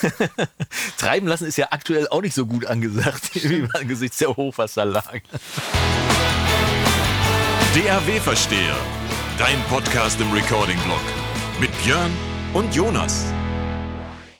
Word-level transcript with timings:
Treiben 0.98 1.26
lassen 1.26 1.46
ist 1.46 1.56
ja 1.56 1.68
aktuell 1.70 2.08
auch 2.08 2.22
nicht 2.22 2.34
so 2.34 2.46
gut 2.46 2.66
angesagt, 2.66 3.34
wie 3.34 3.68
angesichts 3.74 4.18
der 4.18 4.36
Hochwasserlage. 4.36 5.22
DAW-Versteher, 7.74 8.76
dein 9.38 9.60
Podcast 9.68 10.20
im 10.20 10.32
Recording-Blog 10.32 11.02
mit 11.60 11.70
Björn 11.82 12.10
und 12.54 12.74
Jonas. 12.74 13.26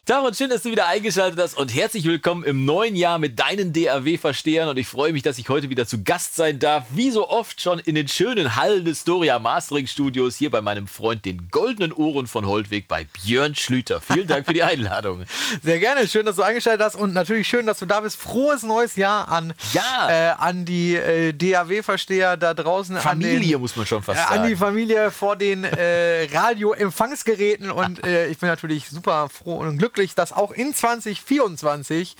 Tag 0.09 0.23
und 0.23 0.37
schön, 0.37 0.51
dass 0.51 0.63
du 0.63 0.71
wieder 0.71 0.87
eingeschaltet 0.87 1.37
hast 1.41 1.59
und 1.59 1.75
herzlich 1.75 2.05
willkommen 2.05 2.45
im 2.45 2.65
neuen 2.65 2.95
Jahr 2.95 3.19
mit 3.19 3.41
deinen 3.41 3.73
DAW-Verstehern 3.73 4.69
und 4.69 4.77
ich 4.77 4.87
freue 4.87 5.13
mich, 5.13 5.25
dass 5.25 5.37
ich 5.37 5.49
heute 5.49 5.69
wieder 5.69 5.85
zu 5.85 6.05
Gast 6.05 6.37
sein 6.37 6.61
darf, 6.61 6.85
wie 6.91 7.11
so 7.11 7.29
oft 7.29 7.61
schon 7.61 7.81
in 7.81 7.97
den 7.97 8.07
schönen 8.07 8.55
Hallen 8.55 8.85
des 8.85 9.01
Storia 9.01 9.41
Mastering 9.41 9.89
Studios 9.89 10.37
hier 10.37 10.53
bei 10.53 10.61
meinem 10.61 10.87
Freund, 10.87 11.25
den 11.25 11.49
goldenen 11.51 11.93
Ohren 11.93 12.29
von 12.29 12.47
Holdweg 12.47 12.87
bei 12.87 13.05
Björn 13.25 13.57
Schlüter. 13.57 14.01
Vielen 14.01 14.29
Dank 14.29 14.47
für 14.47 14.53
die 14.53 14.63
Einladung. 14.63 15.25
Sehr 15.65 15.81
gerne, 15.81 16.07
schön, 16.07 16.25
dass 16.25 16.37
du 16.37 16.43
eingeschaltet 16.43 16.87
hast 16.87 16.95
und 16.95 17.13
natürlich 17.13 17.49
schön, 17.49 17.67
dass 17.67 17.81
du 17.81 17.87
da 17.87 17.99
bist. 17.99 18.17
Frohes 18.17 18.63
neues 18.63 18.95
Jahr 18.95 19.27
an, 19.27 19.55
Ja. 19.73 20.09
äh, 20.09 20.35
an 20.39 20.65
die 20.65 20.95
äh, 20.95 21.33
DAW-Versteher 21.33 22.37
da 22.37 22.55
draußen. 22.55 22.97
Familie 22.99 23.39
an 23.39 23.43
den, 23.43 23.61
muss 23.61 23.75
man 23.75 23.85
schon 23.87 24.05
fast 24.05 24.21
äh, 24.21 24.23
sagen. 24.23 24.43
An 24.43 24.49
die 24.49 24.55
Familie 24.55 25.11
vor 25.11 25.35
den 25.35 25.65
äh, 25.65 26.29
Radioempfangsgeräten 26.33 27.73
und 27.73 28.05
äh, 28.07 28.29
ich 28.29 28.39
bin 28.39 28.49
natürlich 28.49 28.89
super 28.89 29.29
froh 29.29 29.57
und 29.57 29.79
glücklich, 29.79 29.96
dass 29.97 30.33
auch 30.33 30.53
in 30.53 30.75
2024 30.75 32.17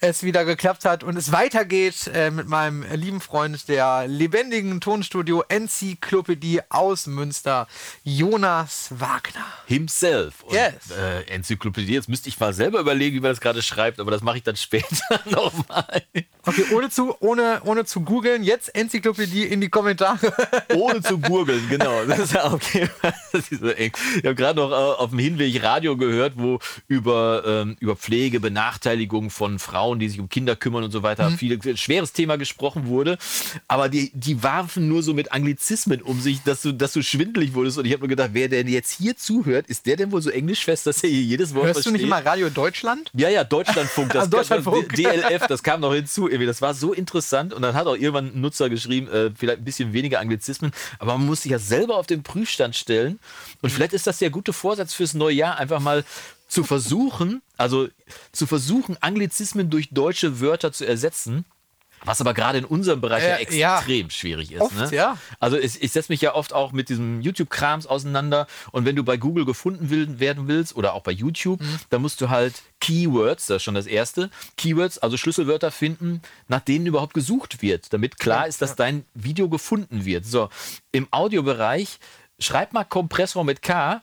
es 0.00 0.22
wieder 0.22 0.44
geklappt 0.44 0.84
hat 0.84 1.02
und 1.02 1.16
es 1.16 1.32
weitergeht 1.32 2.10
äh, 2.12 2.30
mit 2.30 2.48
meinem 2.48 2.84
lieben 2.94 3.20
Freund 3.20 3.68
der 3.68 4.06
lebendigen 4.06 4.80
Tonstudio 4.80 5.42
Enzyklopädie 5.48 6.60
aus 6.68 7.06
Münster, 7.06 7.66
Jonas 8.04 8.88
Wagner. 8.90 9.46
Himself. 9.66 10.42
Und, 10.42 10.54
Yes. 10.54 10.74
äh, 10.90 11.22
Enzyklopädie, 11.32 11.94
jetzt 11.94 12.08
müsste 12.08 12.28
ich 12.28 12.38
mal 12.38 12.52
selber 12.52 12.80
überlegen, 12.80 13.16
wie 13.16 13.20
man 13.20 13.30
das 13.30 13.40
gerade 13.40 13.62
schreibt, 13.62 13.98
aber 14.00 14.10
das 14.10 14.22
mache 14.22 14.38
ich 14.38 14.42
dann 14.42 14.56
später 14.56 14.86
nochmal. 15.24 16.02
Okay, 16.44 16.64
ohne 16.74 16.90
zu, 16.90 17.14
ohne, 17.20 17.60
ohne 17.64 17.84
zu 17.84 18.02
googeln, 18.02 18.42
jetzt 18.44 18.74
Enzyklopädie 18.74 19.44
in 19.44 19.60
die 19.60 19.68
Kommentare. 19.68 20.32
Ohne 20.74 21.02
zu 21.02 21.18
gurgeln, 21.18 21.66
genau. 21.68 22.04
Das 22.04 22.18
ist 22.18 22.32
ja 22.34 22.52
okay. 22.52 22.88
Das 23.32 23.48
ist 23.50 23.60
so 23.60 23.68
eng. 23.68 23.92
Ich 24.16 24.24
habe 24.24 24.34
gerade 24.34 24.58
noch 24.60 24.70
äh, 24.70 24.74
auf 24.74 25.10
dem 25.10 25.18
Hinweg 25.18 25.62
Radio 25.62 25.96
gehört, 25.96 26.34
wo 26.36 26.58
über, 26.88 27.05
ähm, 27.14 27.76
über 27.80 27.96
Pflege, 27.96 28.40
Benachteiligung 28.40 29.30
von 29.30 29.58
Frauen, 29.58 29.98
die 29.98 30.08
sich 30.08 30.20
um 30.20 30.28
Kinder 30.28 30.56
kümmern 30.56 30.84
und 30.84 30.90
so 30.90 31.02
weiter, 31.02 31.30
viel 31.30 31.58
schweres 31.76 32.12
Thema 32.12 32.36
gesprochen 32.36 32.86
wurde. 32.86 33.18
Aber 33.68 33.88
die, 33.88 34.10
die 34.14 34.42
warfen 34.42 34.88
nur 34.88 35.02
so 35.02 35.14
mit 35.14 35.32
Anglizismen 35.32 36.02
um 36.02 36.20
sich, 36.20 36.42
dass 36.42 36.62
du, 36.62 36.72
dass 36.72 36.92
du 36.92 37.02
schwindelig 37.02 37.54
wurdest. 37.54 37.78
Und 37.78 37.84
ich 37.84 37.92
habe 37.92 38.02
mir 38.02 38.08
gedacht, 38.08 38.30
wer 38.32 38.48
denn 38.48 38.68
jetzt 38.68 38.92
hier 38.92 39.16
zuhört, 39.16 39.66
ist 39.68 39.86
der 39.86 39.96
denn 39.96 40.12
wohl 40.12 40.22
so 40.22 40.30
englischfest, 40.30 40.86
dass 40.86 41.02
er 41.02 41.10
hier 41.10 41.22
jedes 41.22 41.54
Wort 41.54 41.66
Hörst 41.66 41.86
du 41.86 41.90
nicht 41.90 42.02
versteht? 42.02 42.24
immer 42.24 42.30
Radio 42.30 42.50
Deutschland? 42.50 43.10
Ja, 43.14 43.28
ja, 43.28 43.44
Deutschlandfunk, 43.44 44.12
das 44.12 44.30
Deutschlandfunk. 44.30 44.94
DLF, 44.94 45.46
das 45.48 45.62
kam 45.62 45.80
noch 45.80 45.94
hinzu. 45.94 46.28
Irgendwie, 46.28 46.46
Das 46.46 46.62
war 46.62 46.74
so 46.74 46.92
interessant. 46.92 47.52
Und 47.54 47.62
dann 47.62 47.74
hat 47.74 47.86
auch 47.86 47.94
irgendwann 47.96 48.34
ein 48.34 48.40
Nutzer 48.40 48.68
geschrieben, 48.68 49.08
äh, 49.08 49.30
vielleicht 49.36 49.58
ein 49.58 49.64
bisschen 49.64 49.92
weniger 49.92 50.20
Anglizismen, 50.20 50.72
aber 50.98 51.16
man 51.18 51.26
muss 51.26 51.42
sich 51.42 51.52
ja 51.52 51.58
selber 51.58 51.96
auf 51.96 52.06
den 52.06 52.22
Prüfstand 52.22 52.74
stellen. 52.76 53.18
Und 53.62 53.70
vielleicht 53.70 53.92
ist 53.92 54.06
das 54.06 54.18
der 54.18 54.30
gute 54.30 54.52
Vorsatz 54.52 54.94
fürs 54.94 55.14
neue 55.14 55.34
Jahr, 55.34 55.58
einfach 55.58 55.80
mal 55.80 56.04
zu 56.48 56.64
versuchen, 56.64 57.42
also 57.56 57.88
zu 58.32 58.46
versuchen, 58.46 58.96
Anglizismen 59.00 59.70
durch 59.70 59.88
deutsche 59.90 60.40
Wörter 60.40 60.72
zu 60.72 60.86
ersetzen. 60.86 61.44
Was 62.04 62.20
aber 62.20 62.34
gerade 62.34 62.58
in 62.58 62.64
unserem 62.66 63.00
Bereich 63.00 63.24
ja 63.24 63.36
Äh, 63.36 63.58
ja. 63.58 63.76
extrem 63.78 64.10
schwierig 64.10 64.52
ist. 64.52 64.60
Oft, 64.60 64.76
ne? 64.76 64.90
ja. 64.94 65.16
Also 65.40 65.56
ich, 65.58 65.82
ich 65.82 65.90
setze 65.90 66.12
mich 66.12 66.20
ja 66.20 66.34
oft 66.34 66.52
auch 66.52 66.70
mit 66.72 66.88
diesem 66.90 67.20
YouTube-Krams 67.22 67.86
auseinander 67.86 68.46
und 68.70 68.84
wenn 68.84 68.94
du 68.94 69.02
bei 69.02 69.16
Google 69.16 69.44
gefunden 69.46 69.88
will, 69.90 70.20
werden 70.20 70.46
willst 70.46 70.76
oder 70.76 70.92
auch 70.92 71.02
bei 71.02 71.10
YouTube, 71.10 71.60
Mhm. 71.60 71.80
dann 71.88 72.02
musst 72.02 72.20
du 72.20 72.28
halt 72.28 72.62
Keywords, 72.80 73.46
das 73.46 73.56
ist 73.56 73.62
schon 73.64 73.74
das 73.74 73.86
erste, 73.86 74.30
Keywords, 74.58 74.98
also 74.98 75.16
Schlüsselwörter 75.16 75.70
finden, 75.72 76.20
nach 76.48 76.60
denen 76.60 76.86
überhaupt 76.86 77.14
gesucht 77.14 77.62
wird, 77.62 77.92
damit 77.92 78.18
klar 78.20 78.46
ist, 78.46 78.60
dass 78.62 78.76
dein 78.76 79.04
Video 79.14 79.48
gefunden 79.48 80.04
wird. 80.04 80.26
So, 80.26 80.50
im 80.92 81.08
Audiobereich, 81.10 81.98
schreib 82.38 82.74
mal 82.74 82.84
Kompressor 82.84 83.42
mit 83.42 83.62
K, 83.62 84.02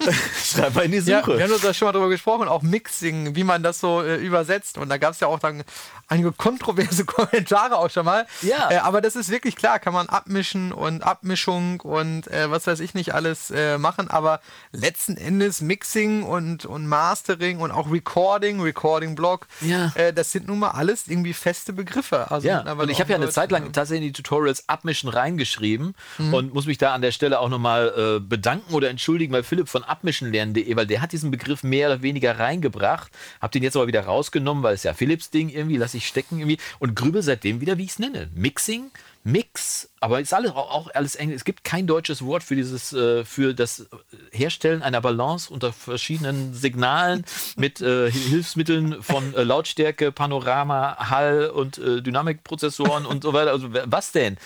schreib 0.44 0.74
mal 0.74 0.84
in 0.84 0.92
die 0.92 0.98
Ja, 0.98 1.20
Suche. 1.20 1.36
wir 1.38 1.44
haben 1.44 1.52
uns 1.52 1.62
da 1.62 1.72
schon 1.74 1.86
mal 1.86 1.92
drüber 1.92 2.08
gesprochen, 2.08 2.48
auch 2.48 2.62
Mixing, 2.62 3.34
wie 3.34 3.44
man 3.44 3.62
das 3.62 3.80
so 3.80 4.02
äh, 4.02 4.16
übersetzt. 4.16 4.78
Und 4.78 4.88
da 4.88 4.98
gab 4.98 5.12
es 5.14 5.20
ja 5.20 5.28
auch 5.28 5.38
dann 5.38 5.64
einige 6.08 6.32
kontroverse 6.32 7.04
Kommentare 7.06 7.76
auch 7.78 7.90
schon 7.90 8.04
mal. 8.04 8.26
Ja. 8.42 8.70
Äh, 8.70 8.76
aber 8.78 9.00
das 9.00 9.16
ist 9.16 9.30
wirklich 9.30 9.56
klar, 9.56 9.78
kann 9.78 9.92
man 9.94 10.08
abmischen 10.08 10.72
und 10.72 11.02
Abmischung 11.02 11.80
und 11.80 12.28
äh, 12.28 12.50
was 12.50 12.66
weiß 12.66 12.80
ich 12.80 12.94
nicht 12.94 13.14
alles 13.14 13.50
äh, 13.50 13.78
machen. 13.78 14.08
Aber 14.10 14.40
letzten 14.72 15.16
Endes 15.16 15.60
Mixing 15.60 16.22
und, 16.22 16.64
und 16.66 16.86
Mastering 16.86 17.58
und 17.58 17.70
auch 17.70 17.90
Recording, 17.90 18.60
Recording-Blog, 18.60 19.46
Ja. 19.62 19.92
äh, 19.94 20.12
das 20.12 20.32
sind 20.32 20.46
nun 20.46 20.58
mal 20.58 20.70
alles 20.70 21.08
irgendwie 21.08 21.32
feste 21.32 21.72
Begriffe. 21.72 22.30
Also 22.30 22.46
Ja, 22.46 22.60
und 22.72 22.90
ich 22.90 23.00
habe 23.00 23.10
ja 23.10 23.16
eine 23.16 23.28
Zeit 23.30 23.50
lang 23.50 23.72
tatsächlich 23.72 24.06
in 24.08 24.12
die 24.12 24.22
Tutorials 24.22 24.68
Abmischen 24.68 25.08
reingeschrieben 25.08 25.94
Mhm. 26.18 26.34
und 26.34 26.54
muss 26.54 26.66
mich 26.66 26.78
da 26.78 26.94
an 26.94 27.02
der 27.02 27.12
Stelle 27.12 27.40
auch 27.40 27.48
nochmal 27.48 28.16
äh, 28.16 28.20
bedanken 28.20 28.74
oder 28.74 28.88
entschuldigen 28.90 29.32
bei 29.32 29.42
Philipp 29.42 29.68
von 29.68 29.82
abmischenlernen.de, 29.88 30.76
weil 30.76 30.86
der 30.86 31.00
hat 31.00 31.12
diesen 31.12 31.30
Begriff 31.30 31.62
mehr 31.62 31.88
oder 31.88 32.02
weniger 32.02 32.38
reingebracht. 32.38 33.10
Hab 33.40 33.52
den 33.52 33.62
jetzt 33.62 33.76
aber 33.76 33.86
wieder 33.86 34.04
rausgenommen, 34.04 34.62
weil 34.62 34.74
es 34.74 34.82
ja 34.82 34.94
Philips 34.94 35.30
Ding 35.30 35.48
irgendwie, 35.48 35.76
lasse 35.76 35.96
ich 35.96 36.06
stecken 36.06 36.38
irgendwie 36.38 36.58
und 36.78 36.94
grübel 36.94 37.22
seitdem 37.22 37.60
wieder, 37.60 37.78
wie 37.78 37.84
ich 37.84 37.90
es 37.90 37.98
nenne. 37.98 38.28
Mixing, 38.34 38.90
Mix, 39.26 39.88
aber 39.98 40.20
ist 40.20 40.32
alles 40.32 40.52
auch, 40.52 40.88
alles 40.94 41.16
Englisch. 41.16 41.38
Es 41.38 41.44
gibt 41.44 41.64
kein 41.64 41.88
deutsches 41.88 42.24
Wort 42.24 42.44
für 42.44 42.54
dieses, 42.54 42.92
äh, 42.92 43.24
für 43.24 43.54
das 43.54 43.88
Herstellen 44.30 44.82
einer 44.82 45.00
Balance 45.00 45.52
unter 45.52 45.72
verschiedenen 45.72 46.54
Signalen 46.54 47.24
mit 47.56 47.80
äh, 47.80 48.08
Hilfsmitteln 48.08 49.02
von 49.02 49.34
äh, 49.34 49.42
Lautstärke, 49.42 50.12
Panorama, 50.12 51.10
Hall 51.10 51.50
und 51.50 51.76
Dynamikprozessoren 51.76 53.04
und 53.04 53.24
so 53.24 53.32
weiter. 53.32 53.50
Also 53.50 53.68
was 53.72 54.12
denn? 54.12 54.36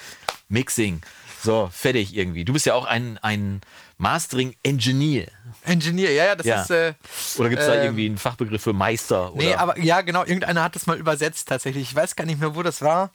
Mixing. 0.49 1.03
So, 1.43 1.69
fertig 1.73 2.17
irgendwie. 2.17 2.47
Du 2.47 2.55
bist 2.55 2.65
ja 2.65 2.75
auch 2.75 2.87
ein, 2.87 3.19
ein 3.19 3.61
Mastering-Engineer. 4.01 5.29
Engineer, 5.65 6.13
ja, 6.13 6.25
ja, 6.27 6.37
das 6.37 6.47
Ja. 6.47 6.63
ist. 6.63 6.71
Äh, 6.71 6.95
Oder 7.37 7.49
gibt 7.51 7.61
es 7.61 7.67
da 7.69 7.75
Ähm, 7.75 7.83
irgendwie 7.83 8.07
einen 8.07 8.19
Fachbegriff 8.19 8.63
für 8.63 8.73
Meister? 8.73 9.33
Oder? 9.35 9.43
Nee, 9.43 9.55
aber 9.55 9.79
ja, 9.79 10.01
genau, 10.01 10.21
irgendeiner 10.25 10.63
hat 10.63 10.75
das 10.75 10.87
mal 10.87 10.97
übersetzt 10.99 11.49
tatsächlich. 11.49 11.83
Ich 11.83 11.95
weiß 11.95 12.17
gar 12.17 12.25
nicht 12.25 12.41
mehr, 12.41 12.55
wo 12.57 12.63
das 12.63 12.81
war. 12.83 13.11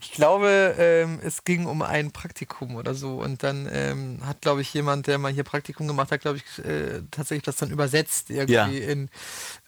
Ich 0.00 0.12
glaube, 0.12 0.74
ähm, 0.78 1.20
es 1.22 1.44
ging 1.44 1.66
um 1.66 1.82
ein 1.82 2.10
Praktikum 2.10 2.76
oder 2.76 2.94
so. 2.94 3.16
Und 3.16 3.42
dann 3.42 3.68
ähm, 3.70 4.20
hat, 4.24 4.40
glaube 4.40 4.62
ich, 4.62 4.72
jemand, 4.72 5.08
der 5.08 5.18
mal 5.18 5.32
hier 5.32 5.44
Praktikum 5.44 5.86
gemacht 5.86 6.10
hat, 6.10 6.20
glaube 6.22 6.38
ich, 6.38 6.64
äh, 6.64 7.02
tatsächlich 7.10 7.44
das 7.44 7.56
dann 7.56 7.70
übersetzt 7.70 8.30
irgendwie 8.30 8.78
Ja. 8.78 8.90
in 8.90 9.10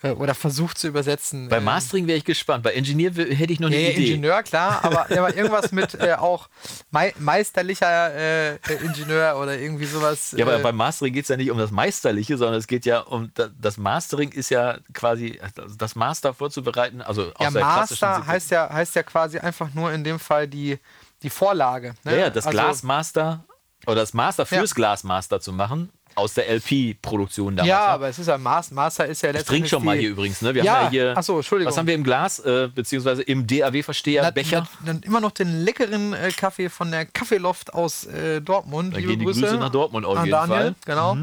oder 0.03 0.35
versucht 0.35 0.79
zu 0.79 0.89
übersetzen. 0.89 1.49
Bei 1.49 1.59
Ähm, 1.59 1.65
Mastering 1.65 2.07
wäre 2.07 2.19
ich 2.19 2.25
gespannt. 2.25 2.63
Bei 2.65 2.73
Engineer 2.73 3.17
w- 3.17 3.35
hätte 3.35 3.53
ich 3.53 3.61
noch 3.61 3.69
eine 3.69 3.77
Nee, 3.77 3.91
Idee. 3.93 4.07
Ingenieur, 4.09 4.43
klar, 4.43 4.81
aber, 4.85 5.03
aber 5.11 5.37
irgendwas 5.37 5.71
mit 5.73 5.95
äh, 5.95 6.15
auch 6.15 6.49
mei 6.91 7.15
meisterlicher 7.19 8.13
äh, 8.15 8.55
äh, 8.55 8.59
Ingenieur 8.83 9.37
oder 9.41 9.59
irgendwie 9.59 9.87
sowas. 9.87 10.35
Ja, 10.37 10.45
aber 10.45 10.59
äh, 10.59 10.63
beim 10.63 10.77
Mastering 10.77 11.13
geht 11.13 11.25
es 11.25 11.29
ja 11.29 11.37
nicht 11.37 11.51
um 11.51 11.59
das 11.59 11.71
Meisterliche, 11.71 12.37
sondern 12.37 12.57
es 12.59 12.67
geht 12.67 12.85
ja 12.87 13.01
um 13.01 13.31
da- 13.35 13.51
das 13.61 13.77
Mastering 13.77 14.31
ist 14.33 14.51
ja 14.51 14.79
quasi 14.93 15.41
das 15.79 15.95
Master 15.95 16.35
vorzubereiten. 16.35 17.01
Also 17.03 17.29
aus 17.35 17.45
ja, 17.45 17.51
der 17.51 17.61
Master 17.65 18.27
heißt 18.27 18.51
ja, 18.51 18.69
heißt 18.73 18.95
ja 18.97 19.03
quasi 19.03 19.39
einfach 19.39 19.73
nur 19.75 19.93
in 19.93 20.05
dem 20.05 20.19
Fall 20.19 20.49
die, 20.49 20.79
die 21.23 21.31
Vorlage. 21.31 21.95
Ne? 22.05 22.13
Ja, 22.13 22.19
ja, 22.19 22.31
das 22.31 22.47
Also- 22.47 22.59
Glasmaster 22.59 23.45
oder 23.87 23.97
das 23.97 24.15
Master 24.15 24.47
fürs 24.47 24.71
Ja. 24.71 24.75
Glasmaster 24.75 25.41
zu 25.41 25.53
machen 25.53 25.91
aus 26.15 26.35
der 26.35 26.49
LP-Produktion 26.49 27.57
damals. 27.57 27.69
Ja, 27.69 27.79
ne? 27.81 27.87
aber 27.89 28.09
es 28.09 28.19
ist 28.19 28.27
ja 28.27 28.39
Master, 28.39 28.75
Master 28.75 29.07
ist 29.07 29.23
ja 29.23 29.31
ich 29.31 29.35
letztendlich. 29.35 29.47
trinke 29.47 29.69
schon 29.69 29.85
mal 29.85 29.97
hier 29.97 30.11
übrigens. 30.11 30.43
Ne? 30.43 30.55
Wir 30.55 30.65
Ja, 30.65 30.75
haben 30.75 30.85
ja 30.85 30.91
hier. 30.91 31.15
ach 31.17 31.23
so, 31.23 31.37
Entschuldigung. 31.37 31.71
Was 31.71 31.79
haben 31.79 31.87
wir 31.87 31.95
im 31.95 32.05
Glas, 32.05 32.39
äh, 32.41 32.69
beziehungsweise 32.75 33.23
im 33.23 33.47
DAW-Versteher 33.47 34.31
Becher? 34.33 34.69
na- 34.81 34.87
Dann 34.93 35.03
immer 35.03 35.21
noch 35.21 35.31
den 35.33 35.65
leckeren 35.65 36.13
äh, 36.13 36.31
Kaffee 36.31 36.69
von 36.69 36.91
der 36.91 37.07
Kaffeeloft 37.07 37.73
aus 37.75 38.05
äh, 38.07 38.41
Dortmund. 38.41 38.95
Liebe 38.95 39.09
gehen 39.09 39.19
die 39.21 39.25
Grüße 39.25 39.41
Grüße 39.41 39.57
nach 39.59 39.71
Dortmund 39.71 40.07
auf 40.07 40.19
jeden 40.19 40.31
Daniel, 40.31 40.57
Fall. 40.59 40.71
Mhm. 40.71 40.75
Genau. 40.85 41.17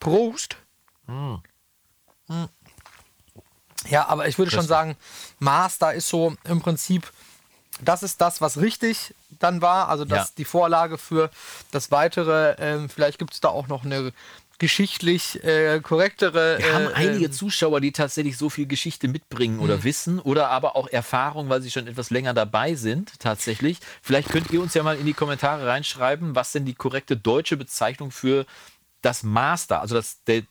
Prost. 0.00 0.56
Mm. 1.06 1.34
Ja, 3.88 4.06
aber 4.08 4.28
ich 4.28 4.38
würde 4.38 4.50
schon 4.50 4.66
sagen, 4.66 4.96
Master 5.40 5.92
ist 5.92 6.08
so 6.08 6.34
im 6.44 6.60
Prinzip, 6.60 7.10
das 7.80 8.02
ist 8.02 8.20
das, 8.20 8.40
was 8.40 8.58
richtig 8.58 9.14
dann 9.38 9.62
war. 9.62 9.88
Also 9.88 10.04
das 10.04 10.16
Ja. 10.16 10.22
ist 10.24 10.38
die 10.38 10.44
Vorlage 10.44 10.98
für 10.98 11.30
das 11.70 11.90
Weitere. 11.90 12.54
Ähm, 12.58 12.88
vielleicht 12.88 13.18
gibt 13.18 13.32
es 13.34 13.40
da 13.40 13.48
auch 13.48 13.66
noch 13.68 13.84
eine 13.84 14.12
geschichtlich 14.58 15.42
äh, 15.42 15.80
korrektere. 15.80 16.58
Wir 16.58 16.72
haben 16.72 16.86
äh, 16.86 16.94
einige 16.94 17.24
ähm, 17.24 17.32
Zuschauer, 17.32 17.80
die 17.80 17.90
tatsächlich 17.90 18.38
so 18.38 18.48
viel 18.48 18.66
Geschichte 18.66 19.08
mitbringen 19.08 19.58
oder 19.58 19.82
wissen 19.82 20.20
oder 20.20 20.50
aber 20.50 20.76
auch 20.76 20.86
Erfahrung, 20.86 21.48
weil 21.48 21.60
sie 21.62 21.70
schon 21.72 21.88
etwas 21.88 22.10
länger 22.10 22.32
dabei 22.32 22.76
sind, 22.76 23.18
tatsächlich. 23.18 23.78
Vielleicht 24.02 24.28
könnt 24.28 24.52
ihr 24.52 24.62
uns 24.62 24.74
ja 24.74 24.84
mal 24.84 24.96
in 24.96 25.06
die 25.06 25.14
Kommentare 25.14 25.66
reinschreiben, 25.66 26.36
was 26.36 26.52
denn 26.52 26.64
die 26.64 26.74
korrekte 26.74 27.16
deutsche 27.16 27.56
Bezeichnung 27.56 28.12
für 28.12 28.46
das 29.00 29.24
Master, 29.24 29.80
also 29.80 29.96
das, 29.96 30.22
der, 30.28 30.42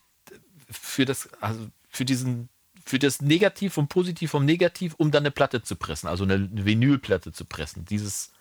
für 0.70 1.06
das, 1.06 1.30
also 1.40 1.68
für 1.90 2.04
diesen, 2.04 2.50
für 2.86 3.00
das 3.00 3.22
Negativ 3.22 3.74
vom 3.74 3.88
Positiv 3.88 4.31
vom 4.31 4.45
Negativ, 4.45 4.94
um 4.98 5.12
dann 5.12 5.24
eine 5.24 5.31
Platte 5.31 5.62
zu 5.62 5.75
pressen, 5.75 6.07
also 6.07 6.24
eine 6.24 6.50
Vinylplatte 6.51 7.31
zu 7.31 7.45
pressen. 7.45 7.86
Dieses 7.86 8.31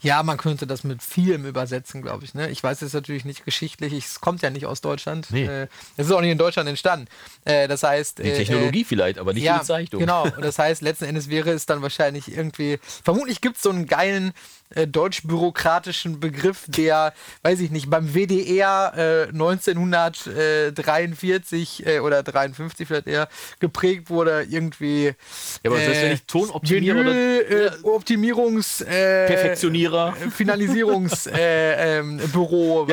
Ja, 0.00 0.22
man 0.22 0.36
könnte 0.36 0.66
das 0.66 0.84
mit 0.84 1.02
vielem 1.02 1.46
übersetzen, 1.46 2.02
glaube 2.02 2.24
ich. 2.24 2.34
Ne? 2.34 2.50
Ich 2.50 2.62
weiß 2.62 2.80
jetzt 2.80 2.94
natürlich 2.94 3.24
nicht 3.24 3.44
geschichtlich, 3.44 3.92
es 3.92 4.20
kommt 4.20 4.42
ja 4.42 4.50
nicht 4.50 4.66
aus 4.66 4.80
Deutschland. 4.80 5.28
Nee. 5.30 5.44
Äh, 5.44 5.68
Es 5.96 6.06
ist 6.06 6.12
auch 6.12 6.20
nicht 6.20 6.32
in 6.32 6.38
Deutschland 6.38 6.68
entstanden. 6.68 7.06
Äh, 7.44 7.68
das 7.68 7.82
heißt. 7.82 8.18
Die 8.18 8.22
äh, 8.22 8.36
Technologie 8.36 8.82
äh, 8.82 8.84
vielleicht, 8.84 9.18
aber 9.18 9.32
nicht 9.32 9.44
ja, 9.44 9.54
die 9.54 9.60
Bezeichnung. 9.60 10.00
Genau, 10.00 10.24
und 10.24 10.40
das 10.42 10.58
heißt, 10.58 10.82
letzten 10.82 11.04
Endes 11.04 11.28
wäre 11.28 11.50
es 11.50 11.66
dann 11.66 11.82
wahrscheinlich 11.82 12.30
irgendwie. 12.34 12.78
Vermutlich 12.82 13.40
gibt 13.40 13.56
es 13.56 13.62
so 13.62 13.70
einen 13.70 13.86
geilen 13.86 14.32
äh, 14.70 14.86
deutsch-bürokratischen 14.86 16.20
Begriff, 16.20 16.64
der, 16.68 17.12
weiß 17.42 17.60
ich 17.60 17.70
nicht, 17.70 17.90
beim 17.90 18.14
WDR 18.14 18.92
äh, 18.96 19.26
1943 19.28 21.86
äh, 21.86 21.98
oder 22.00 22.22
53 22.22 22.86
vielleicht 22.86 23.06
eher 23.06 23.28
geprägt 23.60 24.10
wurde, 24.10 24.46
irgendwie. 24.48 25.14
Ja, 25.62 25.70
aber 25.70 25.78
selbst 25.78 26.02
wenn 26.02 26.12
ich 26.12 26.24
Tonoptimierer 26.26 27.00
oder- 27.00 27.10
Menü, 27.12 27.38
äh, 27.40 27.70
Optimierungs. 27.82 28.80
Äh, 28.82 29.26
Perfektionierer. 29.26 30.14
äh, 30.26 30.30
Finalisierungsbüro. 30.30 31.36
Äh, 31.36 31.98
ähm, 31.98 32.18
Ja, 32.18 32.24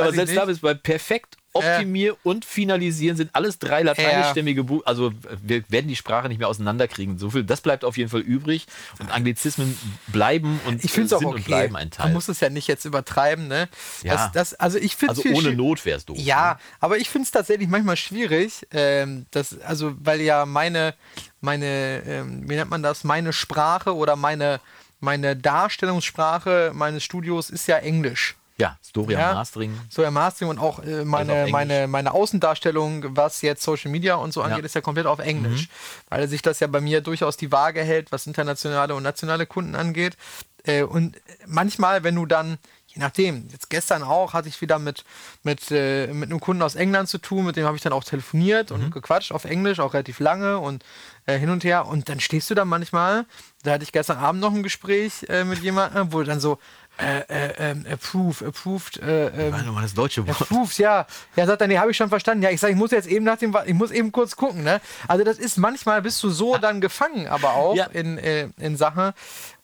aber 0.04 0.14
selbst 0.14 0.30
nicht. 0.32 0.42
da 0.42 0.46
bist 0.46 0.62
du 0.62 0.68
bei 0.68 0.74
perfekt, 0.76 1.36
optimier 1.53 2.15
und 2.24 2.45
finalisieren 2.45 3.18
sind 3.18 3.31
alles 3.33 3.59
drei 3.59 3.83
lateinischstämmige 3.83 4.63
Bu 4.63 4.81
Also 4.86 5.12
wir 5.42 5.63
werden 5.69 5.88
die 5.88 5.95
Sprache 5.95 6.27
nicht 6.30 6.38
mehr 6.39 6.48
auseinanderkriegen. 6.48 7.18
So 7.18 7.30
viel, 7.30 7.44
das 7.44 7.62
bleibt 7.62 7.83
auf 7.83 7.98
jeden 7.98 8.09
Fall 8.09 8.21
übrig. 8.21 8.65
Und 9.00 9.12
Anglizismen 9.12 9.77
bleiben 10.07 10.59
und 10.65 10.83
Ich 10.83 10.92
finde 10.92 11.07
es 11.07 11.13
auch 11.13 11.21
okay. 11.24 11.36
und 11.36 11.45
bleiben 11.45 11.75
ein 11.75 11.88
Man 11.88 11.92
Teil. 11.92 12.13
muss 12.13 12.27
es 12.27 12.39
ja 12.39 12.50
nicht 12.50 12.68
jetzt 12.68 12.86
übertreiben, 12.86 13.48
ne? 13.48 13.68
Ja. 14.03 14.15
Das, 14.15 14.31
das, 14.31 14.53
also 14.56 14.77
ich 14.77 14.95
finde 14.95 15.12
Also 15.12 15.24
ohne 15.30 15.53
Not 15.53 15.86
wäre 15.86 15.98
es 15.98 16.06
doof. 16.06 16.18
Ja, 16.18 16.59
aber 16.80 16.98
ich 16.98 17.09
finde 17.09 17.25
es 17.25 17.31
tatsächlich 17.31 17.68
manchmal 17.68 17.98
schwierig, 17.98 18.68
ähm, 18.71 19.25
das, 19.31 19.59
also 19.62 19.94
weil 20.00 20.21
ja 20.21 20.45
meine, 20.45 20.94
meine, 21.42 22.01
ähm, 22.06 22.50
wie 22.50 22.56
nennt 22.56 22.69
man 22.69 22.83
das, 22.83 23.03
meine 23.03 23.33
Sprache 23.33 23.95
oder 23.95 24.15
meine, 24.15 24.59
meine 25.00 25.36
Darstellungssprache 25.36 26.71
meines 26.74 27.03
Studios 27.03 27.50
ist 27.50 27.68
ja 27.68 27.77
Englisch. 27.77 28.36
Ja, 28.62 28.78
Storia 28.88 29.19
Ja. 29.19 29.34
Mastering. 29.34 29.78
So 29.90 30.02
ja 30.04 30.12
Mastering 30.12 30.50
und 30.52 30.60
auch 30.60 30.80
äh, 30.80 30.92
Also 31.00 31.06
meine, 31.06 31.34
Englisch. 31.34 31.52
meine, 31.52 31.88
meine 31.88 32.12
Außendarstellung, 32.13 33.16
was 33.18 33.42
jetzt 33.42 33.63
Social 33.63 33.92
Media 33.92 34.16
und 34.16 34.34
so 34.34 34.42
angeht, 34.42 34.58
Ja. 34.58 34.62
Mhm. 34.62 34.66
ist 34.66 34.75
ja 34.75 34.81
komplett 34.81 35.06
auf 35.08 35.19
Englisch. 35.19 35.68
Weil 36.10 36.28
sich 36.28 36.42
das 36.42 36.60
ja 36.60 36.68
bei 36.68 36.81
mir 36.81 37.02
durchaus 37.02 37.38
die 37.38 37.52
Waage 37.52 37.81
hält, 37.84 38.12
was 38.12 38.28
internationale 38.28 38.96
und 38.96 39.04
nationale 39.04 39.46
Kunden 39.46 39.75
angeht. 39.75 40.16
Äh, 40.63 40.84
und 40.84 41.16
manchmal, 41.48 42.04
wenn 42.04 42.13
du 42.16 42.25
dann, 42.28 42.60
je 42.88 43.00
nachdem, 43.02 43.48
jetzt 43.52 43.69
gestern 43.72 44.04
auch, 44.04 44.34
hatte 44.34 44.48
ich 44.48 44.62
wieder 44.62 44.78
mit, 44.78 45.04
mit, 45.44 45.72
äh, 45.72 46.08
mit 46.13 46.30
einem 46.30 46.40
Kunden 46.40 46.62
aus 46.62 46.75
England 46.75 47.10
zu 47.10 47.18
tun, 47.18 47.46
mit 47.46 47.56
dem 47.56 47.66
habe 47.66 47.78
ich 47.78 47.81
dann 47.81 47.94
auch 47.94 48.04
telefoniert 48.04 48.69
Mhm. 48.69 48.75
und 48.75 48.92
gequatscht 48.92 49.31
auf 49.31 49.46
Englisch, 49.46 49.80
auch 49.80 49.94
relativ 49.96 50.19
lange 50.19 50.60
und 50.60 50.84
äh, 51.25 51.38
hin 51.40 51.50
und 51.50 51.63
her. 51.63 51.88
Und 51.88 52.10
dann 52.10 52.19
stehst 52.19 52.50
du 52.50 52.54
da 52.54 52.63
manchmal, 52.66 53.25
da 53.63 53.72
hatte 53.72 53.84
ich 53.84 53.92
gestern 53.92 54.18
Abend 54.18 54.42
noch 54.42 54.54
ein 54.54 54.62
Gespräch 54.62 55.25
äh, 55.30 55.44
mit 55.46 55.60
jemandem, 55.63 56.13
wo 56.13 56.22
dann 56.22 56.40
so, 56.40 56.60
äh, 57.00 57.72
äh, 57.72 57.76
approve, 57.94 58.46
approved, 58.46 58.98
äh, 59.02 59.28
ähm, 59.50 59.76
das 59.82 59.94
deutsche 59.94 60.28
Wort. 60.28 60.40
Approved, 60.42 60.78
ja. 60.78 61.08
Ja, 61.36 61.46
sagt 61.48 61.62
er, 61.62 61.68
nee, 61.68 61.78
habe 61.78 61.92
ich 61.92 61.98
schon 61.98 62.10
verstanden. 62.10 62.44
Ja, 62.44 62.52
ich 62.52 62.60
sage, 62.60 62.74
ich 62.74 62.78
muss 62.80 62.92
jetzt 62.92 63.08
eben 63.08 63.26
nach 63.26 63.38
dem, 63.38 63.56
ich 63.66 63.74
muss 63.74 63.92
eben 63.92 64.12
kurz 64.12 64.36
gucken, 64.36 64.64
ne? 64.64 64.82
Also 65.08 65.24
das 65.24 65.38
ist 65.38 65.58
manchmal 65.58 66.02
bist 66.02 66.22
du 66.24 66.30
so 66.30 66.58
dann 66.58 66.80
gefangen, 66.82 67.28
aber 67.28 67.54
auch 67.56 67.76
Ja. 67.76 67.86
in, 67.88 68.18
äh, 68.18 68.50
in 68.60 68.78
Sachen. 68.78 69.14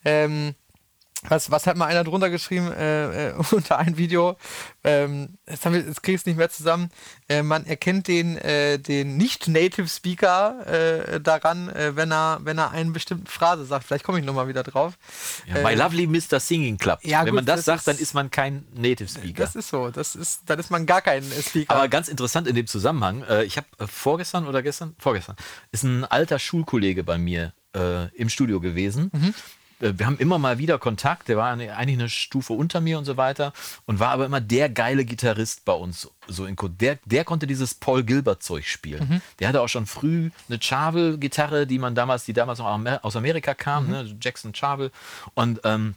Ähm, 0.06 0.56
was, 1.30 1.50
was 1.52 1.66
hat 1.68 1.78
mal 1.78 1.86
einer 1.88 2.04
drunter 2.04 2.30
geschrieben 2.30 2.72
äh, 2.72 3.30
äh, 3.30 3.34
unter 3.52 3.78
ein 3.80 3.98
Video? 3.98 4.38
Ähm, 4.84 5.38
jetzt, 5.50 5.66
wir, 5.66 5.80
jetzt 5.80 6.04
krieg 6.04 6.16
ich 6.16 6.22
es 6.22 6.26
nicht 6.26 6.38
mehr 6.38 6.50
zusammen. 6.50 6.90
Äh, 7.28 7.44
man 7.44 7.66
erkennt 7.66 8.08
den, 8.08 8.38
äh, 8.38 8.78
den 8.80 9.18
Nicht-Native-Speaker 9.18 11.16
äh, 11.16 11.20
daran, 11.22 11.70
äh, 11.70 11.96
wenn 11.96 12.12
er, 12.12 12.40
wenn 12.44 12.58
er 12.58 12.72
eine 12.72 12.92
bestimmte 12.92 13.30
Phrase 13.32 13.66
sagt. 13.66 13.86
Vielleicht 13.86 14.04
komme 14.04 14.20
ich 14.20 14.26
nochmal 14.26 14.48
wieder 14.48 14.64
drauf. 14.64 14.98
Ja, 15.48 15.62
My 15.64 15.74
Lovely 15.76 16.08
Mr. 16.08 16.40
Singing 16.40 16.78
Club. 16.78 17.00
ja, 17.04 17.20
Wenn 17.22 17.28
gut, 17.28 17.36
man 17.36 17.46
das, 17.46 17.58
das 17.58 17.66
sagt, 17.66 17.80
ist- 17.80 17.88
dann 17.88 17.98
ist 17.98 18.14
man 18.14 18.32
kein 18.32 18.66
Native 18.74 19.10
Speaker. 19.10 19.44
Das 19.44 19.56
ist 19.56 19.70
so. 19.70 19.90
Das 19.90 20.16
ist, 20.16 20.42
dann 20.46 20.60
ist 20.60 20.70
man 20.72 20.86
gar 20.86 21.02
kein 21.02 21.24
Speaker. 21.24 21.74
Aber 21.76 21.88
ganz 21.88 22.08
interessant 22.08 22.48
in 22.48 22.56
dem 22.56 22.68
Zusammenhang, 22.68 23.24
ich 23.46 23.58
habe 23.58 23.68
vorgestern 23.88 24.48
oder 24.48 24.62
gestern, 24.62 24.96
vorgestern, 25.00 25.36
ist 25.72 25.84
ein 25.84 26.06
alter 26.06 26.40
Schulkollege 26.40 27.04
bei 27.04 27.18
mir 27.18 27.54
im 28.14 28.30
Studio 28.30 28.60
gewesen. 28.60 29.12
Äh, 29.14 29.32
Wir 29.80 30.06
haben 30.06 30.18
immer 30.18 30.40
mal 30.40 30.58
wieder 30.58 30.80
Kontakt, 30.80 31.28
der 31.28 31.38
war 31.38 31.50
eigentlich 31.52 31.72
eine 31.72 32.10
Stufe 32.10 32.54
unter 32.54 32.82
mir 32.82 32.98
und 32.98 33.06
so 33.06 33.18
weiter 33.18 33.54
und 33.86 34.00
war 34.00 34.10
aber 34.10 34.26
immer 34.26 34.42
der 34.42 34.70
geile 34.70 35.06
Gitarrist 35.06 35.66
bei 35.66 35.74
uns. 35.74 36.10
So 36.28 36.46
in, 36.46 36.56
der, 36.80 36.98
der 37.06 37.24
konnte 37.24 37.48
dieses 37.48 37.76
Paul 37.76 38.04
Gilbert-Zeug 38.04 38.66
spielen. 38.66 39.22
Der 39.40 39.48
hatte 39.48 39.62
auch 39.62 39.70
schon 39.70 39.86
früh 39.86 40.32
eine 40.50 40.62
Charvel-Gitarre, 40.62 41.68
die 41.68 41.80
man 41.80 41.96
damals, 41.96 42.26
die 42.26 42.34
damals 42.34 42.60
noch 42.60 42.68
aus 43.04 43.16
Amerika 43.16 43.54
kam, 43.54 43.90
ne? 43.90 44.18
Jackson 44.20 44.54
Charvel. 44.54 44.92
Und 45.36 45.62
ähm, 45.64 45.96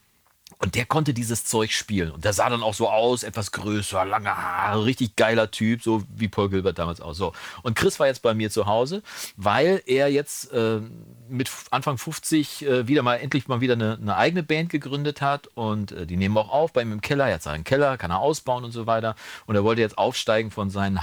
und 0.63 0.75
der 0.75 0.85
konnte 0.85 1.15
dieses 1.15 1.45
Zeug 1.45 1.73
spielen. 1.73 2.11
Und 2.11 2.25
der 2.25 2.33
sah 2.35 2.49
dann 2.51 2.63
auch 2.63 2.75
so 2.75 2.89
aus, 2.89 3.23
etwas 3.23 3.51
größer, 3.51 4.05
lange 4.05 4.29
Haare, 4.37 4.85
richtig 4.85 5.17
geiler 5.17 5.51
Typ, 5.51 5.83
so 5.83 6.03
wie 6.15 6.29
Paul 6.29 6.51
Gilbert 6.51 6.79
damals 6.79 7.01
auch. 7.01 7.15
So. 7.15 7.33
Und 7.63 7.75
Chris 7.77 7.99
war 7.99 8.07
jetzt 8.07 8.21
bei 8.23 8.35
mir 8.35 8.51
zu 8.51 8.67
Hause, 8.67 9.03
weil 9.37 9.83
er 9.87 10.09
jetzt 10.13 10.53
äh, 10.53 10.81
mit 11.29 11.51
Anfang 11.71 11.97
50 11.97 12.67
äh, 12.67 12.87
wieder 12.89 13.03
mal 13.03 13.17
endlich 13.17 13.49
mal 13.49 13.61
wieder 13.63 13.73
eine, 13.73 13.99
eine 14.01 14.17
eigene 14.17 14.43
Band 14.43 14.69
gegründet 14.71 15.23
hat. 15.23 15.47
Und 15.55 15.93
äh, 15.93 16.07
die 16.07 16.17
nehmen 16.19 16.37
auch 16.37 16.51
auf 16.51 16.73
bei 16.75 16.83
ihm 16.83 16.93
im 16.93 17.01
Keller. 17.01 17.27
Er 17.29 17.35
hat 17.35 17.43
seinen 17.43 17.65
Keller, 17.65 17.97
kann 17.97 18.11
er 18.11 18.19
ausbauen 18.21 18.63
und 18.65 18.73
so 18.73 18.87
weiter. 18.87 19.17
Und 19.47 19.55
er 19.57 19.65
wollte 19.65 19.81
jetzt 19.81 19.97
aufsteigen 19.97 20.51
von 20.51 20.69
seinen 20.69 20.99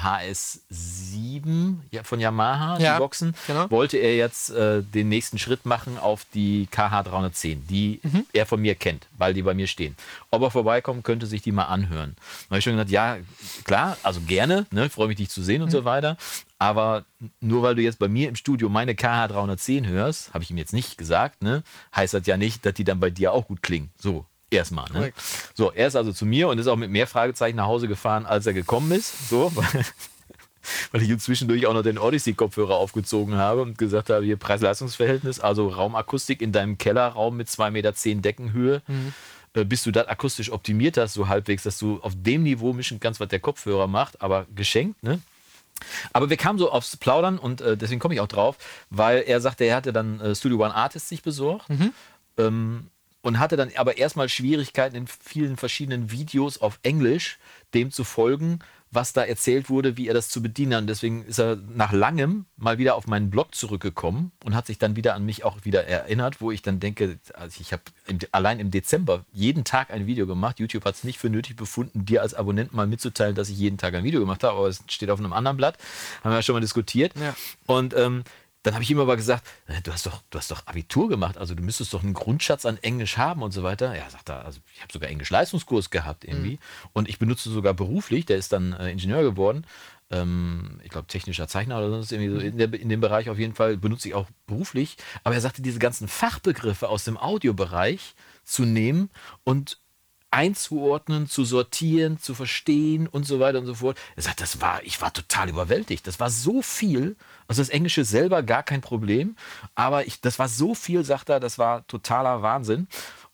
HS7 0.72 1.76
ja, 1.92 2.04
von 2.04 2.20
Yamaha, 2.20 2.78
Ja, 2.80 2.94
die 2.94 3.00
Boxen, 3.00 3.34
genau. 3.48 3.70
wollte 3.72 3.98
er 3.98 4.16
jetzt 4.16 4.50
äh, 4.52 4.84
den 4.84 5.10
nächsten 5.10 5.38
Schritt 5.40 5.66
machen 5.66 5.98
auf 5.98 6.26
die 6.34 6.68
KH310, 6.72 7.66
die 7.68 8.00
Mhm. 8.04 8.26
er 8.34 8.46
von 8.46 8.62
mir 8.62 8.76
kennt, 8.76 9.08
weil 9.18 9.34
die 9.34 9.46
bei 9.48 9.56
mir 9.56 9.66
stehen. 9.66 9.96
Ob 10.30 10.44
er 10.44 10.52
vorbeikommen 10.52 11.02
könnte, 11.02 11.26
sich 11.26 11.42
die 11.42 11.52
mal 11.52 11.66
anhören. 11.66 12.16
Da 12.18 12.52
habe 12.52 12.60
ich 12.60 12.64
schon 12.64 12.74
gesagt, 12.74 12.92
ja, 12.92 13.18
klar, 13.64 13.98
also 14.04 14.22
gerne, 14.22 14.68
ne, 14.72 14.90
freue 14.92 15.08
mich, 15.08 15.18
dich 15.18 15.30
zu 15.30 15.42
sehen 15.42 15.62
und 15.64 15.70
Mhm. 15.70 15.72
so 15.72 15.86
weiter. 15.86 16.18
Aber 16.60 17.06
nur 17.42 17.64
weil 17.64 17.74
du 17.76 17.82
jetzt 17.82 17.98
bei 18.00 18.08
mir 18.08 18.30
im 18.30 18.36
Studio 18.36 18.70
meine 18.70 18.94
KH310 18.94 19.88
hörst, 19.88 20.34
habe 20.34 20.44
ich 20.44 20.52
ihm 20.52 20.58
jetzt 20.58 20.74
nicht 20.74 20.98
gesagt, 20.98 21.42
ne, 21.42 21.64
heißt 21.96 22.14
das 22.14 22.28
ja 22.28 22.38
nicht, 22.38 22.66
dass 22.66 22.76
die 22.76 22.84
dann 22.84 23.00
bei 23.00 23.10
dir 23.10 23.32
auch 23.34 23.48
gut 23.48 23.62
klingen. 23.64 23.90
So, 24.00 24.26
erstmal. 24.50 24.90
Ne? 24.92 25.12
So, 25.54 25.72
er 25.72 25.88
ist 25.88 25.96
also 25.96 26.14
zu 26.14 26.26
mir 26.26 26.48
und 26.50 26.58
ist 26.60 26.68
auch 26.68 26.76
mit 26.76 26.90
mehr 26.92 27.08
Fragezeichen 27.08 27.58
nach 27.58 27.66
Hause 27.68 27.88
gefahren, 27.88 28.26
als 28.26 28.46
er 28.46 28.54
gekommen 28.54 28.92
ist. 28.92 29.30
So, 29.30 29.52
weil- 29.56 29.86
weil 30.92 31.02
ich 31.02 31.10
ihm 31.10 31.20
zwischendurch 31.20 31.66
auch 31.66 31.74
noch 31.74 31.82
den 31.84 31.98
Odyssey-Kopfhörer 31.98 32.76
aufgezogen 32.76 33.36
habe 33.36 33.62
und 33.62 33.78
gesagt 33.78 34.10
habe, 34.10 34.26
hier 34.26 34.36
Preis-Leistungs-Verhältnis, 34.36 35.40
also 35.40 35.70
Raumakustik 35.70 36.42
in 36.42 36.52
deinem 36.52 36.78
Kellerraum 36.78 37.38
mit 37.38 37.48
2,10 37.48 37.72
Meter 37.72 37.94
Deckenhöhe. 38.22 38.82
Äh, 38.88 38.92
Bis 39.54 39.84
du 39.84 39.92
das 39.92 40.08
akustisch 40.08 40.52
optimiert 40.52 40.98
hast, 40.98 41.14
so 41.14 41.28
halbwegs, 41.28 41.64
dass 41.64 41.80
du 41.80 42.00
auf 42.02 42.14
dem 42.16 42.44
Niveau 42.44 42.74
mischen 42.74 43.00
kannst, 43.00 43.20
was 43.20 43.30
der 43.30 43.40
Kopfhörer 43.40 43.88
macht, 43.88 44.22
aber 44.22 44.46
geschenkt, 44.54 45.02
ne? 45.02 45.20
Aber 46.12 46.30
wir 46.30 46.38
kamen 46.38 46.58
so 46.58 46.72
aufs 46.72 46.98
Plaudern 46.98 47.38
und 47.38 47.62
äh, 47.62 47.78
deswegen 47.78 48.00
komme 48.00 48.16
ich 48.16 48.20
auch 48.20 48.28
drauf, 48.28 48.58
weil 48.90 49.24
er 49.28 49.42
sagte, 49.42 49.64
er 49.66 49.76
hatte 49.76 49.94
dann 49.94 50.20
äh, 50.20 50.36
Studio 50.36 50.58
One 50.64 50.74
Artist 50.74 51.08
sich 51.08 51.22
besorgt 51.22 51.68
ähm, 52.38 52.88
und 53.22 53.40
hatte 53.40 53.58
dann 53.58 53.72
aber 53.76 53.98
erstmal 53.98 54.30
Schwierigkeiten 54.30 54.96
in 54.96 55.08
vielen 55.08 55.58
verschiedenen 55.58 56.12
Videos 56.12 56.60
auf 56.60 56.80
Englisch 56.84 57.38
dem 57.74 57.92
zu 57.92 58.04
folgen, 58.04 58.60
was 58.92 59.14
da 59.14 59.24
erzählt 59.24 59.70
wurde, 59.70 59.98
wie 59.98 60.08
er 60.08 60.14
das 60.14 60.30
zu 60.30 60.42
bedienen 60.42 60.74
hat. 60.74 60.82
Und 60.82 60.88
deswegen 60.88 61.26
ist 61.26 61.40
er 61.40 61.56
nach 61.56 61.92
langem 61.92 62.46
mal 62.58 62.78
wieder 62.78 62.96
auf 62.96 63.08
meinen 63.08 63.30
Blog 63.30 63.54
zurückgekommen 63.54 64.32
und 64.44 64.56
hat 64.56 64.68
sich 64.68 64.78
dann 64.78 64.96
wieder 64.96 65.14
an 65.14 65.26
mich 65.26 65.44
auch 65.44 65.66
wieder 65.66 65.86
erinnert, 65.86 66.42
wo 66.42 66.52
ich 66.52 66.62
dann 66.62 66.80
denke, 66.80 67.20
also 67.34 67.60
ich 67.60 67.74
habe 67.74 67.84
allein 68.32 68.60
im 68.60 68.72
Dezember 68.72 69.26
jeden 69.32 69.64
Tag 69.64 69.92
ein 69.92 70.08
Video 70.08 70.26
gemacht. 70.26 70.60
YouTube 70.60 70.86
hat 70.86 70.96
es 70.96 71.04
nicht 71.04 71.20
für 71.20 71.30
nötig 71.30 71.56
befunden, 71.56 72.06
dir 72.06 72.22
als 72.22 72.34
Abonnent 72.34 72.74
mal 72.74 72.88
mitzuteilen, 72.88 73.36
dass 73.36 73.50
ich 73.50 73.58
jeden 73.58 73.78
Tag 73.78 73.94
ein 73.94 74.04
Video 74.04 74.20
gemacht 74.20 74.44
habe, 74.44 74.58
aber 74.58 74.68
es 74.68 74.84
steht 74.88 75.10
auf 75.10 75.20
einem 75.20 75.34
anderen 75.34 75.58
Blatt. 75.58 75.78
Haben 76.24 76.32
wir 76.32 76.38
ja 76.38 76.42
schon 76.42 76.54
mal 76.54 76.62
diskutiert. 76.62 77.14
Ja. 77.20 77.36
Und 77.66 77.96
ähm, 77.96 78.24
dann 78.64 78.74
habe 78.74 78.84
ich 78.84 78.92
ihm 78.92 79.00
aber 79.00 79.16
gesagt, 79.16 79.48
du 79.84 79.92
hast 79.92 80.06
doch, 80.06 80.22
du 80.30 80.38
hast 80.38 80.52
doch 80.52 80.68
Abitur 80.68 81.08
gemacht, 81.10 81.38
also 81.38 81.56
du 81.56 81.64
müsstest 81.64 81.94
doch 81.94 82.04
einen 82.04 82.14
Grundschatz 82.14 82.66
an 82.66 82.78
Englisch 82.78 83.18
haben 83.18 83.42
und 83.42 83.52
so 83.52 83.64
weiter. 83.64 83.96
Ja, 83.96 84.10
sagt 84.10 84.30
er, 84.30 84.46
also 84.46 84.60
ich 84.74 84.82
habe 84.82 84.92
sogar 84.92 85.10
Englisch-Leistungskurs 85.10 85.90
gehabt 85.90 86.26
irgendwie 86.26 86.60
und 86.94 87.08
ich 87.08 87.20
benutze 87.20 87.50
sogar 87.50 87.74
beruflich, 87.74 88.26
der 88.26 88.38
ist 88.38 88.52
dann 88.52 88.74
äh, 88.74 88.92
Ingenieur 88.92 89.24
geworden. 89.24 89.66
Ähm, 90.10 90.80
ich 90.84 90.90
glaube, 90.90 91.08
technischer 91.08 91.48
Zeichner 91.48 91.78
oder 91.78 91.92
sonst 91.92 92.12
irgendwie 92.12 92.32
so 92.32 92.40
in, 92.40 92.58
der, 92.58 92.74
in 92.74 92.90
dem 92.90 93.02
Bereich 93.02 93.30
auf 93.30 93.38
jeden 93.38 93.56
Fall 93.56 93.78
benutze 93.78 94.08
ich 94.08 94.16
auch 94.16 94.28
beruflich. 94.48 94.98
Aber 95.24 95.36
er 95.36 95.42
sagte, 95.42 95.62
diese 95.62 95.80
ganzen 95.80 96.08
Fachbegriffe 96.08 96.90
aus 96.90 97.04
dem 97.04 97.18
Audiobereich 97.18 98.16
zu 98.44 98.64
nehmen 98.64 99.10
und 99.44 99.80
einzuordnen, 100.32 101.28
zu 101.28 101.46
sortieren, 101.46 102.20
zu 102.20 102.34
verstehen 102.36 103.08
und 103.08 103.26
so 103.26 103.40
weiter 103.40 103.60
und 103.60 103.66
so 103.66 103.76
fort. 103.76 103.98
Er 104.16 104.24
sagt, 104.24 104.42
das 104.42 104.62
war, 104.62 104.84
ich 104.84 105.02
war 105.02 105.14
total 105.14 105.50
überwältigt. 105.50 106.06
Das 106.08 106.20
war 106.20 106.30
so 106.30 106.62
viel. 106.62 107.16
Also 107.48 107.62
das 107.62 107.70
Englische 107.70 108.04
selber 108.04 108.44
gar 108.44 108.64
kein 108.64 108.82
Problem, 108.82 109.36
aber 109.76 110.06
ich, 110.06 110.20
das 110.20 110.38
war 110.38 110.50
so 110.50 110.76
viel, 110.76 111.04
sagt 111.06 111.30
er, 111.30 111.40
das 111.40 111.58
war 111.58 111.88
totaler 111.88 112.42
Wahnsinn. 112.42 112.88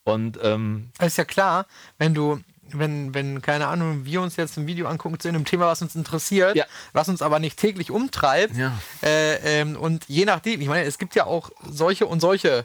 Und 0.04 0.38
ähm, 0.42 0.90
Das 0.98 1.08
ist 1.08 1.16
ja 1.16 1.24
klar, 1.24 1.66
wenn 1.98 2.14
du, 2.14 2.40
wenn, 2.70 3.12
wenn, 3.12 3.42
keine 3.42 3.66
Ahnung, 3.66 4.04
wir 4.04 4.20
uns 4.22 4.36
jetzt 4.36 4.56
ein 4.56 4.66
Video 4.66 4.86
angucken 4.86 5.18
zu 5.18 5.28
einem 5.28 5.44
Thema, 5.44 5.66
was 5.66 5.82
uns 5.82 5.96
interessiert, 5.96 6.54
Ja. 6.56 6.64
was 6.92 7.08
uns 7.08 7.22
aber 7.22 7.38
nicht 7.40 7.58
täglich 7.58 7.90
umtreibt. 7.90 8.56
Ja. 8.56 8.72
Äh, 9.02 9.60
ähm, 9.60 9.76
und 9.76 10.04
je 10.08 10.24
nachdem, 10.26 10.60
ich 10.60 10.68
meine, 10.68 10.84
es 10.86 10.98
gibt 10.98 11.14
ja 11.16 11.24
auch 11.24 11.50
solche 11.68 12.06
und 12.06 12.20
solche 12.20 12.64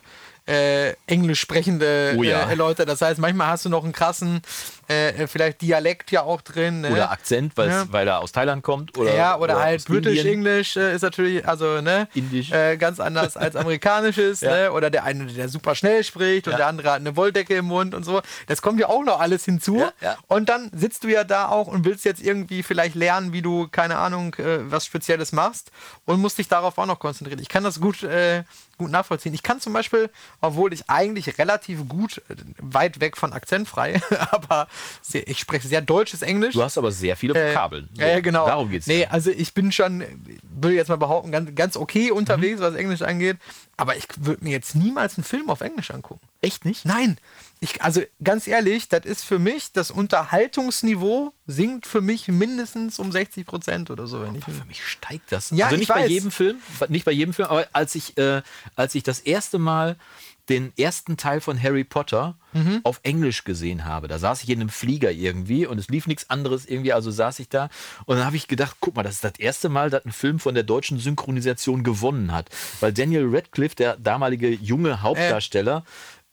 äh, 0.50 0.96
englisch 1.08 1.40
sprechende 1.40 2.16
Oh 2.18 2.24
ja. 2.24 2.50
äh, 2.50 2.56
Leute. 2.56 2.86
Das 2.86 3.02
heißt, 3.02 3.20
manchmal 3.20 3.48
hast 3.48 3.66
du 3.66 3.70
noch 3.70 3.84
einen 3.84 3.94
krassen, 3.94 4.42
äh, 4.90 5.28
vielleicht 5.28 5.62
Dialekt 5.62 6.12
ja 6.12 6.24
auch 6.24 6.42
drin. 6.42 6.82
Ne? 6.82 6.92
Oder 6.92 7.12
Akzent, 7.12 7.54
Ja. 7.58 7.86
weil 7.92 8.08
er 8.08 8.20
aus 8.20 8.32
Thailand 8.32 8.64
kommt. 8.64 8.98
Oder, 8.98 9.16
ja, 9.16 9.38
oder, 9.38 9.60
halt 9.60 9.82
aus 9.82 9.86
britisch 9.86 10.18
Indien. 10.18 10.34
Englisch 10.40 10.76
äh, 10.78 10.96
ist 10.96 11.04
natürlich, 11.04 11.48
also 11.48 11.80
ne, 11.82 12.08
Indisch. 12.16 12.52
Äh, 12.52 12.76
ganz 12.78 13.00
anders 13.00 13.38
als 13.38 13.56
amerikanisches, 13.56 14.42
Ja. 14.42 14.52
ne? 14.52 14.72
Oder 14.72 14.90
der 14.90 15.04
eine, 15.04 15.28
der 15.28 15.48
super 15.48 15.76
schnell 15.76 16.04
spricht 16.04 16.48
und 16.48 16.52
Ja. 16.54 16.58
der 16.58 16.68
andere 16.68 16.90
hat 16.92 16.98
eine 17.02 17.16
Wolldecke 17.16 17.56
im 17.56 17.66
Mund 17.66 17.94
und 17.94 18.04
so. 18.04 18.22
Das 18.48 18.62
kommt 18.62 18.80
ja 18.80 18.90
auch 18.90 19.04
noch 19.04 19.20
alles 19.20 19.46
hinzu. 19.46 19.84
Und 20.28 20.50
dann 20.50 20.72
sitzt 20.74 21.04
du 21.04 21.08
ja 21.08 21.24
da 21.24 21.48
auch 21.50 21.68
und 21.68 21.86
willst 21.86 22.04
jetzt 22.06 22.22
irgendwie 22.22 22.64
vielleicht 22.64 22.96
lernen, 22.96 23.32
wie 23.32 23.42
du, 23.44 23.68
keine 23.72 23.98
Ahnung, 23.98 24.34
äh, 24.36 24.72
was 24.72 24.86
Spezielles 24.86 25.32
machst 25.32 25.72
und 26.06 26.20
musst 26.20 26.38
dich 26.40 26.48
darauf 26.48 26.78
auch 26.80 26.86
noch 26.88 27.00
konzentrieren. 27.00 27.40
Ich 27.40 27.50
kann 27.50 27.64
das 27.64 27.80
gut, 27.80 28.02
äh, 28.04 28.44
gut 28.78 28.90
nachvollziehen. 28.92 29.34
Ich 29.34 29.44
kann 29.44 29.60
zum 29.62 29.74
Beispiel, 29.74 30.10
obwohl 30.42 30.74
ich 30.74 30.90
eigentlich 30.90 31.38
relativ 31.38 31.88
gut, 31.88 32.22
äh, 32.30 32.36
weit 32.60 33.00
weg 33.02 33.18
von 33.18 33.34
akzentfrei, 33.34 34.02
aber 34.32 34.68
sehr, 35.02 35.28
ich 35.28 35.40
spreche 35.40 35.68
sehr 35.68 35.82
deutsches 35.82 36.22
Englisch. 36.22 36.54
Du 36.54 36.64
hast 36.64 36.78
aber 36.78 36.92
sehr 36.92 37.16
viele 37.16 37.34
Äh, 37.34 37.50
Vokabeln. 37.50 37.90
Ja, 37.98 38.08
ja, 38.08 38.20
genau. 38.20 38.46
Darum 38.46 38.70
geht's. 38.70 38.88
Nee, 38.88 39.02
ja. 39.02 39.10
also 39.10 39.32
ich 39.32 39.54
bin 39.54 39.72
schon, 39.72 40.04
würde 40.50 40.76
jetzt 40.76 40.90
mal 40.90 40.98
behaupten, 40.98 41.32
ganz, 41.32 41.54
ganz 41.56 41.78
okay 41.78 42.12
unterwegs, 42.12 42.60
was 42.62 42.76
Englisch 42.76 43.02
angeht. 43.02 43.38
Aber 43.80 43.96
ich 43.96 44.06
würde 44.18 44.44
mir 44.44 44.52
jetzt 44.52 44.76
niemals 44.76 45.18
einen 45.18 45.24
Film 45.24 45.50
auf 45.50 45.62
Englisch 45.62 45.92
angucken. 45.92 46.28
Echt 46.42 46.66
nicht? 46.66 46.86
Nein. 46.86 47.18
Ich, 47.62 47.82
also 47.82 48.02
ganz 48.24 48.46
ehrlich, 48.48 48.90
das 48.90 49.06
ist 49.06 49.24
für 49.24 49.40
mich, 49.40 49.72
das 49.72 49.90
Unterhaltungsniveau 49.92 51.34
sinkt 51.48 51.88
für 51.88 52.02
mich 52.02 52.28
mindestens 52.28 53.00
um 53.00 53.12
60 53.12 53.46
Prozent 53.46 53.90
oder 53.90 54.08
so. 54.08 54.22
Wenn 54.22 54.36
ich, 54.36 54.44
Für 54.44 54.66
mich 54.66 54.86
steigt 54.86 55.32
das. 55.32 55.52
Ja, 55.52 55.66
also 55.66 55.76
ich 55.76 55.82
nicht 55.82 55.90
bei 55.90 56.06
jedem 56.08 56.32
Film, 56.32 56.58
nicht 56.90 57.06
bei 57.06 57.12
jedem 57.12 57.34
Film, 57.34 57.48
aber 57.48 57.68
als 57.74 57.96
ich, 57.96 58.18
äh, 58.18 58.42
als 58.76 58.96
ich 58.96 59.04
das 59.04 59.20
erste 59.20 59.60
Mal 59.60 59.96
den 60.50 60.74
ersten 60.78 61.16
Teil 61.16 61.42
von 61.42 61.62
Harry 61.62 61.84
Potter 61.84 62.36
Mhm. 62.52 62.80
auf 62.82 63.00
Englisch 63.04 63.44
gesehen 63.44 63.86
habe. 63.86 64.08
Da 64.08 64.18
saß 64.18 64.42
ich 64.42 64.50
in 64.50 64.60
einem 64.60 64.70
Flieger 64.70 65.12
irgendwie 65.12 65.68
und 65.68 65.78
es 65.78 65.88
lief 65.90 66.08
nichts 66.08 66.32
anderes 66.32 66.66
irgendwie, 66.66 66.94
also 66.94 67.12
saß 67.12 67.38
ich 67.38 67.48
da 67.50 67.70
und 68.06 68.18
dann 68.18 68.26
habe 68.26 68.38
ich 68.38 68.48
gedacht, 68.48 68.78
guck 68.80 68.96
mal, 68.96 69.04
das 69.04 69.14
ist 69.16 69.24
das 69.24 69.38
erste 69.38 69.70
Mal, 69.70 69.92
dass 69.92 70.04
ein 70.04 70.12
Film 70.12 70.40
von 70.40 70.56
der 70.56 70.64
deutschen 70.64 70.98
Synchronisation 70.98 71.84
gewonnen 71.84 72.32
hat. 72.32 72.50
Weil 72.80 72.92
Daniel 72.92 73.28
Radcliffe, 73.30 73.69
der 73.76 73.98
damalige 73.98 74.50
junge 74.50 75.02
Hauptdarsteller, 75.02 75.84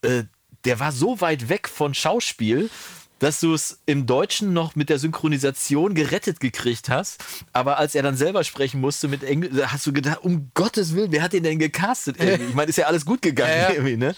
äh, 0.02 0.24
der 0.64 0.80
war 0.80 0.92
so 0.92 1.20
weit 1.20 1.48
weg 1.48 1.68
von 1.68 1.94
Schauspiel, 1.94 2.70
dass 3.18 3.40
du 3.40 3.54
es 3.54 3.78
im 3.86 4.04
Deutschen 4.04 4.52
noch 4.52 4.74
mit 4.76 4.90
der 4.90 4.98
Synchronisation 4.98 5.94
gerettet 5.94 6.38
gekriegt 6.38 6.90
hast. 6.90 7.24
Aber 7.54 7.78
als 7.78 7.94
er 7.94 8.02
dann 8.02 8.14
selber 8.14 8.44
sprechen 8.44 8.78
musste 8.80 9.08
mit 9.08 9.22
Englisch, 9.24 9.52
hast 9.68 9.86
du 9.86 9.92
gedacht, 9.94 10.18
um 10.22 10.50
Gottes 10.52 10.94
Willen, 10.94 11.12
wer 11.12 11.22
hat 11.22 11.32
den 11.32 11.42
denn 11.44 11.58
gecastet? 11.58 12.16
irgendwie? 12.20 12.44
Ich 12.50 12.54
meine, 12.54 12.68
ist 12.68 12.76
ja 12.76 12.86
alles 12.88 13.06
gut 13.06 13.22
gegangen 13.22 13.52
Ja, 13.52 13.68
ja. 13.68 13.70
irgendwie, 13.70 13.96
ne? 13.96 14.14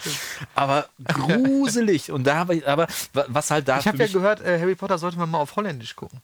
Aber 0.56 0.88
gruselig. 1.04 2.10
Und 2.10 2.24
da 2.26 2.36
habe 2.36 2.56
ich, 2.56 2.66
aber 2.66 2.88
wa- 3.12 3.26
was 3.28 3.50
halt 3.50 3.68
da 3.68 3.78
ich 3.78 3.86
habe 3.86 3.98
ja 3.98 4.06
gehört, 4.06 4.40
äh, 4.40 4.58
Harry 4.58 4.74
Potter 4.74 4.98
sollte 4.98 5.16
man 5.18 5.30
mal 5.30 5.38
auf 5.38 5.54
Holländisch 5.54 5.94
gucken. 5.94 6.20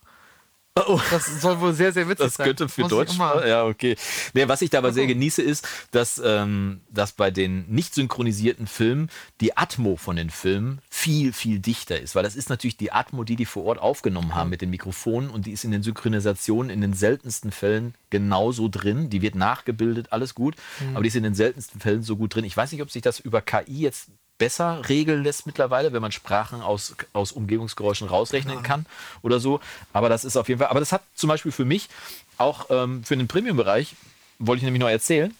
Oh. 0.76 1.00
Das 1.10 1.40
soll 1.40 1.60
wohl 1.60 1.72
sehr, 1.72 1.92
sehr 1.92 2.08
witzig 2.08 2.26
Das 2.26 2.34
sein. 2.34 2.46
könnte 2.46 2.68
für 2.68 2.82
Muss 2.82 2.90
Deutsch. 2.90 3.16
Ja, 3.16 3.64
okay. 3.64 3.96
Nee, 4.32 4.48
was 4.48 4.60
ich 4.60 4.70
dabei 4.70 4.90
sehr 4.90 5.06
genieße, 5.06 5.40
ist, 5.40 5.68
dass, 5.92 6.20
ähm, 6.24 6.80
dass 6.90 7.12
bei 7.12 7.30
den 7.30 7.64
nicht 7.68 7.94
synchronisierten 7.94 8.66
Filmen 8.66 9.08
die 9.40 9.56
Atmo 9.56 9.94
von 9.94 10.16
den 10.16 10.30
Filmen 10.30 10.80
viel, 10.90 11.32
viel 11.32 11.60
dichter 11.60 12.00
ist. 12.00 12.16
Weil 12.16 12.24
das 12.24 12.34
ist 12.34 12.50
natürlich 12.50 12.76
die 12.76 12.90
Atmo, 12.90 13.22
die 13.22 13.36
die 13.36 13.44
vor 13.44 13.64
Ort 13.66 13.78
aufgenommen 13.78 14.34
haben 14.34 14.50
mit 14.50 14.62
den 14.62 14.70
Mikrofonen 14.70 15.30
und 15.30 15.46
die 15.46 15.52
ist 15.52 15.62
in 15.62 15.70
den 15.70 15.84
Synchronisationen 15.84 16.70
in 16.70 16.80
den 16.80 16.94
seltensten 16.94 17.52
Fällen 17.52 17.94
genauso 18.10 18.68
drin. 18.68 19.10
Die 19.10 19.22
wird 19.22 19.36
nachgebildet, 19.36 20.08
alles 20.10 20.34
gut. 20.34 20.56
Mhm. 20.80 20.96
Aber 20.96 21.02
die 21.04 21.08
ist 21.08 21.16
in 21.16 21.22
den 21.22 21.36
seltensten 21.36 21.80
Fällen 21.80 22.02
so 22.02 22.16
gut 22.16 22.34
drin. 22.34 22.44
Ich 22.44 22.56
weiß 22.56 22.72
nicht, 22.72 22.82
ob 22.82 22.90
sich 22.90 23.02
das 23.02 23.20
über 23.20 23.42
KI 23.42 23.80
jetzt 23.80 24.10
besser 24.38 24.88
regeln 24.88 25.22
lässt 25.22 25.46
mittlerweile, 25.46 25.92
wenn 25.92 26.02
man 26.02 26.12
Sprachen 26.12 26.60
aus, 26.60 26.94
aus 27.12 27.32
Umgebungsgeräuschen 27.32 28.08
rausrechnen 28.08 28.62
kann 28.62 28.86
oder 29.22 29.40
so. 29.40 29.60
Aber 29.92 30.08
das 30.08 30.24
ist 30.24 30.36
auf 30.36 30.48
jeden 30.48 30.58
Fall, 30.58 30.68
aber 30.68 30.80
das 30.80 30.92
hat 30.92 31.02
zum 31.14 31.28
Beispiel 31.28 31.52
für 31.52 31.64
mich 31.64 31.88
auch 32.36 32.66
ähm, 32.70 33.04
für 33.04 33.16
den 33.16 33.28
Premium-Bereich, 33.28 33.94
wollte 34.38 34.58
ich 34.58 34.64
nämlich 34.64 34.80
noch 34.80 34.88
erzählen, 34.88 35.34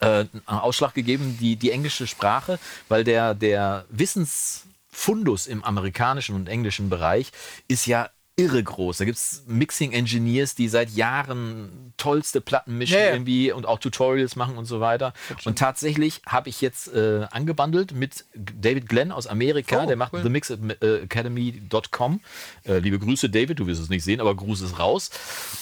äh, 0.00 0.06
einen 0.06 0.30
Ausschlag 0.46 0.94
gegeben, 0.94 1.36
die, 1.40 1.56
die 1.56 1.70
englische 1.70 2.06
Sprache, 2.06 2.58
weil 2.88 3.04
der, 3.04 3.34
der 3.34 3.84
Wissensfundus 3.90 5.46
im 5.46 5.62
amerikanischen 5.62 6.34
und 6.34 6.48
englischen 6.48 6.88
Bereich 6.88 7.30
ist 7.68 7.86
ja 7.86 8.08
irre 8.36 8.62
groß. 8.62 8.98
Da 8.98 9.04
gibt 9.04 9.16
es 9.16 9.44
Mixing 9.46 9.92
Engineers, 9.92 10.54
die 10.54 10.68
seit 10.68 10.90
Jahren 10.90 11.92
tollste 11.96 12.40
Platten 12.40 12.76
mischen 12.76 12.98
ja. 12.98 13.12
irgendwie 13.12 13.52
und 13.52 13.64
auch 13.66 13.78
Tutorials 13.78 14.34
machen 14.34 14.58
und 14.58 14.64
so 14.64 14.80
weiter. 14.80 15.14
Und 15.44 15.58
tatsächlich 15.58 16.20
habe 16.26 16.48
ich 16.48 16.60
jetzt 16.60 16.92
äh, 16.92 17.26
angebandelt 17.30 17.92
mit 17.92 18.24
David 18.34 18.88
Glenn 18.88 19.12
aus 19.12 19.26
Amerika, 19.28 19.84
Oh, 19.84 19.86
der 19.86 19.96
macht 19.96 20.12
cool. 20.14 20.22
themixacademy.com. 20.22 22.20
Äh, 22.64 22.78
liebe 22.78 22.98
Grüße, 22.98 23.30
David, 23.30 23.60
du 23.60 23.66
wirst 23.66 23.80
es 23.80 23.88
nicht 23.88 24.02
sehen, 24.02 24.20
aber 24.20 24.34
Gruß 24.34 24.62
ist 24.62 24.78
raus. 24.78 25.10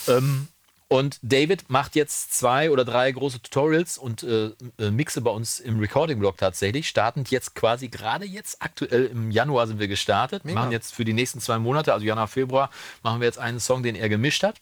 Ähm, 0.09 0.49
und 0.93 1.19
David 1.23 1.71
macht 1.71 1.97
jetzt 1.97 2.35
zwei 2.35 2.71
oder 2.71 2.85
drei 2.85 3.11
große 3.11 3.41
Tutorials 3.41 3.97
und 3.97 4.23
äh, 4.25 4.51
äh, 4.79 4.91
mixe 4.91 5.23
bei 5.23 5.31
uns 5.31 5.59
im 5.59 5.79
Recording-Blog 5.81 6.37
tatsächlich. 6.37 6.87
Startend 6.87 7.31
jetzt 7.31 7.55
quasi 7.55 7.89
gerade 7.89 8.27
jetzt, 8.27 8.61
aktuell 8.61 9.07
im 9.07 9.31
Januar 9.31 9.67
sind 9.67 9.79
wir 9.81 9.89
gestartet. 9.89 10.45
Mega. 10.45 10.61
Machen 10.61 10.71
jetzt 10.71 10.93
für 10.93 11.07
die 11.07 11.15
nächsten 11.15 11.41
zwei 11.41 11.59
Monate, 11.59 11.95
also 11.95 12.05
Januar, 12.05 12.29
Februar, 12.29 12.69
machen 13.03 13.23
wir 13.23 13.27
jetzt 13.27 13.39
einen 13.39 13.59
Song, 13.59 13.83
den 13.83 13.95
er 13.95 14.11
gemischt 14.11 14.43
hat 14.43 14.59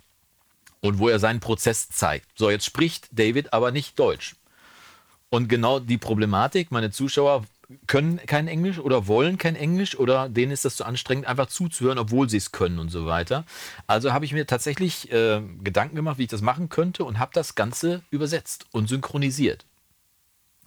und 0.78 1.00
wo 1.00 1.08
er 1.08 1.18
seinen 1.18 1.40
Prozess 1.40 1.88
zeigt. 1.88 2.28
So, 2.37 2.49
jetzt 2.49 2.64
spricht 2.64 3.08
David 3.10 3.52
aber 3.52 3.72
nicht 3.72 3.99
Deutsch. 3.99 4.37
Und 5.30 5.49
genau 5.49 5.80
die 5.80 5.99
Problematik, 5.99 6.70
meine 6.70 6.92
Zuschauer 6.92 7.42
können 7.86 8.18
kein 8.26 8.48
Englisch 8.48 8.78
oder 8.78 9.06
wollen 9.06 9.38
kein 9.38 9.56
Englisch 9.56 9.98
oder 9.98 10.28
denen 10.28 10.52
ist 10.52 10.64
das 10.64 10.76
zu 10.76 10.84
anstrengend, 10.84 11.26
einfach 11.26 11.46
zuzuhören, 11.46 11.98
obwohl 11.98 12.28
sie 12.28 12.36
es 12.36 12.52
können 12.52 12.78
und 12.78 12.90
so 12.90 13.06
weiter. 13.06 13.44
Also 13.86 14.12
habe 14.12 14.24
ich 14.24 14.32
mir 14.32 14.46
tatsächlich 14.46 15.10
äh, 15.12 15.42
Gedanken 15.62 15.96
gemacht, 15.96 16.18
wie 16.18 16.24
ich 16.24 16.28
das 16.28 16.42
machen 16.42 16.68
könnte 16.68 17.04
und 17.04 17.18
habe 17.18 17.30
das 17.34 17.54
Ganze 17.54 18.02
übersetzt 18.10 18.66
und 18.72 18.88
synchronisiert. 18.88 19.66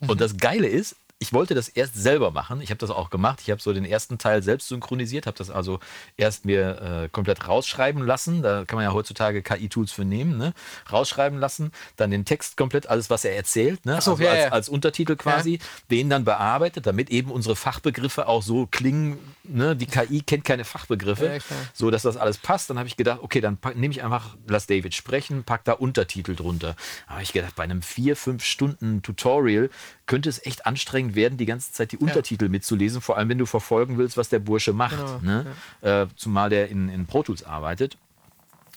Und 0.07 0.19
das 0.19 0.37
Geile 0.37 0.67
ist, 0.67 0.95
ich 1.23 1.31
wollte 1.31 1.55
das 1.55 1.69
erst 1.69 1.95
selber 1.95 2.31
machen. 2.31 2.59
Ich 2.59 2.69
habe 2.69 2.79
das 2.79 2.89
auch 2.89 3.09
gemacht. 3.09 3.39
Ich 3.41 3.49
habe 3.49 3.61
so 3.61 3.71
den 3.71 3.85
ersten 3.85 4.17
Teil 4.17 4.43
selbst 4.43 4.67
synchronisiert, 4.67 5.25
habe 5.25 5.37
das 5.37 5.49
also 5.49 5.79
erst 6.17 6.43
mir 6.43 7.03
äh, 7.05 7.09
komplett 7.09 7.47
rausschreiben 7.47 8.05
lassen. 8.05 8.41
Da 8.41 8.65
kann 8.65 8.75
man 8.75 8.83
ja 8.83 8.91
heutzutage 8.91 9.41
KI-Tools 9.41 9.93
für 9.93 10.03
nehmen. 10.03 10.37
Ne? 10.37 10.53
Rausschreiben 10.91 11.39
lassen, 11.39 11.71
dann 11.95 12.11
den 12.11 12.25
Text 12.25 12.57
komplett, 12.57 12.89
alles, 12.89 13.09
was 13.09 13.23
er 13.23 13.37
erzählt, 13.37 13.85
ne? 13.85 14.01
So, 14.01 14.11
also 14.11 14.23
ja, 14.23 14.31
als, 14.31 14.39
ja. 14.41 14.49
als 14.49 14.67
Untertitel 14.67 15.15
quasi, 15.15 15.59
den 15.89 16.09
dann 16.09 16.25
bearbeitet, 16.25 16.85
damit 16.87 17.09
eben 17.09 17.31
unsere 17.31 17.55
Fachbegriffe 17.55 18.27
auch 18.27 18.43
so 18.43 18.67
klingen. 18.69 19.17
Ne? 19.45 19.77
Die 19.77 19.85
KI 19.85 20.23
kennt 20.23 20.43
keine 20.43 20.65
Fachbegriffe, 20.65 21.35
Ja, 21.37 21.55
so 21.73 21.89
dass 21.89 22.01
das 22.01 22.17
alles 22.17 22.37
passt. 22.37 22.69
Dann 22.69 22.77
habe 22.77 22.89
ich 22.89 22.97
gedacht, 22.97 23.19
okay, 23.21 23.39
dann 23.39 23.57
nehme 23.75 23.93
ich 23.93 24.03
einfach, 24.03 24.35
lass 24.45 24.67
David 24.67 24.93
sprechen, 24.93 25.45
pack 25.45 25.63
da 25.63 25.71
Untertitel 25.71 26.35
drunter. 26.35 26.75
Da 27.07 27.13
habe 27.13 27.23
ich 27.23 27.31
gedacht, 27.31 27.55
bei 27.55 27.63
einem 27.63 27.81
vier, 27.81 28.17
fünf 28.17 28.43
Stunden 28.43 29.01
Tutorial 29.03 29.69
könnte 30.05 30.27
es 30.27 30.45
echt 30.45 30.65
anstrengend 30.65 31.12
werden, 31.15 31.37
die 31.37 31.45
ganze 31.45 31.71
Zeit 31.71 31.91
die 31.91 31.97
Untertitel 31.97 32.49
mitzulesen, 32.49 33.01
vor 33.01 33.17
allem 33.17 33.29
wenn 33.29 33.37
du 33.37 33.45
verfolgen 33.45 33.97
willst, 33.97 34.17
was 34.17 34.29
der 34.29 34.39
Bursche 34.39 34.73
macht. 34.73 34.97
Genau, 34.97 35.19
ne? 35.21 35.45
äh, 35.81 36.07
zumal 36.15 36.49
der 36.49 36.69
in, 36.69 36.89
in 36.89 37.05
Pro 37.05 37.23
Tools 37.23 37.43
arbeitet. 37.43 37.97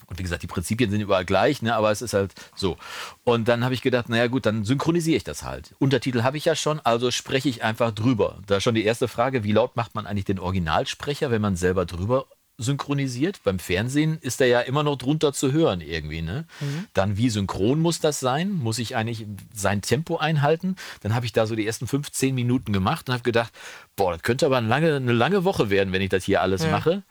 Und 0.09 0.19
wie 0.19 0.23
gesagt, 0.23 0.43
die 0.43 0.47
Prinzipien 0.47 0.91
sind 0.91 1.01
überall 1.01 1.25
gleich, 1.25 1.63
ne? 1.63 1.75
aber 1.75 1.91
es 1.91 2.01
ist 2.01 2.15
halt 2.15 2.33
so. 2.55 2.77
Und 3.25 3.49
dann 3.49 3.65
habe 3.65 3.75
ich 3.75 3.83
gedacht, 3.83 4.09
naja 4.09 4.29
gut, 4.29 4.47
dann 4.47 4.65
synchronisiere 4.65 5.17
ich 5.17 5.25
das 5.25 5.43
halt. 5.43 5.75
Untertitel 5.81 6.23
habe 6.23 6.37
ich 6.37 6.45
ja 6.45 6.55
schon, 6.55 6.81
also 6.81 7.11
spreche 7.11 7.49
ich 7.49 7.65
einfach 7.65 7.91
drüber. 7.91 8.39
Da 8.47 8.61
schon 8.61 8.77
die 8.77 8.85
erste 8.85 9.09
Frage, 9.09 9.43
wie 9.43 9.53
laut 9.53 9.75
macht 9.75 9.97
man 9.97 10.07
eigentlich 10.07 10.25
den 10.25 10.39
Originalsprecher, 10.39 11.33
wenn 11.33 11.43
man 11.43 11.57
selber 11.57 11.87
drüber 11.87 12.27
synchronisiert? 12.59 13.43
Beim 13.45 13.59
Fernsehen 13.59 14.19
ist 14.21 14.41
er 14.41 14.47
ja 14.47 14.61
immer 14.61 14.83
noch 14.83 14.97
drunter 14.97 15.33
zu 15.33 15.53
hören 15.53 15.81
irgendwie. 15.81 16.23
Ne? 16.23 16.47
Dann 16.95 17.17
wie 17.17 17.31
synchron 17.31 17.81
muss 17.81 18.01
das 18.01 18.21
sein? 18.21 18.53
Muss 18.53 18.79
ich 18.79 18.97
eigentlich 18.97 19.27
sein 19.55 19.83
Tempo 19.83 20.17
einhalten? 20.17 20.77
Dann 21.01 21.15
habe 21.15 21.27
ich 21.27 21.33
da 21.33 21.47
so 21.47 21.55
die 21.55 21.67
ersten 21.67 21.87
15 21.87 22.35
Minuten 22.35 22.73
gemacht 22.73 23.09
und 23.09 23.15
habe 23.15 23.23
gedacht, 23.23 23.53
boah, 23.95 24.13
das 24.13 24.23
könnte 24.23 24.47
aber 24.47 24.57
eine 24.59 24.69
lange, 24.69 24.97
eine 24.97 25.13
lange 25.13 25.45
Woche 25.45 25.71
werden, 25.71 25.93
wenn 25.93 26.03
ich 26.03 26.11
das 26.11 26.25
hier 26.25 26.41
alles 26.43 26.67
mache. 26.67 27.03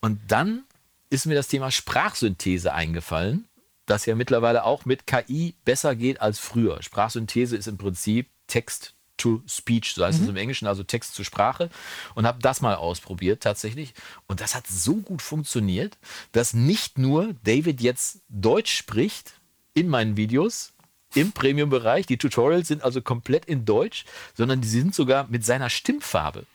Und 0.00 0.20
dann 0.28 0.64
ist 1.10 1.26
mir 1.26 1.34
das 1.34 1.48
Thema 1.48 1.70
Sprachsynthese 1.70 2.72
eingefallen, 2.72 3.46
das 3.86 4.06
ja 4.06 4.14
mittlerweile 4.14 4.64
auch 4.64 4.84
mit 4.84 5.06
KI 5.06 5.54
besser 5.64 5.94
geht 5.94 6.20
als 6.20 6.38
früher. 6.38 6.82
Sprachsynthese 6.82 7.56
ist 7.56 7.68
im 7.68 7.78
Prinzip 7.78 8.28
Text 8.46 8.94
to 9.16 9.42
Speech, 9.48 9.94
so 9.94 10.04
heißt 10.04 10.20
es 10.20 10.28
im 10.28 10.36
Englischen, 10.36 10.66
also 10.66 10.82
Text 10.82 11.14
zu 11.14 11.24
Sprache. 11.24 11.70
Und 12.14 12.26
habe 12.26 12.40
das 12.40 12.60
mal 12.60 12.74
ausprobiert 12.74 13.42
tatsächlich. 13.42 13.94
Und 14.26 14.40
das 14.40 14.54
hat 14.54 14.66
so 14.66 14.96
gut 14.96 15.22
funktioniert, 15.22 15.96
dass 16.32 16.54
nicht 16.54 16.98
nur 16.98 17.34
David 17.44 17.80
jetzt 17.80 18.20
Deutsch 18.28 18.74
spricht 18.74 19.34
in 19.74 19.88
meinen 19.88 20.16
Videos, 20.16 20.72
im 21.14 21.32
Premium-Bereich. 21.32 22.06
Die 22.06 22.18
Tutorials 22.18 22.68
sind 22.68 22.82
also 22.82 23.00
komplett 23.02 23.44
in 23.44 23.64
Deutsch, 23.64 24.04
sondern 24.36 24.60
die 24.60 24.68
sind 24.68 24.94
sogar 24.94 25.26
mit 25.28 25.44
seiner 25.44 25.70
Stimmfarbe. 25.70 26.46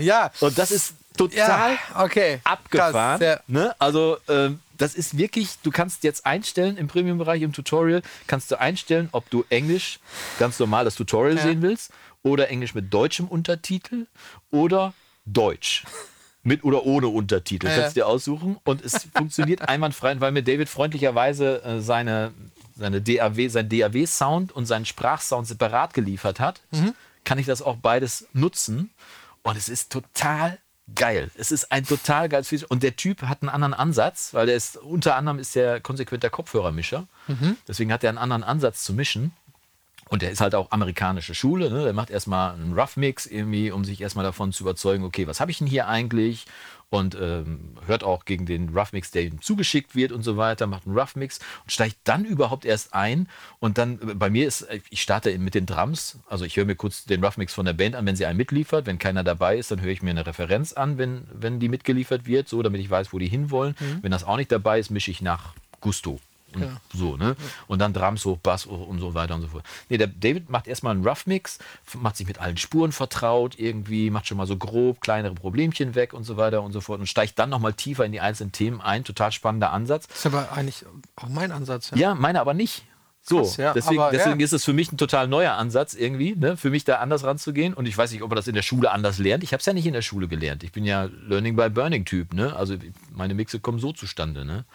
Ja. 0.00 0.32
Und 0.40 0.58
das 0.58 0.70
ist 0.70 0.94
total 1.16 1.78
okay. 1.96 2.40
abgefahren. 2.44 3.20
Krass, 3.20 3.20
ja. 3.20 3.40
ne? 3.46 3.74
Also 3.78 4.18
ähm, 4.28 4.60
das 4.76 4.94
ist 4.94 5.16
wirklich, 5.16 5.58
du 5.62 5.70
kannst 5.70 6.04
jetzt 6.04 6.26
einstellen 6.26 6.76
im 6.76 6.88
Premium-Bereich, 6.88 7.42
im 7.42 7.52
Tutorial, 7.52 8.02
kannst 8.26 8.50
du 8.50 8.60
einstellen, 8.60 9.08
ob 9.12 9.30
du 9.30 9.44
Englisch, 9.48 10.00
ganz 10.38 10.58
normal 10.58 10.84
das 10.84 10.96
Tutorial 10.96 11.36
Ja. 11.36 11.42
sehen 11.42 11.62
willst, 11.62 11.92
oder 12.22 12.48
Englisch 12.48 12.74
mit 12.74 12.92
deutschem 12.92 13.28
Untertitel 13.28 14.06
oder 14.50 14.94
Deutsch. 15.26 15.84
Mit 16.42 16.64
oder 16.64 16.84
ohne 16.84 17.08
Untertitel. 17.08 17.68
Ja. 17.68 17.76
Kannst 17.76 17.96
du 17.96 18.00
dir 18.00 18.06
aussuchen. 18.06 18.58
Und 18.64 18.84
es 18.84 19.08
funktioniert 19.14 19.66
einwandfrei, 19.68 20.20
weil 20.20 20.32
mir 20.32 20.42
David 20.42 20.68
freundlicherweise 20.68 21.62
äh, 21.62 21.80
seine, 21.80 22.32
seine 22.76 23.00
DAW, 23.00 23.48
sein 23.48 23.68
DAW-Sound 23.68 24.52
und 24.52 24.66
seinen 24.66 24.84
Sprachsound 24.84 25.46
separat 25.46 25.94
geliefert 25.94 26.40
hat, 26.40 26.60
kann 27.24 27.38
ich 27.38 27.46
das 27.46 27.62
auch 27.62 27.76
beides 27.76 28.26
nutzen. 28.32 28.90
Und 29.42 29.56
es 29.56 29.68
ist 29.68 29.90
total 29.92 30.58
geil. 30.94 31.30
Es 31.36 31.50
ist 31.50 31.72
ein 31.72 31.84
total 31.86 32.28
geiles 32.28 32.48
Feature. 32.48 32.68
Und 32.68 32.82
der 32.82 32.96
Typ 32.96 33.22
hat 33.22 33.42
einen 33.42 33.48
anderen 33.48 33.74
Ansatz, 33.74 34.34
weil 34.34 34.46
der 34.46 34.56
ist 34.56 34.76
unter 34.76 35.16
anderem 35.16 35.38
ist 35.38 35.54
der 35.54 35.80
konsequenter 35.80 36.30
Kopfhörermischer. 36.30 37.06
Deswegen 37.68 37.92
hat 37.92 38.04
er 38.04 38.10
einen 38.10 38.18
anderen 38.18 38.44
Ansatz 38.44 38.84
zu 38.84 38.92
mischen. 38.92 39.32
Und 40.14 40.22
der 40.22 40.30
ist 40.30 40.40
halt 40.40 40.54
auch 40.54 40.70
amerikanische 40.70 41.34
Schule. 41.34 41.72
Ne? 41.72 41.82
Der 41.82 41.92
macht 41.92 42.08
erstmal 42.08 42.54
einen 42.54 42.78
Rough 42.78 42.96
Mix 42.96 43.26
irgendwie, 43.26 43.72
um 43.72 43.84
sich 43.84 44.00
erstmal 44.00 44.24
davon 44.24 44.52
zu 44.52 44.62
überzeugen, 44.62 45.02
okay, 45.02 45.26
was 45.26 45.40
habe 45.40 45.50
ich 45.50 45.58
denn 45.58 45.66
hier 45.66 45.88
eigentlich? 45.88 46.46
Und 46.88 47.16
ähm, 47.20 47.72
hört 47.84 48.04
auch 48.04 48.24
gegen 48.24 48.46
den 48.46 48.68
Rough 48.68 48.92
Mix, 48.92 49.10
der 49.10 49.24
ihm 49.24 49.42
zugeschickt 49.42 49.96
wird 49.96 50.12
und 50.12 50.22
so 50.22 50.36
weiter, 50.36 50.68
macht 50.68 50.86
einen 50.86 50.96
Rough 50.96 51.16
Mix 51.16 51.40
und 51.64 51.72
steigt 51.72 51.96
dann 52.04 52.24
überhaupt 52.24 52.64
erst 52.64 52.94
ein. 52.94 53.28
Und 53.58 53.76
dann, 53.76 53.94
äh, 54.08 54.14
bei 54.14 54.30
mir 54.30 54.46
ist, 54.46 54.62
äh, 54.62 54.78
ich 54.88 55.02
starte 55.02 55.36
mit 55.36 55.56
den 55.56 55.66
Drums. 55.66 56.20
Also 56.28 56.44
ich 56.44 56.56
höre 56.56 56.64
mir 56.64 56.76
kurz 56.76 57.06
den 57.06 57.24
Rough 57.24 57.36
Mix 57.36 57.52
von 57.52 57.66
der 57.66 57.72
Band 57.72 57.96
an, 57.96 58.06
wenn 58.06 58.14
sie 58.14 58.26
einen 58.26 58.36
mitliefert. 58.36 58.86
Wenn 58.86 59.00
keiner 59.00 59.24
dabei 59.24 59.58
ist, 59.58 59.72
dann 59.72 59.80
höre 59.80 59.90
ich 59.90 60.02
mir 60.02 60.10
eine 60.10 60.24
Referenz 60.24 60.74
an, 60.74 60.96
wenn, 60.96 61.26
wenn 61.32 61.58
die 61.58 61.68
mitgeliefert 61.68 62.24
wird, 62.24 62.48
so 62.48 62.62
damit 62.62 62.80
ich 62.80 62.88
weiß, 62.88 63.12
wo 63.12 63.18
die 63.18 63.26
hinwollen. 63.26 63.74
Wenn 64.00 64.12
das 64.12 64.22
auch 64.22 64.36
nicht 64.36 64.52
dabei 64.52 64.78
ist, 64.78 64.92
mische 64.92 65.10
ich 65.10 65.22
nach 65.22 65.54
Gusto. 65.80 66.20
Und 66.62 66.78
so, 66.92 67.16
ne? 67.16 67.36
Und 67.66 67.80
dann 67.80 67.92
Drums 67.92 68.24
hoch, 68.24 68.38
Bass 68.38 68.66
hoch 68.66 68.86
und 68.86 69.00
so 69.00 69.14
weiter 69.14 69.34
und 69.34 69.42
so 69.42 69.48
fort. 69.48 69.64
Nee, 69.88 69.98
der 69.98 70.06
David 70.06 70.50
macht 70.50 70.66
erstmal 70.66 70.94
einen 70.94 71.06
Rough 71.06 71.26
Mix, 71.26 71.58
f- 71.86 71.96
macht 71.96 72.16
sich 72.16 72.26
mit 72.26 72.38
allen 72.40 72.56
Spuren 72.56 72.92
vertraut, 72.92 73.58
irgendwie, 73.58 74.10
macht 74.10 74.26
schon 74.26 74.36
mal 74.36 74.46
so 74.46 74.56
grob 74.56 75.00
kleinere 75.00 75.34
Problemchen 75.34 75.94
weg 75.94 76.12
und 76.12 76.24
so 76.24 76.36
weiter 76.36 76.62
und 76.62 76.72
so 76.72 76.80
fort 76.80 77.00
und 77.00 77.06
steigt 77.06 77.38
dann 77.38 77.50
nochmal 77.50 77.72
tiefer 77.72 78.04
in 78.04 78.12
die 78.12 78.20
einzelnen 78.20 78.52
Themen 78.52 78.80
ein. 78.80 79.04
Total 79.04 79.32
spannender 79.32 79.72
Ansatz. 79.72 80.06
Das 80.08 80.18
ist 80.18 80.26
aber 80.26 80.52
eigentlich 80.52 80.84
auch 81.16 81.28
mein 81.28 81.52
Ansatz. 81.52 81.90
Ja, 81.94 82.14
meine 82.14 82.40
aber 82.40 82.54
nicht. 82.54 82.84
So, 83.26 83.38
Krass, 83.38 83.56
ja, 83.56 83.72
deswegen, 83.72 84.00
aber, 84.02 84.10
deswegen 84.10 84.38
ja. 84.38 84.44
ist 84.44 84.52
es 84.52 84.66
für 84.66 84.74
mich 84.74 84.92
ein 84.92 84.98
total 84.98 85.28
neuer 85.28 85.52
Ansatz 85.54 85.94
irgendwie, 85.94 86.36
ne? 86.36 86.58
für 86.58 86.68
mich 86.68 86.84
da 86.84 86.96
anders 86.96 87.24
ranzugehen. 87.24 87.72
Und 87.72 87.86
ich 87.86 87.96
weiß 87.96 88.12
nicht, 88.12 88.20
ob 88.22 88.28
man 88.28 88.36
das 88.36 88.48
in 88.48 88.54
der 88.54 88.60
Schule 88.60 88.90
anders 88.90 89.16
lernt. 89.18 89.42
Ich 89.42 89.54
habe 89.54 89.60
es 89.60 89.64
ja 89.66 89.72
nicht 89.72 89.86
in 89.86 89.94
der 89.94 90.02
Schule 90.02 90.28
gelernt. 90.28 90.62
Ich 90.62 90.72
bin 90.72 90.84
ja 90.84 91.08
Learning 91.26 91.56
by 91.56 91.70
Burning 91.70 92.04
Typ. 92.04 92.34
Ne? 92.34 92.54
Also 92.54 92.76
meine 93.14 93.32
Mixe 93.32 93.60
kommen 93.60 93.78
so 93.78 93.92
zustande. 93.92 94.44
Ne? 94.44 94.66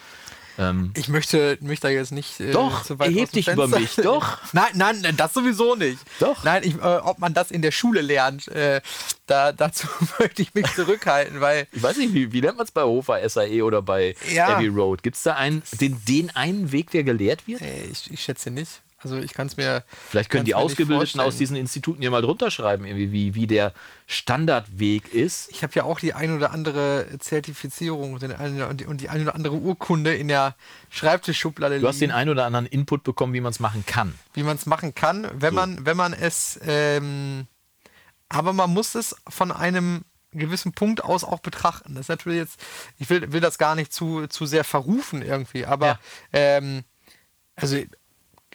Ähm, 0.60 0.92
Ich 0.96 1.08
möchte 1.08 1.58
mich 1.62 1.80
da 1.80 1.88
jetzt 1.89 2.12
nicht. 2.12 2.39
Äh, 2.39 2.51
Doch, 2.51 2.84
zu 2.84 3.00
weit 3.00 3.08
erheb 3.08 3.32
dich 3.32 3.48
über 3.48 3.63
Fenster- 3.68 3.80
mich, 3.80 3.96
doch. 3.96 4.38
Nein, 4.54 4.72
nein, 4.74 5.00
nein, 5.01 5.16
das 5.18 5.34
sowieso 5.34 5.75
nicht. 5.75 6.00
Doch. 6.20 6.44
Nein, 6.44 6.63
ich, 6.66 6.75
äh, 6.75 6.98
ob 6.98 7.18
man 7.20 7.34
das 7.34 7.50
in 7.50 7.62
der 7.62 7.72
Schule 7.72 8.01
lernt, 8.01 8.48
äh, 8.50 8.82
da, 9.25 9.51
dazu 9.54 9.88
möchte 10.20 10.42
ich 10.42 10.54
mich 10.54 10.66
zurückhalten, 10.75 11.39
weil 11.42 11.68
ich 11.72 11.82
weiß 11.82 11.98
nicht, 11.98 12.13
wie, 12.13 12.32
wie 12.34 12.42
nennt 12.42 12.58
man 12.58 12.66
es 12.66 12.72
bei 12.72 12.84
Hofer 12.84 13.28
SAE 13.30 13.63
oder 13.63 13.82
bei 13.82 14.16
Ja. 14.34 14.48
Abbey 14.50 14.68
Road? 14.68 15.01
Gibt 15.01 15.16
es 15.16 15.24
da 15.24 15.36
einen, 15.36 15.63
den, 15.80 16.00
den 16.06 16.36
einen 16.36 16.72
Weg, 16.72 16.92
der 16.92 17.04
gelehrt 17.04 17.48
wird? 17.48 17.62
äh, 17.62 17.86
ich, 17.86 18.12
ich 18.12 18.22
schätze 18.22 18.51
nicht. 18.51 18.82
Also 19.01 19.18
ich 19.18 19.34
kann 19.34 19.48
es 19.48 19.56
mir. 19.56 19.84
Vielleicht 20.10 20.29
können 20.29 20.44
die 20.46 20.56
Ausgebildeten 20.56 21.22
aus 21.22 21.38
diesen 21.38 21.56
Instituten 21.56 22.01
hier 22.01 22.12
mal 22.12 22.22
drunter 22.22 22.51
schreiben, 22.51 22.86
irgendwie, 22.86 23.12
wie, 23.12 23.34
wie 23.36 23.48
der 23.48 23.74
Standardweg 24.08 25.13
ist. 25.13 25.50
Ich 25.51 25.63
habe 25.63 25.74
ja 25.75 25.84
auch 25.84 26.00
die 26.00 26.13
ein 26.13 26.36
oder 26.36 26.51
andere 26.51 27.08
Zertifizierung 27.20 28.13
und, 28.13 28.24
ein, 28.24 28.77
die, 28.77 28.86
und 28.86 29.00
die 29.01 29.10
ein 29.10 29.22
oder 29.22 29.36
andere 29.36 29.56
Urkunde 29.56 30.13
in 30.15 30.27
der 30.27 30.56
Schreibtischschublade 30.89 31.79
Du 31.79 31.88
hast 31.88 32.01
den 32.01 32.10
liegen, 32.10 32.12
einen 32.13 32.29
oder 32.32 32.46
anderen 32.46 32.65
Input 32.65 33.03
bekommen, 33.03 33.34
wie 33.34 33.41
man 33.41 33.51
es 33.51 33.60
machen 33.60 33.86
kann. 33.86 34.13
wie 34.34 34.44
man 34.44 34.58
es 34.58 34.65
machen 34.65 34.94
kann, 34.94 35.27
wenn 35.34 35.51
So. 35.53 35.56
man, 35.56 35.86
wenn 35.86 35.96
man 35.98 36.13
es. 36.13 36.60
Ähm, 36.68 37.48
aber 38.27 38.53
man 38.53 38.70
muss 38.72 38.96
es 38.96 39.15
von 39.27 39.51
einem 39.51 40.03
gewissen 40.32 40.74
Punkt 40.74 41.03
aus 41.03 41.24
auch 41.24 41.39
betrachten. 41.39 41.96
Das 41.96 42.01
ist 42.01 42.10
natürlich 42.10 42.38
jetzt, 42.39 42.60
ich 43.00 43.10
will, 43.10 43.32
will 43.32 43.41
das 43.41 43.58
gar 43.58 43.74
nicht 43.75 43.91
zu, 43.91 44.27
zu 44.27 44.46
sehr 44.46 44.63
verrufen 44.63 45.22
irgendwie, 45.24 45.65
aber 45.65 45.88
Ja. 45.88 46.00
ähm, 46.34 46.84
also 47.56 47.77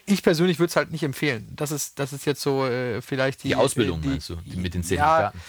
ich 0.06 0.22
persönlich 0.22 0.58
würde 0.58 0.70
es 0.70 0.76
halt 0.76 0.90
nicht 0.92 1.02
empfehlen. 1.02 1.48
Das 1.56 1.70
ist, 1.70 1.98
das 1.98 2.12
ist 2.12 2.26
jetzt 2.26 2.40
so 2.42 2.66
äh, 2.66 3.00
vielleicht 3.00 3.42
die, 3.44 3.48
Die 3.48 3.54
Ausbildung 3.56 4.00
die, 4.02 4.08
meinst 4.08 4.28
du, 4.28 4.36
die 4.36 4.56
mit 4.56 4.74
den 4.74 4.82
Ja, 4.82 4.86
Zertifikaten? 5.32 5.40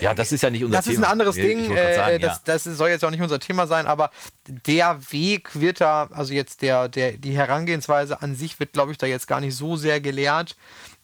Ja, 0.00 0.14
das 0.14 0.32
ist 0.32 0.42
ja 0.42 0.50
nicht 0.50 0.64
unser 0.64 0.78
das 0.78 0.84
Thema. 0.86 0.94
ist 0.98 1.04
ein 1.04 1.10
anderes 1.10 1.36
Ich 1.36 1.42
Ding. 1.44 1.58
wollte 1.68 1.74
grad 1.74 1.94
sagen, 1.94 2.14
äh, 2.16 2.18
das, 2.18 2.42
das 2.44 2.64
soll 2.64 2.88
jetzt 2.88 3.04
auch 3.04 3.10
nicht 3.10 3.20
unser 3.22 3.38
Thema 3.38 3.66
sein, 3.66 3.86
aber 3.86 4.10
der 4.46 4.98
Weg 5.12 5.60
wird 5.60 5.80
da, 5.80 6.08
also 6.12 6.32
jetzt 6.32 6.62
der, 6.62 6.88
der, 6.88 7.12
die 7.12 7.36
Herangehensweise 7.36 8.22
an 8.22 8.34
sich 8.34 8.58
wird, 8.60 8.72
glaube 8.72 8.92
ich, 8.92 8.98
da 8.98 9.06
jetzt 9.06 9.26
gar 9.28 9.40
nicht 9.40 9.54
so 9.56 9.76
sehr 9.76 10.00
gelehrt, 10.00 10.56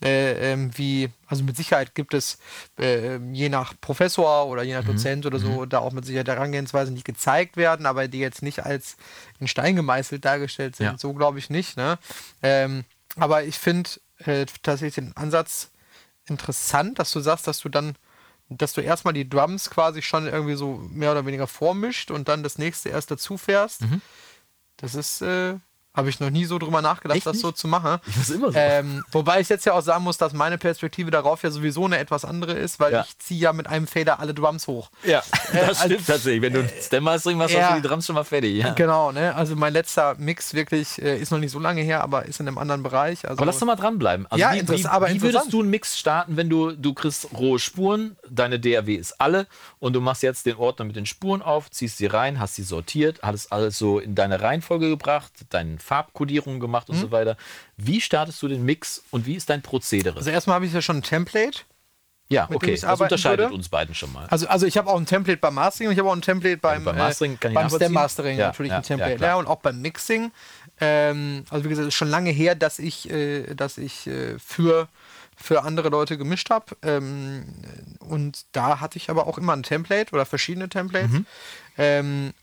äh, 0.02 0.52
ähm, 0.52 0.70
wie, 0.76 1.10
also 1.26 1.44
mit 1.44 1.56
Sicherheit 1.56 1.94
gibt 1.94 2.14
es 2.14 2.38
äh, 2.78 3.18
je 3.32 3.48
nach 3.50 3.74
Professor 3.80 4.46
oder 4.46 4.62
Mhm. 4.62 4.68
je 4.68 4.74
nach 4.74 4.84
Dozent 4.84 5.26
oder 5.26 5.38
so, 5.38 5.66
da 5.66 5.78
auch 5.80 5.92
mit 5.92 6.06
Sicherheit 6.06 6.28
Herangehensweisen, 6.28 6.94
die 6.96 7.04
gezeigt 7.04 7.56
werden, 7.58 7.84
aber 7.86 8.08
die 8.08 8.18
jetzt 8.18 8.42
nicht 8.42 8.64
als 8.64 8.96
in 9.40 9.46
Stein 9.48 9.76
gemeißelt 9.76 10.24
dargestellt 10.24 10.76
sind. 10.76 10.86
Ja. 10.86 10.98
So 10.98 11.12
glaube 11.12 11.38
ich 11.38 11.50
nicht. 11.50 11.76
Ne? 11.76 11.98
Ähm, 12.42 12.84
aber 13.16 13.44
ich 13.44 13.58
finde 13.58 13.90
äh, 14.24 14.46
tatsächlich 14.62 14.94
den 14.94 15.16
Ansatz 15.16 15.70
interessant, 16.26 16.98
dass 16.98 17.10
du 17.12 17.20
sagst, 17.20 17.46
dass 17.46 17.58
du 17.60 17.68
dann, 17.68 17.94
dass 18.50 18.72
du 18.72 18.80
erstmal 18.80 19.14
die 19.14 19.28
Drums 19.28 19.70
quasi 19.70 20.02
schon 20.02 20.26
irgendwie 20.26 20.56
so 20.56 20.82
mehr 20.90 21.12
oder 21.12 21.24
weniger 21.24 21.46
vormischt 21.46 22.10
und 22.10 22.28
dann 22.28 22.42
das 22.42 22.58
nächste 22.58 22.88
erst 22.88 23.10
dazu 23.10 23.38
fährst. 23.38 23.82
Mhm. 23.82 24.02
Das 24.76 24.94
ist, 24.94 25.22
äh, 25.22 25.54
habe 25.94 26.08
ich 26.08 26.20
noch 26.20 26.30
nie 26.30 26.44
so 26.44 26.58
drüber 26.58 26.82
nachgedacht, 26.82 27.16
Echt 27.16 27.26
das 27.26 27.34
nicht? 27.34 27.42
so 27.42 27.50
zu 27.50 27.66
machen. 27.66 27.98
Ich 28.06 28.30
immer 28.34 28.52
so. 28.52 28.58
Ähm, 28.58 29.04
wobei 29.10 29.40
ich 29.40 29.48
jetzt 29.48 29.64
ja 29.66 29.72
auch 29.72 29.80
sagen 29.82 30.04
muss, 30.04 30.18
dass 30.18 30.32
meine 30.32 30.56
Perspektive 30.56 31.10
darauf 31.10 31.42
ja 31.42 31.50
sowieso 31.50 31.84
eine 31.84 31.98
etwas 31.98 32.24
andere 32.24 32.52
ist, 32.52 32.78
weil 32.78 32.92
Ja. 32.92 33.04
ich 33.08 33.18
ziehe 33.18 33.40
ja 33.40 33.52
mit 33.52 33.66
einem 33.66 33.86
Fader 33.88 34.20
alle 34.20 34.32
Drums 34.32 34.68
hoch. 34.68 34.90
Ja, 35.04 35.22
das 35.52 35.80
also- 35.80 35.84
stimmt 35.94 36.06
tatsächlich. 36.06 36.42
Wenn 36.42 36.52
du 36.52 36.60
ein 36.60 36.70
Stem-Mastering 36.80 37.38
machst, 37.38 37.54
ja. 37.54 37.62
hast 37.62 37.76
du 37.76 37.80
die 37.82 37.88
Drums 37.88 38.06
schon 38.06 38.14
mal 38.14 38.22
fertig. 38.24 38.56
Ja. 38.56 38.72
Genau, 38.74 39.10
ne? 39.10 39.34
Also 39.34 39.56
mein 39.56 39.72
letzter 39.72 40.14
Mix 40.18 40.54
wirklich 40.54 41.02
äh, 41.02 41.18
ist 41.18 41.32
noch 41.32 41.38
nicht 41.38 41.50
so 41.50 41.58
lange 41.58 41.82
her, 41.82 42.02
aber 42.02 42.24
ist 42.26 42.38
in 42.38 42.46
einem 42.46 42.58
anderen 42.58 42.84
Bereich. 42.84 43.24
Also 43.28 43.38
Aber 43.38 43.46
lass 43.46 43.58
doch 43.58 43.66
mal 43.66 43.74
dranbleiben. 43.76 44.26
Also 44.28 44.40
Ja, 44.40 44.54
wie, 44.54 44.68
wie, 44.68 44.86
aber 44.86 45.08
wie 45.12 45.20
würdest 45.22 45.52
du 45.52 45.60
einen 45.60 45.70
Mix 45.70 45.98
starten, 45.98 46.36
wenn 46.36 46.48
du, 46.48 46.70
du 46.72 46.94
kriegst 46.94 47.28
rohe 47.36 47.58
Spuren, 47.58 48.16
deine 48.28 48.60
DAW 48.60 48.94
ist 48.94 49.20
alle 49.20 49.48
und 49.80 49.94
du 49.94 50.00
machst 50.00 50.22
jetzt 50.22 50.46
den 50.46 50.56
Ordner 50.56 50.84
mit 50.84 50.94
den 50.94 51.06
Spuren 51.06 51.42
auf, 51.42 51.68
ziehst 51.70 51.96
sie 51.98 52.06
rein, 52.06 52.38
hast 52.38 52.54
sie 52.54 52.62
sortiert, 52.62 53.18
hast 53.22 53.50
alles 53.50 53.76
so 53.76 53.98
in 53.98 54.14
deine 54.14 54.40
Reihenfolge 54.40 54.88
gebracht, 54.88 55.32
deine 55.50 55.79
Farbkodierung 55.80 56.60
gemacht 56.60 56.88
und 56.90 56.96
so 56.96 57.10
weiter. 57.10 57.36
Wie 57.76 58.00
startest 58.00 58.42
du 58.42 58.48
den 58.48 58.64
Mix 58.64 59.02
und 59.10 59.26
wie 59.26 59.34
ist 59.34 59.50
dein 59.50 59.62
Prozedere? 59.62 60.16
also 60.16 60.30
erstmal 60.30 60.56
habe 60.56 60.66
ich 60.66 60.72
ja 60.72 60.82
schon 60.82 60.98
ein 60.98 61.02
Template. 61.02 61.60
ja, 62.28 62.48
okay, 62.50 62.76
das 62.76 63.00
unterscheidet 63.00 63.46
würde? 63.46 63.54
uns 63.54 63.68
beiden 63.68 63.94
schon 63.94 64.12
mal. 64.12 64.26
Also, 64.26 64.46
also 64.48 64.66
ich 64.66 64.76
habe 64.76 64.88
auch 64.88 64.98
ein 64.98 65.06
Template 65.06 65.38
beim 65.38 65.54
Mastering 65.54 65.88
und 65.88 65.92
ich 65.94 65.98
habe 65.98 66.08
auch 66.08 66.16
ein 66.16 66.22
Template 66.22 66.58
beim, 66.58 66.84
beim 66.84 66.96
Mastering 66.96 67.38
kann 67.40 67.50
äh, 67.50 67.54
ich 67.54 67.60
beim. 67.60 67.70
Stem 67.70 67.92
Mastering 67.92 68.38
Ja, 68.38 68.46
natürlich 68.48 68.70
ja, 68.70 68.78
ein 68.78 68.82
Template. 68.84 69.20
ja. 69.20 69.28
Ja, 69.28 69.34
und 69.36 69.46
auch 69.46 69.60
beim 69.60 69.80
Mixing. 69.80 70.30
Ähm, 70.80 71.44
also 71.50 71.64
wie 71.64 71.68
gesagt, 71.68 71.86
es 71.86 71.94
ist 71.94 71.98
schon 71.98 72.08
lange 72.08 72.30
her, 72.30 72.54
dass 72.54 72.78
ich, 72.78 73.10
äh, 73.10 73.54
dass 73.54 73.78
ich 73.78 74.06
äh, 74.06 74.38
für, 74.38 74.88
für 75.36 75.62
andere 75.64 75.88
Leute 75.88 76.16
gemischt 76.16 76.50
habe. 76.50 76.76
Ähm, 76.82 77.44
und 77.98 78.44
da 78.52 78.80
hatte 78.80 78.96
ich 78.96 79.10
aber 79.10 79.26
auch 79.26 79.36
immer 79.36 79.54
ein 79.54 79.62
Template 79.62 80.12
oder 80.12 80.24
verschiedene 80.24 80.68
Templates. 80.68 81.10
Mhm. 81.10 81.26
Ähm, 81.78 82.34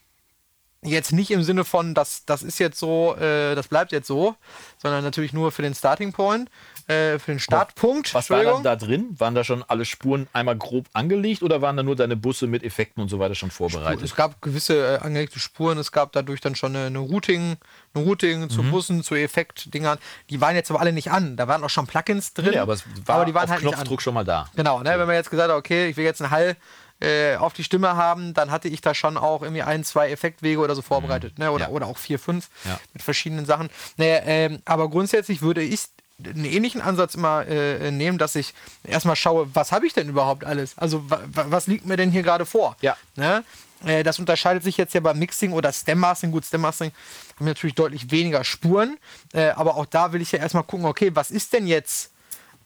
Jetzt 0.83 1.11
nicht 1.11 1.31
im 1.31 1.41
Sinne 1.41 1.65
von, 1.65 1.95
das, 1.95 2.23
das 2.25 2.43
ist 2.43 2.59
jetzt 2.59 2.77
so, 2.77 3.15
äh, 3.15 3.55
das 3.55 3.67
bleibt 3.67 3.91
jetzt 3.91 4.07
so, 4.07 4.35
sondern 4.77 5.03
natürlich 5.03 5.33
nur 5.33 5.51
für 5.51 5.63
den 5.63 5.73
Starting 5.73 6.13
Point, 6.13 6.49
äh, 6.87 7.17
für 7.17 7.31
den 7.31 7.39
Startpunkt. 7.39 8.13
Was 8.13 8.29
war 8.29 8.43
dann 8.43 8.61
da 8.61 8.75
drin? 8.75 9.07
Waren 9.17 9.33
da 9.33 9.43
schon 9.43 9.63
alle 9.67 9.85
Spuren 9.85 10.27
einmal 10.33 10.55
grob 10.55 10.85
angelegt 10.93 11.41
oder 11.41 11.63
waren 11.63 11.75
da 11.77 11.81
nur 11.83 11.95
deine 11.95 12.15
Busse 12.15 12.45
mit 12.45 12.63
Effekten 12.63 13.01
und 13.01 13.09
so 13.09 13.17
weiter 13.17 13.33
schon 13.33 13.49
vorbereitet? 13.49 14.03
Es 14.03 14.15
gab 14.15 14.39
gewisse 14.39 14.75
äh, 14.75 14.99
angelegte 14.99 15.39
Spuren, 15.39 15.79
es 15.79 15.91
gab 15.91 16.11
dadurch 16.11 16.41
dann 16.41 16.53
schon 16.55 16.75
eine, 16.75 16.85
eine 16.85 16.99
Routing, 16.99 17.57
eine 17.95 18.03
Routing 18.03 18.49
zu 18.51 18.61
Mhm. 18.61 18.71
Bussen, 18.71 19.03
zu 19.03 19.15
Effektdingern. 19.15 19.97
Die 20.29 20.41
waren 20.41 20.55
jetzt 20.55 20.69
aber 20.69 20.79
alle 20.79 20.93
nicht 20.93 21.09
an. 21.11 21.37
Da 21.37 21.47
waren 21.47 21.63
auch 21.63 21.69
schon 21.71 21.87
Plugins 21.87 22.33
drin. 22.33 22.51
Nee, 22.51 22.59
aber 22.59 22.73
es 22.73 22.83
war 23.05 23.15
aber 23.15 23.25
die 23.25 23.33
waren 23.33 23.45
auf 23.45 23.49
halt 23.49 23.63
nicht 23.63 23.73
Knopfdruck 23.73 24.01
schon 24.01 24.13
mal 24.13 24.23
da. 24.25 24.47
Genau, 24.55 24.83
ne? 24.83 24.91
wenn 24.91 25.07
man 25.07 25.15
jetzt 25.15 25.31
gesagt 25.31 25.49
hat, 25.49 25.57
okay, 25.57 25.87
ich 25.89 25.97
will 25.97 26.05
jetzt 26.05 26.21
einen 26.21 26.29
Hall 26.31 26.55
äh, 26.99 27.35
auf 27.35 27.53
die 27.53 27.63
Stimme 27.63 27.95
haben, 27.95 28.33
dann 28.33 28.49
hatte 28.51 28.67
ich 28.67 28.81
da 28.81 28.93
schon 28.93 29.17
auch 29.17 29.41
irgendwie 29.43 29.61
ein, 29.63 29.83
zwei 29.83 30.09
Effektwege 30.09 30.59
oder 30.59 30.75
so 30.75 30.81
vorbereitet. 30.81 31.37
Ne? 31.39 31.51
Oder, 31.51 31.67
Mhm. 31.67 31.71
Ja. 31.71 31.75
oder 31.75 31.87
auch 31.87 31.97
vier, 31.97 32.17
fünf 32.19 32.49
Ja. 32.65 32.79
mit 32.93 33.03
verschiedenen 33.03 33.45
Sachen. 33.45 33.69
Naja, 33.97 34.21
ähm, 34.25 34.61
aber 34.65 34.89
grundsätzlich 34.89 35.41
würde 35.41 35.61
ich 35.61 35.81
einen 36.25 36.45
ähnlichen 36.45 36.81
Ansatz 36.81 37.13
immer 37.13 37.45
äh, 37.47 37.91
nehmen, 37.91 38.17
dass 38.17 38.35
ich 38.35 38.55
erstmal 38.83 39.15
schaue, 39.15 39.47
was 39.53 39.71
habe 39.71 39.85
ich 39.85 39.93
denn 39.93 40.09
überhaupt 40.09 40.43
alles? 40.45 40.75
Also 40.77 41.07
wa 41.09 41.19
wa- 41.27 41.45
was 41.49 41.67
liegt 41.67 41.85
mir 41.85 41.95
denn 41.97 42.09
hier 42.09 42.23
gerade 42.23 42.47
vor? 42.47 42.75
Ja. 42.81 42.97
Ne? 43.15 43.43
Äh, 43.85 44.01
das 44.01 44.17
unterscheidet 44.17 44.63
sich 44.63 44.77
jetzt 44.77 44.95
ja 44.95 44.99
beim 45.01 45.19
Mixing 45.19 45.51
oder 45.53 45.71
Stem 45.71 45.99
Mastering. 45.99 46.31
Gut, 46.31 46.43
Stem 46.45 46.61
Mastering 46.61 46.91
haben 47.35 47.45
natürlich 47.45 47.75
deutlich 47.75 48.09
weniger 48.09 48.43
Spuren, 48.43 48.97
äh, 49.33 49.49
aber 49.49 49.75
auch 49.77 49.85
da 49.85 50.11
will 50.11 50.21
ich 50.23 50.31
ja 50.31 50.39
erstmal 50.39 50.63
gucken, 50.63 50.87
okay, 50.87 51.11
was 51.13 51.29
ist 51.29 51.53
denn 51.53 51.67
jetzt 51.67 52.09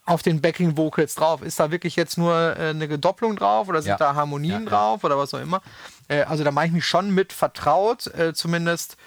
auf 0.06 0.24
den 0.24 0.42
Backing 0.42 0.78
Vocals 0.78 1.16
drauf? 1.16 1.42
Ist 1.42 1.60
da 1.60 1.72
wirklich 1.72 1.96
jetzt 1.96 2.18
nur 2.18 2.34
äh, 2.58 2.70
eine 2.70 2.88
Gedopplung 2.88 3.36
drauf 3.36 3.68
oder 3.70 3.82
sind 3.82 3.92
Ja. 3.92 3.98
da 3.98 4.16
Harmonien 4.16 4.52
Ja, 4.52 4.60
ja. 4.60 4.66
drauf 4.70 5.04
oder 5.04 5.18
was 5.18 5.34
auch 5.34 5.40
immer? 5.42 5.62
Äh, 6.08 6.24
also 6.24 6.44
da 6.44 6.52
mache 6.52 6.66
ich 6.68 6.72
mich 6.72 6.86
schon 6.86 7.12
mit 7.12 7.34
vertraut, 7.34 8.08
äh, 8.08 8.34
zumindest, 8.34 8.98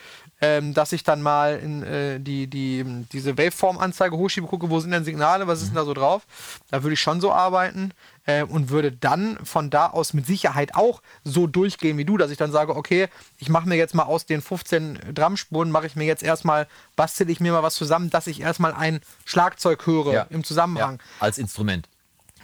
ähm, 0.44 0.74
dass 0.74 0.92
ich 0.92 1.04
dann 1.04 1.22
mal 1.22 1.59
in 1.59 1.83
äh, 1.83 2.20
die, 2.20 2.46
die, 2.46 2.85
diese 3.12 3.38
Waveform-Anzeige 3.38 4.16
hochschiebe, 4.16 4.46
gucke, 4.46 4.68
wo 4.68 4.78
sind 4.78 4.90
denn 4.90 5.04
Signale, 5.04 5.46
was 5.46 5.61
ist 5.62 5.68
denn 5.68 5.76
da 5.76 5.85
so 5.85 5.94
drauf? 5.94 6.26
Da 6.70 6.83
würde 6.83 6.92
ich 6.94 7.00
schon 7.00 7.20
so 7.20 7.33
arbeiten 7.33 7.92
äh, 8.26 8.42
und 8.42 8.68
würde 8.68 8.92
dann 8.92 9.38
von 9.42 9.70
da 9.70 9.87
aus 9.87 10.12
mit 10.12 10.26
Sicherheit 10.26 10.74
auch 10.74 11.00
so 11.24 11.46
durchgehen 11.46 11.96
wie 11.96 12.04
du, 12.04 12.18
dass 12.18 12.30
ich 12.30 12.37
dann 12.37 12.52
sage, 12.52 12.76
okay, 12.76 13.09
ich 13.38 13.48
mache 13.48 13.66
mir 13.68 13.76
jetzt 13.76 13.94
mal 13.94 14.02
aus 14.02 14.26
den 14.26 14.42
15 14.42 15.14
Drumspuren, 15.14 15.70
mache 15.70 15.87
ich 15.87 15.96
mir 15.96 16.04
jetzt 16.04 16.22
erstmal, 16.22 16.66
bastel 16.94 17.30
ich 17.30 17.40
mir 17.40 17.52
mal 17.52 17.62
was 17.62 17.74
zusammen, 17.74 18.11
dass 18.11 18.26
ich 18.26 18.40
erstmal 18.40 18.74
ein 18.74 19.00
Schlagzeug 19.24 19.87
höre 19.87 20.12
Ja. 20.12 20.26
im 20.28 20.44
Zusammenhang. 20.44 20.98
Ja, 20.98 21.22
als 21.24 21.38
Instrument. 21.38 21.88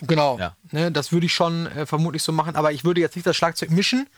Genau. 0.03 0.39
Ja. 0.39 0.57
Ne, 0.71 0.91
das 0.91 1.13
würde 1.13 1.27
ich 1.27 1.35
schon 1.35 1.67
äh, 1.67 1.85
vermutlich 1.85 2.23
so 2.23 2.33
machen, 2.33 2.57
aber 2.57 2.73
ich 2.73 2.85
würde 2.85 3.03
jetzt 3.03 3.17
nicht 3.17 3.27
das 3.27 3.37
Schlagzeug 3.37 3.71
mischen. 3.71 4.09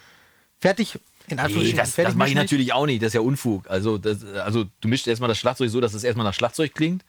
Fertig. 0.60 1.00
In 1.28 1.36
Nee, 1.36 1.72
das, 1.72 1.94
das 1.94 2.14
mache 2.14 2.30
ich 2.30 2.34
natürlich 2.34 2.72
auch 2.72 2.86
nicht. 2.86 3.02
Das 3.02 3.08
ist 3.08 3.14
ja 3.14 3.20
Unfug. 3.20 3.68
Also, 3.70 3.96
das, 3.98 4.24
also 4.44 4.64
du 4.80 4.88
mischst 4.88 5.06
erstmal 5.06 5.28
das 5.28 5.38
Schlagzeug 5.38 5.70
so, 5.70 5.80
dass 5.80 5.94
es 5.94 6.04
erstmal 6.04 6.24
nach 6.26 6.34
Schlagzeug 6.34 6.74
klingt. 6.74 7.04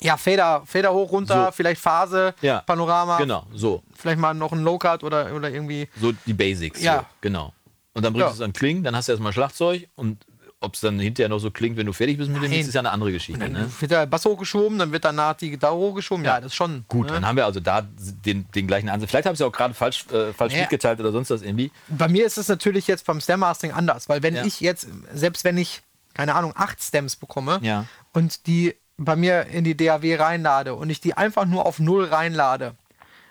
Ja, 0.00 0.16
Fader, 0.16 0.62
Fader 0.66 0.92
hoch, 0.92 1.10
runter, 1.10 1.46
So. 1.46 1.52
vielleicht 1.52 1.80
Phase, 1.80 2.34
Ja. 2.42 2.60
Panorama, 2.60 3.16
Genau, 3.18 3.46
so. 3.54 3.82
vielleicht 3.94 4.18
mal 4.18 4.34
noch 4.34 4.52
ein 4.52 4.62
Low-Cut 4.62 5.02
oder, 5.04 5.34
oder 5.34 5.50
irgendwie. 5.50 5.88
So 6.00 6.12
die 6.26 6.34
Basics. 6.34 6.82
Ja. 6.82 6.98
So, 6.98 7.04
genau. 7.22 7.52
Und 7.94 8.02
dann 8.04 8.12
bringst 8.12 8.26
Ja. 8.26 8.28
du 8.28 8.34
es 8.34 8.40
an 8.42 8.52
Klingen, 8.52 8.84
dann 8.84 8.94
hast 8.94 9.08
du 9.08 9.12
erstmal 9.12 9.32
Schlagzeug 9.32 9.88
und 9.94 10.25
ob 10.60 10.74
es 10.74 10.80
dann 10.80 10.98
hinterher 10.98 11.28
noch 11.28 11.38
so 11.38 11.50
klingt, 11.50 11.76
wenn 11.76 11.86
du 11.86 11.92
fertig 11.92 12.16
bist 12.16 12.28
mit 12.30 12.38
dem 12.38 12.42
Nein. 12.48 12.50
Mix, 12.58 12.68
ist 12.68 12.74
ja 12.74 12.80
eine 12.80 12.90
andere 12.90 13.12
Geschichte. 13.12 13.40
Dann 13.40 13.52
Ne? 13.52 13.70
wird 13.78 13.90
der 13.90 14.06
Bass 14.06 14.24
hochgeschoben, 14.24 14.78
dann 14.78 14.90
wird 14.90 15.04
danach 15.04 15.34
die 15.34 15.50
Gitarre 15.50 15.76
hochgeschoben. 15.76 16.24
Ja, 16.24 16.40
das 16.40 16.52
ist 16.52 16.54
schon. 16.56 16.84
Gut, 16.88 17.06
ne? 17.08 17.12
dann 17.12 17.26
haben 17.26 17.36
wir 17.36 17.44
also 17.44 17.60
da 17.60 17.82
den, 17.82 18.46
den 18.54 18.66
gleichen 18.66 18.88
Ansatz. 18.88 19.10
Vielleicht 19.10 19.26
habe 19.26 19.34
ich 19.34 19.40
es 19.40 19.46
auch 19.46 19.52
gerade 19.52 19.74
falsch, 19.74 20.06
äh, 20.12 20.32
falsch 20.32 20.54
Ja. 20.54 20.60
mitgeteilt 20.60 20.98
oder 20.98 21.12
sonst 21.12 21.30
was 21.30 21.42
irgendwie. 21.42 21.70
Bei 21.88 22.08
mir 22.08 22.24
ist 22.24 22.38
es 22.38 22.48
natürlich 22.48 22.86
jetzt 22.86 23.04
beim 23.06 23.20
Stem-Mastering 23.20 23.72
anders, 23.74 24.08
weil 24.08 24.22
wenn 24.22 24.34
Ja. 24.34 24.44
ich 24.44 24.60
jetzt, 24.60 24.88
selbst 25.12 25.44
wenn 25.44 25.58
ich, 25.58 25.82
keine 26.14 26.34
Ahnung, 26.34 26.52
acht 26.56 26.82
Stems 26.82 27.16
bekomme 27.16 27.58
Ja. 27.62 27.84
und 28.14 28.46
die 28.46 28.74
bei 28.96 29.14
mir 29.14 29.46
in 29.48 29.62
die 29.64 29.76
DAW 29.76 30.14
reinlade 30.16 30.74
und 30.74 30.88
ich 30.88 31.00
die 31.02 31.14
einfach 31.14 31.44
nur 31.44 31.66
auf 31.66 31.78
Null 31.78 32.04
reinlade, 32.06 32.76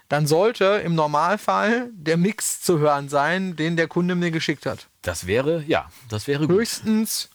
dann 0.10 0.28
sollte 0.28 0.66
im 0.86 0.94
Normalfall 0.94 1.90
der 1.94 2.18
Mix 2.18 2.62
zu 2.62 2.78
hören 2.78 3.10
sein, 3.10 3.56
den 3.56 3.76
der 3.76 3.88
Kunde 3.88 4.14
mir 4.14 4.30
geschickt 4.30 4.68
hat. 4.68 4.86
Das 5.06 5.28
wäre, 5.28 5.64
ja, 5.68 5.90
das 6.10 6.28
wäre 6.28 6.48
gut. 6.48 6.58
Höchstens 6.58 7.30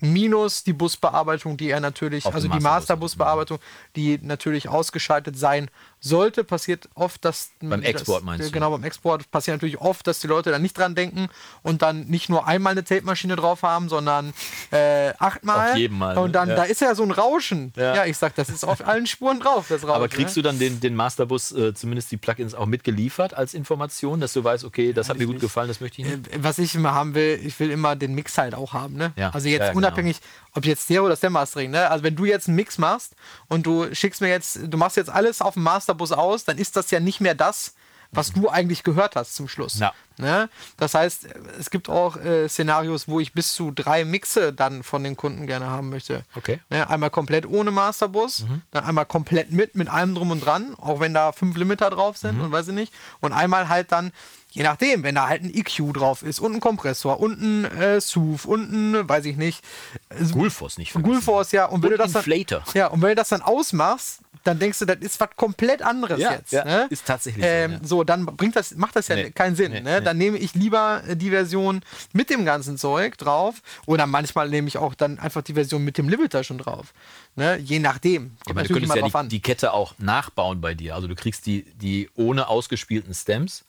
minus 0.00 0.64
die 0.64 0.72
Busbearbeitung, 0.72 1.56
die 1.56 1.70
er 1.70 1.80
natürlich, 1.80 2.26
Auf 2.26 2.34
also 2.34 2.48
die 2.48 2.60
Masterbus. 2.60 3.16
Masterbusbearbeitung, 3.16 3.58
die 3.96 4.18
natürlich 4.18 4.68
ausgeschaltet 4.68 5.38
sein 5.38 5.70
sollte, 6.04 6.44
passiert 6.44 6.88
oft, 6.94 7.24
dass 7.24 7.50
Beim 7.60 7.82
Export 7.82 8.18
dass, 8.18 8.24
meinst 8.26 8.48
du? 8.48 8.52
Genau, 8.52 8.70
beim 8.70 8.84
Export 8.84 9.30
passiert 9.30 9.56
natürlich 9.56 9.80
oft, 9.80 10.06
dass 10.06 10.20
die 10.20 10.26
Leute 10.26 10.50
da 10.50 10.58
nicht 10.58 10.76
dran 10.76 10.94
denken 10.94 11.28
und 11.62 11.80
dann 11.80 12.02
nicht 12.06 12.28
nur 12.28 12.46
einmal 12.46 12.72
eine 12.72 12.84
Tape-Maschine 12.84 13.36
drauf 13.36 13.62
haben, 13.62 13.88
sondern 13.88 14.34
äh, 14.70 15.12
achtmal. 15.18 15.70
Auf 15.72 15.76
jedem 15.78 15.98
Mal, 15.98 16.14
ne? 16.14 16.20
Und 16.20 16.32
dann, 16.32 16.50
Ja. 16.50 16.56
da 16.56 16.62
ist 16.64 16.82
ja 16.82 16.94
so 16.94 17.02
ein 17.04 17.10
Rauschen. 17.10 17.72
Ja, 17.76 17.94
Ja. 17.94 18.04
ich 18.04 18.18
sag, 18.18 18.34
das 18.34 18.50
ist 18.50 18.64
auf 18.64 18.86
allen 18.86 19.06
Spuren 19.06 19.40
drauf, 19.40 19.66
das 19.68 19.82
Rauschen. 19.82 19.94
Aber 19.94 20.08
kriegst 20.08 20.36
du 20.36 20.42
dann 20.42 20.58
den, 20.58 20.78
den 20.80 20.94
Masterbus, 20.94 21.52
äh, 21.52 21.72
zumindest 21.74 22.12
die 22.12 22.18
Plugins, 22.18 22.54
auch 22.54 22.66
mitgeliefert 22.66 23.32
als 23.34 23.54
Information, 23.54 24.20
dass 24.20 24.34
du 24.34 24.44
weißt, 24.44 24.64
okay, 24.64 24.92
das 24.92 25.08
hat 25.08 25.16
mir 25.16 25.26
gut 25.26 25.40
gefallen, 25.40 25.68
das 25.68 25.80
möchte 25.80 26.02
ich 26.02 26.08
nicht? 26.08 26.28
Äh, 26.28 26.42
Was 26.44 26.58
ich 26.58 26.74
immer 26.74 26.92
haben 26.92 27.14
will, 27.14 27.40
ich 27.42 27.58
will 27.58 27.70
immer 27.70 27.96
den 27.96 28.14
Mix 28.14 28.36
halt 28.36 28.54
auch 28.54 28.74
haben. 28.74 28.96
Ne? 28.96 29.12
Ja. 29.16 29.30
Also 29.30 29.48
jetzt 29.48 29.60
Ja, 29.60 29.66
ja, 29.66 29.72
genau. 29.72 29.78
unabhängig, 29.78 30.20
ob 30.52 30.66
jetzt 30.66 30.84
Stereo 30.84 31.06
oder 31.06 31.16
Stem-Mastering. 31.16 31.70
Ne? 31.70 31.90
Also 31.90 32.04
wenn 32.04 32.14
du 32.14 32.26
jetzt 32.26 32.46
einen 32.48 32.56
Mix 32.56 32.76
machst 32.78 33.14
und 33.48 33.64
du 33.64 33.92
schickst 33.94 34.20
mir 34.20 34.28
jetzt, 34.28 34.58
du 34.62 34.76
machst 34.76 34.96
jetzt 34.98 35.08
alles 35.10 35.40
auf 35.40 35.54
dem 35.54 35.62
Masterbus 35.94 36.12
aus, 36.12 36.44
dann 36.44 36.58
ist 36.58 36.76
das 36.76 36.90
ja 36.90 37.00
nicht 37.00 37.20
mehr 37.20 37.34
das, 37.34 37.74
was 38.10 38.32
du 38.32 38.48
eigentlich 38.48 38.84
gehört 38.84 39.16
hast 39.16 39.34
zum 39.34 39.48
Schluss. 39.48 39.80
Ja. 39.80 39.92
Ne? 40.18 40.48
Das 40.76 40.94
heißt, 40.94 41.26
es 41.58 41.68
gibt 41.70 41.88
auch 41.88 42.16
äh, 42.16 42.48
Szenarios, 42.48 43.08
wo 43.08 43.18
ich 43.18 43.32
bis 43.32 43.54
zu 43.54 43.72
drei 43.72 44.04
Mixe 44.04 44.52
dann 44.52 44.84
von 44.84 45.02
den 45.02 45.16
Kunden 45.16 45.48
gerne 45.48 45.66
haben 45.66 45.90
möchte. 45.90 46.22
Okay. 46.36 46.60
Ne? 46.70 46.88
Einmal 46.88 47.10
komplett 47.10 47.44
ohne 47.46 47.72
Masterbus, 47.72 48.44
Mhm. 48.44 48.62
dann 48.70 48.84
einmal 48.84 49.06
komplett 49.06 49.50
mit, 49.50 49.74
mit 49.74 49.88
allem 49.88 50.14
drum 50.14 50.30
und 50.30 50.44
dran, 50.46 50.76
auch 50.78 51.00
wenn 51.00 51.12
da 51.12 51.32
fünf 51.32 51.56
Limiter 51.56 51.90
drauf 51.90 52.16
sind 52.16 52.38
Mhm. 52.38 52.44
und 52.44 52.52
weiß 52.52 52.68
ich 52.68 52.74
nicht. 52.74 52.92
Und 53.20 53.32
einmal 53.32 53.68
halt 53.68 53.90
dann, 53.90 54.12
je 54.54 54.62
nachdem, 54.62 55.02
wenn 55.02 55.16
da 55.16 55.28
halt 55.28 55.42
ein 55.42 55.52
EQ 55.52 55.92
drauf 55.92 56.22
ist 56.22 56.38
und 56.38 56.54
ein 56.54 56.60
Kompressor 56.60 57.18
und 57.18 57.40
ein 57.40 57.64
äh, 57.76 58.00
SUV 58.00 58.44
und 58.46 58.72
ein, 58.72 59.08
weiß 59.08 59.24
ich 59.24 59.36
nicht, 59.36 59.62
äh, 60.10 60.24
Gulfos 60.30 60.78
nicht 60.78 60.92
vergessen. 60.92 61.12
Gulforce, 61.12 61.52
ja. 61.52 61.66
Und 61.66 61.82
wenn 61.82 61.92
Und 61.92 61.98
du 61.98 62.04
das 62.04 62.12
dann, 62.12 62.64
ja, 62.74 62.86
und 62.86 63.02
wenn 63.02 63.10
du 63.10 63.14
das 63.16 63.28
dann 63.30 63.42
ausmachst, 63.42 64.20
dann 64.44 64.58
denkst 64.58 64.78
du, 64.78 64.84
das 64.84 64.98
ist 65.00 65.18
was 65.18 65.30
komplett 65.36 65.82
anderes 65.82 66.20
Ja, 66.20 66.32
jetzt. 66.32 66.52
ja, 66.52 66.64
ne? 66.64 66.86
ist 66.90 67.04
tatsächlich 67.06 67.44
so, 67.44 67.50
ähm, 67.50 67.72
ja. 67.72 67.78
so. 67.82 68.04
dann 68.04 68.26
bringt 68.26 68.54
das, 68.54 68.74
macht 68.76 68.94
das 68.94 69.08
ja 69.08 69.16
Nee, 69.16 69.30
keinen 69.30 69.56
Sinn. 69.56 69.72
nee, 69.72 69.80
ne? 69.80 69.98
nee. 69.98 70.04
Dann 70.04 70.18
nehme 70.18 70.38
ich 70.38 70.54
lieber 70.54 71.02
die 71.14 71.30
Version 71.30 71.80
mit 72.12 72.30
dem 72.30 72.44
ganzen 72.44 72.76
Zeug 72.78 73.16
drauf 73.18 73.56
oder 73.86 74.06
manchmal 74.06 74.48
nehme 74.50 74.68
ich 74.68 74.78
auch 74.78 74.94
dann 74.94 75.18
einfach 75.18 75.42
die 75.42 75.54
Version 75.54 75.82
mit 75.82 75.98
dem 75.98 76.08
Limiter 76.08 76.44
schon 76.44 76.58
drauf. 76.58 76.92
Ne? 77.36 77.56
Je 77.58 77.78
nachdem. 77.78 78.36
Kommt 78.44 78.56
meine, 78.56 78.68
du 78.68 78.74
könntest 78.74 78.94
ja 78.94 79.22
die, 79.22 79.28
die 79.28 79.40
Kette 79.40 79.72
auch 79.72 79.94
nachbauen 79.98 80.60
bei 80.60 80.74
dir. 80.74 80.94
Also 80.94 81.08
du 81.08 81.14
kriegst 81.14 81.46
die, 81.46 81.62
die 81.80 82.10
ohne 82.14 82.48
ausgespielten 82.48 83.14
Stems 83.14 83.64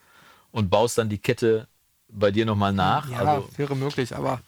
und 0.56 0.70
baust 0.70 0.98
dann 0.98 1.10
die 1.10 1.18
Kette 1.18 1.68
bei 2.08 2.32
dir 2.32 2.46
nochmal 2.46 2.72
nach. 2.72 3.10
ja, 3.10 3.20
Also 3.20 3.50
wäre 3.58 3.76
möglich, 3.76 4.16
aber 4.16 4.40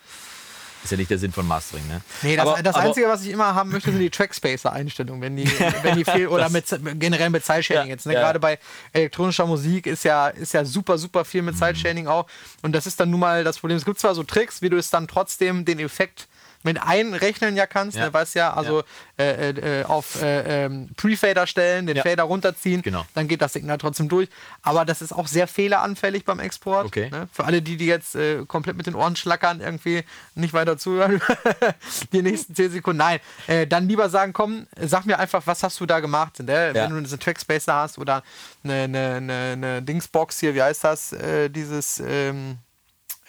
ist 0.84 0.92
ja 0.92 0.98
nicht 0.98 1.10
der 1.10 1.18
Sinn 1.18 1.34
von 1.34 1.46
Mastering. 1.46 1.86
Ne? 1.90 2.02
nee, 2.22 2.38
das, 2.38 2.48
aber, 2.48 2.64
das 2.64 2.76
aber, 2.76 2.86
Einzige, 2.86 3.10
was 3.10 3.24
ich 3.24 3.32
immer 3.32 3.54
haben 3.54 3.72
möchte, 3.72 3.92
sind 3.92 4.00
die 4.00 4.10
Trackspacer-Einstellungen, 4.10 5.22
wenn 5.22 5.36
die, 5.36 5.46
wenn 5.82 5.98
die 5.98 6.06
fehl 6.06 6.28
oder 6.30 6.50
mit, 6.50 6.66
generell 6.98 7.30
mit 7.30 7.44
Sideshading 7.44 7.88
Ja, 7.88 7.90
jetzt. 7.90 8.06
Ne? 8.06 8.14
ja. 8.14 8.22
Gerade 8.22 8.40
bei 8.40 8.58
elektronischer 8.94 9.46
Musik 9.46 9.86
ist 9.86 10.06
ja, 10.06 10.30
ist 10.30 10.54
ja 10.54 10.64
super, 10.64 10.98
super 10.98 11.26
viel 11.26 11.42
mit 11.42 11.58
Sideshading 11.58 12.08
auch. 12.08 12.28
Und 12.62 12.72
das 12.72 12.88
ist 12.88 13.02
dann 13.02 13.10
nun 13.10 13.20
mal 13.20 13.44
das 13.44 13.60
Problem. 13.60 13.76
Es 13.76 13.84
gibt 13.84 14.00
zwar 14.00 14.16
so 14.16 14.24
Tricks, 14.24 14.62
wie 14.62 14.70
du 14.70 14.78
es 14.78 14.90
dann 14.90 15.10
trotzdem 15.10 15.66
den 15.66 15.80
Effekt 15.80 16.30
mit 16.68 16.82
einrechnen 16.82 17.56
ja 17.56 17.66
kannst, 17.66 17.98
Ja. 17.98 18.06
ne, 18.06 18.14
weißt 18.14 18.36
ja, 18.36 18.54
also 18.54 18.84
Äh, 19.20 19.50
äh, 19.80 19.84
auf 19.86 20.22
äh, 20.22 20.66
ähm, 20.66 20.90
Pre-Fader 20.96 21.48
stellen, 21.48 21.88
den 21.88 21.98
Ja. 21.98 22.04
Fader 22.04 22.22
runterziehen, 22.26 22.84
Genau. 22.84 23.04
dann 23.16 23.28
geht 23.28 23.42
das 23.42 23.54
Signal 23.54 23.80
trotzdem 23.80 24.10
durch. 24.10 24.30
Aber 24.62 24.86
das 24.86 25.02
ist 25.02 25.12
auch 25.12 25.26
sehr 25.28 25.48
fehleranfällig 25.48 26.24
beim 26.24 26.40
Export. 26.40 26.86
Okay. 26.86 27.10
Ne? 27.10 27.28
Für 27.34 27.46
alle, 27.46 27.64
die, 27.64 27.78
die 27.78 27.88
jetzt 27.88 28.14
äh, 28.16 28.46
komplett 28.46 28.78
mit 28.78 28.86
den 28.86 28.94
Ohren 28.94 29.16
schlackern, 29.16 29.60
irgendwie 29.60 30.04
nicht 30.36 30.54
weiter 30.54 30.78
zuhören, 30.78 31.20
die 32.14 32.22
nächsten 32.22 32.54
10 32.54 32.72
Sekunden. 32.74 33.00
Nein, 33.00 33.20
äh, 33.48 33.66
dann 33.66 33.88
lieber 33.88 34.08
sagen, 34.10 34.34
komm, 34.34 34.68
sag 34.80 35.08
mir 35.08 35.18
einfach, 35.18 35.42
was 35.46 35.64
hast 35.64 35.80
du 35.80 35.88
da 35.88 36.00
gemacht? 36.00 36.38
Ne? 36.40 36.70
Wenn 36.74 36.92
du 36.92 36.98
einen 36.98 37.20
Trackspacer 37.20 37.74
hast 37.74 37.98
oder 37.98 38.22
eine, 38.64 38.84
eine, 38.84 39.16
eine, 39.16 39.34
eine 39.54 39.82
Dingsbox 39.82 40.40
hier, 40.40 40.54
wie 40.54 40.62
heißt 40.62 40.84
das? 40.84 41.12
Äh, 41.14 41.50
dieses, 41.50 42.00
ähm, 42.06 42.60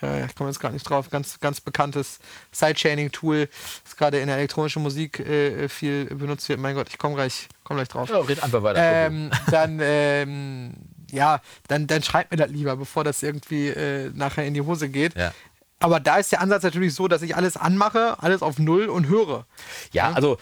äh, 0.03 0.27
ich 0.27 0.35
komme 0.35 0.51
jetzt 0.51 0.61
gerade 0.61 0.75
nicht 0.75 0.89
drauf, 0.89 1.11
ganz, 1.11 1.41
ganz 1.41 1.61
bekanntes 1.61 2.19
Sidechaining-Tool, 2.53 3.49
das 3.85 3.97
gerade 3.97 4.19
in 4.21 4.27
der 4.29 4.37
elektronischen 4.37 4.83
Musik 4.83 5.21
äh, 5.21 5.69
viel 5.69 6.07
benutzt 6.07 6.49
wird. 6.49 6.61
Mein 6.61 6.75
Gott, 6.75 6.89
ich 6.91 6.99
komme 6.99 7.15
gleich, 7.15 7.49
komm 7.65 7.77
gleich 7.77 7.89
drauf. 7.89 8.09
Ja, 8.09 8.19
red 8.19 8.43
einfach 8.43 8.63
weiter. 8.63 8.81
Ähm, 8.83 9.31
dann, 9.51 9.79
ähm, 9.83 10.75
ja, 11.11 11.41
dann, 11.69 11.87
dann 11.87 12.03
schreibt 12.03 12.31
mir 12.31 12.37
das 12.37 12.51
lieber, 12.51 12.77
bevor 12.77 13.05
das 13.05 13.23
irgendwie 13.23 13.69
äh, 13.69 14.11
nachher 14.15 14.47
in 14.47 14.55
die 14.55 14.61
Hose 14.63 14.89
geht. 14.89 15.15
Ja. 15.17 15.33
Aber 15.81 16.01
da 16.01 16.17
ist 16.17 16.33
der 16.33 16.41
Ansatz 16.41 16.65
natürlich 16.65 16.95
so, 16.95 17.07
dass 17.07 17.23
ich 17.23 17.37
alles 17.37 17.57
anmache, 17.57 18.17
alles 18.21 18.43
auf 18.43 18.59
Null 18.59 18.87
und 18.87 19.09
höre. 19.09 19.47
Ja, 19.93 20.11
also 20.13 20.39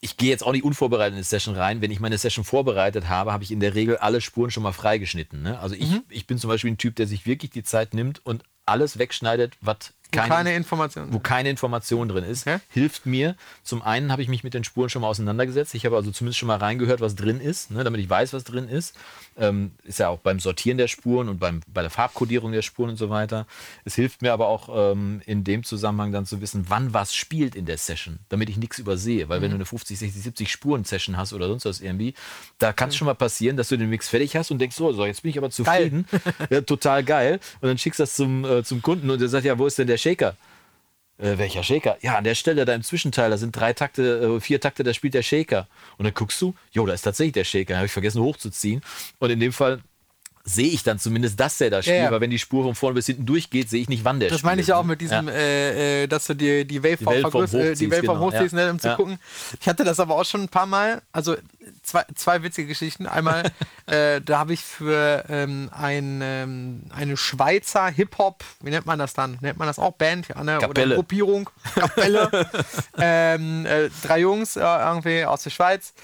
ich 0.00 0.16
gehe 0.16 0.28
jetzt 0.30 0.44
auch 0.44 0.52
nicht 0.52 0.64
unvorbereitet 0.64 1.12
in 1.12 1.16
eine 1.16 1.24
Session 1.24 1.56
rein. 1.56 1.80
Wenn 1.80 1.90
ich 1.90 1.98
meine 1.98 2.18
Session 2.18 2.44
vorbereitet 2.44 3.08
habe, 3.08 3.32
habe 3.32 3.42
ich 3.42 3.50
in 3.50 3.58
der 3.58 3.74
Regel 3.74 3.96
alle 3.96 4.20
Spuren 4.20 4.50
schon 4.50 4.62
mal 4.62 4.72
freigeschnitten. 4.72 5.42
Ne? 5.42 5.58
Also 5.58 5.74
ich, 5.74 5.90
Mhm. 5.90 6.02
ich 6.08 6.26
bin 6.26 6.38
zum 6.38 6.48
Beispiel 6.48 6.70
ein 6.70 6.78
Typ, 6.78 6.94
der 6.96 7.06
sich 7.06 7.26
wirklich 7.26 7.50
die 7.52 7.62
Zeit 7.64 7.94
nimmt 7.94 8.24
und 8.24 8.44
alles 8.66 8.98
wegschneidet, 8.98 9.56
was 9.60 9.92
Wo 10.12 10.20
keine, 10.20 10.34
keine 10.34 10.54
Informationen. 10.54 11.12
wo 11.12 11.18
keine 11.18 11.50
Information 11.50 12.08
drin 12.08 12.24
ist. 12.24 12.46
Okay. 12.46 12.58
Hilft 12.68 13.06
mir. 13.06 13.36
Zum 13.62 13.82
einen 13.82 14.12
habe 14.12 14.22
ich 14.22 14.28
mich 14.28 14.44
mit 14.44 14.54
den 14.54 14.64
Spuren 14.64 14.88
schon 14.88 15.02
mal 15.02 15.08
auseinandergesetzt. 15.08 15.74
Ich 15.74 15.86
habe 15.86 15.96
also 15.96 16.10
zumindest 16.10 16.38
schon 16.38 16.46
mal 16.46 16.58
reingehört, 16.58 17.00
was 17.00 17.16
drin 17.16 17.40
ist, 17.40 17.70
ne, 17.70 17.84
damit 17.84 18.00
ich 18.00 18.08
weiß, 18.08 18.32
was 18.32 18.44
drin 18.44 18.68
ist. 18.68 18.94
Ähm, 19.36 19.72
ist 19.82 19.98
ja 19.98 20.08
auch 20.08 20.20
beim 20.20 20.38
Sortieren 20.38 20.78
der 20.78 20.86
Spuren 20.86 21.28
und 21.28 21.40
beim, 21.40 21.60
bei 21.66 21.82
der 21.82 21.90
Farbkodierung 21.90 22.52
der 22.52 22.62
Spuren 22.62 22.90
und 22.90 22.96
so 22.96 23.10
weiter. 23.10 23.46
Es 23.84 23.96
hilft 23.96 24.22
mir 24.22 24.32
aber 24.32 24.46
auch 24.46 24.92
ähm, 24.92 25.22
in 25.26 25.42
dem 25.42 25.64
Zusammenhang 25.64 26.12
dann 26.12 26.26
zu 26.26 26.40
wissen, 26.40 26.66
wann 26.68 26.94
was 26.94 27.14
spielt 27.14 27.56
in 27.56 27.66
der 27.66 27.78
Session, 27.78 28.20
damit 28.28 28.48
ich 28.48 28.56
nichts 28.56 28.78
übersehe. 28.78 29.28
Weil 29.28 29.42
wenn 29.42 29.50
du 29.50 29.56
eine 29.56 29.64
50, 29.64 29.98
60, 29.98 30.22
70 30.22 30.50
Spuren-Session 30.50 31.16
hast 31.16 31.32
oder 31.32 31.48
sonst 31.48 31.64
was 31.64 31.80
irgendwie, 31.80 32.14
da 32.58 32.72
kann 32.72 32.90
es 32.90 32.96
schon 32.96 33.06
mal 33.06 33.14
passieren, 33.14 33.56
dass 33.56 33.68
du 33.68 33.76
den 33.76 33.90
Mix 33.90 34.08
fertig 34.08 34.36
hast 34.36 34.52
und 34.52 34.58
denkst, 34.60 34.76
so, 34.76 34.92
so 34.92 35.04
jetzt 35.04 35.22
bin 35.22 35.30
ich 35.30 35.38
aber 35.38 35.50
zufrieden. 35.50 36.06
ja, 36.50 36.60
total 36.60 37.02
geil. 37.02 37.40
Und 37.60 37.68
dann 37.68 37.78
schickst 37.78 37.98
du 37.98 38.04
das 38.04 38.14
zum, 38.14 38.44
äh, 38.44 38.62
zum 38.62 38.82
Kunden 38.82 39.10
und 39.10 39.20
der 39.20 39.28
sagt, 39.28 39.44
ja, 39.44 39.58
wo 39.58 39.66
ist 39.66 39.78
denn 39.78 39.88
der 39.88 39.98
Shaker? 40.04 40.36
Äh, 41.18 41.38
welcher 41.38 41.62
Shaker? 41.62 41.96
Ja, 42.02 42.16
an 42.16 42.24
der 42.24 42.34
Stelle 42.34 42.64
da 42.64 42.74
im 42.74 42.82
Zwischenteil, 42.82 43.30
da 43.30 43.36
sind 43.36 43.56
drei 43.56 43.72
Takte, 43.72 44.36
äh, 44.36 44.40
vier 44.40 44.60
Takte, 44.60 44.82
da 44.82 44.92
spielt 44.92 45.14
der 45.14 45.22
Shaker. 45.22 45.66
Und 45.96 46.04
dann 46.04 46.14
guckst 46.14 46.40
du, 46.42 46.54
jo, 46.72 46.84
da 46.86 46.92
ist 46.92 47.02
tatsächlich 47.02 47.34
der 47.34 47.44
Shaker. 47.44 47.76
Habe 47.76 47.86
ich 47.86 47.92
vergessen 47.92 48.22
hochzuziehen. 48.22 48.82
Und 49.18 49.30
in 49.30 49.40
dem 49.40 49.52
Fall 49.52 49.80
sehe 50.46 50.68
ich 50.68 50.82
dann 50.82 50.98
zumindest, 50.98 51.40
dass 51.40 51.56
der 51.56 51.70
da 51.70 51.80
spielt, 51.80 51.96
ja. 52.02 52.10
weil 52.10 52.20
wenn 52.20 52.28
die 52.30 52.38
Spur 52.38 52.64
von 52.64 52.74
vorne 52.74 52.94
bis 52.96 53.06
hinten 53.06 53.24
durchgeht, 53.24 53.70
sehe 53.70 53.80
ich 53.80 53.88
nicht, 53.88 54.04
wann 54.04 54.20
der 54.20 54.28
Das 54.28 54.40
spielt. 54.40 54.50
meine 54.50 54.60
ich 54.60 54.66
ja 54.66 54.76
auch 54.76 54.82
ne? 54.82 54.88
mit 54.88 55.00
diesem, 55.00 55.26
äh, 55.28 56.02
äh, 56.02 56.06
dass 56.06 56.26
du 56.26 56.34
dir 56.34 56.66
die 56.66 56.84
Waveform 56.84 57.22
Waveform 57.22 57.44
vergrößt- 57.44 57.58
äh, 57.58 57.74
die 57.74 57.90
Waveform 57.90 58.18
genau, 58.18 58.26
hochziehst, 58.30 58.52
ja. 58.52 58.64
ne, 58.66 58.70
um 58.70 58.78
zu 58.78 58.88
Ja. 58.88 58.94
gucken. 58.96 59.18
Ich 59.58 59.66
hatte 59.66 59.84
das 59.84 59.98
aber 60.00 60.16
auch 60.16 60.24
schon 60.26 60.42
ein 60.42 60.48
paar 60.50 60.66
Mal. 60.66 61.00
Also 61.12 61.36
zwei, 61.82 62.04
zwei 62.14 62.42
witzige 62.42 62.68
Geschichten. 62.68 63.06
Einmal, 63.06 63.50
äh, 63.86 64.20
da 64.20 64.38
habe 64.40 64.52
ich 64.52 64.60
für 64.60 65.24
ähm, 65.30 65.70
ein, 65.72 66.20
ähm, 66.22 66.82
eine 66.94 67.16
Schweizer 67.16 67.88
Hip-Hop, 67.88 68.44
wie 68.60 68.68
nennt 68.70 68.84
man 68.84 68.98
das 68.98 69.14
dann? 69.14 69.38
Nennt 69.40 69.58
man 69.58 69.66
das 69.66 69.78
auch 69.78 69.92
Band? 69.92 70.28
Ja, 70.28 70.44
ne? 70.44 70.58
Oder 70.58 70.66
Kapelle. 70.66 70.94
Gruppierung, 70.96 71.48
Kapelle. 71.74 72.28
ähm, 72.98 73.64
äh, 73.64 73.88
drei 74.02 74.20
Jungs 74.20 74.56
äh, 74.56 74.60
irgendwie 74.60 75.24
aus 75.24 75.42
der 75.44 75.50
Schweiz. 75.50 75.94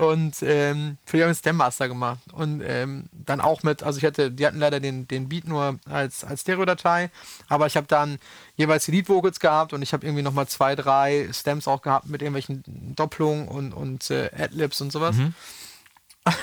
Und 0.00 0.36
ähm, 0.40 0.96
für 1.04 1.18
die 1.18 1.22
haben 1.22 1.28
wir 1.28 1.34
Stem 1.34 1.56
Master 1.56 1.86
gemacht. 1.86 2.20
Und 2.32 2.62
ähm, 2.64 3.04
dann 3.12 3.42
auch 3.42 3.62
mit, 3.62 3.82
also 3.82 3.98
ich 3.98 4.04
hatte, 4.04 4.30
die 4.30 4.46
hatten 4.46 4.58
leider 4.58 4.80
den, 4.80 5.06
den 5.06 5.28
Beat 5.28 5.46
nur 5.46 5.78
als, 5.84 6.24
als 6.24 6.40
Stereo-Datei, 6.40 7.10
aber 7.48 7.66
ich 7.66 7.76
habe 7.76 7.86
dann 7.86 8.18
jeweils 8.56 8.86
die 8.86 8.92
Lead-Vocals 8.92 9.40
gehabt 9.40 9.74
und 9.74 9.82
ich 9.82 9.92
habe 9.92 10.06
irgendwie 10.06 10.22
nochmal 10.22 10.48
zwei, 10.48 10.74
drei 10.74 11.28
Stems 11.34 11.68
auch 11.68 11.82
gehabt 11.82 12.06
mit 12.06 12.22
irgendwelchen 12.22 12.64
Doppelungen 12.96 13.46
und, 13.46 13.74
und 13.74 14.10
äh, 14.10 14.30
Adlibs 14.38 14.80
und 14.80 14.90
sowas. 14.90 15.16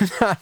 Und 0.00 0.12
dann 0.18 0.36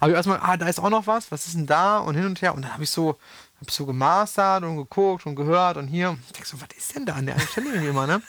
habe 0.00 0.10
ich 0.10 0.16
erstmal, 0.16 0.40
ah, 0.40 0.56
da 0.56 0.66
ist 0.66 0.80
auch 0.80 0.88
noch 0.88 1.06
was, 1.06 1.30
was 1.30 1.46
ist 1.46 1.54
denn 1.54 1.66
da? 1.66 1.98
Und 1.98 2.14
hin 2.14 2.24
und 2.24 2.40
her. 2.40 2.54
Und 2.54 2.62
dann 2.62 2.72
habe 2.72 2.84
ich 2.84 2.90
so, 2.90 3.18
hab 3.60 3.70
so 3.72 3.86
gemastert 3.86 4.62
und 4.62 4.76
geguckt 4.76 5.26
und 5.26 5.34
gehört 5.34 5.76
und 5.78 5.88
hier. 5.88 6.16
Ich 6.26 6.32
denk 6.32 6.46
so, 6.46 6.60
was 6.60 6.68
ist 6.76 6.94
denn 6.94 7.06
da 7.06 7.14
an 7.14 7.26
der 7.26 7.38
Stelle 7.40 7.70
irgendwie 7.70 7.88
immer, 7.88 8.06
ne? 8.06 8.22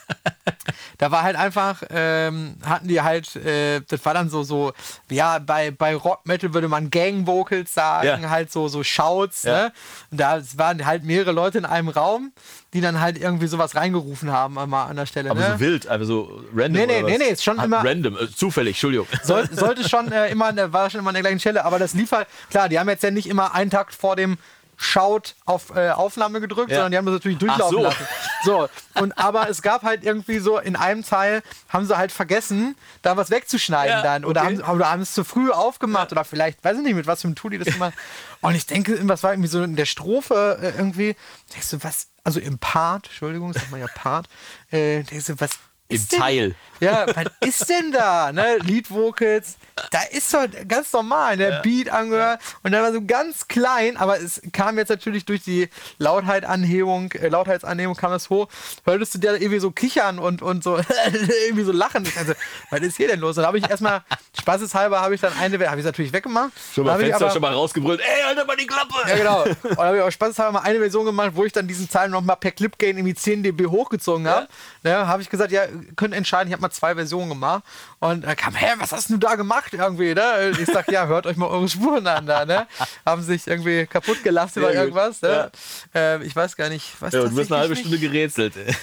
da 0.97 1.11
war 1.11 1.21
halt 1.23 1.35
einfach, 1.35 1.83
ähm, 1.91 2.55
hatten 2.65 2.87
die 2.87 2.99
halt, 3.01 3.35
äh, 3.35 3.81
das 3.87 4.03
war 4.05 4.13
dann 4.15 4.29
so, 4.29 4.43
so, 4.43 4.73
ja, 5.09 5.39
bei, 5.39 5.71
bei 5.71 5.95
Rock 5.95 6.25
Metal 6.25 6.53
würde 6.53 6.67
man 6.67 6.89
Gang 6.89 7.27
Vocals 7.27 7.73
sagen, 7.73 8.23
Ja. 8.23 8.29
halt 8.29 8.51
so, 8.51 8.67
so 8.67 8.83
Shouts, 8.83 9.43
Ja. 9.43 9.51
ne? 9.65 9.73
Und 10.11 10.19
da 10.19 10.41
waren 10.55 10.85
halt 10.85 11.03
mehrere 11.03 11.31
Leute 11.31 11.59
in 11.59 11.65
einem 11.65 11.89
Raum, 11.89 12.31
die 12.73 12.81
dann 12.81 12.99
halt 12.99 13.17
irgendwie 13.19 13.47
sowas 13.47 13.75
reingerufen 13.75 14.31
haben, 14.31 14.57
einmal 14.57 14.89
an 14.89 14.95
der 14.95 15.05
Stelle, 15.05 15.29
Aber 15.31 15.39
ne? 15.39 15.53
so 15.53 15.59
wild, 15.59 15.87
also 15.87 16.05
so 16.05 16.41
random. 16.55 16.71
Nee, 16.73 16.85
nee, 16.87 17.01
nee, 17.03 17.17
nee, 17.19 17.25
ist 17.25 17.43
schon 17.43 17.59
immer- 17.59 17.85
Random, 17.85 18.17
äh, 18.17 18.29
zufällig, 18.31 18.71
Entschuldigung. 18.77 19.07
Soll, 19.23 19.47
sollte 19.51 19.87
schon 19.87 20.11
äh, 20.11 20.29
immer, 20.29 20.51
war 20.73 20.89
schon 20.89 20.99
immer 21.01 21.09
an 21.09 21.13
der 21.15 21.23
gleichen 21.23 21.39
Stelle, 21.39 21.65
aber 21.65 21.77
das 21.77 21.93
lief 21.93 22.11
halt, 22.11 22.27
klar, 22.49 22.67
die 22.67 22.79
haben 22.79 22.89
jetzt 22.89 23.03
ja 23.03 23.11
nicht 23.11 23.27
immer 23.29 23.53
einen 23.53 23.69
Takt 23.69 23.93
vor 23.93 24.15
dem 24.15 24.37
Schaut 24.81 25.35
auf 25.45 25.75
äh, 25.75 25.89
Aufnahme 25.89 26.39
gedrückt, 26.39 26.71
Ja. 26.71 26.77
sondern 26.77 26.91
die 26.93 26.97
haben 26.97 27.05
das 27.05 27.15
natürlich 27.15 27.37
durchlaufen 27.37 27.77
so. 27.77 27.83
lassen. 27.83 28.07
So, 28.45 28.69
und 28.93 29.17
aber 29.17 29.49
es 29.49 29.61
gab 29.61 29.83
halt 29.83 30.05
irgendwie 30.05 30.39
so, 30.39 30.57
in 30.57 30.77
einem 30.77 31.03
Teil 31.03 31.43
haben 31.67 31.85
sie 31.85 31.97
halt 31.97 32.13
vergessen, 32.13 32.77
da 33.01 33.17
was 33.17 33.29
wegzuschneiden 33.29 33.97
Ja, 33.97 34.01
dann. 34.01 34.23
Oder, 34.23 34.43
okay. 34.43 34.61
haben, 34.63 34.75
oder 34.77 34.89
haben 34.89 35.01
es 35.01 35.13
zu 35.13 35.25
früh 35.25 35.51
aufgemacht 35.51 36.13
oder 36.13 36.23
vielleicht, 36.23 36.63
weiß 36.63 36.77
ich 36.77 36.83
nicht, 36.83 36.95
mit 36.95 37.07
was 37.07 37.21
für 37.21 37.27
einem 37.27 37.35
Tool 37.35 37.51
die 37.51 37.57
das 37.57 37.67
immer. 37.75 37.91
Und 38.39 38.55
ich 38.55 38.65
denke, 38.67 38.97
was 39.09 39.21
war 39.21 39.33
irgendwie 39.33 39.49
so 39.49 39.61
in 39.63 39.75
der 39.75 39.85
Strophe 39.85 40.57
äh, 40.61 40.69
irgendwie, 40.77 41.17
denkst 41.53 41.71
du, 41.71 41.83
was, 41.83 42.07
also 42.23 42.39
im 42.39 42.57
Part, 42.57 43.07
Entschuldigung, 43.07 43.51
sag 43.51 43.69
mal 43.71 43.81
ja 43.81 43.87
Part, 43.93 44.29
äh, 44.71 45.03
denkst 45.03 45.25
du, 45.25 45.39
was 45.41 45.59
Im 45.89 46.07
denn- 46.07 46.19
Teil. 46.19 46.55
ja, 46.79 47.05
was 47.07 47.25
ist 47.41 47.69
denn 47.69 47.91
da? 47.91 48.31
Ne? 48.31 48.57
Lead 48.59 48.89
Vocals, 48.91 49.57
da 49.91 49.99
ist 50.11 50.33
doch 50.33 50.45
ganz 50.67 50.93
normal, 50.93 51.35
der 51.37 51.61
Beat 51.61 51.89
angehört 51.89 52.39
und 52.63 52.71
dann 52.71 52.83
war 52.83 52.93
so 52.93 53.01
ganz 53.05 53.47
klein, 53.47 53.97
aber 53.97 54.19
es 54.21 54.41
kam 54.53 54.77
jetzt 54.77 54.89
natürlich 54.89 55.25
durch 55.25 55.41
die 55.43 55.67
Lautheitanhebung, 55.97 57.11
äh, 57.13 57.29
Lautheitsanhebung 57.29 57.95
kam 57.95 58.11
das 58.11 58.29
hoch, 58.29 58.47
hörtest 58.85 59.15
du 59.15 59.19
dir 59.19 59.33
irgendwie 59.35 59.59
so 59.59 59.71
kichern 59.71 60.19
und, 60.19 60.41
und 60.41 60.63
so 60.63 60.77
irgendwie 61.47 61.63
so 61.63 61.71
lachen. 61.71 62.03
Ich 62.05 62.13
dachte, 62.13 62.35
was 62.69 62.81
ist 62.81 62.97
hier 62.97 63.07
denn 63.07 63.19
los? 63.19 63.37
Und 63.37 63.43
da 63.43 63.47
habe 63.47 63.57
ich 63.57 63.69
erstmal, 63.69 64.01
spaßeshalber, 64.39 65.01
habe 65.01 65.15
ich 65.15 65.21
dann 65.21 65.33
eine, 65.39 65.67
habe 65.69 65.79
ich 65.79 65.85
natürlich 65.85 66.13
weggemacht. 66.13 66.51
Schon 66.73 66.85
mal 66.85 66.99
Fenster 66.99 67.25
aber- 67.25 67.31
schon 67.33 67.41
mal 67.41 67.53
rausgebrüllt. 67.53 68.01
Ey, 68.01 68.23
halt 68.25 68.37
doch 68.37 68.45
mal 68.47 68.55
die 68.57 68.67
Klappe! 68.67 68.93
ja, 69.07 69.15
genau. 69.17 69.43
Und 69.43 69.77
da 69.77 69.83
habe 69.85 69.97
ich 69.97 70.03
auch 70.03 70.11
spaßeshalber 70.11 70.51
mal 70.53 70.61
eine 70.61 70.79
Version 70.79 71.05
gemacht, 71.05 71.31
wo 71.33 71.45
ich 71.45 71.53
dann 71.53 71.67
diesen 71.67 71.89
Teil 71.89 72.09
nochmal 72.09 72.35
per 72.37 72.51
Clip 72.51 72.77
Gain 72.77 72.97
irgendwie 72.97 73.15
10 73.15 73.43
dB 73.43 73.65
hochgezogen 73.67 74.27
habe. 74.27 74.47
Ja. 74.83 75.07
habe 75.07 75.21
ich 75.21 75.29
gesagt, 75.29 75.51
ja, 75.51 75.63
könnt 75.95 76.13
entscheiden, 76.13 76.47
ich 76.47 76.53
habe 76.53 76.61
mal 76.61 76.69
zwei 76.71 76.95
Versionen 76.95 77.29
gemacht. 77.29 77.63
Und 77.99 78.23
da 78.25 78.35
kam, 78.35 78.55
hä, 78.55 78.67
was 78.77 78.91
hast 78.91 79.09
du 79.09 79.17
da 79.17 79.35
gemacht 79.35 79.73
irgendwie, 79.73 80.13
ne? 80.13 80.51
Ich 80.59 80.65
sag, 80.67 80.91
ja, 80.91 81.07
hört 81.07 81.25
euch 81.25 81.37
mal 81.37 81.47
eure 81.47 81.67
Spuren 81.69 82.05
an 82.07 82.25
da, 82.25 82.45
ne? 82.45 82.67
Haben 83.05 83.21
sich 83.21 83.47
irgendwie 83.47 83.85
kaputt 83.85 84.17
Sehr 84.23 84.33
gut. 84.33 84.73
irgendwas, 84.73 85.21
ne? 85.21 85.51
Ähm, 85.93 86.21
ich 86.21 86.35
weiß 86.35 86.55
gar 86.55 86.69
nicht, 86.69 86.93
was 87.01 87.13
Ja, 87.13 87.21
du 87.23 87.37
hast 87.39 87.51
eine 87.51 87.61
halbe 87.61 87.75
Stunde 87.75 87.97
gerätselt. 87.99 88.55
nicht- 88.65 88.79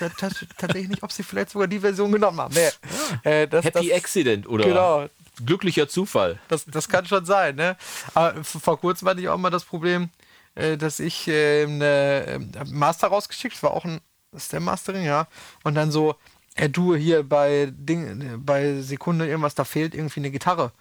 Tatsächlich 0.58 0.88
nicht, 0.88 1.02
ob 1.02 1.12
sie 1.12 1.22
vielleicht 1.22 1.50
sogar 1.50 1.68
die 1.68 1.80
Version 1.80 2.10
genommen 2.12 2.40
haben. 2.40 2.54
Nee. 2.54 3.30
Äh, 3.30 3.48
das, 3.48 3.64
Happy 3.64 3.88
das, 3.88 3.96
Accident 3.98 4.48
oder 4.48 4.64
Genau. 4.64 5.06
glücklicher 5.44 5.88
Zufall. 5.88 6.38
das, 6.48 6.64
das 6.66 6.88
kann 6.88 7.06
schon 7.06 7.24
sein, 7.24 7.56
ne? 7.56 7.76
Aber 8.14 8.42
vor 8.44 8.78
kurzem 8.80 9.08
hatte 9.08 9.20
ich 9.20 9.28
auch 9.28 9.38
mal 9.38 9.50
das 9.50 9.64
Problem, 9.64 10.10
äh, 10.54 10.76
dass 10.76 11.00
ich 11.00 11.28
äh, 11.28 11.64
eine 11.64 12.24
einen 12.58 12.78
Master 12.78 13.08
rausgeschickt, 13.08 13.62
war 13.62 13.72
auch 13.72 13.84
ein 13.84 14.00
Stem 14.36 14.64
Mastering, 14.64 15.04
ja. 15.04 15.26
Und 15.64 15.74
dann 15.74 15.90
so, 15.90 16.16
äh, 16.56 16.68
du 16.68 16.94
hier 16.96 17.22
bei 17.22 17.68
Ding, 17.72 18.42
bei 18.44 18.80
Sekunde 18.80 19.26
irgendwas, 19.26 19.54
da 19.54 19.64
fehlt 19.64 19.94
irgendwie 19.94 20.20
eine 20.20 20.30
Gitarre. 20.30 20.72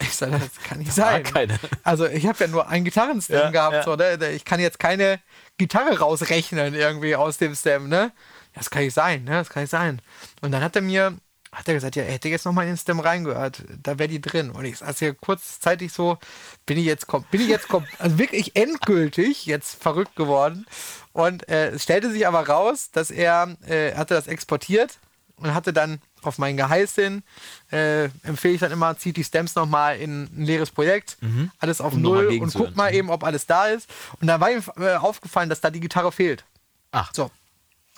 Ich 0.00 0.14
sage, 0.14 0.32
das 0.32 0.64
kann 0.64 0.78
nicht 0.78 0.92
sein. 0.92 1.22
keine. 1.22 1.58
Also 1.84 2.06
ich 2.06 2.26
habe 2.26 2.38
ja 2.42 2.48
nur 2.48 2.68
einen 2.68 2.84
Gitarrenstem 2.84 3.36
Ja, 3.36 3.50
gehabt, 3.50 3.74
ja. 3.74 3.82
so, 3.84 3.94
ne? 3.94 4.30
Ich 4.32 4.44
kann 4.44 4.58
jetzt 4.58 4.78
keine 4.78 5.20
Gitarre 5.58 5.98
rausrechnen 5.98 6.74
irgendwie 6.74 7.14
aus 7.14 7.38
dem 7.38 7.54
Stem, 7.54 7.88
ne? 7.88 8.12
Das 8.54 8.70
kann 8.70 8.82
nicht 8.82 8.94
sein, 8.94 9.24
ne? 9.24 9.32
Das 9.32 9.48
kann 9.50 9.62
nicht 9.62 9.70
sein. 9.70 10.02
Und 10.40 10.50
dann 10.52 10.62
hat 10.62 10.74
er 10.76 10.82
mir, 10.82 11.16
hat 11.52 11.68
er 11.68 11.74
gesagt, 11.74 11.94
ja, 11.96 12.02
er 12.02 12.12
hätte 12.14 12.28
jetzt 12.28 12.46
noch 12.46 12.52
mal 12.52 12.62
in 12.62 12.68
den 12.68 12.76
Stem 12.78 13.00
reingehört, 13.00 13.62
da 13.82 13.98
wäre 13.98 14.08
die 14.08 14.20
drin. 14.20 14.50
Und 14.50 14.64
ich 14.64 14.78
saß 14.78 14.98
hier 14.98 15.14
kurzzeitig 15.14 15.92
so, 15.92 16.18
bin 16.66 16.78
ich 16.78 16.86
jetzt, 16.86 17.06
bin 17.30 17.40
ich 17.40 17.48
jetzt, 17.48 17.68
also 17.98 18.18
wirklich 18.18 18.56
endgültig 18.56 19.46
jetzt 19.46 19.80
verrückt 19.80 20.16
geworden. 20.16 20.66
Und 21.12 21.48
äh, 21.48 21.70
es 21.70 21.82
stellte 21.84 22.10
sich 22.10 22.26
aber 22.26 22.48
raus, 22.48 22.90
dass 22.90 23.10
er, 23.10 23.56
äh, 23.66 23.94
hatte 23.94 24.14
das 24.14 24.26
exportiert 24.26 24.98
und 25.42 25.54
hatte 25.54 25.72
dann 25.72 26.00
auf 26.22 26.38
mein 26.38 26.56
Geheiß 26.56 26.94
hin, 26.94 27.22
äh, 27.70 28.04
empfehle 28.22 28.54
ich 28.54 28.60
dann 28.60 28.72
immer, 28.72 28.96
zieht 28.96 29.16
die 29.16 29.24
Stems 29.24 29.54
nochmal 29.54 29.98
in 29.98 30.24
ein 30.24 30.44
leeres 30.44 30.70
Projekt, 30.70 31.16
alles 31.58 31.80
auf 31.80 31.94
Um 31.94 32.02
Null 32.02 32.26
und 32.40 32.54
guckt 32.54 32.76
mal 32.76 32.94
eben, 32.94 33.10
ob 33.10 33.24
alles 33.24 33.46
da 33.46 33.66
ist. 33.66 33.88
Und 34.20 34.28
da 34.28 34.40
war 34.40 34.50
ihm 34.50 34.62
äh, 34.78 34.94
aufgefallen, 34.94 35.48
dass 35.48 35.60
da 35.60 35.70
die 35.70 35.80
Gitarre 35.80 36.12
fehlt. 36.12 36.44
Ach, 36.92 37.10
So. 37.12 37.30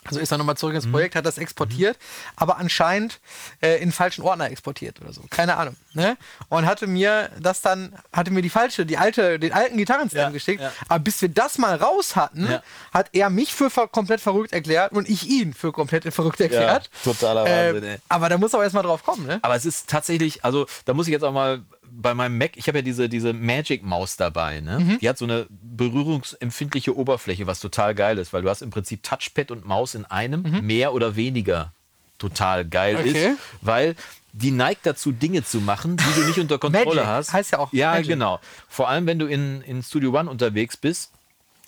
Also 0.06 0.20
ist 0.20 0.30
er 0.32 0.38
nochmal 0.38 0.56
zurück 0.56 0.72
Mhm. 0.74 0.80
ins 0.80 0.90
Projekt, 0.90 1.14
hat 1.16 1.24
das 1.26 1.38
exportiert, 1.38 1.96
aber 2.36 2.58
anscheinend 2.58 3.20
äh, 3.62 3.80
in 3.82 3.92
falschen 3.92 4.22
Ordner 4.22 4.50
exportiert 4.50 5.00
oder 5.00 5.12
so. 5.12 5.22
Keine 5.30 5.56
Ahnung. 5.56 5.76
Ne? 5.94 6.16
Und 6.48 6.66
hatte 6.66 6.86
mir 6.86 7.30
das 7.40 7.60
dann, 7.60 7.94
hatte 8.12 8.30
mir 8.30 8.42
die 8.42 8.50
falsche, 8.50 8.84
die 8.84 8.98
alte, 8.98 9.38
den 9.38 9.52
alten 9.52 9.76
Gitarrenstem 9.76 10.20
Ja, 10.20 10.30
geschickt. 10.30 10.60
ja. 10.60 10.72
Aber 10.88 10.98
bis 10.98 11.22
wir 11.22 11.28
das 11.28 11.58
mal 11.58 11.76
raus 11.76 12.16
hatten, 12.16 12.50
Ja. 12.50 12.62
hat 12.92 13.08
er 13.12 13.30
mich 13.30 13.54
für 13.54 13.70
ver 13.70 13.88
komplett 13.88 14.20
verrückt 14.20 14.52
erklärt 14.52 14.92
und 14.92 15.08
ich 15.08 15.26
ihn 15.28 15.54
für 15.54 15.72
komplett 15.72 16.12
verrückt 16.12 16.40
erklärt. 16.40 16.90
totaler 17.04 17.46
Äh, 17.46 17.72
Wahnsinn, 17.74 17.84
ey. 17.90 17.98
aber 18.08 18.28
da 18.28 18.38
muss 18.38 18.54
auch 18.54 18.62
erstmal 18.62 18.82
drauf 18.82 19.04
kommen, 19.04 19.26
ne? 19.26 19.38
Aber 19.42 19.54
es 19.56 19.64
ist 19.64 19.88
tatsächlich, 19.88 20.44
also 20.44 20.66
da 20.84 20.94
muss 20.94 21.06
ich 21.06 21.12
jetzt 21.12 21.22
auch 21.22 21.32
mal 21.32 21.62
bei 21.96 22.12
meinem 22.14 22.38
Mac, 22.38 22.56
ich 22.56 22.66
habe 22.68 22.78
ja 22.78 22.82
diese, 22.82 23.08
diese 23.08 23.32
Magic-Maus 23.32 24.16
dabei, 24.16 24.60
ne? 24.60 24.80
Mhm. 24.80 24.98
Die 24.98 25.08
hat 25.08 25.16
so 25.18 25.24
eine 25.24 25.46
berührungsempfindliche 25.50 26.96
Oberfläche, 26.96 27.46
was 27.46 27.60
total 27.60 27.94
geil 27.94 28.18
ist, 28.18 28.32
weil 28.32 28.42
du 28.42 28.50
hast 28.50 28.62
im 28.62 28.70
Prinzip 28.70 29.02
Touchpad 29.02 29.50
und 29.50 29.64
Maus 29.66 29.94
in 29.94 30.04
einem, 30.04 30.42
mehr 30.66 30.92
oder 30.94 31.16
weniger 31.16 31.72
total 32.18 32.64
geil 32.64 32.94
Mhm. 32.94 33.08
Okay. 33.10 33.28
ist, 33.30 33.38
weil 33.60 33.96
die 34.32 34.50
neigt 34.50 34.84
dazu, 34.86 35.12
Dinge 35.12 35.44
zu 35.44 35.60
machen, 35.60 35.96
die 35.96 36.20
du 36.20 36.26
nicht 36.26 36.38
unter 36.38 36.58
Kontrolle 36.58 36.86
Magic 37.02 37.06
hast. 37.06 37.32
heißt 37.32 37.52
ja 37.52 37.58
auch 37.60 37.72
Ja, 37.72 37.92
Magic. 37.92 38.08
genau. 38.08 38.40
Vor 38.68 38.88
allem, 38.88 39.06
wenn 39.06 39.18
du 39.18 39.26
in, 39.26 39.62
in 39.62 39.82
Studio 39.82 40.18
One 40.18 40.28
unterwegs 40.28 40.76
bist, 40.76 41.12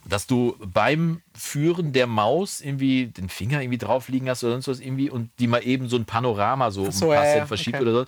dass 0.09 0.27
du 0.27 0.57
beim 0.61 1.21
Führen 1.37 1.93
der 1.93 2.07
Maus 2.07 2.61
irgendwie 2.61 3.07
den 3.07 3.29
Finger 3.29 3.61
irgendwie 3.61 3.79
drauf 3.79 4.09
liegen 4.09 4.29
hast 4.29 4.45
oder 4.45 4.53
sonst 4.53 4.69
was 4.69 4.81
irgendwie 4.81 5.11
und 5.11 5.31
die 5.39 5.47
mal 5.47 5.67
eben 5.67 5.89
so 5.89 5.97
ein 5.97 6.05
Panorama 6.05 6.71
so, 6.71 6.91
so, 6.91 7.11
ein 7.11 7.17
paar 7.17 7.25
ja, 7.25 7.31
Cent 7.31 7.39
ja, 7.39 7.47
verschiebt 7.47 7.77
okay. 7.77 7.89
oder 7.89 7.93
so. 7.93 8.05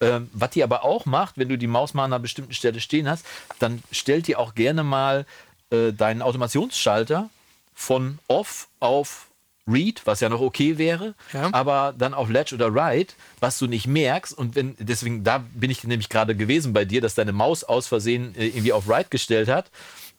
Ähm, 0.00 0.30
was 0.32 0.50
die 0.50 0.62
aber 0.62 0.84
auch 0.84 1.06
macht, 1.06 1.38
wenn 1.38 1.48
du 1.48 1.58
die 1.58 1.66
Maus 1.66 1.94
mal 1.94 2.04
an 2.04 2.12
einer 2.12 2.20
bestimmten 2.20 2.54
Stelle 2.54 2.80
stehen 2.80 3.08
hast, 3.08 3.26
dann 3.58 3.82
stellt 3.90 4.26
die 4.26 4.36
auch 4.36 4.54
gerne 4.54 4.82
mal 4.82 5.26
äh, 5.70 5.92
deinen 5.92 6.22
Automationsschalter 6.22 7.28
von 7.74 8.18
Off 8.28 8.68
auf 8.80 9.28
Read, 9.68 10.02
was 10.06 10.20
ja 10.20 10.28
noch 10.28 10.40
okay 10.40 10.76
wäre, 10.76 11.14
Ja. 11.32 11.50
aber 11.52 11.94
dann 11.96 12.14
auf 12.14 12.28
Ledge 12.28 12.54
oder 12.54 12.74
Write, 12.74 13.14
was 13.38 13.58
du 13.58 13.66
nicht 13.66 13.86
merkst. 13.86 14.36
Und 14.36 14.56
wenn, 14.56 14.74
deswegen, 14.78 15.22
da 15.22 15.44
bin 15.54 15.70
ich 15.70 15.84
nämlich 15.84 16.08
gerade 16.08 16.34
gewesen 16.34 16.72
bei 16.72 16.84
dir, 16.84 17.00
dass 17.00 17.14
deine 17.14 17.32
Maus 17.32 17.62
aus 17.62 17.86
Versehen 17.86 18.34
äh, 18.36 18.48
irgendwie 18.48 18.72
auf 18.72 18.88
Write 18.88 19.10
gestellt 19.10 19.48
hat. 19.48 19.70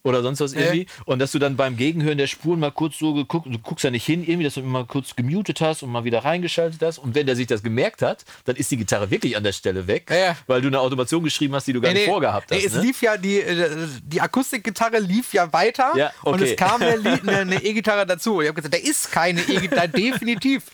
Oder 0.04 0.22
sonst 0.22 0.40
was 0.40 0.52
irgendwie. 0.52 0.86
Und 1.06 1.18
dass 1.18 1.32
du 1.32 1.38
dann 1.38 1.56
beim 1.56 1.78
Gegenhören 1.78 2.18
der 2.18 2.26
Spuren 2.26 2.60
mal 2.60 2.70
kurz 2.70 2.98
so 2.98 3.14
geguckt, 3.14 3.46
du 3.46 3.58
guckst 3.58 3.84
ja 3.84 3.90
nicht 3.90 4.04
hin, 4.04 4.22
irgendwie, 4.22 4.44
dass 4.44 4.54
du 4.54 4.60
immer 4.60 4.84
kurz 4.84 5.16
gemutet 5.16 5.62
hast 5.62 5.82
und 5.82 5.90
mal 5.90 6.04
wieder 6.04 6.26
reingeschaltet 6.26 6.82
hast. 6.82 6.98
Und 6.98 7.14
wenn 7.14 7.24
der 7.24 7.36
sich 7.36 7.46
das 7.46 7.62
gemerkt 7.62 8.02
hat, 8.02 8.26
dann 8.44 8.54
ist 8.56 8.70
die 8.70 8.76
Gitarre 8.76 9.10
wirklich 9.10 9.34
an 9.34 9.44
der 9.44 9.52
Stelle 9.52 9.86
weg, 9.86 10.10
ja. 10.10 10.36
weil 10.46 10.60
du 10.60 10.68
eine 10.68 10.78
Automation 10.78 11.24
geschrieben 11.24 11.54
hast, 11.54 11.66
die 11.66 11.72
du 11.72 11.80
gar 11.80 11.94
nicht 11.94 12.04
vorgehabt 12.04 12.50
hast. 12.50 12.58
nee, 12.58 12.66
es 12.66 12.74
ne? 12.74 12.82
lief 12.82 13.00
ja, 13.00 13.16
die, 13.16 13.40
äh, 13.40 13.88
die 14.04 14.20
Akustikgitarre 14.20 14.98
lief 14.98 15.32
ja 15.32 15.50
weiter 15.54 15.92
Ja, 15.96 16.12
und 16.22 16.34
okay. 16.34 16.50
es 16.50 16.56
kam 16.56 16.82
eine 17.26 17.64
E-Gitarre 17.64 18.04
dazu. 18.04 18.42
Ich 18.42 18.48
habe 18.48 18.60
gesagt, 18.60 18.74
da 18.74 18.78
ist 18.78 19.10
keine 19.10 19.40
E-Gitarre, 19.40 19.88
definitiv. 19.88 20.64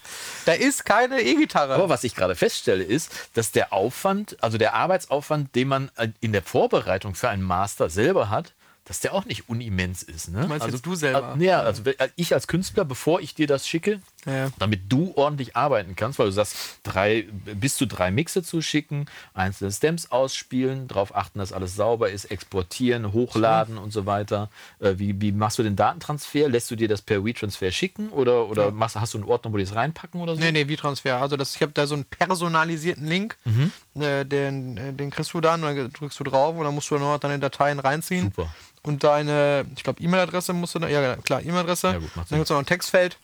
Da 0.45 0.55
ist 0.55 0.85
keine 0.85 1.21
E-Gitarre. 1.21 1.75
Aber 1.75 1.89
was 1.89 2.03
ich 2.03 2.17
gerade 2.17 2.35
feststelle, 2.35 2.83
ist, 2.83 3.13
dass 3.35 3.53
der 3.53 3.73
Aufwand, 3.73 4.37
also 4.41 4.59
der 4.59 4.75
Arbeitsaufwand, 4.75 5.55
den 5.55 5.69
man 5.69 5.91
äh, 5.97 6.09
in 6.21 6.33
der 6.33 6.43
Vorbereitung 6.43 7.15
für 7.15 7.29
einen 7.29 7.45
Master 7.45 7.91
selber 7.91 8.29
hat, 8.29 8.55
dass 8.91 8.99
der 8.99 9.15
auch 9.15 9.25
nicht 9.25 9.49
unimmens 9.49 10.03
ist. 10.03 10.33
Ne? 10.33 10.49
meinst 10.49 10.67
jetzt 10.67 10.85
du 10.85 10.97
selber? 10.97 11.37
Äh, 11.39 11.45
ja, 11.45 11.61
also 11.61 11.85
äh, 11.85 12.09
ich 12.17 12.35
als 12.35 12.49
Künstler, 12.49 12.85
bevor 12.85 13.21
ich 13.21 13.37
dir 13.37 13.47
das 13.47 13.69
schicke, 13.69 14.01
Ja. 14.27 14.51
damit 14.59 14.83
du 14.93 15.13
ordentlich 15.17 15.57
arbeiten 15.57 15.97
kannst, 15.97 16.19
weil 16.19 16.27
du 16.27 16.33
sagst, 16.33 16.81
drei, 16.83 17.27
bis 17.55 17.77
zu 17.77 17.87
drei 17.87 18.11
Mixe 18.11 18.43
zu 18.43 18.61
schicken, 18.61 19.07
einzelne 19.33 19.73
Stems 19.73 20.11
ausspielen, 20.13 20.89
darauf 20.89 21.15
achten, 21.17 21.39
dass 21.39 21.53
alles 21.55 21.75
sauber 21.75 22.11
ist, 22.11 22.27
exportieren, 22.27 23.13
hochladen 23.15 23.79
und 23.79 23.93
so 23.93 24.05
weiter. 24.05 24.51
Äh, 24.79 24.95
wie, 24.99 25.19
wie 25.21 25.33
machst 25.33 25.59
du 25.59 25.63
den 25.63 25.75
Datentransfer? 25.77 26.49
Lässt 26.51 26.71
du 26.71 26.77
dir 26.77 26.87
das 26.89 27.01
per 27.01 27.25
WeTransfer 27.25 27.71
schicken 27.71 28.11
oder, 28.11 28.49
oder 28.49 28.71
machst, 28.71 28.97
hast 28.97 29.15
du 29.15 29.19
einen 29.19 29.27
Ordner, 29.27 29.53
wo 29.53 29.57
die 29.57 29.63
es 29.63 29.75
reinpacken 29.75 30.21
oder 30.21 30.35
so? 30.35 30.41
Nee, 30.41 30.53
nee, 30.53 30.69
wie 30.69 30.77
Transfer. 30.77 31.21
Also 31.21 31.37
das, 31.39 31.55
ich 31.57 31.63
habe 31.63 31.73
da 31.73 31.87
so 31.87 31.95
einen 31.95 32.05
personalisierten 32.05 33.07
Link, 33.07 33.37
Mhm. 33.45 33.73
äh, 34.03 34.25
den, 34.25 34.77
äh, 34.77 34.93
den 34.93 35.11
kriegst 35.11 35.33
du 35.33 35.41
dann, 35.41 35.63
dann 35.63 35.91
drückst 35.93 36.21
du 36.21 36.25
drauf 36.25 36.57
und 36.57 36.65
dann 36.65 36.75
musst 36.75 36.91
du 36.91 36.97
dann 36.97 37.05
noch 37.05 37.19
deine 37.19 37.39
Dateien 37.39 37.79
reinziehen. 37.79 38.25
Super. 38.37 38.53
Und 38.83 39.03
deine, 39.05 39.67
ich 39.77 39.83
glaube, 39.83 40.03
E-Mail-Adresse 40.03 40.53
musst 40.53 40.75
du 40.75 40.79
da, 40.79 40.89
ja 40.89 41.17
klar, 41.17 41.43
E-Mail-Adresse. 41.43 41.87
Ja, 41.89 41.99
gut, 41.99 42.11
dann 42.17 42.25
gibt 42.31 42.43
es 42.43 42.51
noch 42.51 42.59
ein 42.59 42.67
Textfeld. 42.67 43.17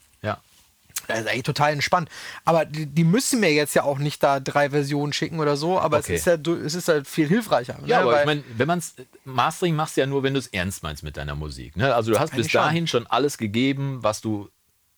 Das 1.09 1.21
ist 1.21 1.29
eigentlich 1.29 1.43
total 1.45 1.73
entspannt. 1.73 2.09
Aber 2.45 2.65
die, 2.65 2.87
die 2.87 3.05
müssen 3.05 3.39
mir 3.41 3.53
jetzt 3.53 3.75
ja 3.75 3.85
auch 3.85 3.99
nicht 3.99 4.23
da 4.23 4.41
drei 4.41 4.71
Versionen 4.71 5.13
schicken 5.13 5.39
oder 5.39 5.57
so, 5.57 5.79
aber 5.79 5.99
Okay. 5.99 6.15
es, 6.15 6.21
ist 6.21 6.27
ja, 6.27 6.37
du- 6.37 6.57
es 6.57 6.75
ist 6.75 6.89
halt 6.89 7.07
viel 7.07 7.29
hilfreicher. 7.29 7.79
Ja, 7.87 7.99
ne? 7.99 8.03
aber 8.03 8.13
Weil- 8.13 8.21
ich 8.21 8.27
meine, 8.27 8.45
wenn 8.57 8.67
man 8.69 8.79
es 8.81 8.95
Mastering 9.25 9.77
machst 9.77 9.97
du 9.97 10.01
ja 10.01 10.07
nur, 10.07 10.23
wenn 10.25 10.35
du 10.35 10.41
es 10.41 10.49
ernst 10.49 10.83
meinst 10.83 11.03
mit 11.05 11.17
deiner 11.17 11.35
Musik. 11.37 11.77
Ne? 11.77 11.95
Also 11.95 12.11
du 12.13 12.19
hast 12.19 12.31
bis 12.31 12.39
Eigentlich 12.41 12.53
schon. 12.53 12.61
dahin 12.63 12.87
schon 12.89 13.07
alles 13.07 13.39
gegeben, 13.39 13.99
was 14.03 14.21
du 14.21 14.49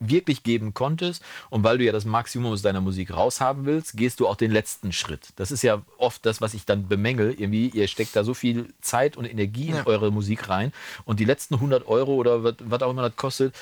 wirklich 0.01 0.45
geben 0.45 0.73
konntest. 0.75 1.23
Und 1.51 1.65
weil 1.65 1.77
du 1.77 1.85
ja 1.85 1.91
das 1.93 2.05
Maximum 2.05 2.53
aus 2.53 2.63
deiner 2.63 2.81
Musik 2.81 3.13
raushaben 3.13 3.67
willst, 3.67 3.97
gehst 3.97 4.21
du 4.21 4.29
auch 4.29 4.37
den 4.37 4.53
letzten 4.53 4.93
Schritt. 4.93 5.31
Das 5.37 5.51
ist 5.51 5.63
ja 5.63 5.83
oft 5.99 6.25
das, 6.25 6.41
was 6.41 6.55
ich 6.55 6.65
dann 6.65 6.87
bemängel. 6.89 7.35
Irgendwie, 7.37 7.69
ihr 7.69 7.89
steckt 7.89 8.15
da 8.15 8.23
so 8.25 8.33
viel 8.33 8.73
Zeit 8.81 9.17
und 9.17 9.25
Energie 9.25 9.69
in 9.71 9.75
Ja. 9.75 9.87
eure 9.87 10.13
Musik 10.13 10.49
rein. 10.49 10.73
Und 11.05 11.19
die 11.21 11.25
letzten 11.25 11.57
100 11.61 11.87
Euro 11.89 12.15
oder 12.15 12.45
was 12.45 12.83
auch 12.83 12.91
immer 12.93 13.03
das 13.03 13.17
kostet, 13.17 13.55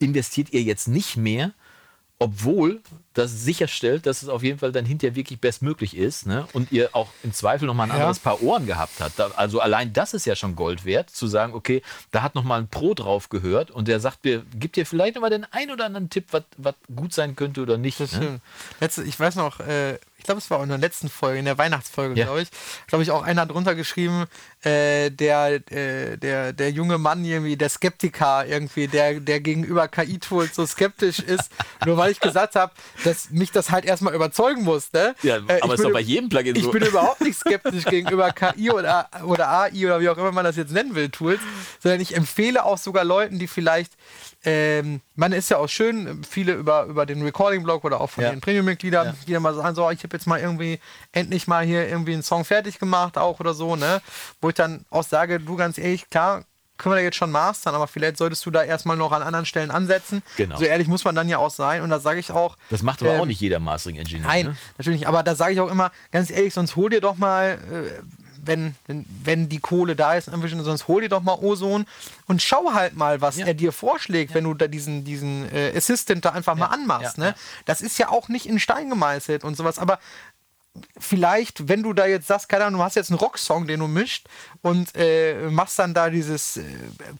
investiert 0.00 0.52
ihr 0.52 0.62
jetzt 0.62 0.88
nicht 0.88 1.16
mehr, 1.16 1.52
obwohl 2.20 2.80
das 3.14 3.30
sicherstellt, 3.44 4.06
dass 4.06 4.22
es 4.22 4.28
auf 4.28 4.42
jeden 4.42 4.58
Fall 4.58 4.70
dann 4.72 4.84
hinterher 4.84 5.14
wirklich 5.16 5.40
bestmöglich 5.40 5.96
ist 5.96 6.26
ne? 6.26 6.46
und 6.52 6.70
ihr 6.72 6.90
auch 6.92 7.08
im 7.22 7.32
Zweifel 7.32 7.66
nochmal 7.66 7.86
ein 7.86 7.90
Ja. 7.90 7.96
anderes 7.96 8.18
Paar 8.18 8.42
Ohren 8.42 8.66
gehabt 8.66 9.00
habt. 9.00 9.20
Also 9.38 9.60
allein 9.60 9.92
das 9.92 10.14
ist 10.14 10.24
ja 10.24 10.34
schon 10.36 10.54
Gold 10.56 10.84
wert, 10.84 11.10
zu 11.10 11.26
sagen, 11.26 11.54
okay, 11.54 11.82
da 12.10 12.22
hat 12.22 12.34
nochmal 12.34 12.60
ein 12.60 12.68
Pro 12.68 12.94
drauf 12.94 13.28
gehört 13.28 13.70
und 13.70 13.88
der 13.88 14.00
sagt 14.00 14.24
mir, 14.24 14.44
gibt 14.54 14.76
dir 14.76 14.86
vielleicht 14.86 15.14
nochmal 15.14 15.30
den 15.30 15.46
ein 15.52 15.70
oder 15.70 15.86
anderen 15.86 16.10
Tipp, 16.10 16.26
was 16.56 16.74
gut 16.94 17.12
sein 17.12 17.34
könnte 17.36 17.60
oder 17.62 17.76
nicht. 17.78 17.98
Ne? 18.00 18.40
Letzte, 18.80 19.02
ich 19.04 19.18
weiß 19.18 19.34
noch, 19.36 19.60
äh, 19.60 19.94
ich 20.18 20.24
glaube, 20.24 20.38
es 20.40 20.50
war 20.50 20.60
in 20.62 20.68
der 20.68 20.78
letzten 20.78 21.08
Folge, 21.08 21.38
in 21.38 21.44
der 21.44 21.58
Weihnachtsfolge, 21.58 22.14
Ja. 22.18 22.26
glaube 22.26 22.42
ich, 22.42 22.48
glaube 22.88 23.02
ich, 23.04 23.10
auch 23.12 23.22
einer 23.22 23.46
drunter 23.46 23.74
geschrieben, 23.76 24.26
äh, 24.62 25.10
der, 25.10 25.60
äh, 25.70 26.16
der, 26.18 26.52
der 26.52 26.70
junge 26.70 26.98
Mann 26.98 27.24
irgendwie, 27.24 27.56
der 27.56 27.68
Skeptiker 27.68 28.44
irgendwie, 28.46 28.88
der, 28.88 29.20
der 29.20 29.40
gegenüber 29.40 29.86
KI-Tools 29.86 30.56
so 30.56 30.66
skeptisch 30.66 31.20
ist, 31.20 31.50
nur 31.84 31.96
weil 31.96 32.10
ich 32.10 32.20
gesagt 32.20 32.56
habe, 32.56 32.72
dass 33.02 33.30
mich 33.30 33.52
das 33.52 33.70
halt 33.70 33.84
erstmal 33.84 34.14
überzeugen 34.14 34.64
muss. 34.64 34.92
Ne? 34.92 35.14
Ja, 35.22 35.36
Äh, 35.36 35.60
aber 35.62 35.74
ich 35.74 35.80
ist 35.80 35.84
doch 35.84 35.92
bei 35.92 36.00
jedem 36.00 36.28
Plugin 36.28 36.56
Ich 36.56 36.64
so. 36.64 36.70
bin 36.72 36.82
überhaupt 36.82 37.20
nicht 37.20 37.38
skeptisch 37.40 37.84
gegenüber 37.84 38.32
KI 38.32 38.70
oder, 38.72 39.08
oder 39.24 39.48
AI 39.48 39.86
oder 39.86 40.00
wie 40.00 40.08
auch 40.08 40.18
immer 40.18 40.32
man 40.32 40.44
das 40.44 40.56
jetzt 40.56 40.72
nennen 40.72 40.94
will, 40.96 41.08
Tools, 41.08 41.40
sondern 41.80 42.00
ich 42.00 42.16
empfehle 42.16 42.64
auch 42.64 42.78
sogar 42.78 43.04
Leuten, 43.04 43.38
die 43.38 43.46
vielleicht, 43.46 43.92
ähm, 44.44 45.00
man 45.14 45.32
ist 45.32 45.50
ja 45.50 45.58
auch 45.58 45.68
schön, 45.68 46.22
viele 46.28 46.52
über, 46.54 46.84
über 46.84 47.06
den 47.06 47.22
Recording-Blog 47.22 47.84
oder 47.84 48.00
auch 48.00 48.10
von 48.10 48.24
Ja. 48.24 48.30
den 48.30 48.40
Premium-Mitgliedern, 48.40 49.06
Ja. 49.08 49.14
die 49.26 49.32
dann 49.32 49.42
mal 49.42 49.54
sagen, 49.54 49.74
so, 49.74 49.88
ich 49.90 50.02
habe 50.02 50.16
jetzt 50.16 50.26
mal 50.26 50.40
irgendwie 50.40 50.80
endlich 51.12 51.46
mal 51.46 51.64
hier 51.64 51.88
irgendwie 51.88 52.12
einen 52.12 52.22
Song 52.22 52.44
fertig 52.44 52.78
gemacht, 52.78 53.18
auch 53.18 53.40
oder 53.40 53.54
so, 53.54 53.76
ne? 53.76 54.00
Wo 54.40 54.47
ich 54.48 54.54
dann 54.54 54.84
auch 54.90 55.04
sage, 55.04 55.40
du 55.40 55.56
ganz 55.56 55.78
ehrlich, 55.78 56.08
klar, 56.10 56.44
können 56.76 56.92
wir 56.94 56.98
da 56.98 57.02
jetzt 57.02 57.16
schon 57.16 57.32
mastern, 57.32 57.74
aber 57.74 57.88
vielleicht 57.88 58.16
solltest 58.18 58.46
du 58.46 58.52
da 58.52 58.62
erstmal 58.62 58.96
noch 58.96 59.10
an 59.10 59.20
anderen 59.22 59.46
Stellen 59.46 59.72
ansetzen. 59.72 60.22
Genau. 60.36 60.56
So 60.58 60.64
ehrlich 60.64 60.86
muss 60.86 61.04
man 61.04 61.14
dann 61.16 61.28
ja 61.28 61.38
auch 61.38 61.50
sein. 61.50 61.82
Und 61.82 61.90
da 61.90 61.98
sage 61.98 62.20
ich 62.20 62.30
auch. 62.30 62.56
Das 62.70 62.82
macht 62.82 63.02
aber 63.02 63.14
ähm, 63.14 63.20
auch 63.20 63.26
nicht 63.26 63.40
jeder 63.40 63.58
Mastering-Engineer. 63.58 64.26
Nein, 64.26 64.46
Ne? 64.46 64.56
natürlich 64.78 65.00
nicht. 65.00 65.08
Aber 65.08 65.24
da 65.24 65.34
sage 65.34 65.54
ich 65.54 65.60
auch 65.60 65.70
immer, 65.72 65.90
ganz 66.12 66.30
ehrlich, 66.30 66.54
sonst 66.54 66.76
hol 66.76 66.88
dir 66.90 67.00
doch 67.00 67.16
mal, 67.16 67.58
äh, 67.72 68.00
wenn, 68.44 68.76
wenn, 68.86 69.04
wenn 69.24 69.48
die 69.48 69.58
Kohle 69.58 69.96
da 69.96 70.14
ist, 70.14 70.26
sonst 70.26 70.86
hol 70.88 71.02
dir 71.02 71.08
doch 71.08 71.20
mal 71.22 71.34
Ozone 71.34 71.84
und 72.26 72.40
schau 72.40 72.72
halt 72.72 72.96
mal, 72.96 73.20
was 73.20 73.36
Ja. 73.36 73.46
er 73.46 73.54
dir 73.54 73.72
vorschlägt, 73.72 74.32
wenn 74.32 74.44
du 74.44 74.54
da 74.54 74.68
diesen, 74.68 75.04
diesen 75.04 75.52
äh, 75.52 75.72
Assistant 75.76 76.24
da 76.24 76.30
einfach 76.30 76.54
mal 76.54 76.66
anmachst. 76.66 77.18
ja, 77.18 77.24
ne? 77.24 77.30
ja. 77.30 77.34
Das 77.66 77.80
ist 77.82 77.98
ja 77.98 78.08
auch 78.08 78.28
nicht 78.28 78.46
in 78.46 78.58
Stein 78.60 78.88
gemeißelt 78.88 79.42
und 79.44 79.56
sowas, 79.56 79.78
aber 79.80 79.98
vielleicht, 80.98 81.68
wenn 81.68 81.82
du 81.82 81.92
da 81.92 82.06
jetzt 82.06 82.26
sagst, 82.26 82.48
keine 82.48 82.64
Ahnung, 82.66 82.80
du 82.80 82.84
hast 82.84 82.96
jetzt 82.96 83.10
einen 83.10 83.18
Rocksong, 83.18 83.66
den 83.66 83.80
du 83.80 83.86
mischt 83.88 84.26
und 84.62 84.94
äh, 84.96 85.48
machst 85.50 85.78
dann 85.78 85.94
da 85.94 86.10
dieses 86.10 86.56
äh, 86.56 86.62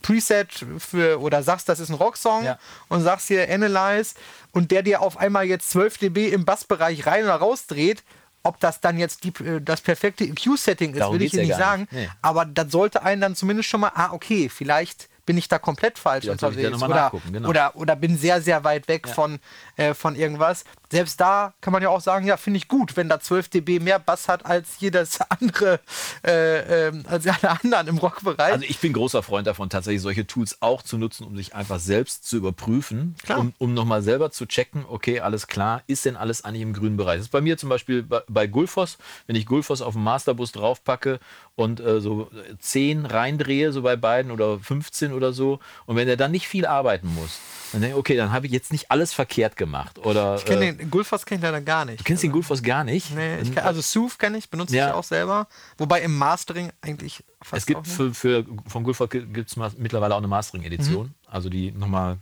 Preset 0.03 0.65
für 0.79 1.21
oder 1.21 1.43
sagst, 1.43 1.69
das 1.69 1.81
ist 1.81 1.89
ein 1.91 1.95
Rocksong 1.95 2.45
Ja. 2.45 2.59
und 2.89 3.03
sagst 3.03 3.29
hier 3.29 3.49
Analyze 3.51 4.15
und 4.53 4.71
der 4.71 4.83
dir 4.83 5.03
auf 5.03 5.17
einmal 5.17 5.45
jetzt 5.47 5.71
12 5.71 5.99
dB 5.99 6.29
im 6.29 6.45
Bassbereich 6.45 7.07
rein 7.07 7.25
oder 7.25 7.37
raus 7.37 7.67
dreht, 7.67 8.03
ob 8.43 8.61
das 8.61 8.81
dann 8.81 8.99
jetzt 8.99 9.25
die, 9.25 9.33
äh, 9.45 9.61
das 9.61 9.81
perfekte 9.81 10.25
EQ-Setting 10.25 10.93
ist, 10.93 11.01
Darum 11.01 11.15
will 11.19 11.23
ich 11.23 11.33
dir 11.33 11.43
nicht 11.43 11.57
sagen. 11.57 11.83
nicht. 11.83 11.93
Nee. 11.93 12.09
Aber 12.23 12.45
das 12.45 12.71
sollte 12.71 13.03
einen 13.03 13.21
dann 13.21 13.37
zumindest 13.37 13.69
schon 13.69 13.81
mal, 13.81 13.93
ah, 13.95 14.11
okay, 14.13 14.49
vielleicht 14.49 15.09
bin 15.29 15.37
ich 15.37 15.47
da 15.47 15.59
komplett 15.59 15.99
falsch 15.99 16.25
da 16.25 16.33
unterwegs. 16.33 16.83
Oder, 16.83 17.13
genau. 17.31 17.51
oder, 17.51 17.77
oder 17.77 17.97
bin 17.97 18.17
sehr, 18.17 18.41
sehr 18.41 18.65
weit 18.65 18.89
weg 18.89 19.07
von, 19.07 19.41
äh, 19.77 19.93
von 19.93 20.17
irgendwas. 20.17 20.65
Selbst 20.91 21.21
da 21.21 21.53
kann 21.61 21.75
man 21.75 21.83
ja 21.83 21.91
auch 21.91 22.01
sagen, 22.01 22.27
ja, 22.27 22.39
finde 22.39 22.57
ich 22.57 22.67
gut, 22.67 22.97
wenn 22.97 23.11
da 23.11 23.21
12 23.21 23.51
dB 23.51 23.79
mehr 23.79 23.99
Bass 23.99 24.27
hat 24.27 24.47
als 24.47 24.81
jedes 24.81 25.21
andere, 25.29 25.81
äh, 26.27 26.87
ähm, 26.87 27.05
als 27.07 27.27
alle 27.27 27.61
anderen 27.61 27.89
im 27.89 27.99
Rockbereich. 27.99 28.55
Also 28.55 28.65
ich 28.67 28.79
bin 28.79 28.95
großer 28.95 29.23
Freund 29.23 29.47
davon, 29.47 29.69
tatsächlich 29.69 30.01
solche 30.01 30.27
Tools 30.27 30.63
auch 30.63 30.81
zu 30.81 30.97
nutzen, 30.97 31.27
um 31.27 31.37
sich 31.37 31.55
einfach 31.55 31.79
selbst 31.79 32.27
zu 32.27 32.39
überprüfen, 32.39 33.15
Klar. 33.23 33.41
um, 33.41 33.53
um 33.59 33.75
nochmal 33.75 34.01
selber 34.01 34.31
zu 34.31 34.47
checken, 34.47 34.87
okay, 34.89 35.21
alles 35.21 35.47
klar, 35.47 35.83
ist 35.89 36.07
denn 36.07 36.17
alles 36.17 36.43
eigentlich 36.43 36.63
im 36.63 36.73
grünen 36.73 36.97
Bereich? 36.97 37.19
Das 37.19 37.27
ist 37.27 37.33
bei 37.33 37.43
mir 37.43 37.59
zum 37.59 37.69
Beispiel 37.69 38.03
bei, 38.03 38.23
bei 38.27 38.47
Gulfos, 38.47 38.97
wenn 39.27 39.37
ich 39.37 39.45
Gulfos 39.45 39.83
auf 39.83 39.93
dem 39.93 40.05
Masterbus 40.05 40.53
draufpacke 40.53 41.21
und 41.55 41.81
äh, 41.81 42.01
so 42.01 42.31
10 42.61 43.05
reindrehe, 43.05 43.73
so 43.73 43.83
bei 43.83 43.97
beiden 43.97 44.31
oder 44.31 44.59
15 44.59 45.13
oder 45.13 45.18
so, 45.33 45.61
und 45.87 45.97
wenn 45.97 46.09
er 46.09 46.17
dann 46.17 46.31
nicht 46.31 46.49
viel 46.49 46.67
arbeiten 46.67 47.13
muss, 47.15 47.39
dann 47.73 47.83
denke 47.83 47.95
ich, 47.97 47.99
okay, 48.01 48.17
dann 48.17 48.33
habe 48.33 48.47
ich 48.47 48.53
jetzt 48.53 48.73
nicht 48.73 48.91
alles 48.91 49.13
verkehrt 49.13 49.57
gemacht. 49.57 49.99
Oder 49.99 50.37
ich 50.37 50.45
kenne 50.47 50.69
äh, 50.69 50.73
den 50.75 50.91
Gulfos 50.91 51.27
kenne 51.27 51.39
ich 51.39 51.43
leider 51.43 51.61
gar 51.61 51.85
nicht. 51.85 52.01
du 52.01 52.05
kennst 52.05 52.23
den 52.23 52.33
Gulfos 52.33 52.63
gar 52.63 52.83
nicht? 52.85 53.15
Nee, 53.15 53.41
ich 53.41 53.53
kenn, 53.55 53.65
also 53.65 53.81
Sooth 53.83 54.19
kenne 54.19 54.39
ich, 54.39 54.49
benutze 54.49 54.75
Ja. 54.77 54.89
ich 54.89 54.95
auch 54.95 55.05
selber. 55.05 55.47
Wobei 55.77 56.01
im 56.01 56.17
Mastering 56.17 56.71
eigentlich 56.81 57.23
fast 57.43 57.61
Es 57.63 57.67
gibt 57.67 57.87
für, 57.87 58.15
für 58.15 58.47
von 58.67 58.85
Gulford 58.85 59.11
gibt 59.11 59.51
es 59.51 59.57
mittlerweile 59.77 60.15
auch 60.15 60.19
eine 60.19 60.29
Mastering-Edition, 60.29 61.07
Mhm. 61.09 61.15
also 61.27 61.51
die 61.51 61.71
nochmal, 61.73 62.17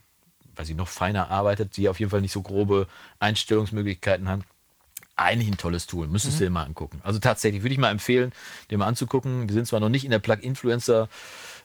weiß 0.56 0.68
ich, 0.70 0.74
noch 0.76 0.88
feiner 0.88 1.30
arbeitet, 1.30 1.76
die 1.76 1.88
auf 1.88 2.00
jeden 2.00 2.10
Fall 2.10 2.20
nicht 2.22 2.32
so 2.32 2.42
grobe 2.42 2.88
Einstellungsmöglichkeiten 3.20 4.28
hat. 4.28 4.40
Eigentlich 5.18 5.48
ein 5.48 5.56
tolles 5.56 5.86
Tool, 5.86 6.08
müsstest 6.08 6.34
Mhm. 6.34 6.38
du 6.40 6.44
dir 6.44 6.50
mal 6.50 6.64
angucken. 6.64 7.00
Also 7.02 7.18
tatsächlich 7.20 7.62
würde 7.62 7.72
ich 7.72 7.78
mal 7.78 7.90
empfehlen, 7.90 8.32
dir 8.70 8.76
mal 8.76 8.86
anzugucken. 8.86 9.46
Die 9.46 9.54
sind 9.54 9.66
zwar 9.66 9.80
noch 9.80 9.88
nicht 9.88 10.04
in 10.04 10.10
der 10.10 10.18
Plug-Influencer 10.18 11.08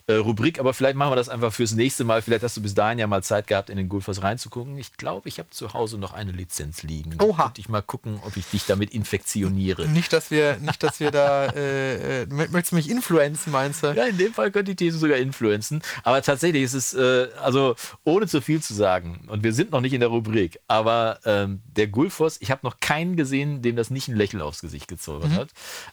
äh, 0.08 0.14
Rubrik, 0.14 0.60
aber 0.60 0.74
vielleicht 0.74 0.96
machen 0.96 1.12
wir 1.12 1.16
das 1.16 1.30
einfach 1.30 1.54
fürs 1.54 1.74
nächste 1.74 2.04
Mal. 2.04 2.22
Vielleicht 2.22 2.44
hast 2.44 2.58
du 2.58 2.62
bis 2.62 2.74
dahin 2.74 3.00
ja 3.00 3.08
mal 3.08 3.24
Zeit 3.24 3.48
gehabt, 3.48 3.70
in 3.70 3.78
den 3.78 3.90
Gulfers 3.90 4.24
reinzugucken. 4.24 4.78
Ich 4.78 4.98
glaube, 4.98 5.30
ich 5.30 5.40
habe 5.40 5.50
zu 5.50 5.74
Hause 5.74 5.98
noch 5.98 6.14
eine 6.14 6.32
Lizenz 6.32 6.84
liegen. 6.84 7.16
Oha. 7.22 7.46
Könnte 7.46 7.62
ich 7.62 7.70
mal 7.70 7.82
gucken, 7.82 8.20
ob 8.26 8.38
ich 8.38 8.46
dich 8.48 8.66
damit 8.66 8.92
infektioniere. 8.92 9.88
Nicht, 9.88 10.14
dass 10.14 10.32
wir, 10.32 10.58
nicht, 10.58 10.84
dass 10.84 11.00
wir 11.00 11.12
da, 11.12 11.46
äh, 11.56 12.24
äh, 12.24 12.26
möchtest 12.28 12.72
du 12.72 12.76
mich 12.76 12.90
influenzen, 12.90 13.52
meinst 13.52 13.84
du? 13.84 13.88
Ja, 13.94 14.06
in 14.06 14.18
dem 14.18 14.34
Fall 14.34 14.52
könnte 14.52 14.72
ich 14.72 14.78
die 14.78 14.92
sogar 14.92 15.18
influenzen. 15.18 15.82
Aber 16.04 16.22
tatsächlich 16.22 16.64
ist 16.64 16.74
es, 16.74 16.94
äh, 16.94 17.28
also 17.42 17.76
ohne 18.04 18.28
zu 18.28 18.42
viel 18.42 18.62
zu 18.62 18.74
sagen, 18.74 19.28
und 19.28 19.44
wir 19.44 19.54
sind 19.54 19.72
noch 19.72 19.82
nicht 19.82 19.94
in 19.94 20.00
der 20.00 20.10
Rubrik, 20.10 20.60
aber 20.68 21.20
ähm, 21.26 21.62
der 21.76 21.88
Gulfos, 21.88 22.38
ich 22.42 22.52
habe 22.52 22.62
noch 22.64 22.80
keinen 22.80 23.16
gesehen, 23.16 23.62
dem 23.62 23.76
das 23.76 23.90
nicht 23.90 24.08
ein 24.08 24.16
Lächeln 24.16 24.42
aufs 24.42 24.62
Gesicht 24.62 24.88
gezaubert 24.88 25.32
hat. 25.32 25.50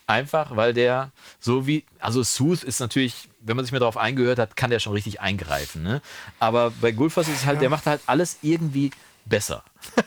Einfach, 0.07 0.55
weil 0.55 0.73
der 0.73 1.11
so 1.39 1.67
wie, 1.67 1.85
also 1.99 2.23
Sooth 2.23 2.63
ist 2.63 2.79
natürlich, 2.79 3.29
wenn 3.41 3.55
man 3.55 3.65
sich 3.65 3.71
mal 3.71 3.79
darauf 3.79 3.97
eingehört 3.97 4.39
hat, 4.39 4.55
kann 4.55 4.69
der 4.69 4.79
schon 4.79 4.93
richtig 4.93 5.21
eingreifen. 5.21 5.83
Ne? 5.83 6.01
Aber 6.39 6.71
bei 6.81 6.91
Gulfos 6.91 7.27
ist 7.27 7.37
es 7.37 7.45
halt, 7.45 7.61
der 7.61 7.69
macht 7.69 7.85
halt 7.85 8.01
alles 8.05 8.37
irgendwie 8.41 8.91
besser. 9.25 9.63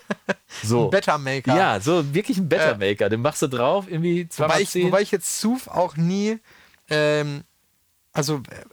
So. 0.62 0.88
Better 0.90 1.16
Maker. 1.16 1.56
Ja, 1.56 1.80
so 1.80 2.14
wirklich 2.14 2.36
ein 2.36 2.48
Better 2.48 2.76
Maker. 2.76 3.08
Den 3.08 3.22
machst 3.22 3.40
du 3.40 3.48
drauf, 3.48 3.86
irgendwie 3.90 4.28
Wobei 4.36 4.48
2 4.48 4.60
ich, 4.60 4.68
zehn. 4.68 4.86
wobei 4.86 5.00
ich 5.00 5.10
jetzt 5.10 5.40
Sooth 5.40 5.66
auch 5.66 5.96
nie, 5.96 6.38
ähm, 6.90 7.42
also 8.12 8.42
äh, 8.50 8.64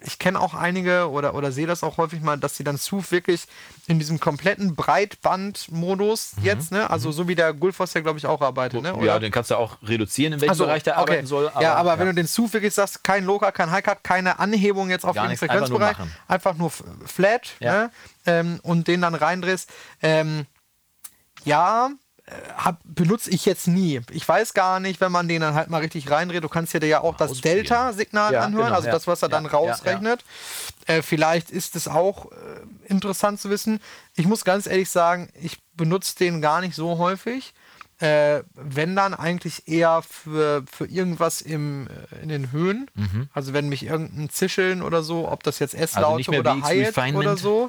ich 0.00 0.18
kenne 0.18 0.40
auch 0.40 0.54
einige 0.54 1.10
oder, 1.10 1.34
oder 1.34 1.50
sehe 1.50 1.66
das 1.66 1.82
auch 1.82 1.96
häufig 1.96 2.20
mal, 2.20 2.36
dass 2.38 2.56
sie 2.56 2.62
dann 2.64 2.76
Sooth 2.76 3.10
wirklich 3.10 3.46
in 3.86 3.98
diesem 3.98 4.20
kompletten 4.20 4.76
Breitband-Modus 4.76 6.32
jetzt, 6.42 6.70
ne, 6.72 6.88
also 6.88 7.10
so 7.10 7.26
wie 7.28 7.34
der 7.34 7.52
Gulfos 7.52 7.94
ja, 7.94 8.00
glaube 8.00 8.18
ich, 8.18 8.26
auch 8.26 8.40
arbeitet, 8.40 8.82
ne? 8.82 8.88
ja, 8.90 8.94
Oder? 8.94 9.20
den 9.20 9.32
kannst 9.32 9.50
du 9.50 9.56
auch 9.56 9.76
reduzieren, 9.82 10.34
in 10.34 10.40
welchem 10.40 10.50
Also, 10.50 10.64
Bereich 10.66 10.82
der 10.82 10.94
okay. 10.94 11.00
arbeiten 11.02 11.26
soll. 11.26 11.50
ja, 11.60 11.74
aber 11.74 11.98
wenn 11.98 12.06
du 12.06 12.14
den 12.14 12.26
Sooth 12.26 12.52
wirklich 12.52 12.74
sagst, 12.74 13.02
kein 13.02 13.24
Loka, 13.24 13.50
kein 13.50 13.70
Hi-Cut, 13.70 14.04
keine 14.04 14.38
Anhebung 14.38 14.90
jetzt 14.90 15.04
auf 15.04 15.14
Gar 15.16 15.24
den 15.24 15.30
nichts, 15.30 15.42
einfach 15.42 15.68
nur 15.68 15.80
Frequenzbereich, 15.80 16.08
einfach 16.28 16.54
nur 16.54 16.70
flat 16.70 17.50
Ja. 17.60 17.72
ne? 17.72 17.90
ähm, 18.26 18.60
und 18.62 18.86
den 18.88 19.00
dann 19.00 19.14
reindrehst, 19.14 19.70
ähm, 20.02 20.46
ja, 21.44 21.90
hab, 22.56 22.80
benutze 22.84 23.30
ich 23.30 23.44
jetzt 23.46 23.68
nie. 23.68 24.00
Ich 24.10 24.28
weiß 24.28 24.54
gar 24.54 24.80
nicht, 24.80 25.00
wenn 25.00 25.12
man 25.12 25.28
den 25.28 25.40
dann 25.40 25.54
halt 25.54 25.70
mal 25.70 25.80
richtig 25.80 26.10
reindreht, 26.10 26.44
du 26.44 26.48
kannst 26.48 26.74
dir 26.74 26.84
ja 26.86 27.00
auch 27.00 27.16
das. 27.16 27.40
Delta-Signal 27.40 28.32
Ja, 28.32 28.40
anhören, 28.40 28.66
genau, 28.66 28.76
also 28.76 28.86
ja. 28.88 28.92
das, 28.92 29.06
was 29.06 29.22
er 29.22 29.28
dann 29.28 29.44
Ja, 29.44 29.50
ja. 29.52 29.56
rausrechnet. 29.58 30.24
Äh, 30.86 31.02
vielleicht 31.02 31.50
ist 31.50 31.76
es 31.76 31.88
auch 31.88 32.26
äh, 32.32 32.34
interessant 32.86 33.40
zu 33.40 33.50
wissen. 33.50 33.80
Ich 34.16 34.26
muss 34.26 34.44
ganz 34.44 34.66
ehrlich 34.66 34.90
sagen, 34.90 35.28
ich 35.40 35.58
benutze 35.74 36.16
den 36.16 36.40
gar 36.40 36.60
nicht 36.60 36.74
so 36.74 36.98
häufig. 36.98 37.54
Äh, 38.00 38.44
wenn 38.54 38.94
dann 38.94 39.12
eigentlich 39.12 39.66
eher 39.66 40.02
für, 40.02 40.62
für 40.70 40.86
irgendwas 40.86 41.40
im, 41.40 41.88
äh, 41.88 42.22
in 42.22 42.28
den 42.28 42.52
Höhen. 42.52 42.88
Also 43.34 43.52
wenn 43.52 43.68
mich 43.68 43.84
irgendein 43.86 44.30
Zischeln 44.30 44.82
oder 44.82 45.02
so, 45.02 45.28
ob 45.28 45.42
das 45.42 45.58
jetzt 45.58 45.74
S-Laute 45.74 46.30
Mhm. 46.30 46.36
Also 46.36 46.40
oder 46.40 46.62
Hi-Hat 46.62 47.14
oder 47.14 47.36
so. 47.36 47.68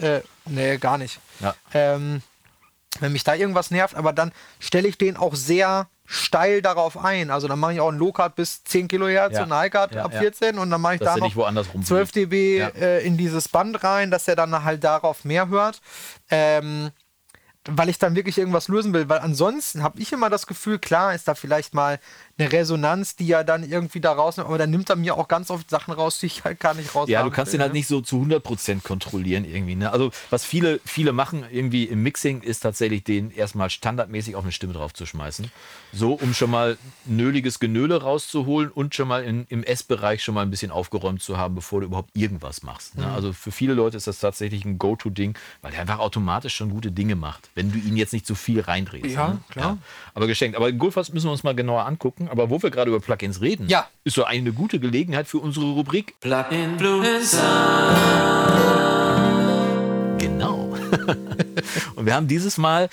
Äh, 0.00 0.22
nee, 0.46 0.76
gar 0.78 0.98
nicht. 0.98 1.20
Ja. 1.38 1.54
Ähm, 1.72 2.22
wenn 2.98 3.12
mich 3.12 3.24
da 3.24 3.34
irgendwas 3.34 3.70
nervt, 3.70 3.94
aber 3.94 4.12
dann 4.12 4.32
stelle 4.58 4.88
ich 4.88 4.98
den 4.98 5.16
auch 5.16 5.34
sehr 5.34 5.88
steil 6.06 6.60
darauf 6.60 6.98
ein. 6.98 7.30
Also 7.30 7.46
dann 7.46 7.60
mache 7.60 7.74
ich 7.74 7.80
auch 7.80 7.88
einen 7.88 7.98
Low-Cut 7.98 8.34
bis 8.34 8.64
10 8.64 8.88
Kilohertz 8.88 9.34
Ja. 9.36 9.44
und 9.44 9.52
einen 9.52 9.60
High-Cut 9.60 9.94
Ja, 9.94 10.04
ab 10.04 10.12
ja. 10.12 10.20
14 10.20 10.58
und 10.58 10.68
dann 10.70 10.80
mache 10.80 10.94
ich 10.94 11.00
Dass 11.00 11.14
da 11.14 11.16
noch 11.18 11.26
nicht 11.26 11.36
woanders 11.36 11.66
rumfliegt. 11.68 11.86
12 11.86 12.12
dB 12.12 12.58
Ja. 12.58 12.68
äh, 12.70 13.06
in 13.06 13.16
dieses 13.16 13.48
Band 13.48 13.84
rein, 13.84 14.10
dass 14.10 14.26
er 14.26 14.34
dann 14.34 14.64
halt 14.64 14.82
darauf 14.82 15.24
mehr 15.24 15.48
hört. 15.48 15.80
Ähm, 16.30 16.90
weil 17.68 17.90
ich 17.90 17.98
dann 17.98 18.16
wirklich 18.16 18.38
irgendwas 18.38 18.68
lösen 18.68 18.92
will. 18.94 19.08
Weil 19.08 19.18
ansonsten 19.18 19.82
habe 19.82 20.00
ich 20.00 20.12
immer 20.12 20.30
das 20.30 20.46
Gefühl, 20.46 20.78
klar 20.78 21.14
ist 21.14 21.28
da 21.28 21.34
vielleicht 21.34 21.74
mal 21.74 22.00
eine 22.40 22.52
Resonanz, 22.52 23.16
die 23.16 23.30
er 23.30 23.44
dann 23.44 23.68
irgendwie 23.68 24.00
da 24.00 24.12
rausnimmt, 24.12 24.48
aber 24.48 24.58
dann 24.58 24.70
nimmt 24.70 24.88
er 24.90 24.96
mir 24.96 25.16
auch 25.16 25.28
ganz 25.28 25.50
oft 25.50 25.68
Sachen 25.70 25.92
raus, 25.92 26.18
die 26.18 26.26
ich 26.26 26.44
halt 26.44 26.60
gar 26.60 26.74
nicht 26.74 26.94
raus 26.94 27.08
Ja, 27.08 27.22
du 27.22 27.30
kannst 27.30 27.52
will, 27.52 27.58
den 27.58 27.62
halt 27.62 27.72
ne? 27.72 27.78
nicht 27.78 27.86
so 27.86 28.00
zu 28.00 28.16
100% 28.16 28.82
kontrollieren 28.82 29.44
irgendwie. 29.44 29.74
Ne? 29.74 29.92
Also 29.92 30.10
was 30.30 30.44
viele, 30.44 30.80
viele 30.84 31.12
machen 31.12 31.44
irgendwie 31.50 31.84
im 31.84 32.02
Mixing, 32.02 32.42
ist 32.42 32.60
tatsächlich 32.60 33.04
den 33.04 33.30
erstmal 33.30 33.70
standardmäßig 33.70 34.34
auf 34.36 34.44
eine 34.44 34.52
Stimme 34.52 34.72
drauf 34.72 34.94
zu 34.94 35.06
schmeißen. 35.06 35.50
So, 35.92 36.14
um 36.14 36.34
schon 36.34 36.50
mal 36.50 36.78
nöliges 37.04 37.60
Genöle 37.60 38.02
rauszuholen 38.02 38.70
und 38.70 38.94
schon 38.94 39.08
mal 39.08 39.24
in, 39.24 39.46
im 39.48 39.62
S-Bereich 39.62 40.22
schon 40.22 40.34
mal 40.34 40.42
ein 40.42 40.50
bisschen 40.50 40.70
aufgeräumt 40.70 41.22
zu 41.22 41.36
haben, 41.36 41.54
bevor 41.54 41.80
du 41.80 41.86
überhaupt 41.86 42.10
irgendwas 42.16 42.62
machst. 42.62 42.96
Mhm. 42.96 43.04
Ne? 43.04 43.12
Also 43.12 43.32
für 43.32 43.52
viele 43.52 43.74
Leute 43.74 43.96
ist 43.96 44.06
das 44.06 44.20
tatsächlich 44.20 44.64
ein 44.64 44.78
Go-To-Ding, 44.78 45.36
weil 45.62 45.72
der 45.72 45.80
einfach 45.80 45.98
automatisch 45.98 46.54
schon 46.54 46.70
gute 46.70 46.90
Dinge 46.92 47.16
macht, 47.16 47.50
wenn 47.54 47.72
du 47.72 47.78
ihn 47.78 47.96
jetzt 47.96 48.12
nicht 48.12 48.26
zu 48.26 48.34
viel 48.34 48.60
reindrehst. 48.60 49.14
Ja, 49.14 49.28
ne? 49.28 49.40
klar. 49.50 49.78
Aber 50.14 50.26
geschenkt. 50.26 50.56
Aber 50.56 50.72
Goldfast 50.72 51.12
müssen 51.12 51.26
wir 51.26 51.32
uns 51.32 51.42
mal 51.42 51.54
genauer 51.54 51.86
angucken. 51.86 52.28
Aber 52.30 52.48
wo 52.48 52.62
wir 52.62 52.70
gerade 52.70 52.90
über 52.90 53.00
Plugins 53.00 53.40
reden, 53.40 53.68
Ja. 53.68 53.88
ist 54.04 54.14
so 54.14 54.24
eine 54.24 54.52
gute 54.52 54.78
Gelegenheit 54.78 55.26
für 55.26 55.38
unsere 55.38 55.66
Rubrik 55.66 56.14
Plug-in 56.20 56.76
Blue 56.76 57.02
Genau. 60.18 60.76
und 61.96 62.06
wir 62.06 62.14
haben 62.14 62.28
dieses 62.28 62.56
Mal, 62.58 62.88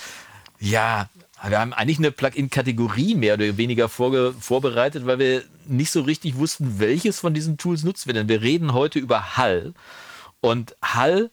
ja, 0.60 1.08
wir 1.48 1.60
haben 1.60 1.74
eigentlich 1.74 2.00
eine 2.00 2.12
Plugin-Kategorie 2.12 3.14
mehr 3.16 3.36
oder 3.36 3.58
weniger 3.58 3.90
vorge 3.90 4.34
vorbereitet, 4.40 5.06
weil 5.06 5.20
wir 5.20 5.44
nicht 5.68 5.92
so 5.92 6.02
richtig 6.02 6.38
wussten, 6.38 6.80
welches 6.80 7.20
von 7.20 7.34
diesen 7.34 7.58
Tools 7.58 7.84
nutzen 7.84 8.08
wir 8.08 8.14
denn. 8.16 8.28
Wir 8.30 8.42
reden 8.42 8.74
heute 8.74 8.98
über 9.00 9.38
Hall. 9.38 9.74
Und 10.42 10.76
Hall 10.82 11.30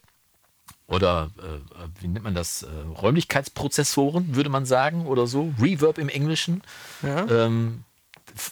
oder 0.86 1.30
äh, 1.38 2.02
wie 2.02 2.08
nennt 2.08 2.24
man 2.24 2.34
das? 2.34 2.62
Äh, 2.62 2.66
Räumlichkeitsprozessoren, 3.00 4.36
würde 4.36 4.50
man 4.50 4.66
sagen, 4.66 5.06
oder 5.06 5.26
so. 5.26 5.54
Reverb 5.60 5.96
im 5.98 6.10
Englischen. 6.10 6.62
Ja. 7.02 7.26
Ähm, 7.46 7.84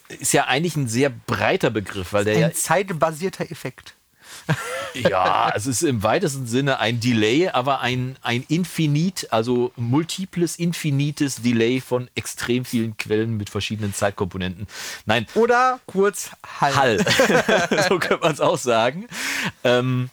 ist 0.08 0.32
ja 0.32 0.46
eigentlich 0.46 0.76
ein 0.76 0.88
sehr 0.88 1.10
breiter 1.10 1.70
Begriff, 1.70 2.12
weil 2.12 2.24
der 2.24 2.38
ja 2.38 2.46
Ein 2.46 2.54
zeitbasierter 2.54 3.50
Effekt. 3.50 3.94
ja, 4.94 5.52
es 5.54 5.66
ist 5.66 5.82
im 5.82 6.02
weitesten 6.02 6.46
Sinne 6.46 6.78
ein 6.78 7.00
Delay, 7.00 7.48
aber 7.48 7.80
ein, 7.80 8.16
ein 8.22 8.44
Infinit, 8.48 9.28
also 9.30 9.72
multiples, 9.76 10.56
infinites 10.56 11.42
Delay 11.42 11.80
von 11.80 12.08
extrem 12.14 12.64
vielen 12.64 12.96
Quellen 12.96 13.36
mit 13.36 13.50
verschiedenen 13.50 13.94
Zeitkomponenten. 13.94 14.66
Nein, 15.06 15.26
Oder 15.34 15.80
kurz 15.86 16.30
Hall. 16.60 16.74
Hall. 16.74 16.98
so 17.88 17.98
könnte 17.98 18.18
man 18.22 18.32
es 18.32 18.40
auch 18.40 18.58
sagen. 18.58 19.06
Ähm, 19.64 20.10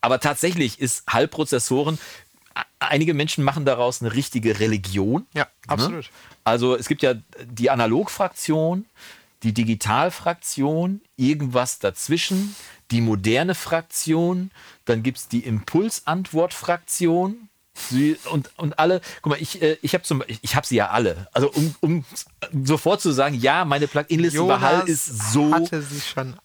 aber 0.00 0.20
tatsächlich 0.20 0.80
ist 0.80 1.04
Hallprozessoren, 1.08 1.98
einige 2.78 3.14
Menschen 3.14 3.44
machen 3.44 3.64
daraus 3.64 4.02
eine 4.02 4.14
richtige 4.14 4.60
Religion. 4.60 5.26
Ja, 5.34 5.46
absolut. 5.66 6.04
Ne? 6.04 6.10
Also 6.44 6.74
es 6.74 6.88
gibt 6.88 7.02
ja 7.02 7.14
die 7.44 7.70
Analogfraktion, 7.70 8.86
die 9.42 9.52
Digitalfraktion, 9.52 11.02
irgendwas 11.16 11.78
dazwischen, 11.78 12.54
die 12.90 13.00
moderne 13.00 13.54
Fraktion, 13.54 14.50
dann 14.84 15.02
gibt 15.02 15.18
es 15.18 15.28
die 15.28 15.40
Impulsantwortfraktion. 15.40 17.48
Sie, 17.72 18.16
und, 18.30 18.50
und 18.56 18.78
alle, 18.78 19.00
guck 19.22 19.30
mal, 19.30 19.40
ich, 19.40 19.62
äh, 19.62 19.76
ich 19.80 19.94
habe 19.94 20.04
ich 20.42 20.56
habe 20.56 20.66
sie 20.66 20.76
ja 20.76 20.90
alle. 20.90 21.28
Also 21.32 21.50
um, 21.50 21.74
um 21.80 22.04
sofort 22.64 23.00
zu 23.00 23.12
sagen, 23.12 23.34
ja, 23.36 23.64
meine 23.64 23.86
Plugin-Liste 23.86 24.38
über 24.38 24.60
Hall 24.60 24.88
ist 24.88 25.32
so 25.32 25.54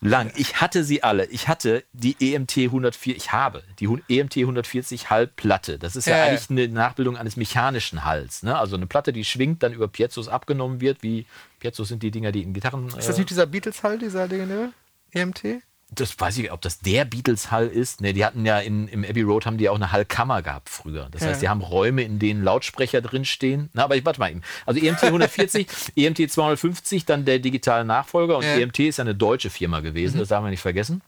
lang. 0.02 0.32
Ich 0.36 0.62
hatte 0.62 0.84
sie 0.84 1.04
alle. 1.04 1.26
Ich 1.26 1.48
hatte 1.48 1.84
die 1.94 2.16
EMT 2.20 2.58
104, 2.58 3.16
ich 3.16 3.32
habe 3.32 3.64
die 3.80 3.90
EMT 4.08 4.38
140 4.38 5.10
Hallplatte. 5.10 5.80
Das 5.80 5.96
ist 5.96 6.06
ja, 6.06 6.16
Ja, 6.16 6.26
ja. 6.26 6.30
eigentlich 6.32 6.50
eine 6.50 6.68
Nachbildung 6.74 7.18
eines 7.18 7.38
mechanischen 7.38 8.06
Halls. 8.06 8.44
Ne? 8.44 8.58
Also 8.58 8.76
eine 8.76 8.88
Platte, 8.88 9.12
die 9.12 9.26
schwingt, 9.26 9.64
dann 9.64 9.74
über 9.74 9.88
Piezos 9.88 10.28
abgenommen 10.28 10.80
wird, 10.80 11.02
wie 11.04 11.26
Piezos 11.60 11.88
sind 11.88 12.04
die 12.04 12.12
Dinger, 12.12 12.32
die 12.32 12.44
in 12.44 12.54
Gitarren. 12.54 12.88
Ist 12.88 13.10
das 13.10 13.16
äh, 13.16 13.20
nicht 13.20 13.30
dieser 13.32 13.48
Beatles-Hall, 13.48 13.98
dieser 13.98 14.28
legendäre 14.28 14.72
EMT? 15.12 15.62
Das 15.92 16.20
weiß 16.20 16.38
ich, 16.40 16.52
ob 16.52 16.62
das 16.62 16.80
der 16.80 17.06
Beatles-Hall 17.06 17.68
ist. 17.68 18.02
Ne, 18.02 18.14
die 18.14 18.26
hatten 18.26 18.46
ja 18.46 18.60
in, 18.60 18.88
im 18.88 19.04
Abbey 19.06 19.22
Road 19.22 19.46
haben 19.46 19.58
die 19.58 19.70
auch 19.70 19.76
eine 19.76 19.92
Hallkammer 19.92 20.42
gehabt 20.42 20.70
früher. 20.70 21.08
Das 21.12 21.22
Ja. 21.22 21.30
heißt, 21.30 21.42
die 21.42 21.50
haben 21.50 21.62
Räume, 21.62 22.02
in 22.02 22.20
denen 22.20 22.44
Lautsprecher 22.44 23.02
drinstehen. 23.02 23.70
Na, 23.74 23.84
aber 23.84 23.96
ich 23.96 24.04
warte 24.06 24.20
mal 24.20 24.32
eben. 24.32 24.42
Also 24.66 24.80
EMT 24.82 25.04
140, 25.04 25.68
EMT 25.96 26.30
250, 26.32 27.06
dann 27.06 27.24
der 27.26 27.40
digitale 27.40 27.86
Nachfolger 27.86 28.38
und 28.38 28.44
Ja. 28.44 28.56
Mhm. 28.56 28.62
EMT 28.64 28.80
ist 28.80 28.98
ja 28.98 29.04
eine 29.04 29.16
deutsche 29.16 29.50
Firma 29.50 29.80
gewesen, 29.80 30.18
das 30.20 30.30
darf 30.30 30.42
man 30.42 30.52
nicht 30.52 30.62
vergessen. 30.62 31.02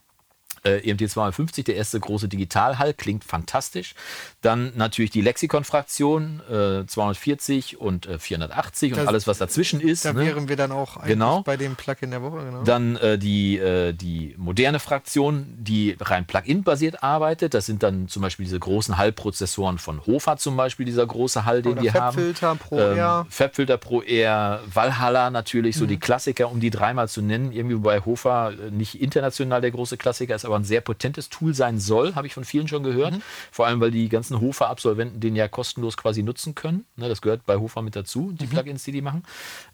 Äh, 0.68 0.88
EMT 0.90 1.08
250, 1.10 1.64
der 1.64 1.76
erste 1.76 1.98
große 2.00 2.28
Digitalhall, 2.28 2.92
klingt 2.94 3.24
fantastisch. 3.24 3.94
Dann 4.42 4.72
natürlich 4.76 5.10
die 5.10 5.20
Lexikon-Fraktion, 5.22 6.40
äh, 6.50 6.86
240 6.86 7.80
und 7.80 8.06
äh, 8.06 8.18
480 8.18 8.92
und 8.92 8.98
Das- 8.98 9.08
alles, 9.08 9.26
was 9.26 9.38
dazwischen 9.38 9.80
ist. 9.80 10.04
Da 10.04 10.12
ne? 10.12 10.20
wären 10.26 10.48
wir 10.48 10.56
dann 10.56 10.72
auch 10.72 10.96
eigentlich 10.96 11.08
Genau. 11.14 11.42
bei 11.42 11.56
dem 11.56 11.76
Plugin 11.76 12.10
der 12.10 12.22
Woche. 12.22 12.44
Genau. 12.44 12.62
Dann 12.64 12.96
äh, 12.96 13.18
die, 13.18 13.58
äh, 13.58 13.92
die 13.92 14.34
moderne 14.36 14.78
Fraktion, 14.78 15.46
die 15.58 15.96
rein 16.00 16.26
Plugin-basiert 16.26 17.02
arbeitet. 17.02 17.54
Das 17.54 17.66
sind 17.66 17.82
dann 17.82 18.08
zum 18.08 18.22
Beispiel 18.22 18.44
diese 18.44 18.58
großen 18.58 18.96
Hallprozessoren 18.98 19.78
von 19.78 20.04
Hofer 20.06 20.36
zum 20.36 20.56
Beispiel, 20.56 20.86
dieser 20.86 21.06
große 21.06 21.44
Hall, 21.44 21.62
den 21.62 21.72
Oder 21.72 21.82
wir 21.82 21.94
haben. 21.94 22.14
Fabfilter 22.14 22.54
Pro 22.56 22.78
Ähm, 22.78 22.98
R. 22.98 23.26
Fabfilter 23.30 23.76
Pro 23.78 24.02
R, 24.02 24.60
Valhalla 24.72 25.30
natürlich, 25.30 25.76
so 25.76 25.84
Mhm. 25.84 25.88
die 25.88 25.98
Klassiker, 25.98 26.50
um 26.50 26.60
die 26.60 26.70
dreimal 26.70 27.08
zu 27.08 27.22
nennen. 27.22 27.52
Irgendwie 27.52 27.76
bei 27.76 28.00
Hofer 28.00 28.52
äh, 28.52 28.70
nicht 28.70 29.00
international 29.00 29.60
der 29.60 29.70
große 29.70 29.96
Klassiker 29.96 30.34
ist, 30.34 30.44
aber 30.44 30.57
ein 30.58 30.64
sehr 30.64 30.80
potentes 30.80 31.28
Tool 31.28 31.54
sein 31.54 31.78
soll, 31.78 32.14
habe 32.14 32.26
ich 32.26 32.34
von 32.34 32.44
vielen 32.44 32.68
schon 32.68 32.82
gehört. 32.82 33.14
Mhm. 33.14 33.22
Vor 33.50 33.66
allem, 33.66 33.80
weil 33.80 33.90
die 33.90 34.08
ganzen 34.08 34.40
Hofer-Absolventen 34.40 35.20
den 35.20 35.36
ja 35.36 35.48
kostenlos 35.48 35.96
quasi 35.96 36.22
nutzen 36.22 36.54
können. 36.54 36.84
Ne, 36.96 37.08
das 37.08 37.20
gehört 37.22 37.46
bei 37.46 37.56
Hofer 37.56 37.82
mit 37.82 37.96
dazu, 37.96 38.20
Mhm. 38.32 38.36
die 38.38 38.46
Plugins, 38.46 38.84
die 38.84 38.92
die 38.92 39.02
machen. 39.02 39.22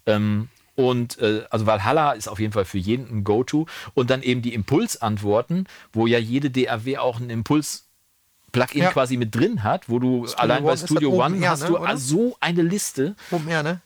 Ähm, 0.05 0.49
und 0.75 1.19
äh, 1.19 1.43
also 1.49 1.65
Valhalla 1.65 2.11
ist 2.11 2.27
auf 2.27 2.39
jeden 2.39 2.51
Fall 2.51 2.65
für 2.65 2.77
jeden 2.77 3.19
ein 3.19 3.23
Go-To. 3.23 3.65
Und 3.93 4.09
dann 4.09 4.21
eben 4.21 4.41
die 4.41 4.53
Impulsantworten, 4.53 5.67
wo 5.93 6.05
ja 6.07 6.17
jede 6.19 6.49
DAW 6.51 6.97
auch 6.97 7.17
einen 7.19 7.29
Impuls 7.29 7.83
Plugin 8.51 8.83
Ja. 8.83 8.91
quasi 8.91 9.17
mit 9.17 9.35
drin 9.35 9.63
hat, 9.63 9.89
wo 9.89 9.99
du 9.99 10.25
allein 10.37 10.63
One 10.63 10.71
bei 10.73 10.77
Studio 10.77 11.09
Open 11.09 11.35
One 11.35 11.49
hast 11.49 11.63
ne, 11.63 11.67
du 11.67 11.77
oder? 11.77 11.97
so 11.97 12.37
eine 12.39 12.61
Liste. 12.61 13.15
Open 13.31 13.47
Air, 13.49 13.63
ne? 13.63 13.81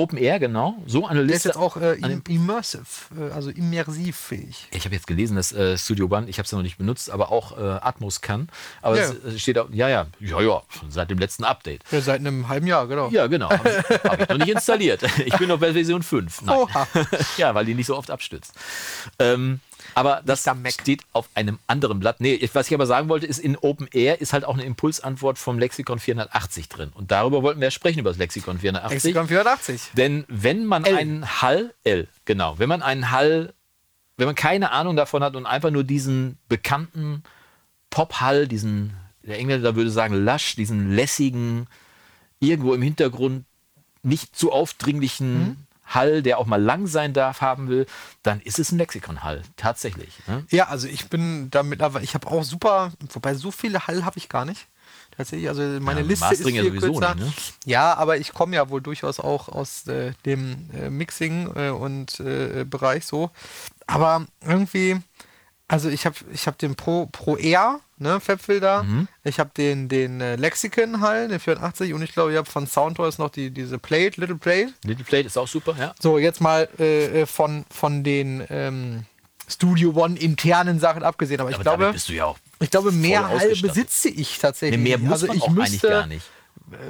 Open 0.00 0.18
Air, 0.18 0.38
genau. 0.40 0.74
So 0.86 1.06
eine 1.06 1.20
Der 1.20 1.26
ist 1.26 1.44
Liste. 1.44 1.48
jetzt 1.50 1.56
auch 1.58 1.76
äh, 1.76 1.98
immersive, 2.28 2.84
äh, 3.18 3.30
also 3.32 3.50
immersiv 3.50 4.16
fähig. 4.16 4.66
ich 4.72 4.84
habe 4.84 4.94
jetzt 4.94 5.06
gelesen, 5.06 5.36
dass 5.36 5.52
äh, 5.52 5.76
Studio 5.76 6.06
One, 6.10 6.28
ich 6.28 6.38
habe 6.38 6.44
es 6.46 6.50
ja 6.50 6.56
noch 6.58 6.62
nicht 6.62 6.78
benutzt, 6.78 7.10
aber 7.10 7.30
auch 7.30 7.56
äh, 7.58 7.60
Atmos 7.62 8.20
kann. 8.20 8.48
Aber 8.82 8.96
Ja. 8.98 9.04
es 9.24 9.34
äh, 9.34 9.38
steht 9.38 9.58
auch, 9.58 9.68
ja, 9.72 9.88
ja, 9.88 10.06
ja, 10.20 10.40
ja, 10.40 10.62
seit 10.88 11.10
dem 11.10 11.18
letzten 11.18 11.44
Update. 11.44 11.82
Ja, 11.90 12.00
seit 12.00 12.20
einem 12.20 12.48
halben 12.48 12.66
Jahr, 12.66 12.86
genau. 12.86 13.08
Ja, 13.10 13.26
genau. 13.26 13.50
Habe 13.50 13.68
ich, 13.68 13.94
hab 14.04 14.20
ich 14.22 14.28
noch 14.28 14.38
nicht 14.38 14.48
installiert. 14.48 15.02
Ich 15.24 15.36
bin 15.36 15.48
noch 15.48 15.58
bei 15.60 15.72
Version 15.72 16.02
5. 16.02 16.42
Nein. 16.42 16.56
Oha. 16.56 16.86
ja, 17.36 17.54
weil 17.54 17.64
die 17.64 17.74
nicht 17.74 17.86
so 17.86 17.96
oft 17.96 18.10
abstürzt. 18.10 18.54
Ähm, 19.18 19.60
aber 19.94 20.22
das 20.24 20.48
steht 20.68 21.02
auf 21.12 21.28
einem 21.34 21.58
anderen 21.66 22.00
Blatt. 22.00 22.20
Nee, 22.20 22.48
was 22.52 22.68
ich 22.68 22.74
aber 22.74 22.86
sagen 22.86 23.08
wollte, 23.08 23.26
ist, 23.26 23.38
in 23.38 23.56
Open 23.56 23.88
Air 23.92 24.20
ist 24.20 24.32
halt 24.32 24.44
auch 24.44 24.54
eine 24.54 24.64
Impulsantwort 24.64 25.38
vom 25.38 25.58
Lexikon 25.58 25.98
480 25.98 26.68
drin. 26.68 26.90
Und 26.94 27.10
darüber 27.10 27.42
wollten 27.42 27.60
wir 27.60 27.66
ja 27.66 27.70
sprechen, 27.70 28.00
über 28.00 28.10
das 28.10 28.18
Lexikon 28.18 28.58
480. 28.58 29.02
Lexikon 29.02 29.28
480. 29.28 29.90
Denn 29.94 30.24
wenn 30.28 30.66
man 30.66 30.84
L. 30.84 30.96
einen 30.96 31.42
Hall, 31.42 31.74
L, 31.84 32.08
genau, 32.24 32.58
wenn 32.58 32.68
man 32.68 32.82
einen 32.82 33.10
Hall, 33.10 33.52
wenn 34.16 34.26
man 34.26 34.34
keine 34.34 34.72
Ahnung 34.72 34.96
davon 34.96 35.22
hat 35.22 35.36
und 35.36 35.46
einfach 35.46 35.70
nur 35.70 35.84
diesen 35.84 36.38
bekannten 36.48 37.22
Pop-Hall, 37.90 38.46
diesen, 38.48 38.94
der 39.22 39.38
Engländer 39.38 39.76
würde 39.76 39.90
sagen, 39.90 40.14
lush, 40.14 40.56
diesen 40.56 40.94
lässigen, 40.94 41.66
irgendwo 42.38 42.74
im 42.74 42.82
Hintergrund 42.82 43.44
nicht 44.02 44.36
zu 44.36 44.52
aufdringlichen 44.52 45.66
Hall, 45.90 46.22
der 46.22 46.38
auch 46.38 46.46
mal 46.46 46.60
lang 46.62 46.86
sein 46.86 47.12
darf, 47.12 47.40
haben 47.40 47.68
will, 47.68 47.86
dann 48.22 48.40
ist 48.40 48.58
es 48.58 48.72
ein 48.72 48.78
Lexikon-Hall, 48.78 49.42
tatsächlich. 49.56 50.14
Ne? 50.26 50.44
Ja, 50.50 50.68
also 50.68 50.86
ich 50.88 51.08
bin 51.08 51.50
da 51.50 51.62
mittlerweile, 51.62 52.04
ich 52.04 52.14
habe 52.14 52.26
auch 52.28 52.42
super, 52.44 52.92
wobei 53.12 53.34
so 53.34 53.50
viele 53.50 53.86
Hall 53.86 54.04
habe 54.04 54.18
ich 54.18 54.28
gar 54.28 54.44
nicht. 54.44 54.66
Tatsächlich, 55.16 55.48
also 55.48 55.62
meine 55.80 56.00
Ja, 56.00 56.06
Liste 56.06 56.24
ist 56.26 56.30
Mastering 56.30 56.54
ja 56.54 56.62
viel 56.62 56.70
sowieso 56.80 56.92
kürzer. 57.00 57.14
nicht, 57.16 57.26
ne? 57.26 57.32
Ja, 57.70 57.94
aber 57.94 58.16
ich 58.18 58.32
komme 58.32 58.56
ja 58.56 58.70
wohl 58.70 58.80
durchaus 58.80 59.20
auch 59.20 59.48
aus 59.48 59.86
äh, 59.88 60.12
dem 60.24 60.70
äh, 60.72 60.88
Mixing 60.88 61.50
äh, 61.56 61.70
und 61.70 62.20
äh, 62.20 62.64
Bereich 62.64 63.04
so. 63.04 63.30
Aber 63.86 64.26
irgendwie, 64.46 64.96
also 65.68 65.88
ich 65.88 66.06
habe 66.06 66.16
ich 66.32 66.46
hab 66.46 66.56
den 66.58 66.76
Pro, 66.76 67.06
Pro 67.06 67.36
R, 67.36 67.80
ne, 68.00 68.20
Fabfilter. 68.20 68.82
Mhm. 68.82 69.08
Ich 69.24 69.38
habe 69.38 69.50
den, 69.56 69.88
den 69.88 70.20
äh, 70.20 70.36
Lexicon 70.36 71.00
halt, 71.00 71.30
den 71.30 71.40
84 71.40 71.92
und 71.94 72.02
ich 72.02 72.12
glaube, 72.12 72.32
ich 72.32 72.38
habe 72.38 72.50
von 72.50 72.66
Soundtoys 72.66 73.18
noch 73.18 73.30
die, 73.30 73.50
diese 73.50 73.78
Plate, 73.78 74.20
Little 74.20 74.36
Plate. 74.36 74.72
Little 74.84 75.04
Plate 75.04 75.26
ist 75.26 75.36
auch 75.36 75.48
super, 75.48 75.76
ja. 75.78 75.94
So, 76.00 76.18
jetzt 76.18 76.40
mal 76.40 76.68
äh, 76.78 77.22
äh, 77.22 77.26
von, 77.26 77.64
von 77.70 78.02
den 78.02 78.44
ähm, 78.50 79.04
Studio 79.48 79.92
One 79.94 80.18
internen 80.18 80.80
Sachen 80.80 81.02
abgesehen, 81.02 81.40
aber 81.40 81.50
ich 81.50 81.56
Aber 81.56 81.64
glaube, 81.64 81.82
damit 81.82 81.94
bist 81.94 82.08
du 82.08 82.14
ja 82.14 82.26
auch. 82.26 82.38
ich 82.60 82.70
glaube, 82.70 82.92
mehr 82.92 83.30
besitze 83.60 84.08
ich 84.08 84.38
tatsächlich. 84.38 84.80
Nee, 84.80 84.96
mehr 84.96 84.98
muss 84.98 85.12
also 85.12 85.26
man 85.28 85.36
ich 85.36 85.42
auch 85.42 85.50
müsste 85.50 85.66
eigentlich 85.66 85.82
gar 85.82 86.06
nicht. 86.06 86.26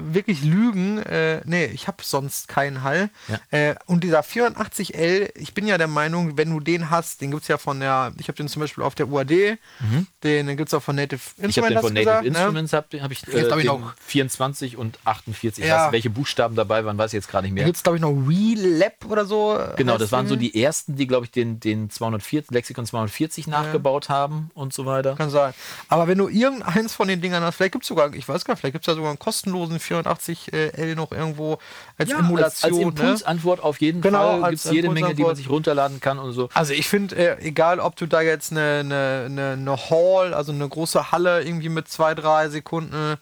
Wirklich 0.01 0.43
lügen. 0.43 0.99
Äh, 0.99 1.41
nee, 1.45 1.67
ich 1.67 1.87
habe 1.89 1.99
sonst 2.03 2.49
keinen 2.49 2.83
Hall. 2.83 3.11
Ja. 3.29 3.39
Äh, 3.71 3.75
und 3.87 4.05
dieser 4.05 4.21
84L, 4.21 5.31
ich 5.35 5.55
bin 5.55 5.67
ja 5.67 5.79
der 5.79 5.87
Meinung, 5.89 6.37
wenn 6.37 6.51
du 6.51 6.61
den 6.61 6.91
hast, 6.91 7.21
den 7.21 7.31
gibt 7.31 7.43
es 7.43 7.49
ja 7.49 7.59
von 7.59 7.81
der, 7.81 8.13
ich 8.19 8.29
habe 8.29 8.37
den 8.37 8.49
zum 8.49 8.61
Beispiel 8.61 8.85
auf 8.85 8.95
der 8.95 9.09
UAD, 9.09 9.31
den, 9.31 10.47
den 10.47 10.57
gibt 10.57 10.69
es 10.69 10.75
auch 10.75 10.83
von 10.83 10.97
Native 10.97 11.21
Mhm. 11.37 11.49
Ich 11.49 11.59
habe 11.59 11.69
den 11.69 11.79
von 11.81 11.93
Native 11.93 12.05
gesagt, 12.05 12.23
ne? 12.23 12.29
Instruments, 12.29 12.73
hab, 12.73 12.93
hab 12.95 13.11
ich 13.11 13.23
Jetzt 13.23 13.35
äh, 13.35 13.51
hab 13.51 13.59
ich 13.59 13.65
noch- 13.65 13.95
24 14.07 14.77
und 14.77 14.99
48. 15.05 15.65
Ich 15.65 15.69
Ja. 15.69 15.87
weiß 15.87 15.93
welche 15.93 16.11
Buchstaben 16.11 16.55
dabei 16.57 16.85
waren, 16.85 16.97
weiß 16.99 17.13
ich 17.13 17.17
jetzt 17.19 17.29
gerade 17.29 17.47
nicht 17.47 17.53
Da 17.53 17.55
mehr. 17.57 17.65
gibt 17.65 17.77
es, 17.77 17.83
glaube 17.83 17.97
ich, 17.97 18.03
noch 18.03 18.11
Relab 18.29 19.05
oder 19.09 19.25
so. 19.25 19.59
Genau, 19.77 19.99
das 19.99 20.13
waren 20.13 20.27
so 20.27 20.37
die. 20.37 20.61
ersten, 20.63 20.97
die, 20.97 21.07
glaube 21.07 21.25
ich, 21.27 21.31
den, 21.33 21.59
den 21.61 21.91
240, 21.91 22.51
Lexikon 22.51 22.85
240 22.87 23.47
nachgebaut 23.47 24.09
haben 24.09 24.51
und 24.55 24.73
so 24.73 24.85
weiter. 24.87 25.15
Kann 25.17 25.31
sein. 25.31 25.55
Aber 25.89 26.07
wenn 26.09 26.19
du 26.19 26.29
irgendeins 26.29 26.95
von 26.95 27.09
den 27.09 27.21
Dingern 27.21 27.43
hast, 27.43 27.57
vielleicht 27.57 27.73
gibt 27.73 27.85
es 27.85 27.89
sogar, 27.89 28.13
ich 28.15 28.29
weiß 28.29 28.45
gar 28.45 28.55
nicht, 28.55 28.61
vielleicht 28.61 28.73
gibt 28.75 28.85
es 28.85 28.87
ja 28.87 28.95
sogar 28.95 29.11
einen 29.11 29.19
kostenlosen 29.19 29.70
84L 29.79 30.95
noch 30.95 31.13
irgendwo 31.13 31.59
als 31.99 32.11
als, 32.11 32.21
Emulation. 32.21 32.73
als 32.73 32.79
ne? 32.79 32.83
Impulsantwort 32.83 33.61
auf 33.63 33.81
jeden 33.81 34.01
Genau, 34.01 34.19
Fall 34.41 34.45
als 34.45 34.63
gibt 34.63 34.65
es 34.67 34.71
jede 34.73 34.91
Menge, 34.91 35.15
die 35.15 35.23
man 35.23 35.37
sich 35.37 35.49
runterladen 35.49 36.01
kann 36.01 36.19
und 36.19 36.33
so. 36.33 36.49
Also 36.55 36.73
ich 36.73 36.89
finde, 36.89 37.17
äh, 37.17 37.43
egal 37.47 37.81
ob 37.81 37.97
du 37.97 38.07
da 38.07 38.21
jetzt 38.21 38.53
eine, 38.53 38.81
eine, 38.81 39.23
eine, 39.27 39.53
eine 39.53 39.77
Hall, 39.91 40.35
also 40.35 40.53
eine 40.53 40.69
große 40.69 41.13
Halle 41.13 41.43
irgendwie 41.43 41.69
mit 41.69 41.89
zwei, 41.89 42.15
drei 42.15 42.49
Sekunden 42.49 43.17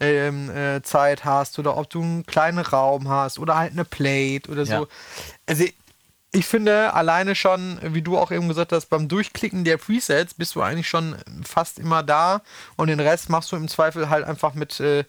ähm, 0.00 0.50
äh, 0.50 0.82
Zeit 0.82 1.24
hast 1.24 1.58
oder 1.58 1.76
ob 1.76 1.88
du 1.90 2.02
einen 2.02 2.26
kleinen 2.26 2.58
Raum 2.58 3.08
hast 3.08 3.38
oder 3.38 3.56
halt 3.56 3.72
eine 3.72 3.84
Plate 3.84 4.50
oder 4.50 4.66
so. 4.66 4.72
Ja. 4.72 4.86
Also 5.46 5.64
ich 6.34 6.46
finde 6.46 6.92
alleine 6.94 7.36
schon, 7.36 7.78
wie 7.80 8.02
du 8.02 8.18
auch 8.18 8.32
eben 8.32 8.48
gesagt 8.48 8.72
hast, 8.72 8.86
beim 8.86 9.06
Durchklicken 9.06 9.64
der 9.64 9.76
Presets 9.76 10.34
bist 10.34 10.56
du 10.56 10.62
eigentlich 10.62 10.88
schon 10.88 11.14
fast 11.44 11.78
immer 11.78 12.02
da 12.02 12.42
und 12.76 12.88
den 12.88 12.98
Rest 12.98 13.30
machst 13.30 13.52
du 13.52 13.56
im 13.56 13.68
Zweifel 13.68 14.10
halt 14.10 14.24
einfach 14.24 14.54
mit, 14.54 14.80
äh, 14.80 15.04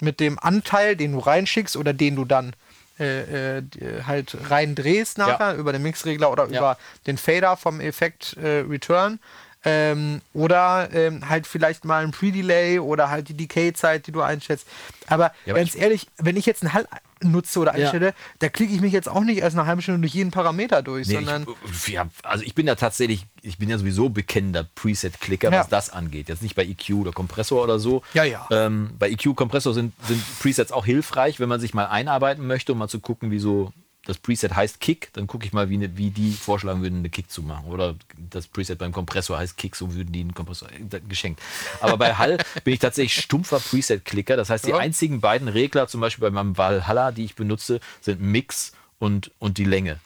mit 0.00 0.20
dem 0.20 0.38
Anteil, 0.38 0.96
den 0.96 1.12
du 1.12 1.18
reinschickst 1.18 1.76
oder 1.76 1.92
den 1.92 2.16
du 2.16 2.24
dann 2.24 2.52
äh, 2.98 3.58
äh, 3.58 3.62
halt 4.06 4.36
reindrehst 4.48 5.18
nachher 5.18 5.54
über 5.56 5.72
den 5.72 5.82
Mixregler 5.82 6.30
oder 6.30 6.48
Ja. 6.48 6.58
über 6.58 6.78
den 7.06 7.18
Fader 7.18 7.56
vom 7.56 7.80
Effekt 7.80 8.36
äh, 8.38 8.60
Return. 8.60 9.18
Ähm, 9.64 10.20
oder 10.32 10.88
ähm, 10.92 11.28
halt 11.28 11.46
vielleicht 11.46 11.84
mal 11.84 12.04
ein 12.04 12.12
Pre-Delay 12.12 12.78
oder 12.78 13.10
halt 13.10 13.28
die 13.28 13.34
Decay-Zeit, 13.34 14.06
die 14.06 14.12
du 14.12 14.22
einschätzt. 14.22 14.66
Aber 15.08 15.32
Ja, 15.44 15.54
aber 15.54 15.58
ganz 15.60 15.74
ehrlich, 15.74 16.06
wenn 16.18 16.36
ich 16.36 16.46
jetzt 16.46 16.62
Hall 16.72 16.86
nutze 17.22 17.60
oder 17.60 17.76
Ja. 17.76 17.84
einstelle, 17.84 18.14
da 18.40 18.48
klicke 18.48 18.74
ich 18.74 18.80
mich 18.80 18.92
jetzt 18.92 19.08
auch 19.08 19.22
nicht 19.22 19.38
erst 19.38 19.56
eine 19.56 19.66
halbe 19.66 19.80
Stunde 19.82 20.00
durch 20.02 20.14
jeden 20.14 20.30
Parameter 20.30 20.82
durch, 20.82 21.08
Nee, 21.08 21.14
sondern 21.14 21.46
ich, 21.64 21.88
ja, 21.88 22.06
also 22.22 22.44
ich 22.44 22.54
bin 22.54 22.66
ja 22.66 22.74
tatsächlich, 22.74 23.26
ich 23.42 23.58
bin 23.58 23.68
ja 23.70 23.78
sowieso 23.78 24.08
bekennender 24.10 24.64
Preset-Klicker, 24.64 25.50
Ja. 25.50 25.60
was 25.60 25.68
das 25.68 25.90
angeht. 25.90 26.28
Jetzt 26.28 26.42
nicht 26.42 26.54
bei 26.54 26.64
EQ 26.64 26.90
oder 27.00 27.12
Kompressor 27.12 27.62
oder 27.64 27.78
so. 27.78 28.02
Ja, 28.14 28.24
ja. 28.24 28.46
Ähm, 28.50 28.90
bei 28.98 29.10
EQ, 29.10 29.34
Kompressor 29.34 29.72
sind, 29.72 29.92
sind 30.06 30.22
Presets 30.40 30.72
auch 30.72 30.84
hilfreich, 30.84 31.40
wenn 31.40 31.48
man 31.48 31.60
sich 31.60 31.72
mal 31.74 31.86
einarbeiten 31.86 32.46
möchte, 32.46 32.72
um 32.72 32.78
mal 32.78 32.88
zu 32.88 33.00
gucken, 33.00 33.30
wie 33.30 33.38
so 33.38 33.72
das 34.06 34.18
Preset 34.18 34.54
heißt 34.54 34.80
Kick, 34.80 35.10
dann 35.12 35.26
gucke 35.26 35.44
ich 35.46 35.52
mal, 35.52 35.68
wie, 35.68 35.76
ne, 35.76 35.96
wie 35.96 36.10
die 36.10 36.32
vorschlagen 36.32 36.82
würden, 36.82 37.00
eine 37.00 37.10
Kick 37.10 37.30
zu 37.30 37.42
machen. 37.42 37.66
Oder 37.66 37.96
das 38.30 38.46
Preset 38.46 38.78
beim 38.78 38.92
Kompressor 38.92 39.38
heißt 39.38 39.56
Kick, 39.56 39.76
so 39.76 39.94
würden 39.94 40.12
die 40.12 40.20
einen 40.20 40.34
Kompressor 40.34 40.68
äh, 40.72 41.00
geschenkt. 41.08 41.40
Aber 41.80 41.96
bei 41.98 42.14
Hall 42.14 42.38
bin 42.64 42.74
ich 42.74 42.80
tatsächlich 42.80 43.20
stumpfer 43.22 43.58
Preset-Klicker. 43.60 44.36
Das 44.36 44.48
heißt, 44.50 44.64
die 44.66 44.70
Ja. 44.70 44.78
einzigen 44.78 45.20
beiden 45.20 45.48
Regler, 45.48 45.88
zum 45.88 46.00
Beispiel 46.00 46.22
bei 46.22 46.30
meinem 46.30 46.56
Valhalla, 46.56 47.12
die 47.12 47.24
ich 47.24 47.34
benutze, 47.34 47.80
sind 48.00 48.20
Mix 48.20 48.72
und, 48.98 49.32
und 49.38 49.58
die 49.58 49.64
Länge. 49.64 49.98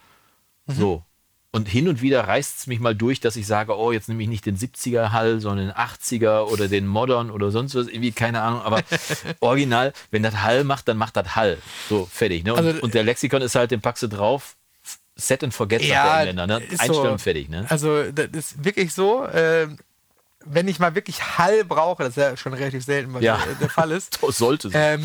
So. 0.66 1.04
Und 1.52 1.68
hin 1.68 1.88
und 1.88 2.00
wieder 2.00 2.28
reißt 2.28 2.60
es 2.60 2.66
mich 2.68 2.78
mal 2.78 2.94
durch, 2.94 3.18
dass 3.18 3.34
ich 3.34 3.44
sage, 3.46 3.76
oh, 3.76 3.90
jetzt 3.90 4.08
nehme 4.08 4.22
ich 4.22 4.28
nicht 4.28 4.46
den 4.46 4.56
70er 4.56 5.10
Hall, 5.10 5.40
sondern 5.40 5.66
den 5.66 5.74
80er 5.74 6.42
oder 6.44 6.68
den 6.68 6.86
Modern 6.86 7.28
oder 7.30 7.50
sonst 7.50 7.74
was, 7.74 7.88
irgendwie, 7.88 8.12
keine 8.12 8.40
Ahnung. 8.42 8.62
Aber 8.62 8.82
original, 9.40 9.92
wenn 10.12 10.22
das 10.22 10.42
Hall 10.42 10.62
macht, 10.62 10.86
dann 10.86 10.96
macht 10.96 11.16
das 11.16 11.34
Hall. 11.34 11.58
So, 11.88 12.06
fertig. 12.06 12.44
Ne? 12.44 12.54
Und, 12.54 12.64
Also, 12.64 12.80
und 12.80 12.94
der 12.94 13.02
Lexikon 13.02 13.42
ist 13.42 13.56
halt, 13.56 13.72
den 13.72 13.80
packst 13.80 14.04
du 14.04 14.06
drauf, 14.06 14.54
set 15.16 15.42
and 15.42 15.52
forget, 15.52 15.80
sagt 15.82 15.90
der 15.92 16.18
Engländer. 16.18 16.46
Ne? 16.46 16.64
ist 16.64 16.80
Einstellen, 16.80 17.18
so. 17.18 17.18
fertig. 17.18 17.48
Ne? 17.48 17.66
Also, 17.68 18.12
das 18.12 18.28
ist 18.32 18.64
wirklich 18.64 18.94
so. 18.94 19.26
ähm, 19.32 19.76
wenn 20.46 20.68
ich 20.68 20.78
mal 20.78 20.94
wirklich 20.94 21.36
Hall 21.38 21.64
brauche, 21.64 22.02
das 22.02 22.10
ist 22.10 22.22
ja 22.22 22.36
schon 22.36 22.54
relativ 22.54 22.84
selten, 22.84 23.12
was 23.12 23.22
Ja. 23.22 23.38
der, 23.60 23.68
Fall 23.68 23.90
ist. 23.90 24.18
Sollte. 24.28 24.70
Ähm, 24.72 25.02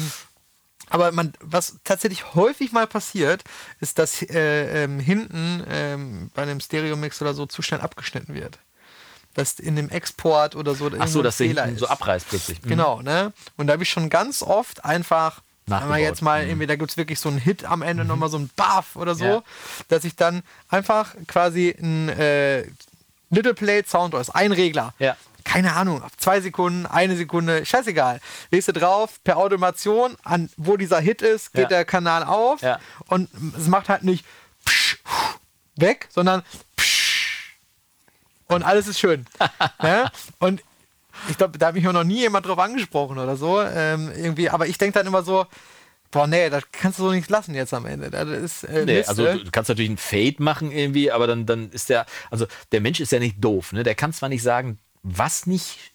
aber 0.90 1.12
man, 1.12 1.34
was 1.40 1.78
tatsächlich 1.84 2.34
häufig 2.36 2.72
mal 2.72 2.88
passiert, 2.88 3.44
ist, 3.80 3.98
dass 4.00 4.22
äh, 4.22 4.84
ähm, 4.84 5.00
hinten 5.00 5.64
ähm, 5.70 6.32
bei 6.34 6.44
einem 6.44 6.60
Stereo-Mix 6.60 7.22
oder 7.22 7.34
so 7.34 7.46
zu 7.46 7.62
schnell 7.62 7.82
abgeschnitten 7.82 8.34
wird. 8.36 8.60
Dass 9.34 9.60
in 9.60 9.76
dem 9.76 9.90
Export 9.90 10.56
oder 10.56 10.76
so. 10.76 10.90
Ach 10.98 11.08
so, 11.08 11.22
dass 11.22 11.38
der 11.38 11.48
Fehler 11.48 11.64
hinten 11.64 11.76
ist. 11.76 11.82
so 11.82 11.88
abreißt 11.88 12.30
plötzlich. 12.30 12.62
Mhm. 12.64 12.70
Genau, 12.70 13.02
ne? 13.02 13.34
Und 13.58 13.68
da 13.68 13.74
habe 13.74 13.84
ich 13.84 13.90
schon 13.90 14.10
ganz 14.10 14.42
oft 14.42 14.86
einfach, 14.86 15.42
wenn 15.66 15.74
wir 15.74 15.80
Nachgebaut. 15.80 16.00
jetzt 16.00 16.22
mal, 16.22 16.44
Mhm. 16.44 16.50
irgendwie, 16.52 16.68
da 16.68 16.76
gibt 16.78 16.92
es 16.92 16.98
wirklich 16.98 17.20
so 17.20 17.28
einen 17.30 17.40
Hit 17.40 17.66
am 17.66 17.82
Ende, 17.82 18.06
nochmal 18.06 18.30
so 18.30 18.38
ein 18.38 18.50
Buff 18.56 18.96
oder 18.96 19.14
so, 19.16 19.26
Ja. 19.26 19.44
dass 19.90 20.04
ich 20.06 20.16
dann 20.16 20.42
einfach 20.70 21.16
quasi 21.28 21.76
ein 21.78 22.08
äh, 22.10 22.64
Little 23.30 23.56
Plate 23.56 23.90
Sound 23.90 24.14
ist, 24.14 24.30
ein 24.30 24.52
Regler. 24.54 24.94
Ja. 25.00 25.18
Keine 25.46 25.74
Ahnung, 25.74 26.04
auf 26.04 26.18
zwei 26.18 26.42
Sekunden, 26.42 26.86
eine 26.86 27.16
Sekunde, 27.16 27.66
scheißegal. 27.66 28.20
Legst 28.52 28.68
du 28.68 28.74
drauf, 28.74 29.24
per 29.24 29.38
Automation, 29.38 30.18
an 30.24 30.50
wo 30.58 30.76
dieser 30.76 31.00
Hit 31.00 31.22
ist, 31.22 31.54
geht 31.54 31.64
Ja. 31.64 31.68
der 31.70 31.86
Kanal 31.86 32.24
auf 32.24 32.62
Ja. 32.62 32.80
und 33.08 33.30
es 33.58 33.68
macht 33.68 33.88
halt 33.88 34.04
nicht 34.04 34.26
psch, 34.66 34.98
weg, 35.78 36.08
sondern 36.12 36.44
psch, 36.76 37.58
und 38.48 38.64
alles 38.64 38.88
ist 38.88 39.00
schön. 39.00 39.26
ja? 39.82 40.12
Und 40.40 40.62
ich 41.30 41.38
glaube, 41.38 41.58
da 41.58 41.68
hat 41.68 41.76
mich 41.76 41.84
noch 41.84 42.04
nie 42.04 42.20
jemand 42.20 42.46
drauf 42.46 42.60
angesprochen 42.60 43.18
oder 43.18 43.38
so. 43.38 43.62
Ähm, 43.62 44.12
irgendwie, 44.16 44.50
aber 44.50 44.68
ich 44.68 44.78
denke 44.78 45.00
dann 45.00 45.08
immer 45.08 45.24
so, 45.24 45.48
boah, 46.12 46.28
nee, 46.28 46.50
das 46.50 46.64
kannst 46.72 47.00
du 47.00 47.04
so 47.04 47.12
nicht 47.12 47.30
lassen 47.30 47.56
jetzt 47.56 47.74
am 47.74 47.86
Ende. 47.86 48.10
Das 48.12 48.28
ist 48.28 48.64
äh, 48.66 48.86
Nee, 48.86 49.04
also 49.06 49.24
ne? 49.24 49.40
du 49.44 49.50
kannst 49.52 49.70
natürlich 49.70 49.90
einen 49.90 49.98
Fade 49.98 50.36
machen 50.44 50.72
irgendwie, 50.72 51.12
aber 51.12 51.26
dann, 51.26 51.46
dann 51.46 51.70
ist 51.72 51.90
der, 51.90 52.06
also 52.30 52.46
der 52.72 52.82
Mensch 52.82 53.00
ist 53.00 53.12
ja 53.12 53.20
nicht 53.20 53.38
doof, 53.44 53.72
ne? 53.74 53.84
Der 53.84 53.96
kann 53.96 54.14
zwar 54.14 54.30
nicht 54.30 54.44
sagen, 54.44 54.78
was 55.06 55.46
nicht 55.46 55.94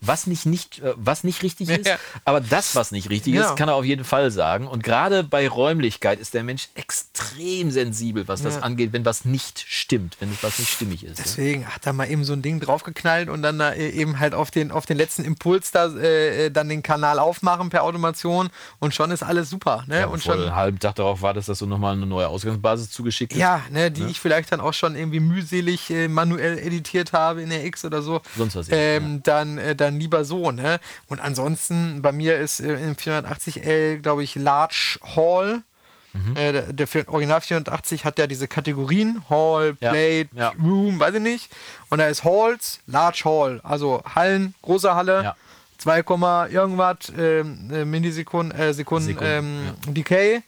was 0.00 0.26
nicht, 0.26 0.46
nicht, 0.46 0.78
äh, 0.80 0.94
was 0.96 1.22
nicht 1.22 1.42
richtig 1.42 1.68
ist, 1.68 1.86
Ja. 1.86 1.96
aber 2.24 2.40
das, 2.40 2.74
was 2.74 2.92
nicht 2.92 3.10
richtig 3.10 3.34
Genau. 3.34 3.50
ist, 3.50 3.56
kann 3.56 3.68
er 3.68 3.74
auf 3.74 3.84
jeden 3.84 4.04
Fall 4.04 4.30
sagen. 4.30 4.66
Und 4.66 4.82
gerade 4.82 5.22
bei 5.22 5.46
Räumlichkeit 5.48 6.18
ist 6.18 6.34
der 6.34 6.42
Mensch 6.44 6.68
extrem 6.74 7.70
sensibel, 7.70 8.26
was 8.26 8.42
das 8.42 8.56
Ja. 8.56 8.60
angeht, 8.62 8.92
wenn 8.92 9.04
was 9.04 9.24
nicht 9.24 9.64
stimmt, 9.68 10.16
wenn 10.20 10.36
was 10.42 10.58
nicht 10.58 10.70
stimmig 10.72 11.04
ist. 11.04 11.18
ne? 11.18 11.24
Deswegen 11.24 11.66
hat 11.66 11.86
er 11.86 11.92
mal 11.92 12.10
eben 12.10 12.24
so 12.24 12.32
ein 12.32 12.42
Ding 12.42 12.58
draufgeknallt 12.60 13.28
und 13.28 13.42
dann 13.42 13.58
da 13.58 13.72
äh, 13.72 13.90
eben 13.90 14.18
halt 14.18 14.34
auf 14.34 14.50
den, 14.50 14.70
auf 14.70 14.86
den 14.86 14.96
letzten 14.96 15.24
Impuls 15.24 15.70
da 15.70 15.86
äh, 15.94 16.46
äh, 16.46 16.50
dann 16.50 16.68
den 16.68 16.82
Kanal 16.82 17.18
aufmachen 17.18 17.70
per 17.70 17.82
Automation 17.84 18.48
und 18.78 18.94
schon 18.94 19.10
ist 19.10 19.22
alles 19.22 19.50
super. 19.50 19.84
Ne? 19.86 20.00
Ja, 20.00 20.06
und 20.06 20.22
schon, 20.22 20.40
einen 20.40 20.54
halben 20.54 20.78
Tag 20.78 20.94
darauf 20.96 21.22
wartest, 21.22 21.48
dass 21.48 21.58
du 21.58 21.66
nochmal 21.66 21.94
eine 21.94 22.06
neue 22.06 22.28
Ausgangsbasis 22.28 22.90
zugeschickt 22.90 23.32
ist. 23.32 23.38
ja, 23.38 23.62
ne, 23.70 23.90
die 23.90 24.04
ich 24.06 24.20
vielleicht 24.20 24.50
dann 24.52 24.60
auch 24.60 24.74
schon 24.74 24.96
irgendwie 24.96 25.20
mühselig 25.20 25.90
äh, 25.90 26.08
manuell 26.08 26.58
editiert 26.58 27.12
habe 27.12 27.42
in 27.42 27.50
der 27.50 27.64
X 27.66 27.84
oder 27.84 28.02
so. 28.02 28.20
Sonst 28.36 28.56
was 28.56 28.66
ähm, 28.70 29.22
dann, 29.22 29.49
äh, 29.58 29.74
dann 29.76 29.98
lieber 29.98 30.24
so, 30.24 30.50
ne? 30.50 30.80
Und 31.08 31.20
ansonsten, 31.20 32.02
bei 32.02 32.12
mir 32.12 32.38
ist 32.38 32.60
äh, 32.60 32.74
im 32.74 32.94
480L, 32.96 33.98
glaube 33.98 34.22
ich, 34.22 34.34
Large 34.34 34.98
Hall. 35.16 35.62
Mhm. 36.12 36.36
Äh, 36.36 36.52
der, 36.52 36.86
der 36.86 37.08
Original 37.08 37.40
480 37.40 38.04
hat 38.04 38.18
ja 38.18 38.26
diese 38.26 38.48
Kategorien, 38.48 39.22
Hall, 39.30 39.76
Ja, 39.80 39.90
Plate, 39.90 40.28
ja. 40.34 40.52
Room, 40.60 40.98
weiß 40.98 41.14
ich 41.14 41.20
nicht. 41.20 41.50
Und 41.88 41.98
da 41.98 42.08
ist 42.08 42.24
Halls, 42.24 42.80
Large 42.86 43.22
Hall, 43.24 43.60
also 43.62 44.02
Hallen, 44.14 44.54
große 44.62 44.94
Halle, 44.94 45.22
Ja. 45.22 45.36
2, 45.78 46.02
Komma 46.02 46.46
irgendwas, 46.48 47.12
ähm, 47.16 47.70
äh, 47.72 47.84
Millisekunden, 47.84 48.58
äh, 48.58 48.74
Sekunden, 48.74 49.06
Sekunden, 49.06 49.74
ähm, 49.86 49.94
Decay 49.94 50.42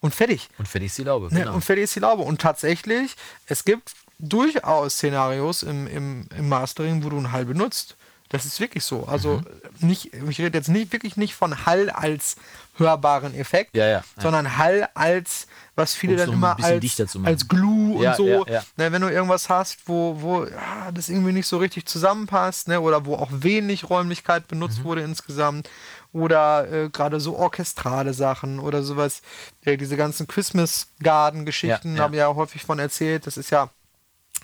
und 0.00 0.14
fertig. 0.14 0.48
Und 0.56 0.66
fertig 0.66 0.86
ist 0.86 0.98
die 0.98 1.04
Laube. 1.04 1.28
Ne, 1.34 1.40
genau. 1.40 1.54
Und 1.54 1.64
fertig 1.64 1.84
ist 1.84 1.96
die 1.96 2.00
Laube. 2.00 2.22
Und 2.22 2.40
tatsächlich, 2.40 3.14
es 3.46 3.64
gibt 3.64 3.92
durchaus 4.18 4.94
Szenarios 4.94 5.62
im, 5.62 5.86
im, 5.86 6.26
im 6.36 6.48
Mastering, 6.48 7.04
wo 7.04 7.10
du 7.10 7.16
einen 7.18 7.32
Hall 7.32 7.44
benutzt. 7.44 7.96
Das 8.30 8.44
ist 8.44 8.60
wirklich 8.60 8.84
so. 8.84 9.04
Also 9.06 9.40
nicht, 9.80 10.12
ich 10.14 10.38
rede 10.38 10.58
jetzt 10.58 10.68
nicht 10.68 10.92
wirklich 10.92 11.16
nicht 11.16 11.34
von 11.34 11.64
Hall 11.66 11.88
als 11.88 12.36
hörbaren 12.76 13.34
Effekt, 13.34 13.74
Ja, 13.76 13.86
ja, 13.86 13.90
ja. 13.98 14.04
sondern 14.20 14.56
Hall 14.58 14.88
als, 14.94 15.46
was 15.74 15.94
viele 15.94 16.12
Um's 16.14 16.24
dann 16.26 16.34
immer 16.34 16.56
als, 16.62 17.00
als 17.24 17.48
Glue 17.48 17.96
und 17.96 18.16
so. 18.16 18.44
Ne, 18.76 18.92
wenn 18.92 19.02
du 19.02 19.08
irgendwas 19.08 19.48
hast, 19.48 19.88
wo, 19.88 20.20
wo 20.20 20.46
das 20.94 21.08
irgendwie 21.08 21.32
nicht 21.32 21.46
so 21.48 21.58
richtig 21.58 21.86
zusammenpasst, 21.86 22.68
ne, 22.68 22.80
oder 22.80 23.04
wo 23.06 23.14
auch 23.16 23.30
wenig 23.32 23.88
Räumlichkeit 23.88 24.42
Mhm. 24.44 24.48
benutzt 24.48 24.84
wurde 24.84 25.00
insgesamt, 25.02 25.68
oder 26.12 26.70
äh, 26.70 26.88
gerade 26.90 27.20
so 27.20 27.36
orchestrale 27.36 28.14
Sachen 28.14 28.60
oder 28.60 28.82
sowas, 28.82 29.22
äh, 29.64 29.76
diese 29.76 29.96
ganzen 29.96 30.26
Christmas 30.26 30.88
Garden 31.02 31.44
Geschichten 31.44 31.92
Ja, 31.92 31.96
ja. 31.96 32.02
habe 32.04 32.14
ich 32.16 32.18
ja 32.20 32.34
häufig 32.34 32.62
von 32.64 32.78
erzählt. 32.78 33.26
Das 33.26 33.36
ist 33.36 33.50
ja 33.50 33.70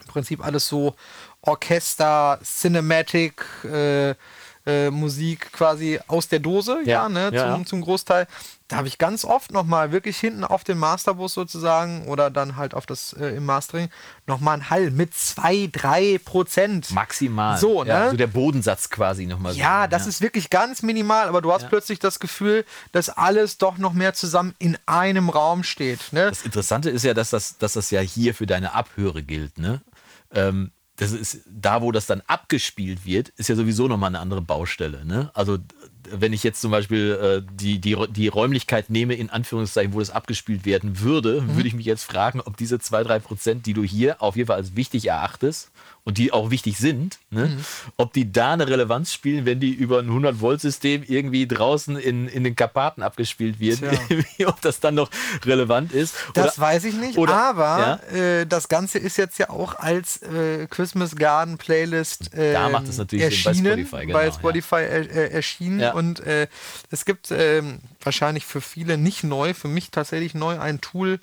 im 0.00 0.06
Prinzip 0.08 0.44
alles 0.44 0.66
so 0.68 0.94
Orchester, 1.46 2.38
Cinematic, 2.42 3.44
äh, 3.64 4.14
äh, 4.66 4.90
Musik 4.90 5.52
quasi 5.52 6.00
aus 6.06 6.28
der 6.28 6.38
Dose, 6.38 6.78
ja, 6.86 7.02
Ja, 7.02 7.08
ne, 7.10 7.30
ja, 7.34 7.42
zum, 7.52 7.60
ja. 7.60 7.66
zum 7.66 7.80
Großteil. 7.82 8.26
Da 8.68 8.76
habe 8.76 8.88
ich 8.88 8.96
ganz 8.96 9.26
oft 9.26 9.52
nochmal 9.52 9.92
wirklich 9.92 10.16
hinten 10.16 10.42
auf 10.42 10.64
dem 10.64 10.78
Masterbus 10.78 11.34
sozusagen 11.34 12.06
oder 12.08 12.30
dann 12.30 12.56
halt 12.56 12.72
auf 12.72 12.86
das 12.86 13.12
äh, 13.12 13.36
im 13.36 13.44
Mastering 13.44 13.90
nochmal 14.26 14.56
ein 14.56 14.70
Hall 14.70 14.90
mit 14.90 15.12
2, 15.12 15.68
3 15.70 16.18
Prozent. 16.24 16.90
Maximal. 16.92 17.58
So, 17.58 17.84
Ja, 17.84 18.04
ne? 18.06 18.10
so 18.12 18.16
der 18.16 18.26
Bodensatz 18.26 18.88
quasi 18.88 19.26
nochmal. 19.26 19.54
Ja, 19.54 19.82
so, 19.82 19.90
das 19.90 20.06
ist 20.06 20.22
wirklich 20.22 20.48
ganz 20.48 20.80
minimal, 20.80 21.28
aber 21.28 21.42
du 21.42 21.52
hast 21.52 21.62
Ja. 21.64 21.68
plötzlich 21.68 21.98
das 21.98 22.18
Gefühl, 22.18 22.64
dass 22.92 23.10
alles 23.10 23.58
doch 23.58 23.76
noch 23.76 23.92
mehr 23.92 24.14
zusammen 24.14 24.54
in 24.58 24.78
einem 24.86 25.28
Raum 25.28 25.62
steht. 25.62 26.00
Ne? 26.14 26.30
Das 26.30 26.42
Interessante 26.42 26.88
ist 26.88 27.04
ja, 27.04 27.12
dass 27.12 27.28
das, 27.28 27.58
dass 27.58 27.74
das 27.74 27.90
ja 27.90 28.00
hier 28.00 28.34
für 28.34 28.46
deine 28.46 28.72
Abhöre 28.72 29.22
gilt. 29.22 29.58
Ne? 29.58 29.82
Ähm, 30.32 30.70
das 30.96 31.12
ist 31.12 31.40
da, 31.46 31.82
wo 31.82 31.90
das 31.90 32.06
dann 32.06 32.22
abgespielt 32.26 33.04
wird, 33.04 33.30
ist 33.30 33.48
ja 33.48 33.56
sowieso 33.56 33.88
nochmal 33.88 34.08
eine 34.08 34.20
andere 34.20 34.40
Baustelle. 34.42 35.04
Ne? 35.04 35.30
Also 35.34 35.58
wenn 36.10 36.32
ich 36.32 36.44
jetzt 36.44 36.60
zum 36.60 36.70
Beispiel 36.70 37.42
äh, 37.46 37.52
die, 37.54 37.80
die, 37.80 37.96
die 38.10 38.28
Räumlichkeit 38.28 38.90
nehme, 38.90 39.14
in 39.14 39.30
Anführungszeichen, 39.30 39.92
wo 39.94 39.98
das 39.98 40.10
abgespielt 40.10 40.64
werden 40.66 41.00
würde, 41.00 41.40
Mhm. 41.40 41.56
würde 41.56 41.68
ich 41.68 41.74
mich 41.74 41.86
jetzt 41.86 42.04
fragen, 42.04 42.40
ob 42.40 42.56
diese 42.56 42.76
2-3 42.76 43.18
Prozent, 43.20 43.66
die 43.66 43.72
du 43.72 43.82
hier 43.82 44.22
auf 44.22 44.36
jeden 44.36 44.46
Fall 44.46 44.56
als 44.56 44.76
wichtig 44.76 45.08
erachtest 45.08 45.70
und 46.06 46.18
die 46.18 46.32
auch 46.32 46.50
wichtig 46.50 46.76
sind, 46.76 47.18
ne? 47.30 47.46
Mhm. 47.46 47.64
ob 47.96 48.12
die 48.12 48.30
da 48.30 48.52
eine 48.52 48.68
Relevanz 48.68 49.12
spielen, 49.12 49.46
wenn 49.46 49.58
die 49.58 49.70
über 49.72 50.00
ein 50.00 50.10
100-Volt-System 50.10 51.02
irgendwie 51.06 51.46
draußen 51.46 51.96
in, 51.96 52.28
in 52.28 52.44
den 52.44 52.54
Karpaten 52.54 53.02
abgespielt 53.02 53.58
werden, 53.58 53.88
ob 54.46 54.60
das 54.60 54.80
dann 54.80 54.96
noch 54.96 55.10
relevant 55.46 55.92
ist. 55.92 56.14
Das 56.34 56.58
Oder- 56.58 56.66
weiß 56.66 56.84
ich 56.84 56.94
nicht, 56.94 57.16
oder- 57.16 57.34
aber 57.34 58.00
äh, 58.12 58.44
das 58.46 58.68
Ganze 58.68 58.98
ist 58.98 59.16
jetzt 59.16 59.38
ja 59.38 59.48
auch 59.48 59.76
als 59.76 60.20
äh, 60.22 60.66
Christmas 60.68 61.16
Garden 61.16 61.56
Playlist 61.56 62.30
ähm, 62.34 62.52
Da 62.52 62.68
macht 62.68 62.86
es 62.88 62.98
natürlich 62.98 63.42
Sinn, 63.42 63.42
bei 63.44 63.50
erschienen, 63.70 63.86
Spotify, 63.86 64.06
genau, 64.06 64.18
bei 64.18 64.26
ja. 64.26 64.32
Spotify 64.32 64.74
er, 64.76 65.10
äh, 65.10 65.30
erschienen 65.30 65.80
Ja. 65.80 65.94
und 65.94 66.20
äh, 66.20 66.48
es 66.90 67.06
gibt 67.06 67.30
ähm, 67.30 67.78
wahrscheinlich 68.02 68.44
für 68.44 68.60
viele 68.60 68.98
nicht 68.98 69.24
neu, 69.24 69.54
für 69.54 69.68
mich 69.68 69.90
tatsächlich 69.90 70.34
neu 70.34 70.58
ein 70.60 70.82
Tool, 70.82 71.18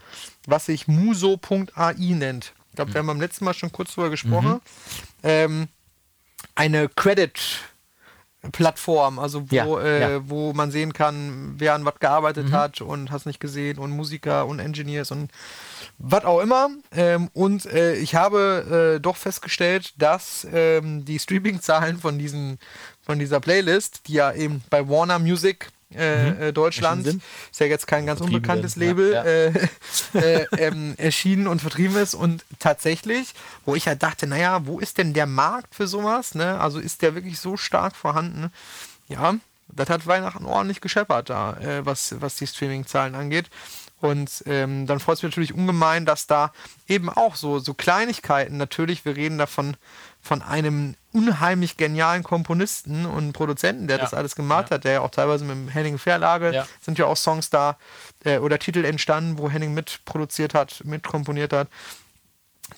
was 0.48 0.66
sich 0.66 0.88
muso.ai 0.88 1.94
nennt. 2.16 2.54
Ich 2.72 2.76
glaube, 2.76 2.94
wir 2.94 3.00
haben 3.00 3.08
beim 3.08 3.22
letzten 3.22 3.46
Mal 3.46 3.54
schon 3.54 3.72
kurz 3.72 3.94
drüber 3.94 4.10
gesprochen. 4.10 4.54
Mhm. 4.54 4.60
Ähm, 5.24 5.68
eine 6.56 6.90
Credit 6.90 7.40
Plattform, 8.52 9.20
also 9.20 9.52
wo, 9.52 9.56
Ja, 9.56 9.80
äh, 9.82 10.02
ja. 10.02 10.20
Mhm. 10.20 10.30
wo 10.30 10.54
man 10.54 10.72
sehen 10.72 10.94
kann, 10.94 11.56
wer 11.58 11.76
an 11.76 11.86
was 11.86 12.00
gearbeitet 12.00 12.52
hat 12.52 12.82
und 12.82 13.12
hast 13.12 13.28
nicht 13.28 13.40
gesehen 13.40 13.78
und 13.78 13.92
Musiker 13.92 14.48
und 14.48 14.60
Engineers 14.60 15.12
und 15.12 15.32
was 16.00 16.26
auch 16.26 16.40
immer. 16.40 16.70
Ähm, 16.92 17.30
und 17.34 17.68
äh, 17.68 17.94
ich 17.96 18.16
habe 18.16 18.96
äh, 18.96 19.00
doch 19.00 19.16
festgestellt, 19.16 19.94
dass 19.98 20.48
ähm, 20.52 21.06
die 21.06 21.20
Streaming-Zahlen 21.20 22.00
von 22.00 22.18
diesen 22.18 22.58
von 23.04 23.20
dieser 23.20 23.40
Playlist, 23.40 24.08
die 24.08 24.14
ja 24.14 24.34
eben 24.34 24.64
bei 24.72 24.88
Warner 24.90 25.20
Music 25.20 25.68
äh, 25.96 26.50
äh, 26.50 26.54
Deutschland, 26.54 27.06
Erschienen 27.06 27.24
ist 27.52 27.60
ja 27.60 27.66
jetzt 27.68 27.88
kein 27.88 28.06
ganz 28.06 28.22
unbekanntes 28.22 28.76
Label, 28.76 29.14
ja, 29.14 29.24
Äh, 29.24 29.68
äh, 30.14 30.46
ähm, 30.58 30.96
erschienen 30.98 31.48
und 31.48 31.62
vertrieben 31.62 31.98
ist. 31.98 32.14
Und 32.14 32.46
tatsächlich, 32.60 33.34
wo 33.66 33.76
ich 33.76 33.88
halt 33.88 34.04
dachte, 34.04 34.28
naja, 34.28 34.66
wo 34.66 34.80
ist 34.80 34.98
denn 34.98 35.14
der 35.14 35.26
Markt 35.26 35.76
für 35.76 35.88
sowas? 35.88 36.36
Ne? 36.36 36.60
Also 36.60 36.80
ist 36.80 37.02
der 37.02 37.16
wirklich 37.16 37.40
so 37.40 37.58
stark 37.58 37.96
vorhanden? 37.96 38.52
Ja, 39.08 39.36
das 39.68 39.90
hat 39.90 40.08
Weihnachten 40.08 40.46
ordentlich 40.46 40.82
gescheppert 40.82 41.30
da, 41.30 41.58
äh, 41.58 41.86
was, 41.86 42.16
was 42.20 42.36
die 42.36 42.48
Streaming-Zahlen 42.48 43.16
angeht. 43.16 43.50
Und 44.00 44.44
ähm, 44.48 44.88
dann 44.88 45.00
freut 45.00 45.18
es 45.18 45.24
mich 45.24 45.32
natürlich 45.32 45.54
ungemein, 45.54 46.06
dass 46.06 46.26
da 46.26 46.52
eben 46.88 47.08
auch 47.10 47.36
so, 47.36 47.60
so 47.60 47.76
Kleinigkeiten, 47.76 48.58
natürlich, 48.58 49.06
wir 49.06 49.16
reden 49.16 49.38
davon 49.38 49.78
von 50.22 50.42
einem 50.42 50.96
unheimlich 51.14 51.78
genialen 51.78 52.24
Komponisten 52.24 53.06
und 53.06 53.34
Produzenten, 53.34 53.88
der 53.88 53.98
Ja. 53.98 54.04
das 54.04 54.14
alles 54.14 54.36
gemacht 54.36 54.72
hat, 54.72 54.84
der 54.84 54.94
ja 54.94 55.02
auch 55.02 55.10
teilweise 55.12 55.44
mit 55.44 55.56
dem 55.56 55.68
Henning 55.68 55.98
Verlage 55.98 56.54
Ja. 56.54 56.68
sind 56.82 56.98
ja 57.00 57.06
auch 57.06 57.18
Songs 57.18 57.50
da 57.50 57.78
äh, 58.24 58.38
oder 58.38 58.60
Titel 58.60 58.86
entstanden, 58.86 59.38
wo 59.38 59.50
Henning 59.50 59.74
mitproduziert 59.74 60.54
hat, 60.54 60.82
mitkomponiert 60.86 61.54
hat. 61.54 61.68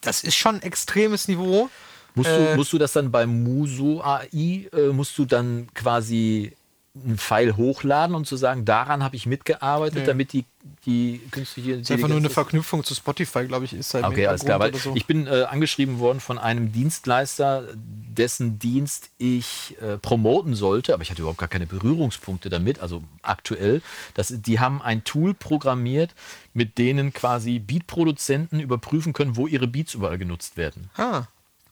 Das 0.02 0.24
ist 0.24 0.36
schon 0.36 0.62
extremes 0.62 1.28
Niveau. 1.28 1.70
Musst, 2.16 2.30
Äh, 2.30 2.52
du, 2.52 2.56
musst 2.58 2.74
du 2.74 2.78
das 2.78 2.94
dann 2.94 3.12
beim 3.12 3.44
Muso 3.44 4.02
AI, 4.04 4.70
äh, 4.72 4.88
musst 4.92 5.18
du 5.18 5.26
dann 5.26 5.68
quasi 5.74 6.56
einen 6.96 7.18
Pfeil 7.18 7.58
hochladen 7.58 8.16
und 8.16 8.28
zu 8.28 8.36
sagen, 8.38 8.66
daran 8.66 9.04
habe 9.04 9.16
ich 9.16 9.26
mitgearbeitet, 9.26 10.00
Nee. 10.02 10.06
damit 10.06 10.32
die, 10.32 10.46
die 10.86 11.22
künstliche 11.32 11.72
Das 11.72 11.82
ist 11.82 11.92
einfach 11.92 12.08
nur 12.08 12.18
eine 12.18 12.28
Intelligenz- 12.28 12.34
Verknüpfung 12.36 12.84
zu 12.84 12.94
Spotify, 12.94 13.46
glaube 13.48 13.66
ich, 13.66 13.74
ist 13.74 13.96
halt 13.96 14.06
Okay, 14.06 14.28
alles 14.28 14.46
klar. 14.46 14.60
Weil 14.60 14.76
so. 14.76 14.96
ich 14.96 15.08
bin 15.08 15.26
äh, 15.26 15.44
angeschrieben 15.50 15.98
worden 15.98 16.20
von 16.20 16.38
einem 16.38 16.72
Dienstleister, 16.72 17.64
dessen 17.74 18.60
Dienst 18.60 19.10
ich 19.18 19.76
äh, 19.82 19.98
promoten 19.98 20.54
sollte, 20.54 20.94
aber 20.94 21.02
ich 21.02 21.10
hatte 21.10 21.22
überhaupt 21.22 21.40
gar 21.40 21.50
keine 21.50 21.66
Berührungspunkte 21.66 22.50
damit, 22.52 22.80
also 22.80 23.02
aktuell. 23.24 23.82
Das, 24.14 24.32
die 24.32 24.60
haben 24.60 24.80
ein 24.80 25.04
Tool 25.04 25.34
programmiert, 25.34 26.14
mit 26.54 26.78
denen 26.78 27.12
quasi 27.12 27.58
Beatproduzenten 27.58 28.60
überprüfen 28.60 29.14
können, 29.14 29.36
wo 29.36 29.48
ihre 29.48 29.66
Beats 29.68 29.96
überall 29.96 30.20
genutzt 30.20 30.58
werden. 30.58 30.92
ah, 30.98 31.24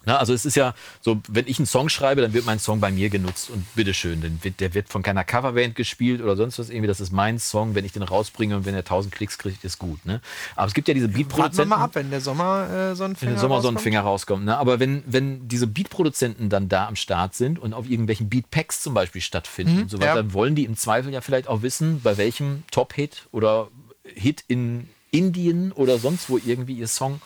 Na, 0.06 0.18
also 0.18 0.34
es 0.34 0.46
ist 0.46 0.56
ja 0.56 0.74
so, 1.00 1.22
wenn 1.28 1.48
ich 1.48 1.60
einen 1.60 1.66
Song 1.68 1.88
schreibe, 1.90 2.22
dann 2.22 2.34
wird 2.34 2.46
mein 2.46 2.60
Song 2.60 2.80
bei 2.80 2.92
mir 2.92 3.10
genutzt 3.10 3.50
und 3.50 3.66
bitteschön, 3.76 4.40
wird, 4.42 4.60
der 4.60 4.74
wird 4.74 4.90
von 4.90 5.04
keiner 5.04 5.24
Coverband 5.24 5.76
gespielt 5.76 6.22
oder 6.22 6.36
sonst 6.36 6.58
was 6.58 6.70
irgendwie. 6.70 6.88
Das 6.88 7.00
ist 7.00 7.12
mein 7.12 7.38
Song, 7.40 7.76
wenn 7.76 7.86
ich 7.86 7.92
den 7.92 8.02
rausbringe 8.04 8.56
und 8.56 8.66
wenn 8.66 8.74
er 8.74 8.80
1000 8.80 9.14
Klicks 9.14 9.38
kriegt, 9.38 9.64
ist 9.64 9.78
gut. 9.78 10.04
Ne? 10.06 10.22
Aber 10.56 10.68
es 10.68 10.74
gibt 10.74 10.88
ja 10.88 10.94
diese 10.94 11.08
warten 11.08 11.18
wir 11.18 11.24
Beatproduzenten 11.26 11.70
mal 11.70 11.78
ab, 11.84 11.92
wenn 11.94 12.10
der 12.10 12.22
Sommer 12.22 12.70
äh, 12.92 12.96
so 12.96 13.04
ein 13.04 13.16
wenn 13.20 13.30
der 13.30 13.38
Sommer 13.38 13.56
rauskommt. 13.56 13.82
Finger 13.82 14.02
rauskommt. 14.02 14.46
Ne? 14.46 14.58
Aber 14.58 14.80
wenn, 14.80 15.04
wenn 15.06 15.48
diese 15.48 15.68
Beatproduzenten 15.68 16.50
dann 16.50 16.68
da 16.70 16.88
am 16.88 16.96
Start 16.96 17.36
sind 17.36 17.60
und 17.60 17.74
auf 17.74 17.90
irgendwelchen 17.90 18.30
Beatpacks 18.30 18.82
zum 18.82 18.94
Beispiel 18.94 19.22
stattfinden 19.22 19.84
und 19.84 19.90
so 19.92 19.98
weiter, 19.98 20.12
Mhm, 20.12 20.16
ja. 20.18 20.22
dann 20.24 20.34
wollen 20.34 20.56
die 20.56 20.66
im 20.66 20.76
Zweifel 20.78 21.14
ja 21.14 21.22
vielleicht 21.22 21.48
auch 21.48 21.62
wissen, 21.62 22.02
bei 22.02 22.18
welchem 22.18 22.64
Top-Hit 22.72 23.28
oder 23.32 23.68
Hit 24.04 24.44
in 24.48 24.90
Indien 25.12 25.72
oder 25.74 25.98
sonst 26.00 26.30
wo 26.30 26.40
irgendwie 26.44 26.74
ihr 26.74 26.88
Song 26.88 27.22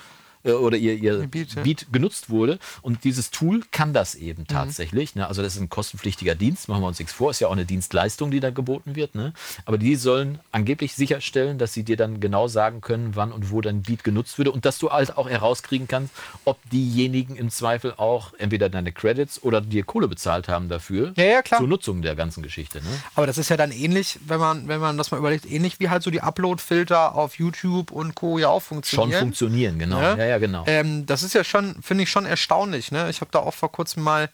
äh, 0.45 0.51
oder 0.51 0.77
ihr, 0.77 0.93
ihr 0.95 1.27
Beat, 1.27 1.61
Beat, 1.63 1.81
ja. 1.81 1.87
genutzt 1.91 2.29
wurde. 2.29 2.59
Und 2.81 3.03
dieses 3.03 3.31
Tool 3.31 3.61
kann 3.71 3.93
das 3.93 4.15
eben 4.15 4.43
Mhm. 4.43 4.47
tatsächlich. 4.47 5.15
Ne? 5.15 5.27
Also 5.27 5.41
das 5.41 5.55
ist 5.55 5.61
ein 5.61 5.69
kostenpflichtiger 5.69 6.35
Dienst, 6.35 6.67
machen 6.69 6.81
wir 6.81 6.87
uns 6.87 6.99
nichts 6.99 7.13
vor, 7.13 7.31
ist 7.31 7.39
ja 7.41 7.47
auch 7.47 7.51
eine 7.53 7.65
Dienstleistung, 7.65 8.31
die 8.31 8.39
da 8.39 8.49
geboten 8.51 8.95
wird. 8.95 9.15
Ne? 9.15 9.33
Aber 9.65 9.77
die 9.77 9.95
sollen 9.95 10.39
angeblich 10.51 10.93
sicherstellen, 10.95 11.57
dass 11.57 11.73
sie 11.73 11.83
dir 11.83 11.97
dann 11.97 12.19
genau 12.19 12.47
sagen 12.47 12.81
können, 12.81 13.15
wann 13.15 13.31
und 13.31 13.51
wo 13.51 13.61
dein 13.61 13.81
Beat 13.81 14.03
genutzt 14.03 14.37
würde 14.37 14.51
und 14.51 14.65
dass 14.65 14.77
du 14.77 14.89
halt 14.91 15.17
auch 15.17 15.29
herauskriegen 15.29 15.87
kannst, 15.87 16.13
ob 16.45 16.57
diejenigen 16.71 17.35
im 17.35 17.49
Zweifel 17.49 17.93
auch 17.97 18.33
entweder 18.37 18.69
deine 18.69 18.91
Credits 18.91 19.41
oder 19.43 19.61
dir 19.61 19.83
Kohle 19.83 20.07
bezahlt 20.07 20.47
haben 20.47 20.69
dafür 20.69 21.13
Ja, 21.15 21.23
ja, 21.25 21.41
klar. 21.41 21.59
zur 21.59 21.67
Nutzung 21.67 22.01
der 22.01 22.15
ganzen 22.15 22.43
Geschichte. 22.43 22.79
Ne? 22.79 22.87
Aber 23.15 23.25
das 23.27 23.37
ist 23.37 23.49
ja 23.49 23.57
dann 23.57 23.71
ähnlich, 23.71 24.19
wenn 24.27 24.39
man, 24.39 24.67
wenn 24.67 24.79
man 24.79 24.97
das 24.97 25.11
mal 25.11 25.17
überlegt, 25.17 25.49
ähnlich 25.49 25.79
wie 25.79 25.89
halt 25.89 26.03
so 26.03 26.11
die 26.11 26.21
Upload-Filter 26.21 27.15
auf 27.15 27.37
YouTube 27.39 27.91
und 27.91 28.15
Co. 28.15 28.37
ja 28.37 28.49
auch 28.49 28.61
Schon 28.61 28.75
funktionieren. 28.75 29.19
funktionieren, 29.19 29.79
genau. 29.79 29.99
Ne? 29.99 30.15
Ja, 30.17 30.25
ja, 30.35 30.39
genau. 30.39 30.63
Ähm, 30.67 31.05
das 31.05 31.23
ist 31.23 31.33
ja 31.33 31.43
schon, 31.43 31.81
finde 31.81 32.03
ich 32.03 32.11
schon 32.11 32.25
erstaunlich. 32.25 32.91
Ne? 32.91 33.09
Ich 33.09 33.21
habe 33.21 33.31
da 33.31 33.39
auch 33.39 33.53
vor 33.53 33.71
kurzem 33.71 34.03
mal 34.03 34.29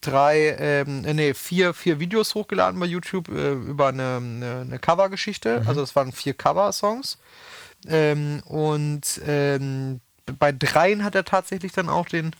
drei, 0.00 0.56
ähm, 0.58 1.04
äh, 1.04 1.14
nee, 1.14 1.34
vier, 1.34 1.74
vier 1.74 2.00
Videos 2.00 2.34
hochgeladen 2.34 2.78
bei 2.78 2.86
YouTube 2.86 3.28
äh, 3.28 3.52
über 3.52 3.88
eine, 3.88 4.16
eine, 4.16 4.60
eine 4.62 4.78
Covergeschichte. 4.78 5.62
Also 5.66 5.80
das 5.80 5.94
waren 5.96 6.12
vier 6.12 6.34
Cover-Songs. 6.34 7.18
Ähm, 7.86 8.42
und 8.46 9.20
ähm, 9.26 10.00
bei 10.38 10.52
dreien 10.52 11.04
hat 11.04 11.14
er 11.14 11.24
tatsächlich 11.24 11.72
dann 11.72 11.88
auch 11.88 12.08
den 12.08 12.32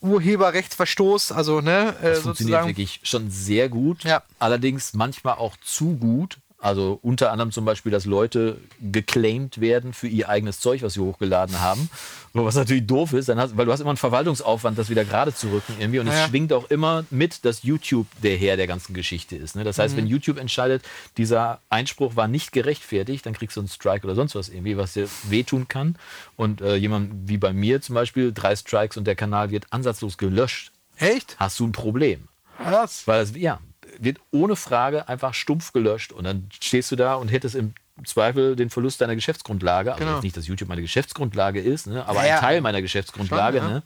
Urheberrechtsverstoß, 0.00 1.32
also 1.32 1.60
ne, 1.60 1.96
äh, 2.00 2.10
Das 2.10 2.20
funktioniert 2.20 2.22
sozusagen. 2.22 2.66
wirklich 2.68 3.00
schon 3.02 3.30
sehr 3.30 3.68
gut. 3.68 4.04
Ja. 4.04 4.22
Allerdings 4.38 4.92
manchmal 4.92 5.34
auch 5.34 5.56
zu 5.64 5.96
gut. 5.96 6.38
Also 6.64 6.98
unter 7.02 7.30
anderem 7.30 7.52
zum 7.52 7.66
Beispiel, 7.66 7.92
dass 7.92 8.06
Leute 8.06 8.56
geclaimed 8.80 9.60
werden 9.60 9.92
für 9.92 10.08
ihr 10.08 10.30
eigenes 10.30 10.60
Zeug, 10.60 10.80
was 10.82 10.94
sie 10.94 11.00
hochgeladen 11.00 11.60
haben. 11.60 11.90
Was 12.32 12.54
natürlich 12.54 12.86
doof 12.86 13.12
ist, 13.12 13.28
dann 13.28 13.38
hast, 13.38 13.54
weil 13.56 13.66
du 13.66 13.72
hast 13.72 13.80
immer 13.80 13.90
einen 13.90 13.98
Verwaltungsaufwand, 13.98 14.78
das 14.78 14.88
wieder 14.88 15.04
gerade 15.04 15.34
zu 15.34 15.48
rücken 15.52 15.74
irgendwie. 15.78 15.98
Und 15.98 16.08
es 16.08 16.14
Ja. 16.14 16.26
schwingt 16.28 16.54
auch 16.54 16.70
immer 16.70 17.04
mit, 17.10 17.44
dass 17.44 17.64
YouTube 17.64 18.06
der 18.22 18.38
Herr 18.38 18.56
der 18.56 18.66
ganzen 18.66 18.94
Geschichte 18.94 19.36
ist. 19.36 19.56
Ne? 19.56 19.64
Das 19.64 19.78
heißt, 19.78 19.92
Mhm. 19.94 19.98
wenn 19.98 20.06
YouTube 20.06 20.38
entscheidet, 20.38 20.82
dieser 21.18 21.60
Einspruch 21.68 22.16
war 22.16 22.28
nicht 22.28 22.50
gerechtfertigt, 22.52 23.26
dann 23.26 23.34
kriegst 23.34 23.56
du 23.56 23.60
einen 23.60 23.68
Strike 23.68 24.04
oder 24.06 24.14
sonst 24.14 24.34
was 24.34 24.48
irgendwie, 24.48 24.78
was 24.78 24.94
dir 24.94 25.06
wehtun 25.24 25.68
kann. 25.68 25.96
Und 26.36 26.62
äh, 26.62 26.76
jemand 26.76 27.28
wie 27.28 27.36
bei 27.36 27.52
mir 27.52 27.82
zum 27.82 27.94
Beispiel, 27.94 28.32
drei 28.32 28.56
Strikes 28.56 28.96
und 28.96 29.04
der 29.06 29.16
Kanal 29.16 29.50
wird 29.50 29.66
ansatzlos 29.70 30.16
gelöscht 30.16 30.72
Echt? 30.96 31.36
hast 31.38 31.60
du 31.60 31.66
ein 31.66 31.72
Problem. 31.72 32.28
Was? 32.58 33.06
Weil 33.06 33.20
es, 33.22 33.36
ja, 33.36 33.60
wird 33.98 34.18
ohne 34.30 34.56
Frage 34.56 35.08
einfach 35.08 35.34
stumpf 35.34 35.72
gelöscht 35.72 36.12
und 36.12 36.24
dann 36.24 36.48
stehst 36.60 36.90
du 36.90 36.96
da 36.96 37.14
und 37.14 37.28
hättest 37.28 37.54
im 37.54 37.74
Zweifel 38.04 38.56
den 38.56 38.70
Verlust 38.70 39.00
deiner 39.00 39.14
Geschäftsgrundlage. 39.14 39.92
Also 39.92 40.04
Genau. 40.04 40.16
jetzt 40.16 40.24
nicht, 40.24 40.36
dass 40.36 40.46
YouTube 40.48 40.68
meine 40.68 40.82
Geschäftsgrundlage 40.82 41.60
ist, 41.60 41.86
ne? 41.86 42.04
aber 42.06 42.26
Ja, 42.26 42.34
ein 42.34 42.40
Teil 42.40 42.60
meiner 42.60 42.82
Geschäftsgrundlage. 42.82 43.58
Schon, 43.58 43.68
ja. 43.68 43.74
ne? 43.74 43.82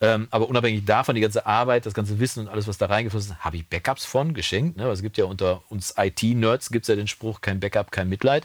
ähm, 0.00 0.28
aber 0.32 0.48
unabhängig 0.48 0.84
davon, 0.84 1.14
die 1.14 1.20
ganze 1.20 1.46
Arbeit, 1.46 1.86
das 1.86 1.94
ganze 1.94 2.18
Wissen 2.18 2.40
und 2.40 2.48
alles, 2.48 2.66
was 2.66 2.78
da 2.78 2.86
reingeflossen 2.86 3.32
ist, 3.32 3.44
habe 3.44 3.56
ich 3.56 3.68
Backups 3.68 4.04
von 4.04 4.34
geschenkt. 4.34 4.76
Ne? 4.76 4.88
Es 4.88 5.02
gibt 5.02 5.16
ja 5.18 5.26
unter 5.26 5.62
uns 5.68 5.94
IT-Nerds 5.96 6.70
gibt 6.70 6.84
es 6.84 6.88
ja 6.88 6.96
den 6.96 7.06
Spruch, 7.06 7.40
kein 7.40 7.60
Backup, 7.60 7.92
kein 7.92 8.08
Mitleid. 8.08 8.44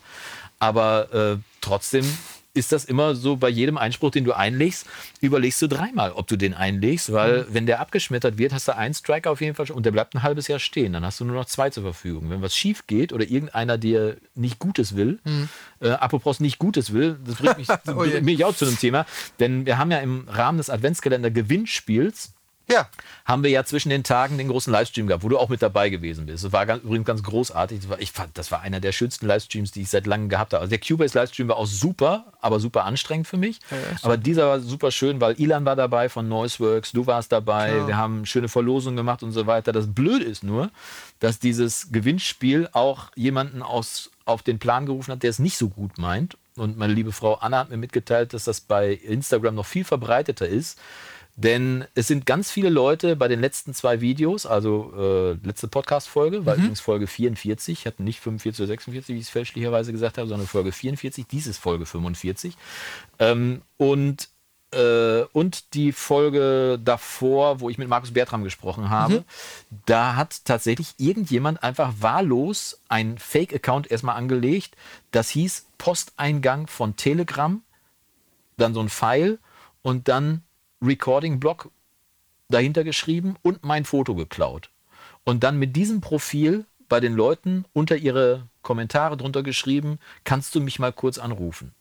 Aber 0.60 1.12
äh, 1.14 1.38
trotzdem 1.62 2.06
ist 2.54 2.72
das 2.72 2.86
immer 2.86 3.16
so, 3.16 3.38
bei 3.38 3.50
jedem 3.50 3.78
Einspruch, 3.78 4.12
den 4.12 4.26
du 4.26 4.34
einlegst, 4.34 4.88
überlegst 5.22 5.62
du 5.62 5.68
dreimal, 5.68 6.12
ob 6.12 6.28
du 6.28 6.36
den 6.36 6.54
einlegst, 6.54 7.12
weil 7.12 7.46
wenn 7.50 7.66
der 7.66 7.80
abgeschmettert 7.80 8.38
wird, 8.38 8.54
hast 8.54 8.68
du 8.68 8.76
einen 8.76 8.94
Strike 8.94 9.30
auf 9.30 9.42
jeden 9.42 9.56
Fall 9.56 9.68
schon 9.68 9.76
und 9.76 9.86
der 9.86 9.92
bleibt 9.92 10.16
ein 10.16 10.24
halbes 10.24 10.48
Jahr 10.48 10.60
stehen. 10.60 10.94
Dann 10.94 11.06
hast 11.06 11.20
du 11.20 11.26
nur 11.26 11.36
noch 11.36 11.46
zwei 11.46 11.70
zur 11.70 11.84
Verfügung. 11.84 12.30
Wenn 12.30 12.42
was 12.42 12.56
schief 12.56 12.88
geht 12.88 13.14
oder 13.14 13.24
irgendeiner 13.24 13.78
dir 13.78 14.18
nicht 14.36 14.60
Gutes 14.60 14.96
will, 14.96 15.20
äh, 15.80 15.90
apropos 15.90 16.40
nicht 16.40 16.60
Gutes 16.60 16.92
will, 16.92 17.20
das 17.26 17.36
bringt 17.36 17.58
mich, 17.58 17.68
Oh 17.88 18.22
mich 18.22 18.44
auch 18.46 18.56
zu 18.56 18.66
einem 18.66 18.78
Thema, 18.78 19.06
denn 19.40 19.66
wir 19.66 19.78
haben 19.78 19.92
ja 19.92 20.00
im 20.00 20.28
Rahmen 20.28 20.58
des 20.58 20.70
Adventskalender 20.70 21.32
Gewinnspiels 21.32 22.34
Ja. 22.72 22.88
haben 23.26 23.44
wir 23.44 23.50
ja 23.50 23.64
zwischen 23.64 23.90
den 23.90 24.04
Tagen 24.04 24.38
den 24.38 24.48
großen 24.48 24.72
Livestream 24.72 25.08
gehabt, 25.08 25.24
wo 25.24 25.30
du 25.30 25.38
auch 25.38 25.50
mit 25.50 25.62
dabei 25.62 25.90
gewesen 25.90 26.26
bist. 26.26 26.44
Das 26.44 26.52
war 26.52 26.66
ganz, 26.66 26.84
übrigens 26.84 27.06
ganz 27.06 27.24
großartig. 27.24 27.80
Das 27.80 27.90
war, 27.90 28.00
ich 28.00 28.12
fand, 28.12 28.38
das 28.38 28.52
war 28.52 28.62
einer 28.62 28.80
der 28.80 28.92
schönsten 28.92 29.26
Livestreams, 29.28 29.72
die 29.72 29.82
ich 29.82 29.90
seit 29.90 30.06
langem 30.06 30.30
gehabt 30.30 30.54
habe. 30.54 30.62
Also 30.62 30.70
der 30.70 30.80
Cubase 30.80 31.18
Livestream 31.18 31.48
war 31.48 31.58
auch 31.58 31.66
super, 31.68 32.26
aber 32.42 32.60
super 32.60 32.86
anstrengend 32.86 33.28
für 33.28 33.38
mich. 33.38 33.60
aber 34.02 34.18
dieser 34.18 34.48
war 34.48 34.60
super 34.60 34.92
schön, 34.92 35.20
weil 35.22 35.40
Ilan 35.40 35.66
war 35.66 35.76
dabei 35.76 36.10
von 36.10 36.28
Noiseworks, 36.28 36.92
du 36.92 37.08
warst 37.08 37.32
dabei, 37.32 37.72
Klar. 37.72 37.88
wir 37.88 37.98
haben 37.98 38.26
schöne 38.26 38.48
Verlosungen 38.48 38.98
gemacht 38.98 39.24
und 39.24 39.32
so 39.32 39.48
weiter. 39.48 39.72
Das 39.72 39.94
Blöde 39.94 40.26
ist 40.26 40.44
nur, 40.44 40.70
dass 41.20 41.40
dieses 41.40 41.92
Gewinnspiel 41.92 42.70
auch 42.74 43.12
jemanden 43.16 43.62
aus, 43.62 44.12
auf 44.26 44.44
den 44.44 44.60
Plan 44.60 44.86
gerufen 44.86 45.12
hat, 45.12 45.24
der 45.24 45.30
es 45.30 45.40
nicht 45.40 45.58
so 45.58 45.70
gut 45.70 45.98
meint. 45.98 46.38
Und 46.56 46.78
meine 46.78 46.94
liebe 46.94 47.12
Frau 47.12 47.36
Anna 47.36 47.60
hat 47.60 47.70
mir 47.70 47.78
mitgeteilt, 47.78 48.34
dass 48.34 48.44
das 48.44 48.60
bei 48.60 48.92
Instagram 48.92 49.56
noch 49.56 49.66
viel 49.66 49.86
verbreiteter 49.86 50.48
ist. 50.48 50.78
Denn 51.42 51.86
es 51.96 52.08
sind 52.08 52.26
ganz 52.26 52.52
viele 52.52 52.68
Leute 52.68 53.16
bei 53.16 53.30
den 53.30 53.40
letzten 53.40 53.74
zwei 53.74 54.02
Videos, 54.02 54.46
also 54.46 54.92
äh, 54.98 55.48
letzte 55.48 55.70
Podcast-Folge, 55.70 56.46
war 56.46 56.56
übrigens 56.56 56.82
Folge 56.82 57.08
44, 57.08 57.80
ich 57.80 57.86
hatte 57.86 58.04
nicht 58.04 58.20
45 58.20 58.60
oder 58.60 58.68
46, 58.68 59.16
wie 59.16 59.20
ich 59.20 59.26
es 59.28 59.30
fälschlicherweise 59.30 59.94
gesagt 59.94 60.18
habe, 60.18 60.28
sondern 60.28 60.48
Folge 60.50 60.74
44, 60.74 61.26
dies 61.28 61.48
ist 61.48 61.58
Folge 61.58 61.86
45. 61.86 62.58
Ähm, 63.20 63.62
und, 63.78 64.28
äh, 64.72 65.22
und 65.32 65.74
die 65.76 65.94
Folge 65.94 66.78
davor, 66.84 67.62
wo 67.62 67.70
ich 67.70 67.78
mit 67.78 67.88
Markus 67.88 68.12
Bertram 68.12 68.44
gesprochen 68.44 68.90
habe, 68.90 69.24
da 69.86 70.18
hat 70.18 70.44
tatsächlich 70.44 70.96
irgendjemand 70.98 71.64
einfach 71.64 71.94
wahllos 72.02 72.82
einen 72.90 73.18
Fake-Account 73.18 73.90
erstmal 73.90 74.18
angelegt. 74.18 74.76
Das 75.12 75.30
hieß 75.30 75.68
Posteingang 75.78 76.68
von 76.68 76.98
Telegram, 76.98 77.62
dann 78.58 78.74
so 78.74 78.82
ein 78.82 78.90
Pfeil 78.90 79.40
und 79.84 80.10
dann 80.10 80.44
Recording-Block 80.82 81.72
dahinter 82.50 82.84
geschrieben 82.84 83.36
und 83.42 83.64
mein 83.64 83.86
Foto 83.86 84.16
geklaut. 84.16 84.70
Und 85.24 85.44
dann 85.44 85.58
mit 85.58 85.76
diesem 85.76 86.02
Profil 86.02 86.66
bei 86.88 87.00
den 87.00 87.14
Leuten 87.14 87.66
unter 87.74 87.96
ihre 87.96 88.48
Kommentare 88.62 89.16
drunter 89.16 89.44
geschrieben, 89.44 90.00
kannst 90.24 90.56
du 90.56 90.60
mich 90.60 90.80
mal 90.80 90.92
kurz 90.92 91.18
anrufen. 91.18 91.74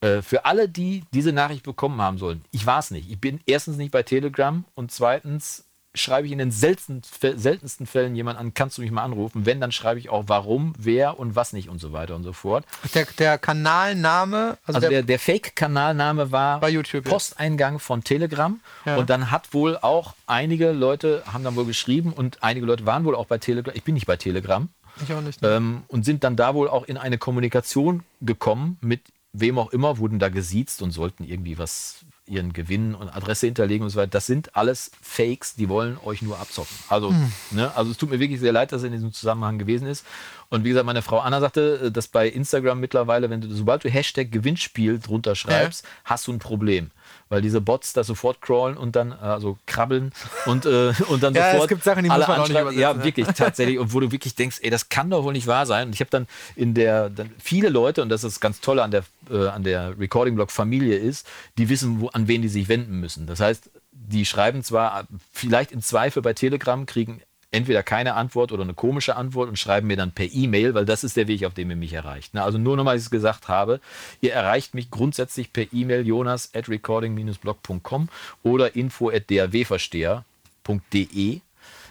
Äh, 0.00 0.20
für 0.20 0.44
alle, 0.44 0.68
die 0.68 1.04
diese 1.14 1.32
Nachricht 1.32 1.62
bekommen 1.62 2.00
haben 2.02 2.18
sollen, 2.18 2.44
ich 2.50 2.66
war 2.66 2.80
es 2.80 2.90
nicht. 2.90 3.10
Ich 3.10 3.20
bin 3.20 3.40
erstens 3.46 3.76
nicht 3.76 3.92
bei 3.92 4.02
Telegram 4.02 4.64
und 4.74 4.90
zweitens 4.90 5.64
schreibe 5.94 6.26
ich 6.26 6.32
in 6.32 6.38
den 6.38 6.50
seltensten, 6.50 7.02
seltensten 7.36 7.86
Fällen 7.86 8.14
jemand 8.14 8.38
an, 8.38 8.54
kannst 8.54 8.78
du 8.78 8.82
mich 8.82 8.90
mal 8.90 9.02
anrufen? 9.02 9.44
Wenn, 9.44 9.60
dann 9.60 9.72
schreibe 9.72 9.98
ich 9.98 10.08
auch 10.08 10.24
warum, 10.26 10.72
wer 10.78 11.18
und 11.18 11.36
was 11.36 11.52
nicht 11.52 11.68
und 11.68 11.80
so 11.80 11.92
weiter 11.92 12.16
und 12.16 12.24
so 12.24 12.32
fort. 12.32 12.64
Der, 12.94 13.06
der 13.18 13.38
Kanalname, 13.38 14.56
also, 14.66 14.78
Also 14.78 14.80
der, 14.80 14.90
der, 14.90 15.02
der 15.02 15.18
Fake-Kanalname 15.18 16.32
war 16.32 16.60
Bei 16.60 16.70
YouTube. 16.70 17.04
Posteingang 17.04 17.78
von 17.78 18.02
Telegram. 18.04 18.60
Ja. 18.84 18.96
Und 18.96 19.10
dann 19.10 19.30
hat 19.30 19.52
wohl 19.52 19.76
auch 19.76 20.14
einige 20.26 20.72
Leute, 20.72 21.22
haben 21.30 21.44
dann 21.44 21.56
wohl 21.56 21.66
geschrieben 21.66 22.12
und 22.12 22.42
einige 22.42 22.64
Leute 22.64 22.86
waren 22.86 23.04
wohl 23.04 23.14
auch 23.14 23.26
bei 23.26 23.38
Telegram. 23.38 23.74
Ich 23.76 23.84
bin 23.84 23.94
nicht 23.94 24.06
bei 24.06 24.16
Telegram. 24.16 24.68
ich 25.02 25.12
auch 25.12 25.20
nicht. 25.20 25.42
Ne? 25.42 25.48
Ähm, 25.48 25.82
und 25.88 26.04
sind 26.04 26.24
dann 26.24 26.36
da 26.36 26.54
wohl 26.54 26.68
auch 26.68 26.84
in 26.84 26.96
eine 26.96 27.18
Kommunikation 27.18 28.02
gekommen 28.20 28.78
mit 28.80 29.00
wem 29.32 29.58
auch 29.58 29.72
immer, 29.72 29.98
wurden 29.98 30.18
da 30.18 30.28
gesiezt 30.28 30.82
und 30.82 30.90
sollten 30.90 31.24
irgendwie 31.24 31.58
was 31.58 32.04
ihren 32.26 32.52
Gewinn 32.52 32.94
und 32.94 33.08
Adresse 33.08 33.46
hinterlegen 33.46 33.84
und 33.84 33.90
so 33.90 33.98
weiter. 33.98 34.10
Das 34.10 34.26
sind 34.26 34.54
alles 34.56 34.92
Fakes, 35.02 35.54
die 35.56 35.68
wollen 35.68 35.98
euch 36.04 36.22
nur 36.22 36.38
abzocken. 36.38 36.74
Also, 36.88 37.10
Hm. 37.10 37.32
ne, 37.50 37.76
also 37.76 37.90
es 37.90 37.96
tut 37.96 38.10
mir 38.10 38.20
wirklich 38.20 38.40
sehr 38.40 38.52
leid, 38.52 38.72
dass 38.72 38.82
er 38.82 38.86
in 38.86 38.92
diesem 38.92 39.12
Zusammenhang 39.12 39.58
gewesen 39.58 39.86
ist. 39.88 40.04
Und 40.48 40.64
wie 40.64 40.68
gesagt, 40.68 40.86
meine 40.86 41.02
Frau 41.02 41.18
Anna 41.18 41.40
sagte, 41.40 41.80
äh, 41.86 41.90
dass 41.90 42.08
bei 42.08 42.28
Instagram 42.28 42.78
mittlerweile, 42.78 43.28
wenn 43.28 43.40
du, 43.40 43.48
sobald 43.52 43.82
du 43.84 43.90
Hashtag 43.90 44.30
Gewinnspiel 44.30 45.00
drunter 45.00 45.34
schreibst, 45.34 45.84
hast 46.04 46.26
du 46.28 46.32
ein 46.32 46.38
Problem. 46.38 46.90
Weil 47.32 47.40
diese 47.40 47.62
Bots 47.62 47.94
da 47.94 48.04
sofort 48.04 48.42
crawlen 48.42 48.76
und 48.76 48.94
dann, 48.94 49.14
also 49.14 49.56
krabbeln 49.64 50.12
und, 50.44 50.66
äh, 50.66 50.92
und 51.08 51.22
dann 51.22 51.32
Ja, 51.34 51.46
es 51.46 51.52
sofort 51.52 51.68
gibt 51.70 51.82
Sachen, 51.82 52.02
die 52.02 52.10
muss 52.10 52.16
alle 52.16 52.26
man 52.26 52.40
auch 52.40 52.46
nicht 52.46 52.56
anschreiben. 52.58 52.78
Ja, 52.78 52.92
ne? 52.92 53.04
wirklich, 53.04 53.26
tatsächlich. 53.28 53.78
Und 53.82 53.94
wo 53.94 54.00
du 54.00 54.12
wirklich 54.12 54.34
denkst, 54.34 54.58
ey, 54.60 54.68
das 54.68 54.90
kann 54.90 55.08
doch 55.08 55.24
wohl 55.24 55.32
nicht 55.32 55.46
wahr 55.46 55.64
sein. 55.64 55.86
Und 55.86 55.94
ich 55.94 56.00
habe 56.00 56.10
dann 56.10 56.26
in 56.56 56.74
der, 56.74 57.08
dann 57.08 57.30
viele 57.38 57.70
Leute, 57.70 58.02
und 58.02 58.10
das 58.10 58.22
ist 58.22 58.40
ganz 58.40 58.60
Tolle 58.60 58.82
an 58.82 58.90
der, 58.90 59.04
äh, 59.30 59.46
an 59.48 59.64
der 59.64 59.98
Recording-Blog-Familie 59.98 60.98
ist, 60.98 61.26
die 61.56 61.70
wissen, 61.70 62.02
wo, 62.02 62.08
an 62.08 62.28
wen 62.28 62.42
die 62.42 62.50
sich 62.50 62.68
wenden 62.68 63.00
müssen. 63.00 63.26
Das 63.26 63.40
heißt, 63.40 63.70
die 63.92 64.26
schreiben 64.26 64.62
zwar 64.62 65.06
vielleicht 65.32 65.72
im 65.72 65.80
Zweifel 65.80 66.20
bei 66.20 66.34
Telegram, 66.34 66.84
kriegen 66.84 67.22
entweder 67.52 67.82
keine 67.82 68.14
Antwort 68.14 68.50
oder 68.50 68.62
eine 68.62 68.74
komische 68.74 69.14
Antwort 69.14 69.48
und 69.48 69.58
schreiben 69.58 69.86
mir 69.86 69.96
dann 69.96 70.10
per 70.10 70.26
E-Mail, 70.26 70.74
weil 70.74 70.84
das 70.84 71.04
ist 71.04 71.16
der 71.16 71.28
Weg, 71.28 71.44
auf 71.44 71.54
dem 71.54 71.70
ihr 71.70 71.76
mich 71.76 71.92
erreicht. 71.92 72.36
Also 72.36 72.58
nur 72.58 72.76
nochmal, 72.76 72.96
dass 72.96 73.02
ich 73.02 73.06
es 73.06 73.10
gesagt 73.10 73.48
habe, 73.48 73.80
ihr 74.20 74.32
erreicht 74.32 74.74
mich 74.74 74.90
grundsätzlich 74.90 75.52
per 75.52 75.72
E-Mail 75.72 76.06
jonas 76.06 76.50
at 76.54 76.68
recording-blog.com 76.68 78.08
oder 78.42 78.74
info 78.74 79.10
at 79.10 79.30
drwversteher.de. 79.30 81.40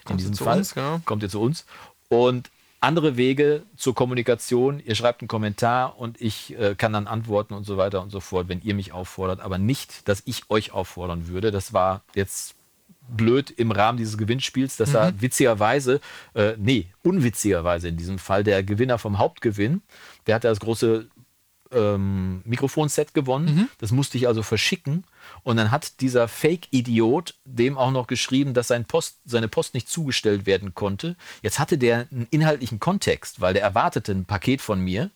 In 0.09 0.18
diesem 0.18 0.36
Fall 0.36 0.57
uns, 0.57 0.74
genau. 0.74 0.99
kommt 1.05 1.24
ihr 1.24 1.30
zu 1.30 1.39
uns. 1.39 1.66
Und 2.09 2.49
andere 2.80 3.16
Wege 3.16 3.62
zur 3.78 3.93
Kommunikation, 3.93 4.82
ihr 4.84 4.95
schreibt 4.95 5.22
einen 5.22 5.28
Kommentar 5.28 5.99
und 5.99 6.20
ich 6.20 6.57
äh, 6.57 6.74
kann 6.76 6.91
dann 6.91 7.05
antworten 7.05 7.53
und 7.53 7.64
so 7.64 7.78
weiter 7.78 8.01
und 8.01 8.09
so 8.09 8.20
fort, 8.20 8.49
wenn 8.49 8.62
ihr 8.64 8.74
mich 8.74 8.91
auffordert, 8.91 9.39
aber 9.39 9.59
nicht, 9.59 10.07
dass 10.09 10.24
ich 10.26 10.49
euch 10.49 10.72
auffordern 10.72 11.28
würde. 11.28 11.51
Das 11.51 11.74
war 11.74 12.01
jetzt 12.16 12.55
blöd 13.16 13.51
im 13.51 13.72
Rahmen 13.72 13.97
dieses 13.97 14.18
Gewinnspiels, 14.18 14.78
dass 14.78 14.91
da 14.93 15.14
witzigerweise, 15.20 15.99
äh, 16.34 16.53
nee, 16.57 16.88
unwitzigerweise 17.03 17.88
in 17.88 17.97
diesem 17.97 18.20
Fall 18.20 18.43
der 18.43 18.64
Gewinner 18.64 18.97
vom 18.97 19.20
Hauptgewinn, 19.20 19.82
der 20.28 20.36
hat 20.36 20.43
ja 20.43 20.49
das 20.49 20.59
große 20.59 21.07
ähm, 21.72 22.41
Mikrofonset 22.45 23.14
gewonnen. 23.14 23.70
Das 23.80 23.91
musste 23.91 24.18
ich 24.18 24.28
also 24.28 24.43
verschicken. 24.43 25.05
Und 25.43 25.57
dann 25.57 25.72
hat 25.72 26.01
dieser 26.01 26.28
Fake-Idiot 26.28 27.36
dem 27.45 27.78
auch 27.78 27.91
noch 27.91 28.07
geschrieben, 28.07 28.53
dass 28.53 28.68
sein 28.68 28.86
Post, 28.86 29.20
seine 29.26 29.47
Post 29.47 29.74
nicht 29.74 29.88
zugestellt 29.88 30.45
werden 30.45 30.76
konnte. 30.76 31.16
Jetzt 31.41 31.59
hatte 31.59 31.78
der 31.78 32.07
einen 32.12 32.28
inhaltlichen 32.30 32.80
Kontext, 32.80 33.41
weil 33.41 33.53
der 33.53 33.64
erwartete 33.64 34.12
ein 34.12 34.26
Paket 34.26 34.62
von 34.62 34.82
mir. 34.82 35.12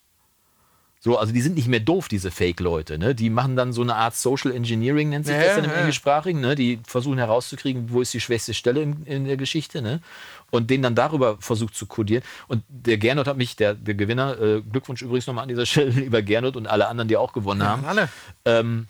So, 1.06 1.20
also 1.20 1.32
die 1.32 1.41
sind 1.41 1.53
nicht 1.53 1.68
mehr 1.68 1.82
doof, 1.82 2.08
diese 2.08 2.32
Fake-Leute. 2.32 2.97
Ne? 2.97 3.14
Die 3.14 3.30
machen 3.30 3.56
dann 3.56 3.74
so 3.74 3.84
eine 3.84 3.93
Art 3.93 4.16
Social 4.16 4.51
Engineering, 4.51 5.10
nennt 5.10 5.28
sich 5.28 5.36
Ja, 5.36 5.43
das 5.43 5.56
dann 5.58 5.66
im 5.66 5.70
ja. 5.70 5.78
Englischsprachigen. 5.78 6.41
Ne? 6.41 6.56
Die 6.56 6.80
versuchen 6.84 7.20
herauszukriegen, 7.20 7.91
wo 7.91 8.01
ist 8.01 8.12
die 8.16 8.20
schwächste 8.20 8.56
Stelle 8.56 8.82
in, 8.82 9.06
in 9.06 9.26
der 9.26 9.38
Geschichte. 9.38 9.84
Ne? 9.84 10.01
Und 10.49 10.72
den 10.72 10.82
dann 10.82 10.95
darüber 10.95 11.38
versucht 11.39 11.76
zu 11.76 11.86
kodieren. 11.86 12.24
Und 12.47 12.64
der 12.70 12.97
Gernot 12.97 13.28
hat 13.28 13.38
mich, 13.38 13.56
der, 13.56 13.76
der 13.76 13.93
Gewinner, 13.93 14.41
äh, 14.41 14.62
Glückwunsch 14.64 15.03
übrigens 15.03 15.28
nochmal 15.28 15.43
an 15.43 15.49
dieser 15.49 15.66
Stelle, 15.68 15.91
lieber 15.91 16.24
Gernot 16.24 16.56
und 16.56 16.66
alle 16.66 16.88
anderen, 16.88 17.08
die 17.08 17.18
auch 17.18 17.34
gewonnen 17.34 17.62
haben. 17.62 17.86
Alle. 17.86 18.10
Ähm, 18.43 18.88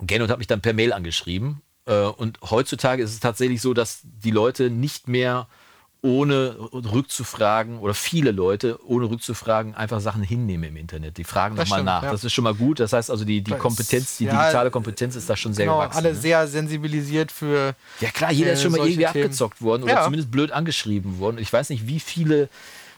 Gernot 0.00 0.30
hat 0.30 0.38
mich 0.38 0.48
dann 0.48 0.62
per 0.62 0.72
Mail 0.72 0.92
angeschrieben. 0.92 1.62
Äh, 1.86 1.94
und 1.94 2.40
heutzutage 2.50 3.04
ist 3.04 3.12
es 3.12 3.20
tatsächlich 3.20 3.60
so, 3.60 3.72
dass 3.72 4.00
die 4.02 4.32
Leute 4.32 4.68
nicht 4.68 5.06
mehr 5.06 5.46
ohne 6.04 6.56
rückzufragen 6.72 7.78
oder 7.78 7.94
viele 7.94 8.32
Leute 8.32 8.78
ohne 8.84 9.08
rückzufragen 9.08 9.74
einfach 9.76 10.00
Sachen 10.00 10.22
hinnehmen 10.22 10.64
im 10.70 10.76
Internet. 10.76 11.16
Die 11.16 11.22
fragen 11.24 11.54
nochmal 11.54 11.84
nach. 11.84 12.02
ja. 12.02 12.10
Das 12.10 12.24
ist 12.24 12.32
schon 12.32 12.42
mal 12.42 12.54
gut. 12.54 12.80
Das 12.80 12.92
heißt 12.92 13.08
also, 13.08 13.24
die, 13.24 13.40
die 13.40 13.52
Kompetenz, 13.52 14.16
die 14.16 14.24
ja, 14.24 14.32
digitale 14.42 14.72
Kompetenz 14.72 15.14
ist 15.14 15.30
da 15.30 15.36
schon 15.36 15.54
sehr 15.54 15.66
Genau, 15.66 15.78
gewachsen. 15.78 15.98
alle 15.98 16.08
ne? 16.08 16.14
sehr 16.16 16.48
sensibilisiert 16.48 17.30
für. 17.30 17.74
Ja 18.00 18.10
klar, 18.10 18.32
jeder 18.32 18.50
äh, 18.50 18.54
ist 18.54 18.62
schon 18.62 18.72
mal 18.72 18.78
solche 18.78 18.94
irgendwie 18.94 19.12
Themen. 19.12 19.24
abgezockt 19.26 19.62
worden 19.62 19.84
oder 19.84 19.92
Ja. 19.92 20.04
zumindest 20.04 20.30
blöd 20.32 20.50
angeschrieben 20.50 21.20
worden. 21.20 21.38
Ich 21.38 21.52
weiß 21.52 21.68
nicht, 21.70 21.86
wie 21.86 22.00
viele, 22.00 22.48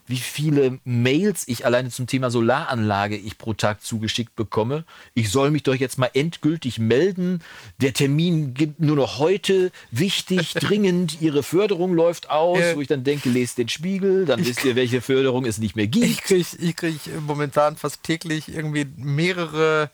wie 0.07 0.19
viele 0.19 0.79
Mails 0.85 1.49
ich 1.49 1.65
alleine 1.65 1.91
zum 1.91 2.07
Thema 2.07 2.31
Solaranlage 2.31 3.17
ich 3.17 3.39
pro 3.39 3.55
Tag 3.55 3.83
zugeschickt 3.83 4.37
bekomme. 4.37 4.85
Ich 5.15 5.31
soll 5.31 5.51
mich 5.51 5.63
doch 5.63 5.75
jetzt 5.75 5.99
mal 5.99 6.11
endgültig 6.15 6.79
melden. 6.79 7.43
Der 7.81 7.93
Termin 7.93 8.55
gibt 8.55 8.81
nur 8.81 8.97
noch 8.97 9.19
heute. 9.19 9.71
Wichtig, 9.91 10.55
dringend, 10.55 11.21
Ihre 11.21 11.43
Förderung 11.43 11.95
läuft 11.95 12.31
aus. 12.31 12.59
Ja. 12.59 12.77
Wo 12.77 12.81
ich 12.81 12.89
dann 12.89 13.05
denke, 13.05 13.29
lest 13.31 13.59
den 13.59 13.69
Spiegel, 13.69 14.27
dann 14.27 14.45
wisst 14.45 14.65
ihr, 14.65 14.77
welche 14.77 15.01
Förderung 15.01 15.47
es 15.47 15.59
nicht 15.59 15.77
mehr 15.77 15.87
Ich 15.87 15.91
gibt. 15.91 16.23
kriege 16.25 16.45
ich 16.59 16.77
krieg 16.77 17.01
momentan 17.27 17.77
fast 17.77 18.03
täglich 18.03 18.49
irgendwie 18.49 18.87
mehrere 18.97 19.91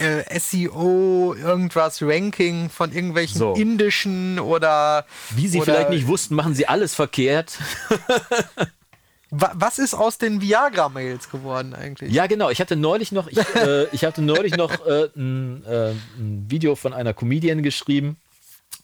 äh, 0.00 0.38
SEO, 0.40 1.34
irgendwas 1.34 2.02
Ranking 2.02 2.70
von 2.70 2.92
irgendwelchen 2.92 3.38
So. 3.38 3.54
indischen 3.54 4.38
oder. 4.38 5.06
Wie 5.30 5.46
Sie 5.46 5.58
oder, 5.58 5.72
vielleicht 5.74 5.90
nicht 5.90 6.06
wussten, 6.06 6.34
machen 6.34 6.54
Sie 6.54 6.66
alles 6.66 6.94
verkehrt. 6.94 7.58
Wa 9.30 9.52
was 9.54 9.78
ist 9.78 9.94
aus 9.94 10.18
den 10.18 10.40
Viagra-Mails 10.40 11.30
geworden 11.30 11.74
eigentlich? 11.74 12.12
Ja, 12.12 12.26
genau. 12.26 12.50
Ich 12.50 12.60
hatte 12.60 12.76
neulich 12.76 13.12
noch, 13.12 13.28
ich, 13.28 13.38
äh, 13.54 13.84
ich 13.92 14.04
hatte 14.04 14.22
neulich 14.22 14.56
noch 14.56 14.86
äh, 14.86 15.08
ein, 15.16 15.64
äh, 15.64 15.90
ein 16.18 16.46
Video 16.48 16.74
von 16.74 16.92
einer 16.92 17.14
Comedian 17.14 17.62
geschrieben. 17.62 18.16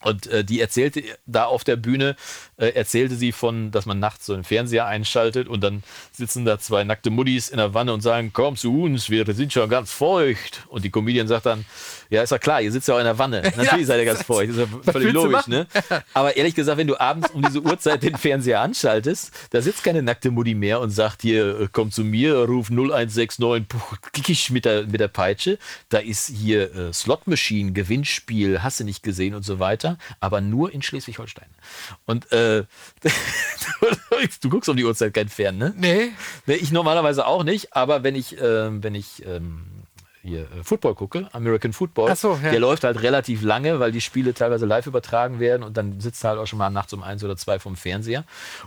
Und 0.03 0.27
äh, 0.27 0.43
die 0.43 0.61
erzählte 0.61 1.03
da 1.25 1.45
auf 1.45 1.63
der 1.63 1.75
Bühne, 1.75 2.15
äh, 2.57 2.67
erzählte 2.67 3.15
sie 3.15 3.31
von, 3.31 3.71
dass 3.71 3.85
man 3.87 3.99
nachts 3.99 4.27
so 4.27 4.33
einen 4.33 4.43
Fernseher 4.43 4.85
einschaltet 4.85 5.47
und 5.47 5.61
dann 5.61 5.83
sitzen 6.11 6.45
da 6.45 6.59
zwei 6.59 6.83
nackte 6.83 7.09
Muddis 7.09 7.49
in 7.49 7.57
der 7.57 7.73
Wanne 7.73 7.93
und 7.93 8.01
sagen, 8.01 8.31
komm 8.31 8.57
zu 8.57 8.83
uns, 8.83 9.09
wir 9.09 9.25
sind 9.33 9.53
schon 9.53 9.69
ganz 9.69 9.91
feucht. 9.91 10.65
Und 10.67 10.85
die 10.85 10.91
Comedian 10.91 11.27
sagt 11.27 11.47
dann, 11.47 11.65
ja, 12.09 12.23
ist 12.23 12.31
ja 12.31 12.37
klar, 12.37 12.61
ihr 12.61 12.71
sitzt 12.71 12.87
ja 12.87 12.95
auch 12.95 12.99
in 12.99 13.05
der 13.05 13.17
Wanne. 13.17 13.41
Natürlich 13.55 13.87
seid 13.87 13.99
ihr 13.99 14.05
ganz 14.05 14.23
feucht. 14.23 14.49
Das 14.49 14.57
ist 14.57 14.69
ja 14.85 14.91
völlig 14.91 15.13
logisch, 15.13 15.47
ne? 15.47 15.67
Aber 16.13 16.35
ehrlich 16.37 16.55
gesagt, 16.55 16.77
wenn 16.77 16.87
du 16.87 16.99
abends 16.99 17.29
um 17.31 17.41
diese 17.41 17.61
Uhrzeit 17.61 18.03
den 18.03 18.17
Fernseher 18.17 18.61
anschaltest, 18.61 19.31
da 19.51 19.61
sitzt 19.61 19.83
keine 19.83 20.01
nackte 20.01 20.31
Mutti 20.31 20.55
mehr 20.55 20.79
und 20.79 20.91
sagt 20.91 21.21
hier, 21.21 21.59
äh, 21.59 21.67
komm 21.71 21.91
zu 21.91 22.03
mir, 22.03 22.45
ruf 22.45 22.69
0169, 22.69 23.67
puh, 23.67 24.53
mit 24.53 24.65
der, 24.65 24.83
mit 24.83 24.99
der 24.99 25.07
Peitsche. 25.07 25.57
Da 25.89 25.99
ist 25.99 26.27
hier 26.27 26.73
äh, 26.75 26.93
Slot 26.93 27.27
Machine, 27.27 27.71
Gewinnspiel, 27.71 28.63
hast 28.63 28.79
du 28.79 28.83
nicht 28.83 29.03
gesehen 29.03 29.35
und 29.35 29.43
so 29.43 29.59
weiter, 29.59 29.97
aber 30.19 30.41
nur 30.41 30.71
in 30.71 30.81
Schleswig-Holstein. 30.81 31.49
Und 32.05 32.31
äh, 32.31 32.63
du 34.41 34.49
guckst 34.49 34.69
um 34.69 34.77
die 34.77 34.85
Uhrzeit 34.85 35.13
kein 35.13 35.29
Fern, 35.29 35.57
ne? 35.57 35.73
Nee. 35.77 36.11
Nee, 36.45 36.55
ich 36.55 36.71
normalerweise 36.71 37.25
auch 37.25 37.43
nicht, 37.43 37.75
aber 37.75 38.03
wenn 38.03 38.15
ich, 38.15 38.37
ähm, 38.41 38.83
wenn 38.83 38.95
ich 38.95 39.25
ähm, 39.25 39.76
hier 40.27 40.41
äh, 40.41 40.63
Football 40.63 40.95
gucke, 40.95 41.27
American 41.33 41.73
Football, 41.73 42.15
so, 42.15 42.39
ja. 42.43 42.51
der 42.51 42.59
läuft 42.59 42.83
halt 42.83 43.01
relativ 43.01 43.41
lange, 43.41 43.79
weil 43.79 43.91
die 43.91 44.01
Spiele 44.01 44.33
teilweise 44.33 44.65
live 44.65 44.87
übertragen 44.87 45.39
werden 45.39 45.63
und 45.63 45.77
dann 45.77 45.99
sitzt 45.99 46.23
halt 46.23 46.39
auch 46.39 46.45
schon 46.47 46.59
mal 46.59 46.69
nachts 46.69 46.93
um 46.93 47.03
eins 47.03 47.23
oder 47.23 47.37
zwei 47.37 47.59
vom 47.59 47.75
Fernseher. 47.75 48.23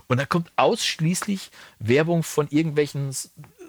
Und 0.07 0.19
da 0.19 0.25
kommt 0.25 0.51
ausschließlich 0.55 1.51
Werbung 1.79 2.23
von 2.23 2.47
irgendwelchen 2.49 3.11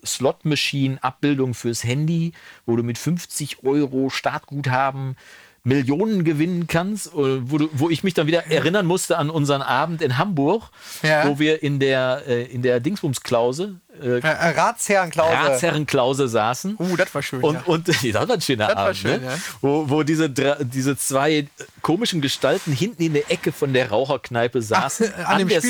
Slot-Machine-Abbildungen 0.04 1.54
fürs 1.54 1.84
Handy, 1.84 2.32
wo 2.66 2.76
du 2.76 2.82
mit 2.82 2.98
50 2.98 3.64
Euro 3.64 4.10
Startguthaben 4.10 5.16
Millionen 5.64 6.24
gewinnen 6.24 6.66
kannst, 6.66 7.14
äh, 7.14 7.48
wo, 7.48 7.58
du, 7.58 7.68
wo 7.72 7.88
ich 7.88 8.02
mich 8.02 8.14
dann 8.14 8.26
wieder 8.26 8.46
erinnern 8.48 8.84
musste 8.84 9.16
an 9.16 9.30
unseren 9.30 9.62
Abend 9.62 10.02
in 10.02 10.18
Hamburg, 10.18 10.70
Ja. 11.02 11.28
wo 11.28 11.38
wir 11.38 11.62
in 11.62 11.78
der, 11.78 12.22
äh, 12.26 12.42
in 12.46 12.62
der 12.62 12.80
Dingsbums-Klause, 12.80 13.76
äh, 14.00 14.18
Äh, 14.18 14.20
äh, 14.20 14.26
Ratsherrenklause. 14.28 15.32
Ratsherrenklause 15.32 16.28
saßen. 16.28 16.76
Uh, 16.78 16.96
das 16.96 17.14
war 17.14 17.22
schön. 17.22 17.42
Und, 17.42 17.54
ja. 17.54 17.62
und 17.66 17.88
das 17.88 18.02
war 18.14 18.30
ein 18.30 18.40
schöner 18.40 18.66
Das 18.68 18.76
war 18.76 18.84
Abend, 18.84 18.96
schön, 18.96 19.20
ne? 19.20 19.26
ja. 19.26 19.38
wo, 19.60 19.88
wo 19.88 20.02
diese, 20.02 20.30
diese 20.30 20.96
zwei 20.96 21.32
äh, 21.32 21.46
komischen 21.82 22.20
Gestalten 22.20 22.72
hinten 22.72 23.02
in 23.02 23.12
der 23.14 23.30
Ecke 23.30 23.52
von 23.52 23.72
der 23.72 23.90
Raucherkneipe 23.90 24.62
saßen, 24.62 25.12
an 25.14 25.24
an, 25.24 25.38
dem 25.38 25.48
der 25.48 25.60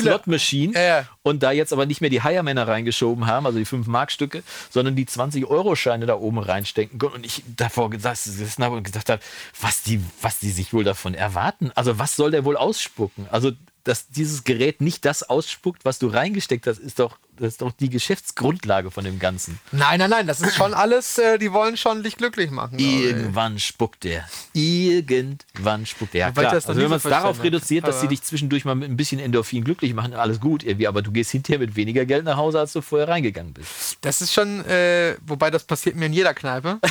Ja, 0.73 0.81
ja. 0.81 1.05
und 1.21 1.43
da 1.43 1.51
jetzt 1.51 1.73
aber 1.73 1.85
nicht 1.85 2.01
mehr 2.01 2.09
die 2.09 2.21
Heiermänner 2.21 2.67
reingeschoben 2.67 3.27
haben, 3.27 3.45
also 3.45 3.57
die 3.57 3.65
5-Mark-Stücke, 3.65 4.43
sondern 4.69 4.95
die 4.95 5.05
20-Euro-Scheine 5.05 6.05
da 6.05 6.15
oben 6.15 6.39
reinstecken 6.39 6.99
konnten. 6.99 7.17
Und 7.17 7.25
ich 7.25 7.43
davor 7.57 7.89
gesessen 7.89 8.63
habe 8.63 8.77
und 8.77 8.83
gedacht 8.83 9.09
habe, 9.09 9.21
was 9.61 9.83
die, 9.83 10.01
was 10.21 10.39
die 10.39 10.51
sich 10.51 10.73
wohl 10.73 10.83
davon 10.83 11.13
erwarten. 11.13 11.71
Also 11.75 11.99
was 11.99 12.15
soll 12.15 12.31
der 12.31 12.45
wohl 12.45 12.57
ausspucken? 12.57 13.27
Also 13.29 13.51
dass 13.83 14.07
dieses 14.07 14.43
Gerät 14.43 14.81
nicht 14.81 15.05
das 15.05 15.23
ausspuckt, 15.23 15.83
was 15.85 15.99
du 15.99 16.07
reingesteckt 16.07 16.67
hast, 16.67 16.79
ist 16.79 16.99
doch, 16.99 17.17
das 17.37 17.49
ist 17.53 17.61
doch 17.61 17.71
die 17.71 17.89
Geschäftsgrundlage 17.89 18.91
von 18.91 19.03
dem 19.03 19.19
Ganzen. 19.19 19.59
Nein, 19.71 19.99
nein, 19.99 20.09
nein, 20.09 20.27
das 20.27 20.41
ist 20.41 20.55
schon 20.55 20.73
alles, 20.73 21.17
äh, 21.17 21.37
die 21.37 21.51
wollen 21.51 21.77
schon 21.77 22.03
dich 22.03 22.15
glücklich 22.17 22.51
machen. 22.51 22.77
Irgendwann 22.79 23.59
spuckt 23.59 24.03
der. 24.03 24.25
Irgendwann 24.53 25.85
spuckt 25.85 26.13
der. 26.13 26.27
Ja, 26.27 26.31
klar. 26.31 26.53
Also 26.53 26.75
wenn 26.75 26.89
man 26.89 26.97
es 26.97 27.03
darauf 27.03 27.41
reduziert, 27.43 27.87
dass 27.87 27.99
sie 27.99 28.05
Aber- 28.07 28.09
dich 28.09 28.21
zwischendurch 28.23 28.65
mal 28.65 28.75
mit 28.75 28.89
ein 28.89 28.97
bisschen 28.97 29.19
Endorphin 29.19 29.63
glücklich 29.63 29.93
machen, 29.93 30.13
alles 30.13 30.39
gut 30.39 30.63
irgendwie, 30.63 30.87
aber 30.87 31.01
du 31.01 31.11
gehst 31.11 31.31
hinterher 31.31 31.59
mit 31.59 31.75
weniger 31.75 32.05
Geld 32.05 32.25
nach 32.25 32.37
Hause, 32.37 32.59
als 32.59 32.73
du 32.73 32.81
vorher 32.81 33.07
reingegangen 33.07 33.53
bist. 33.53 33.97
Das 34.01 34.21
ist 34.21 34.33
schon, 34.33 34.63
äh, 34.65 35.15
wobei 35.25 35.49
das 35.51 35.63
passiert 35.63 35.95
mir 35.95 36.05
in 36.05 36.13
jeder 36.13 36.33
Kneipe. 36.33 36.79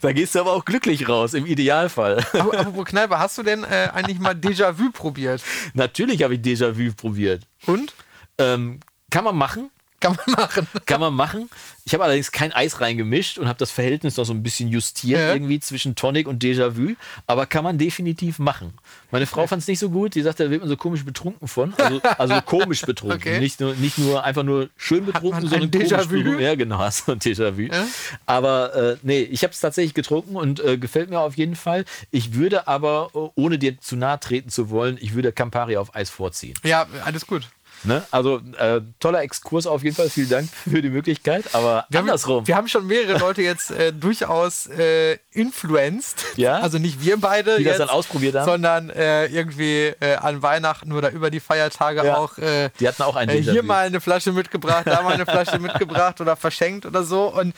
Da 0.00 0.12
gehst 0.12 0.34
du 0.34 0.40
aber 0.40 0.52
auch 0.52 0.64
glücklich 0.64 1.08
raus, 1.08 1.34
im 1.34 1.46
Idealfall. 1.46 2.24
Aber 2.32 2.58
apropos 2.58 2.86
Kneipe, 2.86 3.18
hast 3.18 3.38
du 3.38 3.42
denn 3.42 3.64
äh, 3.64 3.88
eigentlich 3.92 4.18
mal 4.18 4.34
Déjà-vu 4.34 4.90
probiert? 4.92 5.42
Natürlich 5.74 6.22
habe 6.22 6.34
ich 6.34 6.40
Déjà-vu 6.40 6.92
probiert. 6.94 7.42
Und? 7.66 7.92
Ähm, 8.38 8.80
kann 9.10 9.24
man 9.24 9.36
machen. 9.36 9.70
Kann 9.98 10.14
man 10.26 10.36
machen. 10.36 10.66
Kann 10.84 11.00
man 11.00 11.14
machen. 11.14 11.48
Ich 11.86 11.94
habe 11.94 12.04
allerdings 12.04 12.30
kein 12.30 12.52
Eis 12.52 12.82
reingemischt 12.82 13.38
und 13.38 13.48
habe 13.48 13.58
das 13.58 13.70
Verhältnis 13.70 14.18
noch 14.18 14.24
so 14.26 14.34
ein 14.34 14.42
bisschen 14.42 14.68
justiert 14.68 15.18
Ja. 15.20 15.32
irgendwie 15.32 15.58
zwischen 15.58 15.94
Tonic 15.94 16.28
und 16.28 16.42
Déjà-vu. 16.44 16.96
Aber 17.26 17.46
kann 17.46 17.64
man 17.64 17.78
definitiv 17.78 18.38
machen. 18.38 18.74
Meine 19.10 19.24
Frau 19.26 19.46
fand 19.46 19.62
es 19.62 19.68
nicht 19.68 19.78
so 19.78 19.88
gut. 19.88 20.14
Die 20.14 20.20
sagte, 20.20 20.44
da 20.44 20.50
wird 20.50 20.60
man 20.60 20.68
so 20.68 20.76
komisch 20.76 21.02
betrunken 21.02 21.48
von. 21.48 21.72
Also, 21.78 22.02
also 22.18 22.40
komisch 22.42 22.82
betrunken. 22.82 23.18
Okay. 23.18 23.40
Nicht, 23.40 23.58
nur, 23.58 23.74
nicht 23.74 23.96
nur 23.96 24.22
einfach 24.22 24.42
nur 24.42 24.68
schön 24.76 25.06
betrunken, 25.06 25.48
sondern 25.48 25.62
ein 25.62 25.70
komisch 25.70 25.88
betrunken. 26.08 26.40
Ja, 26.40 26.54
genau, 26.56 26.76
du 27.06 27.12
ein 27.12 27.18
Déjà-vu. 27.18 27.62
Ja? 27.62 27.86
Aber 28.26 28.74
äh, 28.76 28.96
nee, 29.02 29.22
ich 29.22 29.44
habe 29.44 29.54
es 29.54 29.60
tatsächlich 29.60 29.94
getrunken 29.94 30.36
und 30.36 30.60
äh, 30.60 30.76
gefällt 30.76 31.08
mir 31.08 31.20
auf 31.20 31.38
jeden 31.38 31.56
Fall. 31.56 31.86
Ich 32.10 32.34
würde 32.34 32.68
aber, 32.68 33.10
ohne 33.34 33.58
dir 33.58 33.80
zu 33.80 33.96
nahe 33.96 34.20
treten 34.20 34.50
zu 34.50 34.68
wollen, 34.68 34.98
ich 35.00 35.14
würde 35.14 35.32
Campari 35.32 35.78
auf 35.78 35.94
Eis 35.96 36.10
vorziehen. 36.10 36.52
Ja, 36.64 36.86
alles 37.02 37.26
gut. 37.26 37.48
Ne? 37.84 38.02
Also 38.10 38.40
äh, 38.58 38.80
toller 39.00 39.22
Exkurs 39.22 39.66
auf 39.66 39.82
jeden 39.84 39.94
Fall. 39.96 40.08
Vielen 40.10 40.28
Dank 40.28 40.48
für 40.50 40.82
die 40.82 40.88
Möglichkeit. 40.90 41.44
Aber 41.52 41.86
Wir 41.88 42.00
andersrum. 42.00 42.38
Haben, 42.38 42.46
wir 42.48 42.56
haben 42.56 42.68
schon 42.68 42.86
mehrere 42.86 43.18
Leute 43.18 43.42
jetzt 43.42 43.70
äh, 43.70 43.92
durchaus 43.92 44.66
äh, 44.66 45.18
influenced. 45.30 46.24
Ja? 46.36 46.58
Also 46.58 46.78
nicht 46.78 47.00
wir 47.04 47.20
beide. 47.20 47.58
Die 47.58 47.64
das 47.64 47.72
jetzt, 47.72 47.80
dann 47.80 47.88
ausprobiert 47.90 48.34
haben? 48.34 48.44
Sondern 48.44 48.90
äh, 48.90 49.26
irgendwie 49.26 49.92
äh, 50.00 50.16
an 50.16 50.42
Weihnachten 50.42 50.92
oder 50.92 51.10
über 51.10 51.30
die 51.30 51.40
Feiertage 51.40 52.04
Ja. 52.04 52.16
auch. 52.16 52.38
Äh, 52.38 52.70
Die 52.80 52.88
hatten 52.88 53.02
auch 53.02 53.16
ein 53.16 53.28
äh, 53.28 53.40
hier 53.42 53.62
mal 53.62 53.86
eine 53.86 54.00
Flasche 54.00 54.32
mitgebracht, 54.32 54.86
da 54.86 55.02
mal 55.02 55.14
eine 55.14 55.26
Flasche 55.26 55.58
mitgebracht 55.60 56.20
oder 56.20 56.36
verschenkt 56.36 56.86
oder 56.86 57.04
so. 57.04 57.32
Und 57.32 57.54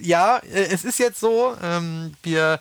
ja, 0.00 0.40
es 0.52 0.84
ist 0.84 0.98
jetzt 0.98 1.20
so, 1.20 1.56
ähm, 1.62 2.12
wir 2.22 2.60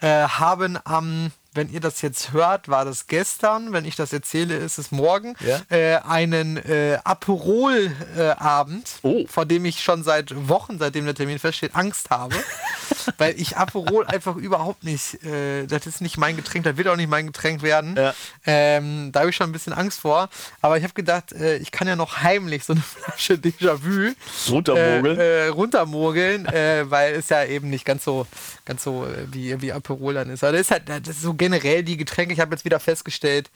haben 0.00 0.78
am, 0.84 1.32
wenn 1.54 1.70
ihr 1.72 1.80
das 1.80 2.02
jetzt 2.02 2.32
hört, 2.32 2.68
war 2.68 2.84
das 2.84 3.06
gestern, 3.06 3.72
wenn 3.72 3.84
ich 3.84 3.96
das 3.96 4.12
erzähle, 4.12 4.56
ist 4.56 4.78
es 4.78 4.90
morgen, 4.90 5.34
Ja. 5.40 5.60
äh, 5.70 5.96
einen 5.96 6.56
äh, 6.58 6.98
Aperol-Abend, 7.04 8.88
Oh. 9.02 9.24
vor 9.28 9.46
dem 9.46 9.64
ich 9.64 9.82
schon 9.82 10.02
seit 10.04 10.48
Wochen, 10.48 10.78
seitdem 10.78 11.04
der 11.04 11.14
Termin 11.14 11.38
feststeht, 11.38 11.74
Angst 11.74 12.10
habe. 12.10 12.34
weil 13.16 13.40
ich 13.40 13.56
Aperol 13.56 14.06
einfach 14.06 14.36
überhaupt 14.36 14.84
nicht, 14.84 15.22
äh, 15.24 15.66
das 15.66 15.86
ist 15.86 16.00
nicht 16.02 16.18
mein 16.18 16.36
Getränk, 16.36 16.64
das 16.64 16.76
wird 16.76 16.88
auch 16.88 16.96
nicht 16.96 17.08
mein 17.08 17.26
Getränk 17.28 17.62
werden. 17.62 17.96
Ja. 17.96 18.14
Ähm, 18.44 19.10
da 19.12 19.20
habe 19.20 19.30
ich 19.30 19.36
schon 19.36 19.48
ein 19.48 19.52
bisschen 19.52 19.72
Angst 19.72 20.00
vor. 20.00 20.28
Aber 20.60 20.76
ich 20.76 20.84
habe 20.84 20.92
gedacht, 20.94 21.32
äh, 21.32 21.56
ich 21.56 21.70
kann 21.72 21.88
ja 21.88 21.96
noch 21.96 22.18
heimlich 22.22 22.64
so 22.64 22.74
eine 22.74 22.82
Flasche 23.04 23.34
Déjà-vu 23.34 24.12
Runtermogeln. 24.50 25.18
Äh, 25.18 25.46
äh, 25.46 25.48
runtermogeln, 25.48 26.46
äh, 26.46 26.84
weil 26.90 27.14
es 27.14 27.28
ja 27.30 27.44
eben 27.44 27.70
nicht 27.70 27.84
ganz 27.86 28.04
so, 28.04 28.26
ganz 28.66 28.84
so 28.84 29.06
äh, 29.06 29.26
wie, 29.32 29.60
wie 29.62 29.72
Aperol 29.72 30.14
dann 30.14 30.28
ist. 30.30 30.44
Aber 30.44 30.52
das 30.52 30.62
ist 30.62 30.70
halt 30.70 30.88
das 30.88 31.08
ist 31.08 31.22
so 31.22 31.34
generell 31.38 31.82
die 31.82 31.96
Getränke. 31.96 32.34
Ich 32.34 32.40
habe 32.40 32.54
jetzt 32.54 32.64
wieder 32.64 32.80
festgestellt, 32.80 33.50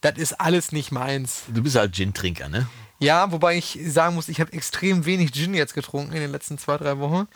das 0.00 0.18
ist 0.18 0.40
alles 0.40 0.72
nicht 0.72 0.90
meins. 0.90 1.42
Du 1.48 1.62
bist 1.62 1.76
halt 1.76 1.94
Gin-Trinker, 1.94 2.48
ne? 2.48 2.66
Ja, 2.98 3.30
wobei 3.30 3.56
ich 3.56 3.78
sagen 3.84 4.14
muss, 4.14 4.28
ich 4.28 4.40
habe 4.40 4.52
extrem 4.52 5.04
wenig 5.04 5.32
Gin 5.32 5.54
jetzt 5.54 5.74
getrunken 5.74 6.14
in 6.14 6.20
den 6.20 6.32
letzten 6.32 6.58
zwei, 6.58 6.78
drei 6.78 6.98
Wochen. 6.98 7.28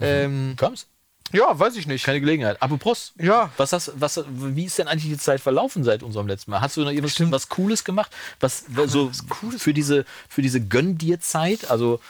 Ähm, 0.00 0.54
Kommst? 0.56 0.88
ja, 1.32 1.58
weiß 1.58 1.76
ich 1.76 1.86
nicht. 1.86 2.04
Keine 2.04 2.20
Gelegenheit. 2.20 2.60
Apropos. 2.60 3.12
Ja. 3.18 3.50
Was 3.56 3.72
hast, 3.72 3.92
was, 3.96 4.24
wie 4.28 4.64
ist 4.64 4.78
denn 4.78 4.88
eigentlich 4.88 5.12
die 5.12 5.18
Zeit 5.18 5.40
verlaufen 5.40 5.84
seit 5.84 6.02
unserem 6.02 6.26
letzten 6.26 6.50
Mal? 6.50 6.60
Hast 6.60 6.76
du 6.76 6.82
noch 6.82 6.90
irgendwas 6.90 7.20
was 7.32 7.48
Cooles 7.48 7.84
gemacht? 7.84 8.12
Was 8.40 8.64
so 8.86 9.10
für 9.58 9.72
diese, 9.72 10.04
für 10.28 10.42
diese 10.42 10.60
Gönn 10.60 10.98
dir 10.98 11.20
Zeit? 11.20 11.70
Also 11.70 12.00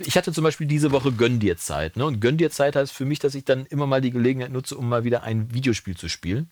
ich 0.00 0.16
hatte 0.16 0.32
zum 0.32 0.44
Beispiel 0.44 0.66
diese 0.66 0.90
Woche 0.90 1.12
Gönn 1.12 1.38
dir 1.38 1.56
Zeit. 1.56 1.96
Ne? 1.96 2.04
Und 2.04 2.20
Gönn 2.20 2.36
dir 2.36 2.50
Zeit 2.50 2.74
heißt 2.76 2.92
für 2.92 3.04
mich, 3.04 3.20
dass 3.20 3.34
ich 3.34 3.44
dann 3.44 3.66
immer 3.66 3.86
mal 3.86 4.00
die 4.00 4.10
Gelegenheit 4.10 4.50
nutze, 4.50 4.76
um 4.76 4.88
mal 4.88 5.04
wieder 5.04 5.22
ein 5.22 5.52
Videospiel 5.54 5.96
zu 5.96 6.08
spielen. 6.08 6.50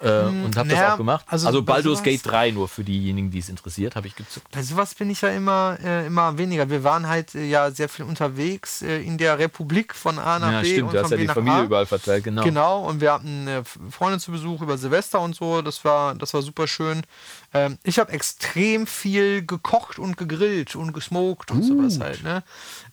Äh, 0.00 0.24
und 0.24 0.56
habe 0.56 0.64
Mhm. 0.66 0.72
naja, 0.72 0.82
das 0.82 0.92
auch 0.94 0.96
gemacht. 0.96 1.24
also 1.28 1.46
Also, 1.46 1.62
Baldur's 1.62 1.98
sowas- 1.98 2.02
Gate 2.02 2.20
3 2.26 2.50
nur 2.50 2.68
für 2.68 2.82
diejenigen, 2.82 3.30
die 3.30 3.38
es 3.38 3.48
interessiert, 3.48 3.94
habe 3.94 4.08
ich 4.08 4.16
gezückt. 4.16 4.48
Bei 4.50 4.60
sowas 4.60 4.96
bin 4.96 5.08
ich 5.10 5.20
ja 5.20 5.28
immer, 5.28 5.78
äh, 5.80 6.06
immer 6.08 6.36
weniger. 6.38 6.68
Wir 6.68 6.82
waren 6.82 7.06
halt 7.06 7.36
äh, 7.36 7.44
ja 7.44 7.70
sehr 7.70 7.88
viel 7.88 8.04
unterwegs 8.04 8.82
äh, 8.82 9.00
in 9.00 9.16
der 9.16 9.38
Republik 9.38 9.94
von 9.94 10.18
A 10.18 10.40
nach 10.40 10.50
Ja, 10.54 10.60
B 10.62 10.66
stimmt, 10.72 10.82
und 10.88 10.94
du 10.94 10.96
von 10.96 11.04
hast 11.04 11.10
ja 11.12 11.16
B 11.18 11.22
die 11.22 11.28
Familie 11.28 11.60
A. 11.60 11.62
überall 11.64 11.86
verteilt, 11.86 12.24
genau. 12.24 12.42
Genau, 12.42 12.84
und 12.88 13.00
wir 13.00 13.12
hatten 13.12 13.46
äh, 13.46 13.62
Freunde 13.92 14.18
zu 14.18 14.32
Besuch 14.32 14.60
über 14.62 14.76
Silvester 14.76 15.20
und 15.20 15.36
so. 15.36 15.62
Das 15.62 15.84
war, 15.84 16.16
das 16.16 16.34
war 16.34 16.42
super 16.42 16.66
schön. 16.66 17.02
Ähm, 17.54 17.78
ich 17.84 18.00
habe 18.00 18.10
extrem 18.10 18.88
viel 18.88 19.46
gekocht 19.46 20.00
und 20.00 20.16
gegrillt 20.16 20.74
und 20.74 20.92
gesmoked 20.94 21.52
und 21.52 21.62
sowas 21.62 22.00
halt. 22.00 22.24
Ne? 22.24 22.42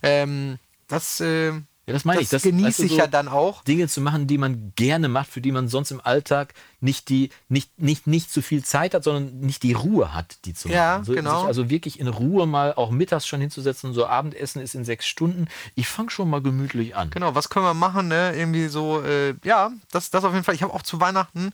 Ähm, 0.04 0.60
das, 0.88 1.20
äh, 1.22 1.54
Ja, 1.90 1.94
das 1.94 2.06
meine 2.06 2.20
das 2.20 2.26
ich. 2.26 2.30
Das, 2.30 2.44
genieße 2.44 2.82
du, 2.84 2.86
ich 2.86 2.92
so 2.94 2.98
ja 3.00 3.08
dann 3.08 3.28
auch. 3.28 3.64
Dinge 3.64 3.88
zu 3.88 4.00
machen, 4.00 4.28
die 4.28 4.38
man 4.38 4.74
gerne 4.76 5.10
macht, 5.10 5.30
für 5.30 5.42
die 5.42 5.52
man 5.52 5.68
sonst 5.68 5.90
im 5.90 6.00
Alltag 6.04 6.54
nicht 6.82 7.10
die, 7.10 7.32
nicht, 7.50 7.80
nicht, 7.82 8.08
nicht 8.08 8.32
zu 8.32 8.42
viel 8.42 8.64
Zeit 8.64 8.94
hat, 8.94 9.04
sondern 9.04 9.40
nicht 9.40 9.64
die 9.64 9.74
Ruhe 9.74 10.14
hat, 10.14 10.38
die 10.46 10.54
zu 10.54 10.70
Ja, 10.70 10.94
machen. 10.94 11.06
So, 11.06 11.14
genau. 11.14 11.46
Also 11.46 11.70
wirklich 11.70 12.00
in 12.00 12.08
Ruhe 12.08 12.46
mal 12.46 12.74
auch 12.76 12.92
mittags 12.92 13.28
schon 13.28 13.42
hinzusetzen, 13.42 13.94
so 13.94 14.06
Abendessen 14.06 14.62
ist 14.62 14.76
in 14.76 14.86
sechs 14.86 15.08
Stunden. 15.08 15.48
Ich 15.76 15.88
fange 15.88 16.12
schon 16.12 16.30
mal 16.30 16.42
gemütlich 16.42 16.96
an. 16.96 17.10
Genau, 17.10 17.34
was 17.36 17.50
können 17.50 17.66
wir 17.66 17.74
machen, 17.74 18.08
ne? 18.08 18.34
Irgendwie 18.36 18.68
so, 18.68 19.02
äh, 19.02 19.34
ja, 19.44 19.72
das, 19.92 20.12
das 20.12 20.24
auf 20.24 20.34
jeden 20.34 20.46
Fall. 20.46 20.56
Ich 20.56 20.64
habe 20.64 20.74
auch 20.74 20.84
zu 20.84 21.02
Weihnachten, 21.02 21.52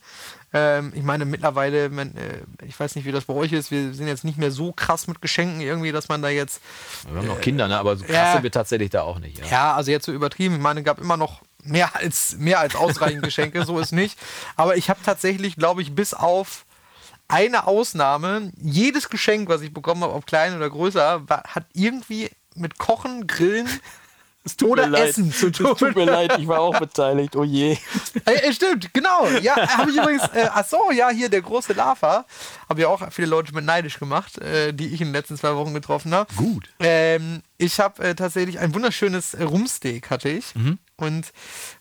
ähm, 0.57 0.93
ich 0.95 1.03
meine, 1.03 1.25
mittlerweile, 1.25 1.89
man, 1.89 2.15
äh, 2.15 2.39
ich 2.65 2.79
weiß 2.79 2.95
nicht, 2.95 3.03
wie 3.03 3.11
das 3.11 3.25
bei 3.25 3.33
euch 3.33 3.51
ist, 3.51 3.71
wir 3.71 3.93
sind 3.93 4.07
jetzt 4.07 4.23
nicht 4.23 4.37
mehr 4.37 4.51
so 4.51 4.71
krass 4.71 5.05
mit 5.05 5.21
Geschenken 5.21 5.59
irgendwie, 5.59 5.91
dass 5.91 6.07
man 6.07 6.21
da 6.21 6.29
jetzt, 6.29 6.61
Wir 7.09 7.17
haben 7.17 7.27
noch 7.27 7.41
Kinder, 7.41 7.67
ne? 7.67 7.77
aber 7.77 7.97
so 7.97 8.05
krass 8.05 8.33
sind 8.33 8.43
wir 8.43 8.51
tatsächlich 8.51 8.89
da 8.89 9.01
auch 9.01 9.19
nicht. 9.19 9.39
Ja. 9.39 9.45
ja, 9.47 9.75
also 9.75 9.91
jetzt 9.91 10.05
so 10.05 10.13
übertrieben, 10.13 10.55
ich 10.55 10.61
meine, 10.61 10.81
gab 10.81 11.01
immer 11.01 11.17
noch 11.17 11.41
mehr 11.61 11.93
als, 11.97 12.37
mehr 12.37 12.61
als 12.61 12.75
ausreichend 12.75 13.23
Geschenke, 13.23 13.65
so 13.65 13.79
ist 13.79 13.91
nicht. 13.91 14.17
Aber 14.55 14.77
ich 14.77 14.89
habe 14.89 15.01
tatsächlich, 15.03 15.57
glaube 15.57 15.81
ich, 15.81 15.93
bis 15.93 16.13
auf 16.13 16.65
eine 17.27 17.67
Ausnahme, 17.67 18.53
jedes 18.61 19.09
Geschenk, 19.09 19.49
was 19.49 19.61
ich 19.61 19.73
bekommen 19.73 20.03
habe, 20.03 20.13
ob 20.13 20.25
klein 20.25 20.55
oder 20.55 20.69
größer, 20.69 21.27
war, 21.27 21.43
hat 21.43 21.65
irgendwie 21.73 22.29
mit 22.55 22.77
Kochen, 22.77 23.27
Grillen 23.27 23.67
oder 24.63 24.91
Essen 24.93 25.31
zu 25.31 25.51
tun. 25.51 25.75
Tut 25.77 25.95
mir 25.95 26.05
leid, 26.05 26.37
ich 26.39 26.47
war 26.47 26.59
auch 26.59 26.79
beteiligt. 26.79 27.35
Oh 27.35 27.43
je. 27.43 27.77
Äh, 28.25 28.53
stimmt, 28.53 28.93
genau. 28.93 29.27
Ja, 29.41 29.55
habe 29.77 29.91
ich 29.91 29.97
übrigens. 29.97 30.23
Äh, 30.33 30.49
ach 30.51 30.65
so, 30.65 30.91
ja, 30.91 31.09
hier 31.09 31.29
der 31.29 31.41
große 31.41 31.73
Lava. 31.73 32.25
Habe 32.67 32.81
ja 32.81 32.87
auch 32.87 33.11
viele 33.11 33.27
Leute 33.27 33.53
mit 33.53 33.65
neidisch 33.65 33.99
gemacht, 33.99 34.37
äh, 34.39 34.73
die 34.73 34.87
ich 34.87 35.01
in 35.01 35.07
den 35.07 35.13
letzten 35.13 35.37
zwei 35.37 35.55
Wochen 35.55 35.73
getroffen 35.73 36.13
habe. 36.13 36.33
Gut. 36.35 36.69
Ähm, 36.79 37.41
ich 37.57 37.79
habe 37.79 38.03
äh, 38.03 38.15
tatsächlich 38.15 38.59
ein 38.59 38.73
wunderschönes 38.73 39.33
äh, 39.33 39.43
Rumsteak 39.43 40.09
hatte 40.09 40.29
ich 40.29 40.53
und 40.97 41.33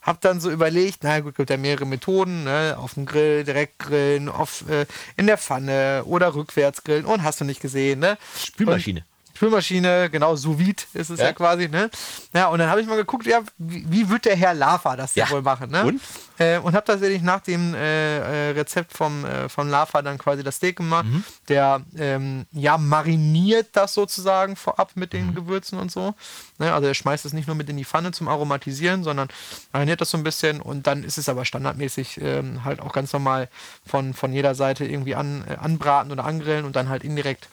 habe 0.02 0.18
dann 0.20 0.40
so 0.40 0.50
überlegt, 0.50 0.98
na 1.02 1.20
gut, 1.20 1.36
gibt 1.36 1.50
ja 1.50 1.56
mehrere 1.56 1.86
Methoden, 1.86 2.44
ne? 2.44 2.76
auf 2.78 2.94
dem 2.94 3.06
Grill, 3.06 3.44
direkt 3.44 3.78
grillen, 3.78 4.28
auf, 4.28 4.68
äh, 4.68 4.86
in 5.16 5.26
der 5.26 5.38
Pfanne 5.38 6.02
oder 6.04 6.34
rückwärts 6.34 6.82
grillen 6.84 7.04
und 7.04 7.22
hast 7.22 7.40
du 7.40 7.44
nicht 7.44 7.60
gesehen, 7.60 8.00
ne? 8.00 8.18
Spülmaschine. 8.36 9.00
Und 9.00 9.13
Spülmaschine, 9.44 10.08
genau, 10.10 10.34
sous 10.36 10.58
vide 10.58 10.82
ist 10.94 11.10
es 11.10 11.20
ja, 11.20 11.26
Ja. 11.26 11.32
quasi, 11.32 11.68
ne? 11.68 11.90
Ja, 12.32 12.48
und 12.48 12.58
dann 12.58 12.70
habe 12.70 12.80
ich 12.80 12.86
mal 12.86 12.96
geguckt, 12.96 13.26
ja, 13.26 13.40
wie, 13.58 13.84
wie 13.88 14.08
wird 14.08 14.24
der 14.24 14.36
Herr 14.36 14.54
Lava 14.54 14.96
das 14.96 15.14
ja 15.14 15.28
wohl 15.30 15.42
machen, 15.42 15.70
ne? 15.70 15.84
Und? 15.84 16.00
Äh, 16.36 16.58
und 16.58 16.74
habe 16.74 16.84
tatsächlich 16.84 17.22
nach 17.22 17.40
dem 17.40 17.74
äh, 17.74 18.48
äh, 18.48 18.50
Rezept 18.52 18.96
vom, 18.96 19.24
äh, 19.24 19.48
vom 19.48 19.68
Lava 19.68 20.02
dann 20.02 20.18
quasi 20.18 20.42
das 20.42 20.56
Steak 20.56 20.76
gemacht. 20.76 21.04
Mhm. 21.04 21.22
Der 21.48 21.80
ähm, 21.96 22.46
ja 22.50 22.76
mariniert 22.76 23.68
das 23.72 23.94
sozusagen 23.94 24.56
vorab 24.56 24.92
mit 24.96 25.12
den 25.12 25.28
Mhm. 25.28 25.34
Gewürzen 25.36 25.78
und 25.78 25.92
so. 25.92 26.14
Ne? 26.58 26.72
Also 26.72 26.88
er 26.88 26.94
schmeißt 26.94 27.24
es 27.24 27.32
nicht 27.34 27.46
nur 27.46 27.54
mit 27.54 27.68
in 27.68 27.76
die 27.76 27.84
Pfanne 27.84 28.10
zum 28.10 28.26
Aromatisieren, 28.28 29.04
sondern 29.04 29.28
mariniert 29.72 30.00
das 30.00 30.10
so 30.10 30.18
ein 30.18 30.24
bisschen 30.24 30.60
und 30.60 30.88
dann 30.88 31.04
ist 31.04 31.18
es 31.18 31.28
aber 31.28 31.44
standardmäßig 31.44 32.20
ähm, 32.20 32.64
halt 32.64 32.80
auch 32.80 32.92
ganz 32.92 33.12
normal 33.12 33.48
von, 33.86 34.12
von 34.12 34.32
jeder 34.32 34.56
Seite 34.56 34.84
irgendwie 34.84 35.14
an, 35.14 35.44
äh, 35.48 35.54
anbraten 35.54 36.10
oder 36.10 36.24
angrillen 36.24 36.64
und 36.64 36.74
dann 36.74 36.88
halt 36.88 37.04
indirekt 37.04 37.48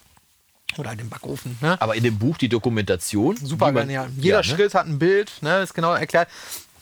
oder 0.79 0.91
in 0.91 0.97
den 0.97 1.09
Backofen. 1.09 1.57
Ne? 1.61 1.79
Aber 1.81 1.95
in 1.95 2.03
dem 2.03 2.17
Buch 2.17 2.37
die 2.37 2.49
Dokumentation. 2.49 3.35
Super 3.37 3.71
genial. 3.71 4.09
Jeder 4.17 4.27
Ja, 4.27 4.37
ne? 4.37 4.43
Schritt 4.43 4.73
hat 4.73 4.87
ein 4.87 4.99
Bild, 4.99 5.31
ne, 5.41 5.61
ist 5.61 5.73
genau 5.73 5.93
erklärt. 5.93 6.29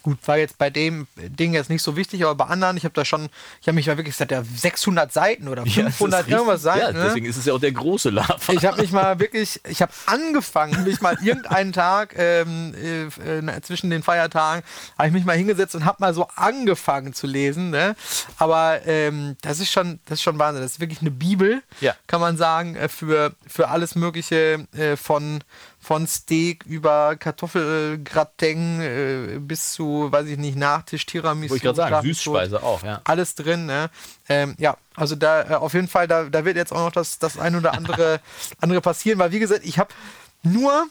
Gut, 0.02 0.18
war 0.28 0.38
jetzt 0.38 0.58
bei 0.58 0.70
dem 0.70 1.08
Ding 1.18 1.54
jetzt 1.54 1.70
nicht 1.70 1.82
so 1.84 1.95
wichtig, 1.95 2.24
aber 2.24 2.36
bei 2.36 2.45
anderen, 2.45 2.78
ich 2.78 2.84
habe 2.86 2.93
da 2.93 3.04
schon, 3.06 3.30
ich 3.62 3.68
habe 3.68 3.76
mich 3.76 3.88
mal 3.88 3.97
wirklich 3.97 4.16
gesagt, 4.16 4.32
ja 4.32 4.43
600 4.43 5.12
Seiten 5.12 5.47
oder 5.47 5.64
Ja, 5.66 5.84
das 5.84 5.93
ist 5.93 5.97
500 5.97 6.20
richtig. 6.20 6.34
irgendwas 6.36 6.62
Seiten. 6.62 6.80
Ja, 6.80 6.91
ne? 6.91 7.04
deswegen 7.06 7.26
ist 7.26 7.38
es 7.38 7.45
ja 7.45 7.54
auch 7.54 7.60
der 7.60 7.72
große 7.72 8.10
Lava. 8.10 8.38
Ich 8.54 8.66
habe 8.66 8.82
mich 8.82 8.91
mal 8.91 9.20
wirklich, 9.20 9.60
ich 9.68 9.82
habe 9.82 9.91
angefangen, 10.06 10.84
mich 10.84 11.02
mal 11.02 11.18
irgendeinen 11.24 11.74
Tag 11.74 12.16
ähm, 12.18 12.74
äh, 12.76 13.39
äh, 13.39 13.62
zwischen 13.62 13.89
den 13.89 14.04
Feiertagen, 14.04 14.64
habe 14.97 15.08
ich 15.08 15.14
mich 15.14 15.26
mal 15.26 15.36
hingesetzt 15.36 15.76
und 15.76 15.86
habe 15.86 15.97
mal 16.00 16.14
so 16.14 16.28
angefangen 16.36 17.14
zu 17.14 17.28
lesen. 17.28 17.70
Ne? 17.70 17.95
Aber 18.38 18.86
ähm, 18.86 19.36
das 19.41 19.60
ist 19.60 19.72
schon, 19.72 20.00
das 20.06 20.20
ist 20.20 20.24
schon 20.24 20.39
Wahnsinn. 20.39 20.64
Das 20.64 20.74
ist 20.74 20.80
wirklich 20.80 21.02
eine 21.02 21.12
Bibel, 21.12 21.62
Ja. 21.82 21.95
kann 22.08 22.22
man 22.22 22.38
sagen, 22.38 22.76
äh, 22.76 22.89
für, 22.89 23.34
für 23.47 23.70
alles 23.70 23.95
Mögliche 23.95 24.66
äh, 24.74 24.95
von 24.95 25.43
von 25.80 26.08
Steak 26.08 26.66
über 26.66 27.16
Kartoffelgratin 27.16 28.82
äh, 28.82 29.40
bis 29.40 29.74
zu, 29.74 30.12
weiß 30.12 30.28
ich 30.28 30.38
nicht, 30.38 30.58
Nachtisch, 30.58 31.06
Tiramisu. 31.06 31.52
Wollte 31.52 31.56
ich 31.56 31.64
gerade 31.64 31.76
sagen, 31.76 32.08
Süßspeise 32.08 32.62
auch, 32.62 32.84
ja. 32.84 33.02
alles 33.06 33.36
drin. 33.36 33.66
Ne? 33.66 33.90
Ähm, 34.28 34.56
ja, 34.60 34.78
also 34.96 35.16
da 35.16 35.50
äh, 35.50 35.56
auf 35.56 35.74
jeden 35.74 35.88
Fall, 35.88 36.08
da, 36.08 36.26
da 36.26 36.44
wird 36.44 36.58
jetzt 36.58 36.74
auch 36.74 36.86
noch 36.86 36.92
das, 36.92 37.20
das 37.20 37.38
ein 37.38 37.56
oder 37.56 37.74
andere, 37.74 38.20
andere 38.60 38.82
passieren, 38.82 39.20
weil 39.20 39.32
wie 39.32 39.40
gesagt, 39.40 39.66
ich 39.66 39.80
habe 39.80 39.94
nur 40.44 40.88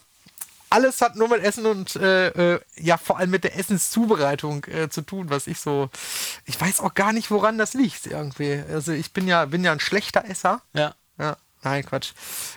alles 0.71 1.01
hat 1.01 1.17
nur 1.17 1.29
mit 1.29 1.43
Essen 1.43 1.65
und 1.65 1.97
äh, 1.97 2.29
äh, 2.55 2.61
ja 2.77 2.99
vor 2.99 3.19
allem 3.19 3.31
mit 3.31 3.45
der 3.45 3.59
Essenszubereitung 3.59 4.65
äh, 4.67 4.89
zu 4.91 5.01
tun, 5.01 5.31
was 5.31 5.47
ich 5.47 5.61
so, 5.61 5.89
ich 6.45 6.61
weiß 6.61 6.81
auch 6.81 6.93
gar 6.93 7.15
nicht, 7.15 7.31
woran 7.31 7.57
das 7.57 7.73
liegt 7.73 8.07
irgendwie. 8.07 8.63
Also 8.71 8.93
ich 8.93 9.13
bin 9.15 9.27
ja 9.27 9.47
bin 9.47 9.65
ja 9.65 9.73
ein 9.73 9.81
schlechter 9.81 10.29
Esser. 10.29 10.61
Ja. 10.75 10.95
Ja, 11.19 11.37
nein 11.63 11.85
Quatsch, 11.85 12.13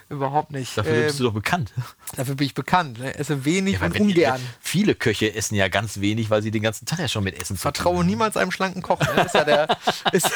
überhaupt 0.09 0.51
nicht. 0.51 0.77
Dafür 0.77 0.93
Ähm, 0.93 1.03
bist 1.07 1.19
du 1.19 1.23
doch 1.25 1.33
bekannt. 1.33 1.71
dafür 2.15 2.35
bin 2.35 2.45
ich 2.47 2.53
bekannt. 2.53 2.99
Ne? 2.99 3.13
Esse 3.17 3.45
wenig 3.45 3.79
weil 3.81 3.87
und 3.89 3.95
wenn 3.95 4.07
die- 4.07 4.13
ungern. 4.15 4.41
Viele 4.59 4.95
Köche 4.95 5.33
essen 5.33 5.55
ja 5.55 5.67
ganz 5.67 5.99
wenig, 5.99 6.29
weil 6.29 6.41
sie 6.41 6.51
den 6.51 6.61
ganzen 6.63 6.85
Tag 6.85 6.99
ja 6.99 7.07
schon 7.07 7.23
mit 7.23 7.35
Essen 7.35 7.55
zu 7.57 7.63
tun 7.63 7.73
Vertraue 7.73 7.97
haben. 7.99 8.05
niemals 8.07 8.37
einem 8.37 8.51
schlanken 8.51 8.81
Koch. 8.81 8.99
Ne? 8.99 9.09
Das 9.15 9.25
ist 9.27 9.33
ja 9.35 9.43
der, 9.43 9.77
ist 10.11 10.29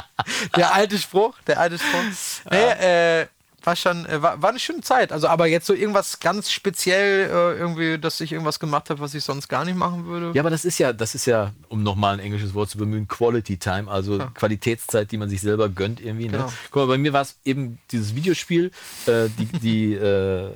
der 0.56 0.74
alte 0.74 0.98
Spruch. 0.98 1.34
Der 1.46 1.60
alte 1.60 1.78
Spruch. 1.78 2.02
Nee, 2.50 3.20
äh, 3.22 3.26
war 3.66 3.76
schon, 3.76 4.06
äh, 4.06 4.22
war, 4.22 4.40
war 4.40 4.50
eine 4.50 4.58
schöne 4.58 4.80
Zeit. 4.80 5.12
Also, 5.12 5.28
aber 5.28 5.46
jetzt 5.46 5.66
so 5.66 5.74
irgendwas 5.74 6.20
ganz 6.20 6.50
speziell, 6.50 7.28
äh, 7.28 7.58
irgendwie, 7.58 7.98
dass 7.98 8.20
ich 8.20 8.32
irgendwas 8.32 8.60
gemacht 8.60 8.90
habe, 8.90 9.00
was 9.00 9.14
ich 9.14 9.24
sonst 9.24 9.48
gar 9.48 9.64
nicht 9.64 9.76
machen 9.76 10.06
würde. 10.06 10.32
Ja, 10.34 10.42
aber 10.42 10.50
das 10.50 10.64
ist 10.64 10.78
ja, 10.78 10.92
das 10.92 11.14
ist 11.14 11.26
ja, 11.26 11.52
um 11.68 11.82
nochmal 11.82 12.14
ein 12.14 12.20
englisches 12.20 12.54
Wort 12.54 12.70
zu 12.70 12.78
bemühen, 12.78 13.08
Quality 13.08 13.56
Time, 13.58 13.90
also 13.90 14.18
Qualitätszeit, 14.34 15.10
die 15.10 15.16
man 15.18 15.28
sich 15.28 15.40
selber 15.40 15.68
gönnt 15.68 16.00
irgendwie. 16.00 16.26
Ne? 16.26 16.38
Genau. 16.38 16.52
Guck 16.70 16.82
mal, 16.82 16.88
bei 16.88 16.98
mir 16.98 17.12
war 17.12 17.22
es 17.22 17.36
eben 17.44 17.78
dieses 17.90 18.14
Videospiel, 18.14 18.70
äh, 19.06 19.28
die, 19.38 19.46
die 19.58 19.94
äh, 19.94 20.46
äh, 20.46 20.50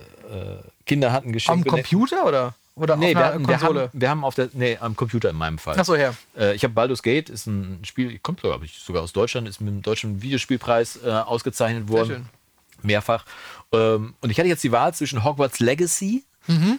Kinder 0.87 1.13
hatten 1.13 1.29
Am 1.29 1.33
Geschenke. 1.33 1.69
Computer 1.69 2.27
oder? 2.27 2.55
Oder 2.77 2.97
Nee, 2.97 3.15
wir, 3.15 3.25
hatten, 3.25 3.47
wir, 3.47 3.59
Konsole? 3.59 3.81
haben, 3.83 3.91
wir 3.93 4.11
haben 4.11 4.25
auf 4.25 4.35
der, 4.37 4.49
nee, 4.55 4.79
am 4.81 4.97
Computer 4.97 5.29
in 5.29 5.37
meinem 5.37 5.59
Fall. 5.59 5.79
Achso, 5.79 5.95
her. 5.97 6.15
Äh, 6.39 6.55
ich 6.55 6.65
habe 6.65 6.73
Baldur's 6.73 7.03
Gate, 7.03 7.29
ist 7.29 7.47
ein 7.47 7.81
Spiel, 7.85 8.19
kommt 8.21 8.41
glaube 8.41 8.65
ich 8.65 8.79
sogar 8.79 9.03
aus 9.03 9.13
Deutschland, 9.13 9.49
ist 9.49 9.61
mit 9.61 9.75
dem 9.75 9.83
deutschen 9.83 10.23
Videospielpreis 10.23 11.01
äh, 11.05 11.11
ausgezeichnet 11.11 11.89
Sehr 11.89 11.99
worden. 11.99 12.29
Mehrfach. 12.85 13.25
Ähm, 13.73 14.15
und 14.21 14.31
ich 14.31 14.39
hatte 14.39 14.49
jetzt 14.49 14.65
die 14.65 14.73
Wahl 14.73 14.95
zwischen 14.95 15.25
Hogwarts 15.25 15.61
Legacy 15.61 16.25
Mhm. 16.47 16.79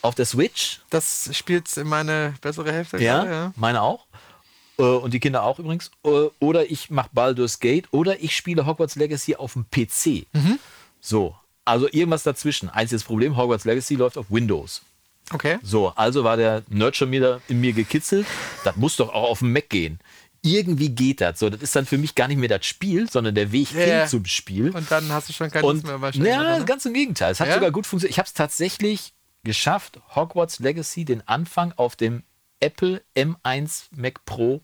auf 0.00 0.14
der 0.14 0.24
Switch, 0.26 0.80
Das 0.90 1.28
spielt 1.32 1.74
in 1.76 1.86
meine 1.86 2.34
bessere 2.40 2.72
Hälfte. 2.72 2.98
ja, 2.98 3.18
gerade, 3.24 3.30
ja. 3.30 3.52
meine 3.56 3.82
auch. 3.82 4.06
Äh, 4.78 4.82
und 4.82 5.12
die 5.14 5.20
Kinder 5.20 5.42
auch 5.42 5.58
übrigens. 5.58 5.90
Äh, 6.04 6.28
oder 6.40 6.70
ich 6.70 6.90
mache 6.90 7.10
Baldur's 7.12 7.60
Gate 7.60 7.86
oder 7.92 8.20
ich 8.20 8.34
spiele 8.34 8.64
Hogwarts 8.66 8.96
Legacy 8.96 9.36
auf 9.36 9.52
dem 9.52 9.66
PC. 9.70 10.26
Mhm. 10.32 10.58
So, 11.00 11.36
also 11.64 11.86
irgendwas 11.88 12.22
dazwischen. 12.22 12.70
Einziges 12.70 13.04
Problem, 13.04 13.36
Hogwarts 13.36 13.64
Legacy 13.66 13.94
läuft 13.96 14.16
auf 14.18 14.26
Windows. 14.30 14.82
Okay. 15.32 15.58
So, 15.62 15.88
also 15.94 16.24
war 16.24 16.36
der 16.36 16.62
Nerd 16.68 16.96
schon 16.96 17.10
wieder 17.12 17.40
in 17.48 17.60
mir 17.60 17.72
gekitzelt. 17.72 18.26
Das 18.64 18.76
muss 18.76 18.96
doch 18.96 19.10
auch 19.10 19.30
auf 19.30 19.38
dem 19.38 19.52
Mac 19.52 19.68
gehen. 19.70 20.00
Irgendwie 20.44 20.88
geht 20.88 21.20
das. 21.20 21.38
So, 21.38 21.48
das 21.50 21.62
ist 21.62 21.74
dann 21.76 21.86
für 21.86 21.98
mich 21.98 22.14
gar 22.16 22.26
nicht 22.28 22.38
mehr 22.38 22.48
das 22.48 22.66
Spiel, 22.66 23.08
sondern 23.08 23.34
der 23.34 23.52
Weg 23.52 23.70
ja. 23.72 23.80
hin 24.00 24.08
zum 24.08 24.24
Spiel. 24.24 24.70
Und 24.70 24.90
dann 24.90 25.08
hast 25.12 25.28
du 25.28 25.32
schon 25.32 25.50
keine 25.50 25.66
Lust 25.66 25.84
mehr 25.86 26.00
wahrscheinlich. 26.00 26.32
ja, 26.32 26.58
ne? 26.58 26.64
ganz 26.64 26.84
im 26.84 26.94
Gegenteil. 26.94 27.30
Es 27.32 27.40
hat 27.40 27.48
Ja? 27.48 27.54
sogar 27.54 27.70
gut 27.70 27.86
funktioniert. 27.86 28.12
Ich 28.12 28.18
habe 28.18 28.26
es 28.26 28.34
tatsächlich 28.34 29.14
geschafft, 29.44 30.00
Hogwarts 30.14 30.58
Legacy 30.58 31.04
den 31.04 31.26
Anfang 31.28 31.72
auf 31.76 31.94
dem 31.96 32.24
Apple 32.60 33.02
M1 33.16 33.84
Mac 33.94 34.24
Pro 34.24 34.62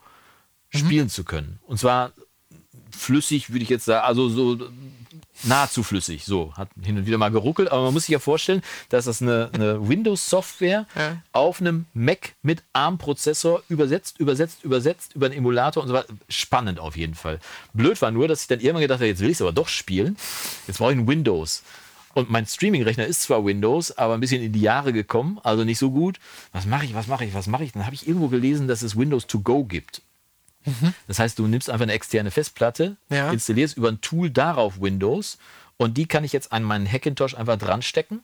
Mhm. 0.72 0.78
spielen 0.78 1.08
zu 1.08 1.24
können. 1.24 1.60
Und 1.66 1.78
zwar 1.78 2.12
flüssig, 2.98 3.50
würde 3.50 3.62
ich 3.62 3.68
jetzt 3.70 3.84
sagen, 3.84 4.04
also 4.04 4.28
so 4.28 4.58
nahezu 5.44 5.82
flüssig. 5.82 6.24
So, 6.24 6.52
hat 6.56 6.68
hin 6.82 6.98
und 6.98 7.06
wieder 7.06 7.18
mal 7.18 7.30
geruckelt, 7.30 7.70
aber 7.70 7.84
man 7.84 7.94
muss 7.94 8.04
sich 8.04 8.12
ja 8.12 8.18
vorstellen, 8.18 8.62
dass 8.88 9.04
das 9.04 9.22
eine, 9.22 9.50
eine 9.52 9.88
Windows-Software 9.88 10.86
Ja. 10.96 11.22
auf 11.32 11.60
einem 11.60 11.86
Mac 11.94 12.34
mit 12.42 12.62
ARM-Prozessor 12.72 13.62
übersetzt, 13.68 14.18
übersetzt, 14.18 14.64
übersetzt, 14.64 15.14
über 15.14 15.26
einen 15.26 15.36
Emulator 15.36 15.82
und 15.82 15.88
so 15.88 15.94
weiter. 15.94 16.12
Spannend 16.28 16.80
auf 16.80 16.96
jeden 16.96 17.14
Fall. 17.14 17.38
Blöd 17.72 18.00
war 18.02 18.10
nur, 18.10 18.26
dass 18.28 18.42
ich 18.42 18.48
dann 18.48 18.60
irgendwann 18.60 18.82
gedacht 18.82 18.98
habe, 18.98 19.06
jetzt 19.06 19.20
will 19.20 19.28
ich 19.30 19.36
es 19.36 19.42
aber 19.42 19.52
doch 19.52 19.68
spielen. 19.68 20.16
Jetzt 20.66 20.78
brauche 20.78 20.92
ich 20.92 20.98
ein 20.98 21.06
Windows. 21.06 21.62
Und 22.14 22.30
mein 22.30 22.46
Streaming-Rechner 22.46 23.06
ist 23.06 23.22
zwar 23.22 23.44
Windows, 23.44 23.96
aber 23.96 24.14
ein 24.14 24.20
bisschen 24.20 24.42
in 24.42 24.52
die 24.52 24.60
Jahre 24.62 24.92
gekommen, 24.92 25.38
also 25.44 25.62
nicht 25.62 25.78
so 25.78 25.92
gut. 25.92 26.18
Was 26.52 26.66
mache 26.66 26.84
ich, 26.84 26.94
was 26.94 27.06
mache 27.06 27.24
ich, 27.24 27.32
was 27.34 27.46
mache 27.46 27.62
ich? 27.62 27.72
Dann 27.72 27.84
habe 27.86 27.94
ich 27.94 28.08
irgendwo 28.08 28.26
gelesen, 28.28 28.66
dass 28.66 28.82
es 28.82 28.96
Windows 28.96 29.28
to 29.28 29.38
go 29.40 29.62
gibt. 29.64 30.02
Das 31.06 31.18
heißt, 31.18 31.38
du 31.38 31.46
nimmst 31.46 31.70
einfach 31.70 31.84
eine 31.84 31.92
externe 31.92 32.30
Festplatte, 32.30 32.96
Ja. 33.10 33.30
installierst 33.30 33.76
über 33.76 33.88
ein 33.88 34.00
Tool 34.00 34.30
darauf 34.30 34.80
Windows 34.80 35.38
und 35.76 35.96
die 35.96 36.06
kann 36.06 36.24
ich 36.24 36.32
jetzt 36.32 36.52
an 36.52 36.62
meinen 36.62 36.90
Hackintosh 36.90 37.34
einfach 37.34 37.56
dran 37.56 37.82
stecken 37.82 38.20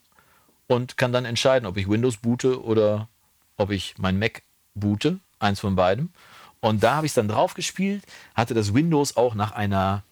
und 0.66 0.96
kann 0.96 1.12
dann 1.12 1.24
entscheiden, 1.24 1.66
ob 1.66 1.76
ich 1.76 1.88
Windows 1.88 2.16
boote 2.18 2.62
oder 2.62 3.08
ob 3.56 3.70
ich 3.70 3.94
mein 3.98 4.18
Mac 4.18 4.42
boote, 4.74 5.18
eins 5.38 5.60
von 5.60 5.76
beiden. 5.76 6.12
Und 6.60 6.82
da 6.82 6.96
habe 6.96 7.06
ich 7.06 7.10
es 7.10 7.14
dann 7.14 7.28
drauf 7.28 7.54
gespielt, 7.54 8.02
hatte 8.34 8.54
das 8.54 8.72
Windows 8.72 9.16
auch 9.16 9.34
nach 9.34 9.52
einer 9.52 10.02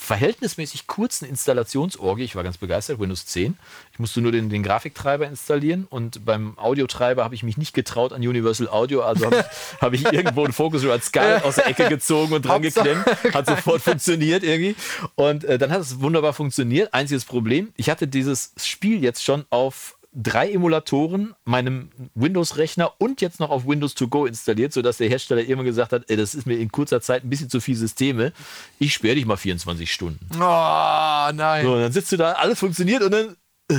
verhältnismäßig 0.00 0.86
kurzen 0.86 1.28
Installationsorgie. 1.28 2.24
Ich 2.24 2.34
war 2.34 2.42
ganz 2.42 2.56
begeistert, 2.56 2.98
Windows 2.98 3.26
10. 3.26 3.58
Ich 3.92 3.98
musste 3.98 4.22
nur 4.22 4.32
den, 4.32 4.48
den 4.48 4.62
Grafiktreiber 4.62 5.26
installieren 5.26 5.86
und 5.90 6.24
beim 6.24 6.58
Audiotreiber 6.58 7.22
habe 7.22 7.34
ich 7.34 7.42
mich 7.42 7.58
nicht 7.58 7.74
getraut 7.74 8.14
an 8.14 8.26
Universal 8.26 8.68
Audio, 8.70 9.02
also 9.02 9.26
habe 9.26 9.36
ich, 9.36 9.44
hab 9.80 9.92
ich 9.92 10.12
irgendwo 10.12 10.44
einen 10.44 10.54
Focusrite 10.54 11.04
Skull 11.04 11.42
aus 11.44 11.56
der 11.56 11.66
Ecke 11.66 11.88
gezogen 11.90 12.32
und 12.32 12.46
dran 12.46 12.62
geklemmt. 12.62 13.04
Hat 13.34 13.46
sofort 13.46 13.82
funktioniert 13.82 14.42
irgendwie. 14.42 14.74
Und 15.16 15.44
äh, 15.44 15.58
dann 15.58 15.70
hat 15.70 15.82
es 15.82 16.00
wunderbar 16.00 16.32
funktioniert. 16.32 16.94
Einziges 16.94 17.26
Problem, 17.26 17.72
ich 17.76 17.90
hatte 17.90 18.08
dieses 18.08 18.52
Spiel 18.56 19.04
jetzt 19.04 19.22
schon 19.22 19.44
auf 19.50 19.96
drei 20.12 20.50
Emulatoren, 20.50 21.34
meinem 21.44 21.90
Windows-Rechner 22.14 22.94
und 22.98 23.20
jetzt 23.20 23.38
noch 23.38 23.50
auf 23.50 23.66
Windows 23.66 23.94
to 23.94 24.08
go 24.08 24.26
installiert, 24.26 24.72
sodass 24.72 24.96
der 24.96 25.08
Hersteller 25.08 25.44
immer 25.44 25.62
gesagt 25.62 25.92
hat, 25.92 26.04
ey, 26.08 26.16
das 26.16 26.34
ist 26.34 26.46
mir 26.46 26.58
in 26.58 26.72
kurzer 26.72 27.00
Zeit 27.00 27.24
ein 27.24 27.30
bisschen 27.30 27.48
zu 27.48 27.60
viel 27.60 27.76
Systeme. 27.76 28.32
Ich 28.78 28.94
sperre 28.94 29.14
dich 29.14 29.26
mal 29.26 29.36
24 29.36 29.92
Stunden. 29.92 30.26
Oh, 30.34 30.38
nein. 30.38 31.64
So, 31.64 31.78
dann 31.78 31.92
sitzt 31.92 32.10
du 32.12 32.16
da, 32.16 32.32
alles 32.32 32.58
funktioniert 32.58 33.02
und 33.02 33.12
dann 33.12 33.36
äh, 33.68 33.78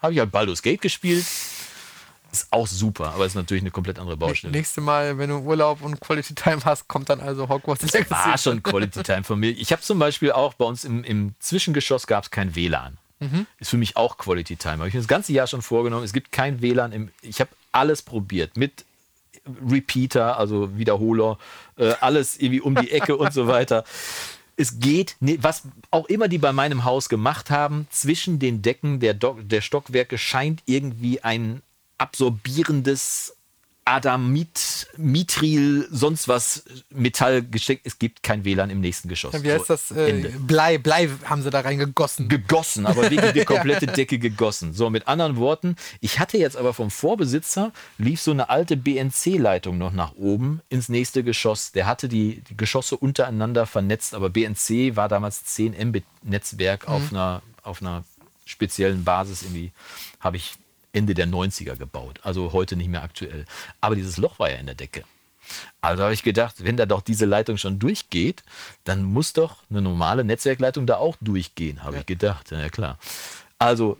habe 0.00 0.12
ich 0.12 0.18
halt 0.18 0.30
Baldur's 0.30 0.60
Gate 0.60 0.82
gespielt. 0.82 1.24
Ist 2.30 2.48
auch 2.50 2.66
super, 2.66 3.12
aber 3.14 3.24
ist 3.24 3.36
natürlich 3.36 3.62
eine 3.62 3.70
komplett 3.70 3.98
andere 3.98 4.16
Baustelle. 4.16 4.52
Nächste 4.52 4.80
Mal, 4.80 5.18
wenn 5.18 5.30
du 5.30 5.36
Urlaub 5.38 5.82
und 5.82 6.00
Quality 6.00 6.34
Time 6.34 6.58
hast, 6.64 6.88
kommt 6.88 7.08
dann 7.08 7.20
also 7.20 7.48
Hogwarts 7.48 7.92
Legacy. 7.92 8.10
War 8.10 8.36
schon 8.36 8.62
Quality 8.62 9.04
Time 9.04 9.22
von 9.22 9.38
mir. 9.38 9.50
Ich 9.50 9.70
habe 9.70 9.80
zum 9.82 10.00
Beispiel 10.00 10.32
auch 10.32 10.54
bei 10.54 10.64
uns 10.64 10.84
im, 10.84 11.04
im 11.04 11.36
Zwischengeschoss 11.38 12.08
gab 12.08 12.24
es 12.24 12.30
kein 12.30 12.56
WLAN. 12.56 12.98
Mhm. 13.20 13.46
Ist 13.58 13.70
für 13.70 13.76
mich 13.76 13.96
auch 13.96 14.18
Quality 14.18 14.56
Time. 14.56 14.78
Habe 14.78 14.88
ich 14.88 14.94
mir 14.94 15.00
das 15.00 15.08
ganze 15.08 15.32
Jahr 15.32 15.46
schon 15.46 15.62
vorgenommen. 15.62 16.04
Es 16.04 16.12
gibt 16.12 16.32
kein 16.32 16.60
WLAN. 16.62 16.92
Im, 16.92 17.10
ich 17.22 17.40
habe 17.40 17.50
alles 17.72 18.02
probiert 18.02 18.56
mit 18.56 18.84
Repeater, 19.46 20.38
also 20.38 20.76
Wiederholer, 20.76 21.38
äh, 21.76 21.92
alles 22.00 22.38
irgendwie 22.38 22.60
um 22.60 22.74
die 22.74 22.90
Ecke 22.90 23.16
und 23.16 23.32
so 23.32 23.46
weiter. 23.48 23.84
Es 24.56 24.78
geht, 24.78 25.16
was 25.20 25.62
auch 25.90 26.06
immer 26.06 26.28
die 26.28 26.38
bei 26.38 26.52
meinem 26.52 26.84
Haus 26.84 27.08
gemacht 27.08 27.50
haben, 27.50 27.88
zwischen 27.90 28.38
den 28.38 28.62
Decken 28.62 29.00
der, 29.00 29.14
Do 29.14 29.36
der 29.40 29.60
Stockwerke 29.60 30.16
scheint 30.16 30.62
irgendwie 30.66 31.22
ein 31.22 31.62
absorbierendes 31.98 33.36
Adamit, 33.86 34.88
Mitril, 34.96 35.86
sonst 35.90 36.26
was 36.26 36.64
Metall 36.90 37.42
gesteckt. 37.42 37.86
Es 37.86 37.98
gibt 37.98 38.22
kein 38.22 38.44
WLAN 38.44 38.70
im 38.70 38.80
nächsten 38.80 39.08
Geschoss. 39.08 39.42
Wie 39.42 39.52
heißt 39.52 39.68
das? 39.68 39.90
Äh, 39.90 40.30
Blei, 40.38 40.78
Blei 40.78 41.10
haben 41.24 41.42
sie 41.42 41.50
da 41.50 41.60
reingegossen. 41.60 42.28
Gegossen, 42.28 42.86
aber 42.86 43.10
wirklich 43.10 43.32
die 43.34 43.44
komplette 43.44 43.86
Decke 43.86 44.18
gegossen. 44.18 44.72
So, 44.72 44.88
mit 44.88 45.06
anderen 45.06 45.36
Worten, 45.36 45.76
ich 46.00 46.18
hatte 46.18 46.38
jetzt 46.38 46.56
aber 46.56 46.72
vom 46.72 46.90
Vorbesitzer, 46.90 47.72
lief 47.98 48.22
so 48.22 48.30
eine 48.30 48.48
alte 48.48 48.76
BNC-Leitung 48.76 49.76
noch 49.76 49.92
nach 49.92 50.14
oben 50.16 50.62
ins 50.70 50.88
nächste 50.88 51.22
Geschoss. 51.22 51.72
Der 51.72 51.86
hatte 51.86 52.08
die, 52.08 52.42
die 52.48 52.56
Geschosse 52.56 52.96
untereinander 52.96 53.66
vernetzt, 53.66 54.14
aber 54.14 54.30
BNC 54.30 54.96
war 54.96 55.08
damals 55.08 55.44
10 55.44 55.74
Mbit-Netzwerk 55.88 56.88
mhm. 56.88 56.94
auf, 56.94 57.12
einer, 57.12 57.42
auf 57.62 57.82
einer 57.82 58.04
speziellen 58.46 59.04
Basis 59.04 59.42
irgendwie, 59.42 59.72
habe 60.20 60.36
ich 60.36 60.54
Ende 60.94 61.14
der 61.14 61.26
90er 61.26 61.76
gebaut, 61.76 62.20
also 62.22 62.52
heute 62.52 62.76
nicht 62.76 62.88
mehr 62.88 63.02
aktuell. 63.02 63.44
Aber 63.80 63.96
dieses 63.96 64.16
Loch 64.16 64.38
war 64.38 64.50
ja 64.50 64.56
in 64.56 64.66
der 64.66 64.74
Decke. 64.74 65.04
Also 65.80 66.02
habe 66.02 66.14
ich 66.14 66.22
gedacht, 66.22 66.64
wenn 66.64 66.76
da 66.76 66.86
doch 66.86 67.02
diese 67.02 67.26
Leitung 67.26 67.58
schon 67.58 67.78
durchgeht, 67.78 68.42
dann 68.84 69.02
muss 69.02 69.32
doch 69.32 69.58
eine 69.68 69.82
normale 69.82 70.24
Netzwerkleitung 70.24 70.86
da 70.86 70.96
auch 70.96 71.16
durchgehen, 71.20 71.82
habe 71.82 71.96
ja. 71.96 72.00
ich 72.00 72.06
gedacht. 72.06 72.50
Ja, 72.50 72.68
klar. 72.68 72.98
Also 73.58 73.98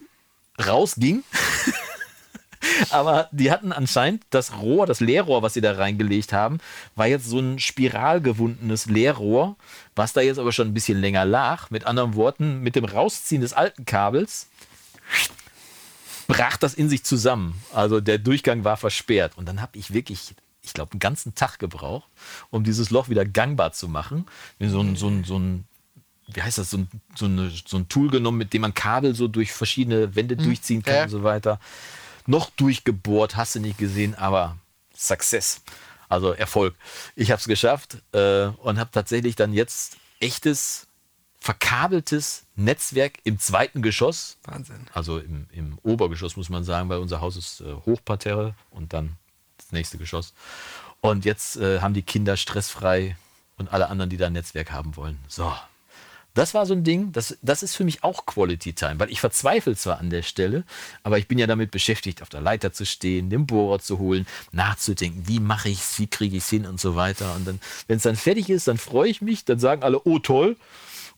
raus 0.65 0.95
ging. 0.97 1.23
Aber 2.91 3.29
die 3.31 3.51
hatten 3.51 3.73
anscheinend 3.73 4.25
das 4.31 4.57
Rohr, 4.57 4.87
das 4.87 5.01
Leerrohr, 5.01 5.43
was 5.43 5.53
sie 5.53 5.61
da 5.61 5.73
reingelegt 5.73 6.33
haben, 6.33 6.59
war 6.97 7.07
jetzt 7.07 7.27
so 7.27 7.39
ein 7.39 7.59
spiralgewundenes 7.59 8.87
Leerrohr, 8.87 9.57
was 9.95 10.15
da 10.15 10.23
jetzt 10.23 10.39
aber 10.39 10.51
schon 10.51 10.69
ein 10.69 10.75
bisschen 10.75 10.99
länger 10.99 11.27
lag. 11.27 11.71
Mit 11.71 11.87
anderen 11.87 12.15
Worten, 12.15 12.61
mit 12.63 12.75
dem 12.75 12.87
Rausziehen 12.87 13.43
des 13.43 13.53
alten 13.53 13.85
Kabels 13.85 14.49
brach 16.27 16.57
das 16.57 16.75
in 16.75 16.89
sich 16.89 17.05
zusammen. 17.05 17.61
Also 17.73 18.01
der 18.01 18.19
Durchgang 18.19 18.65
war 18.65 18.77
versperrt. 18.77 19.37
Und 19.37 19.47
dann 19.47 19.61
habe 19.61 19.79
ich 19.79 19.93
wirklich, 19.93 20.35
ich 20.63 20.73
glaube, 20.73 20.93
einen 20.93 21.01
ganzen 21.01 21.35
Tag 21.35 21.59
gebraucht, 21.59 22.09
um 22.51 22.65
dieses 22.65 22.91
Loch 22.91 23.09
wieder 23.09 23.25
gangbar 23.25 23.73
zu 23.73 23.89
machen. 23.89 24.27
So 24.59 24.81
ein, 24.81 24.97
so 24.97 25.09
ein, 25.09 25.25
so 25.25 25.39
ein 25.39 25.65
wie 26.29 26.43
heißt 26.43 26.59
das, 26.59 26.71
so 26.71 26.79
ein, 26.79 26.89
so, 27.15 27.27
eine, 27.27 27.51
so 27.67 27.77
ein 27.77 27.89
Tool 27.89 28.11
genommen, 28.11 28.39
mit 28.39 28.53
dem 28.53 28.63
man 28.63 28.75
Kabel 28.75 29.15
so 29.15 29.29
durch 29.29 29.53
verschiedene 29.53 30.15
Wände 30.15 30.37
mhm. 30.37 30.45
durchziehen 30.45 30.83
kann 30.83 30.95
ja. 30.95 31.03
und 31.05 31.11
so 31.11 31.23
weiter. 31.23 31.61
Noch 32.27 32.51
durchgebohrt, 32.51 33.37
hast 33.37 33.55
du 33.55 33.61
nicht 33.61 33.79
gesehen, 33.79 34.15
aber 34.15 34.57
Success. 34.97 35.63
Also 36.09 36.33
Erfolg. 36.33 36.75
Ich 37.17 37.31
habe 37.31 37.41
es 37.41 37.47
geschafft 37.47 37.99
äh, 38.13 38.47
und 38.47 38.79
habe 38.79 38.91
tatsächlich 38.93 39.37
dann 39.37 39.53
jetzt 39.53 39.97
echtes 40.21 40.87
verkabeltes 41.45 42.47
Netzwerk 42.57 43.19
im 43.25 43.39
zweiten 43.39 43.83
Geschoss. 43.83 44.39
Wahnsinn. 44.45 44.87
Also 44.95 45.19
im, 45.19 45.47
im 45.53 45.79
Obergeschoss 45.83 46.39
muss 46.39 46.49
man 46.49 46.65
sagen, 46.65 46.89
weil 46.89 47.01
unser 47.01 47.21
Haus 47.21 47.37
ist 47.37 47.61
äh, 47.61 47.75
Hochparterre 47.85 48.55
und 48.71 48.95
dann 48.95 49.17
das 49.59 49.71
nächste 49.71 49.99
Geschoss. 49.99 50.33
Und 51.03 51.27
jetzt 51.27 51.59
äh, 51.59 51.81
haben 51.81 51.93
die 51.93 52.01
Kinder 52.01 52.39
stressfrei 52.39 53.19
und 53.59 53.71
alle 53.75 53.91
anderen, 53.91 54.09
die 54.09 54.17
da 54.17 54.29
ein 54.29 54.33
Netzwerk 54.33 54.73
haben 54.73 54.97
wollen. 54.97 55.19
So. 55.29 55.53
Das 56.33 56.55
war 56.55 56.65
so 56.65 56.73
ein 56.73 56.83
Ding, 56.83 57.13
das, 57.13 57.37
das 57.43 57.63
ist 57.63 57.77
für 57.77 57.85
mich 57.85 58.03
auch 58.03 58.25
Quality 58.25 58.73
Time, 58.73 58.99
weil 58.99 59.11
ich 59.11 59.21
verzweifle 59.21 59.77
zwar 59.77 59.99
an 59.99 60.09
der 60.09 60.23
Stelle, 60.23 60.65
aber 61.03 61.19
ich 61.19 61.29
bin 61.29 61.39
ja 61.39 61.47
damit 61.47 61.71
beschäftigt, 61.71 62.23
auf 62.23 62.31
der 62.31 62.41
Leiter 62.41 62.73
zu 62.73 62.87
stehen, 62.87 63.29
den 63.29 63.47
Bohrer 63.47 63.81
zu 63.81 63.99
holen, 63.99 64.27
nachzudenken, 64.51 65.29
wie 65.29 65.41
mache 65.41 65.69
ich 65.69 65.81
es, 65.81 65.99
wie 65.99 66.07
kriege 66.07 66.39
ich 66.39 66.45
es 66.45 66.49
hin 66.49 66.65
und 66.65 66.81
so 66.81 66.97
weiter. 66.97 67.35
Und 67.37 67.47
dann, 67.47 67.61
wenn 67.87 67.99
es 67.99 68.03
dann 68.05 68.17
fertig 68.17 68.49
ist, 68.49 68.67
dann 68.67 68.79
freue 68.79 69.11
ich 69.11 69.21
mich, 69.21 69.45
dann 69.45 69.59
sagen 69.59 69.83
alle, 69.83 70.01
oh 70.07 70.19
toll, 70.19 70.57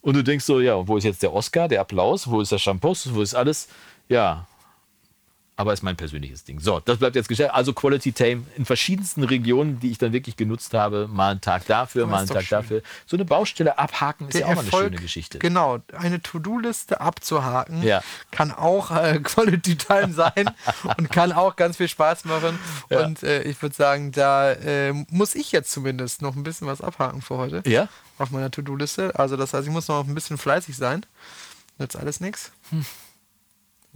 und 0.07 0.15
du 0.15 0.23
denkst 0.23 0.45
so, 0.45 0.61
ja, 0.61 0.87
wo 0.87 0.97
ist 0.97 1.03
jetzt 1.03 1.25
der 1.25 1.35
Oscar, 1.35 1.67
der 1.67 1.81
Applaus, 1.81 2.31
wo 2.31 2.41
ist 2.41 2.53
der 2.53 2.59
Shampoo, 2.59 2.95
wo 3.07 3.23
ist 3.23 3.35
alles? 3.35 3.67
Ja, 4.09 4.47
aber 5.59 5.73
ist 5.73 5.83
mein 5.83 5.97
persönliches 5.97 6.45
Ding. 6.45 6.61
So, 6.61 6.81
das 6.81 6.99
bleibt 6.99 7.17
jetzt 7.17 7.29
gestellt. 7.29 7.51
Also 7.53 7.73
Quality 7.73 8.13
Time 8.13 8.43
in 8.57 8.67
verschiedensten 8.67 9.25
Regionen, 9.25 9.81
die 9.81 9.91
ich 9.91 9.97
dann 9.97 10.13
wirklich 10.13 10.37
genutzt 10.37 10.75
habe. 10.75 11.09
Mal 11.09 11.31
einen 11.31 11.41
Tag 11.41 11.67
dafür, 11.67 12.07
mal 12.07 12.19
einen 12.19 12.29
Tag 12.29 12.43
schön. 12.43 12.59
dafür. 12.59 12.83
So 13.07 13.17
eine 13.17 13.25
Baustelle 13.25 13.79
abhaken 13.79 14.29
ist 14.29 14.35
Der 14.35 14.43
ja 14.43 14.47
auch 14.49 14.51
Erfolg, 14.51 14.73
mal 14.73 14.79
eine 14.79 14.89
schöne 14.89 15.03
Geschichte. 15.03 15.39
Genau, 15.39 15.79
eine 15.97 16.21
To-Do-Liste 16.21 17.01
abzuhaken 17.01 17.83
ja. 17.83 18.03
kann 18.31 18.53
auch 18.53 18.91
äh, 18.91 19.19
Quality 19.23 19.77
Time 19.77 20.13
sein 20.13 20.51
und 20.99 21.11
kann 21.11 21.33
auch 21.33 21.57
ganz 21.57 21.79
viel 21.79 21.89
Spaß 21.89 22.27
machen. 22.27 22.59
Ja. 22.91 23.07
Und 23.07 23.23
äh, 23.23 23.43
ich 23.45 23.61
würde 23.63 23.75
sagen, 23.75 24.13
da 24.13 24.53
äh, 24.53 24.93
muss 25.09 25.35
ich 25.35 25.53
jetzt 25.53 25.73
zumindest 25.73 26.21
noch 26.21 26.37
ein 26.37 26.43
bisschen 26.43 26.67
was 26.67 26.83
abhaken 26.83 27.23
für 27.23 27.39
heute. 27.39 27.63
Ja. 27.67 27.89
Auf 28.19 28.31
meiner 28.31 28.51
To-Do-Liste. 28.51 29.19
Also 29.19 29.39
das 29.39 29.55
heißt, 29.55 29.67
ich 29.67 29.73
muss 29.73 29.89
noch 29.89 30.07
ein 30.07 30.15
bisschen 30.15 30.37
fleißig 30.37 30.77
sein. 30.77 31.07
Jetzt 31.79 31.97
alles 31.97 32.21
nichts. 32.21 32.53
Hm 32.71 32.85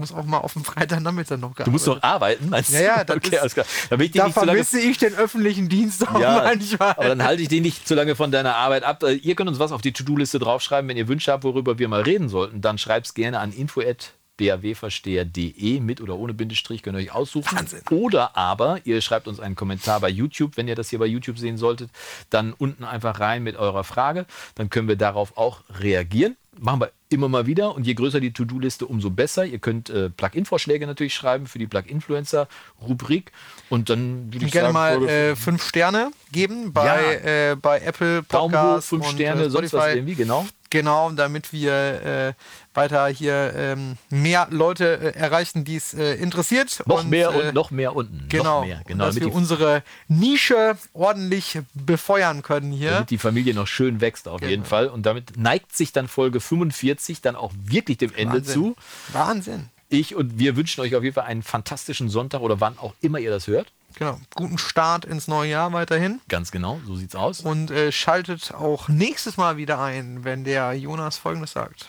muss 0.00 0.12
auch 0.12 0.24
mal 0.24 0.38
auf 0.38 0.54
dem 0.54 0.64
Freitagnachmittag 0.64 1.38
noch 1.38 1.54
gearbeitet. 1.54 1.66
Du 1.66 1.70
musst 1.70 1.86
noch 1.86 2.02
arbeiten, 2.02 2.48
meinst 2.48 2.72
du? 2.72 2.74
Ja, 2.74 3.04
ja, 3.06 3.14
okay, 3.14 3.36
ist, 3.36 3.38
alles 3.40 3.54
klar. 3.54 3.66
Damit 3.90 4.18
da 4.18 4.30
vermisse 4.30 4.80
ich 4.80 4.98
den 4.98 5.14
öffentlichen 5.14 5.68
Dienst 5.68 6.06
auch 6.08 6.18
ja, 6.18 6.42
manchmal. 6.42 6.90
Aber 6.90 7.08
dann 7.08 7.22
halte 7.22 7.42
ich 7.42 7.48
den 7.48 7.62
nicht 7.62 7.86
zu 7.86 7.94
lange 7.94 8.16
von 8.16 8.32
deiner 8.32 8.56
Arbeit 8.56 8.82
ab. 8.82 9.02
Äh, 9.02 9.14
ihr 9.14 9.34
könnt 9.34 9.48
uns 9.48 9.58
was 9.58 9.72
auf 9.72 9.82
die 9.82 9.92
To-Do-Liste 9.92 10.38
draufschreiben, 10.38 10.88
wenn 10.88 10.96
ihr 10.96 11.06
Wünsche 11.06 11.30
habt, 11.30 11.44
worüber 11.44 11.78
wir 11.78 11.88
mal 11.88 12.02
reden 12.02 12.28
sollten. 12.28 12.60
Dann 12.60 12.78
schreibt 12.78 13.06
es 13.06 13.14
gerne 13.14 13.38
an 13.38 13.52
info@ 13.52 14.12
bawversteher.de 14.40 15.80
mit 15.80 16.00
oder 16.00 16.16
ohne 16.16 16.32
Bindestrich 16.32 16.82
könnt 16.82 16.96
ihr 16.96 17.02
euch 17.02 17.12
aussuchen. 17.12 17.58
Wahnsinn. 17.58 17.82
Oder 17.90 18.38
aber 18.38 18.78
ihr 18.84 19.02
schreibt 19.02 19.28
uns 19.28 19.38
einen 19.38 19.54
Kommentar 19.54 20.00
bei 20.00 20.08
YouTube, 20.08 20.56
wenn 20.56 20.66
ihr 20.66 20.74
das 20.74 20.88
hier 20.88 20.98
bei 20.98 21.04
YouTube 21.04 21.38
sehen 21.38 21.58
solltet, 21.58 21.90
dann 22.30 22.54
unten 22.54 22.84
einfach 22.84 23.20
rein 23.20 23.42
mit 23.42 23.56
eurer 23.56 23.84
Frage. 23.84 24.24
Dann 24.54 24.70
können 24.70 24.88
wir 24.88 24.96
darauf 24.96 25.36
auch 25.36 25.60
reagieren 25.78 26.38
machen 26.60 26.80
wir 26.80 26.90
immer 27.10 27.28
mal 27.28 27.46
wieder 27.46 27.74
und 27.74 27.86
je 27.86 27.94
größer 27.94 28.20
die 28.20 28.32
To-Do-Liste, 28.32 28.86
umso 28.86 29.10
besser. 29.10 29.44
Ihr 29.44 29.58
könnt 29.58 29.90
äh, 29.90 30.10
Plugin-Vorschläge 30.10 30.86
natürlich 30.86 31.14
schreiben 31.14 31.46
für 31.46 31.58
die 31.58 31.66
Plug-Influencer-Rubrik 31.66 33.32
und 33.68 33.90
dann 33.90 34.32
würde 34.32 34.46
ich 34.46 34.52
gerne 34.52 34.72
sagen, 34.72 35.02
mal 35.02 35.08
äh, 35.08 35.36
fünf 35.36 35.62
Sterne 35.64 36.10
geben 36.32 36.72
bei, 36.72 36.86
ja. 36.86 37.50
äh, 37.50 37.56
bei 37.56 37.80
Apple 37.80 38.22
Podcasts 38.22 38.30
Daumen 38.30 38.76
hoch, 38.76 38.82
fünf 38.82 39.10
Sterne, 39.10 39.42
und, 39.42 39.46
äh, 39.48 39.50
sonst 39.50 39.72
was 39.72 39.94
irgendwie, 39.94 40.14
genau. 40.14 40.46
Genau, 40.70 41.10
damit 41.10 41.52
wir 41.52 41.72
äh, 41.72 42.32
weiter 42.74 43.06
hier 43.08 43.52
ähm, 43.56 43.96
mehr 44.10 44.46
Leute 44.50 45.14
äh, 45.14 45.18
erreichen, 45.18 45.64
die 45.64 45.76
es 45.76 45.94
äh, 45.94 46.14
interessiert. 46.14 46.82
Noch 46.86 47.00
und, 47.00 47.10
mehr 47.10 47.34
und 47.34 47.40
äh, 47.40 47.52
noch 47.52 47.70
mehr 47.70 47.96
unten. 47.96 48.26
Genau, 48.28 48.64
mehr, 48.64 48.82
genau 48.86 49.06
dass 49.06 49.16
wir 49.16 49.32
unsere 49.32 49.82
Nische 50.08 50.76
ordentlich 50.92 51.60
befeuern 51.74 52.42
können 52.42 52.72
hier. 52.72 52.92
Damit 52.92 53.10
die 53.10 53.18
Familie 53.18 53.54
noch 53.54 53.66
schön 53.66 54.00
wächst 54.00 54.28
auf 54.28 54.40
genau. 54.40 54.50
jeden 54.50 54.64
Fall. 54.64 54.88
Und 54.88 55.04
damit 55.04 55.36
neigt 55.36 55.76
sich 55.76 55.92
dann 55.92 56.08
Folge 56.08 56.40
45 56.40 57.20
dann 57.20 57.36
auch 57.36 57.52
wirklich 57.62 57.98
dem 57.98 58.14
Ende 58.14 58.36
Wahnsinn. 58.36 58.54
zu. 58.54 58.76
Wahnsinn. 59.12 59.68
Ich 59.88 60.14
und 60.14 60.38
wir 60.38 60.54
wünschen 60.54 60.82
euch 60.82 60.94
auf 60.94 61.02
jeden 61.02 61.14
Fall 61.14 61.24
einen 61.24 61.42
fantastischen 61.42 62.08
Sonntag 62.08 62.40
oder 62.42 62.60
wann 62.60 62.78
auch 62.78 62.94
immer 63.00 63.18
ihr 63.18 63.30
das 63.30 63.48
hört. 63.48 63.72
Genau. 63.96 64.20
Guten 64.36 64.56
Start 64.56 65.04
ins 65.04 65.26
neue 65.26 65.50
Jahr 65.50 65.72
weiterhin. 65.72 66.20
Ganz 66.28 66.52
genau, 66.52 66.80
so 66.86 66.94
sieht's 66.94 67.16
aus. 67.16 67.40
Und 67.40 67.72
äh, 67.72 67.90
schaltet 67.90 68.54
auch 68.54 68.88
nächstes 68.88 69.36
Mal 69.36 69.56
wieder 69.56 69.80
ein, 69.80 70.22
wenn 70.22 70.44
der 70.44 70.74
Jonas 70.74 71.16
folgendes 71.16 71.52
sagt. 71.52 71.88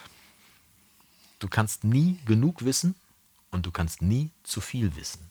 Du 1.42 1.48
kannst 1.48 1.82
nie 1.82 2.20
genug 2.24 2.64
wissen 2.64 2.94
und 3.50 3.66
du 3.66 3.72
kannst 3.72 4.00
nie 4.00 4.30
zu 4.44 4.60
viel 4.60 4.94
wissen. 4.94 5.28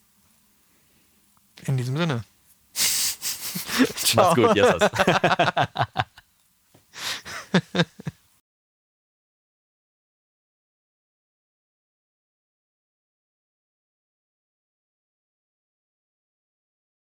In 1.63 1.77
diesem 1.77 1.95
Sinne. 1.95 2.25
Mach's 4.15 4.35
gut, 4.35 4.53
Jesus. 4.53 4.81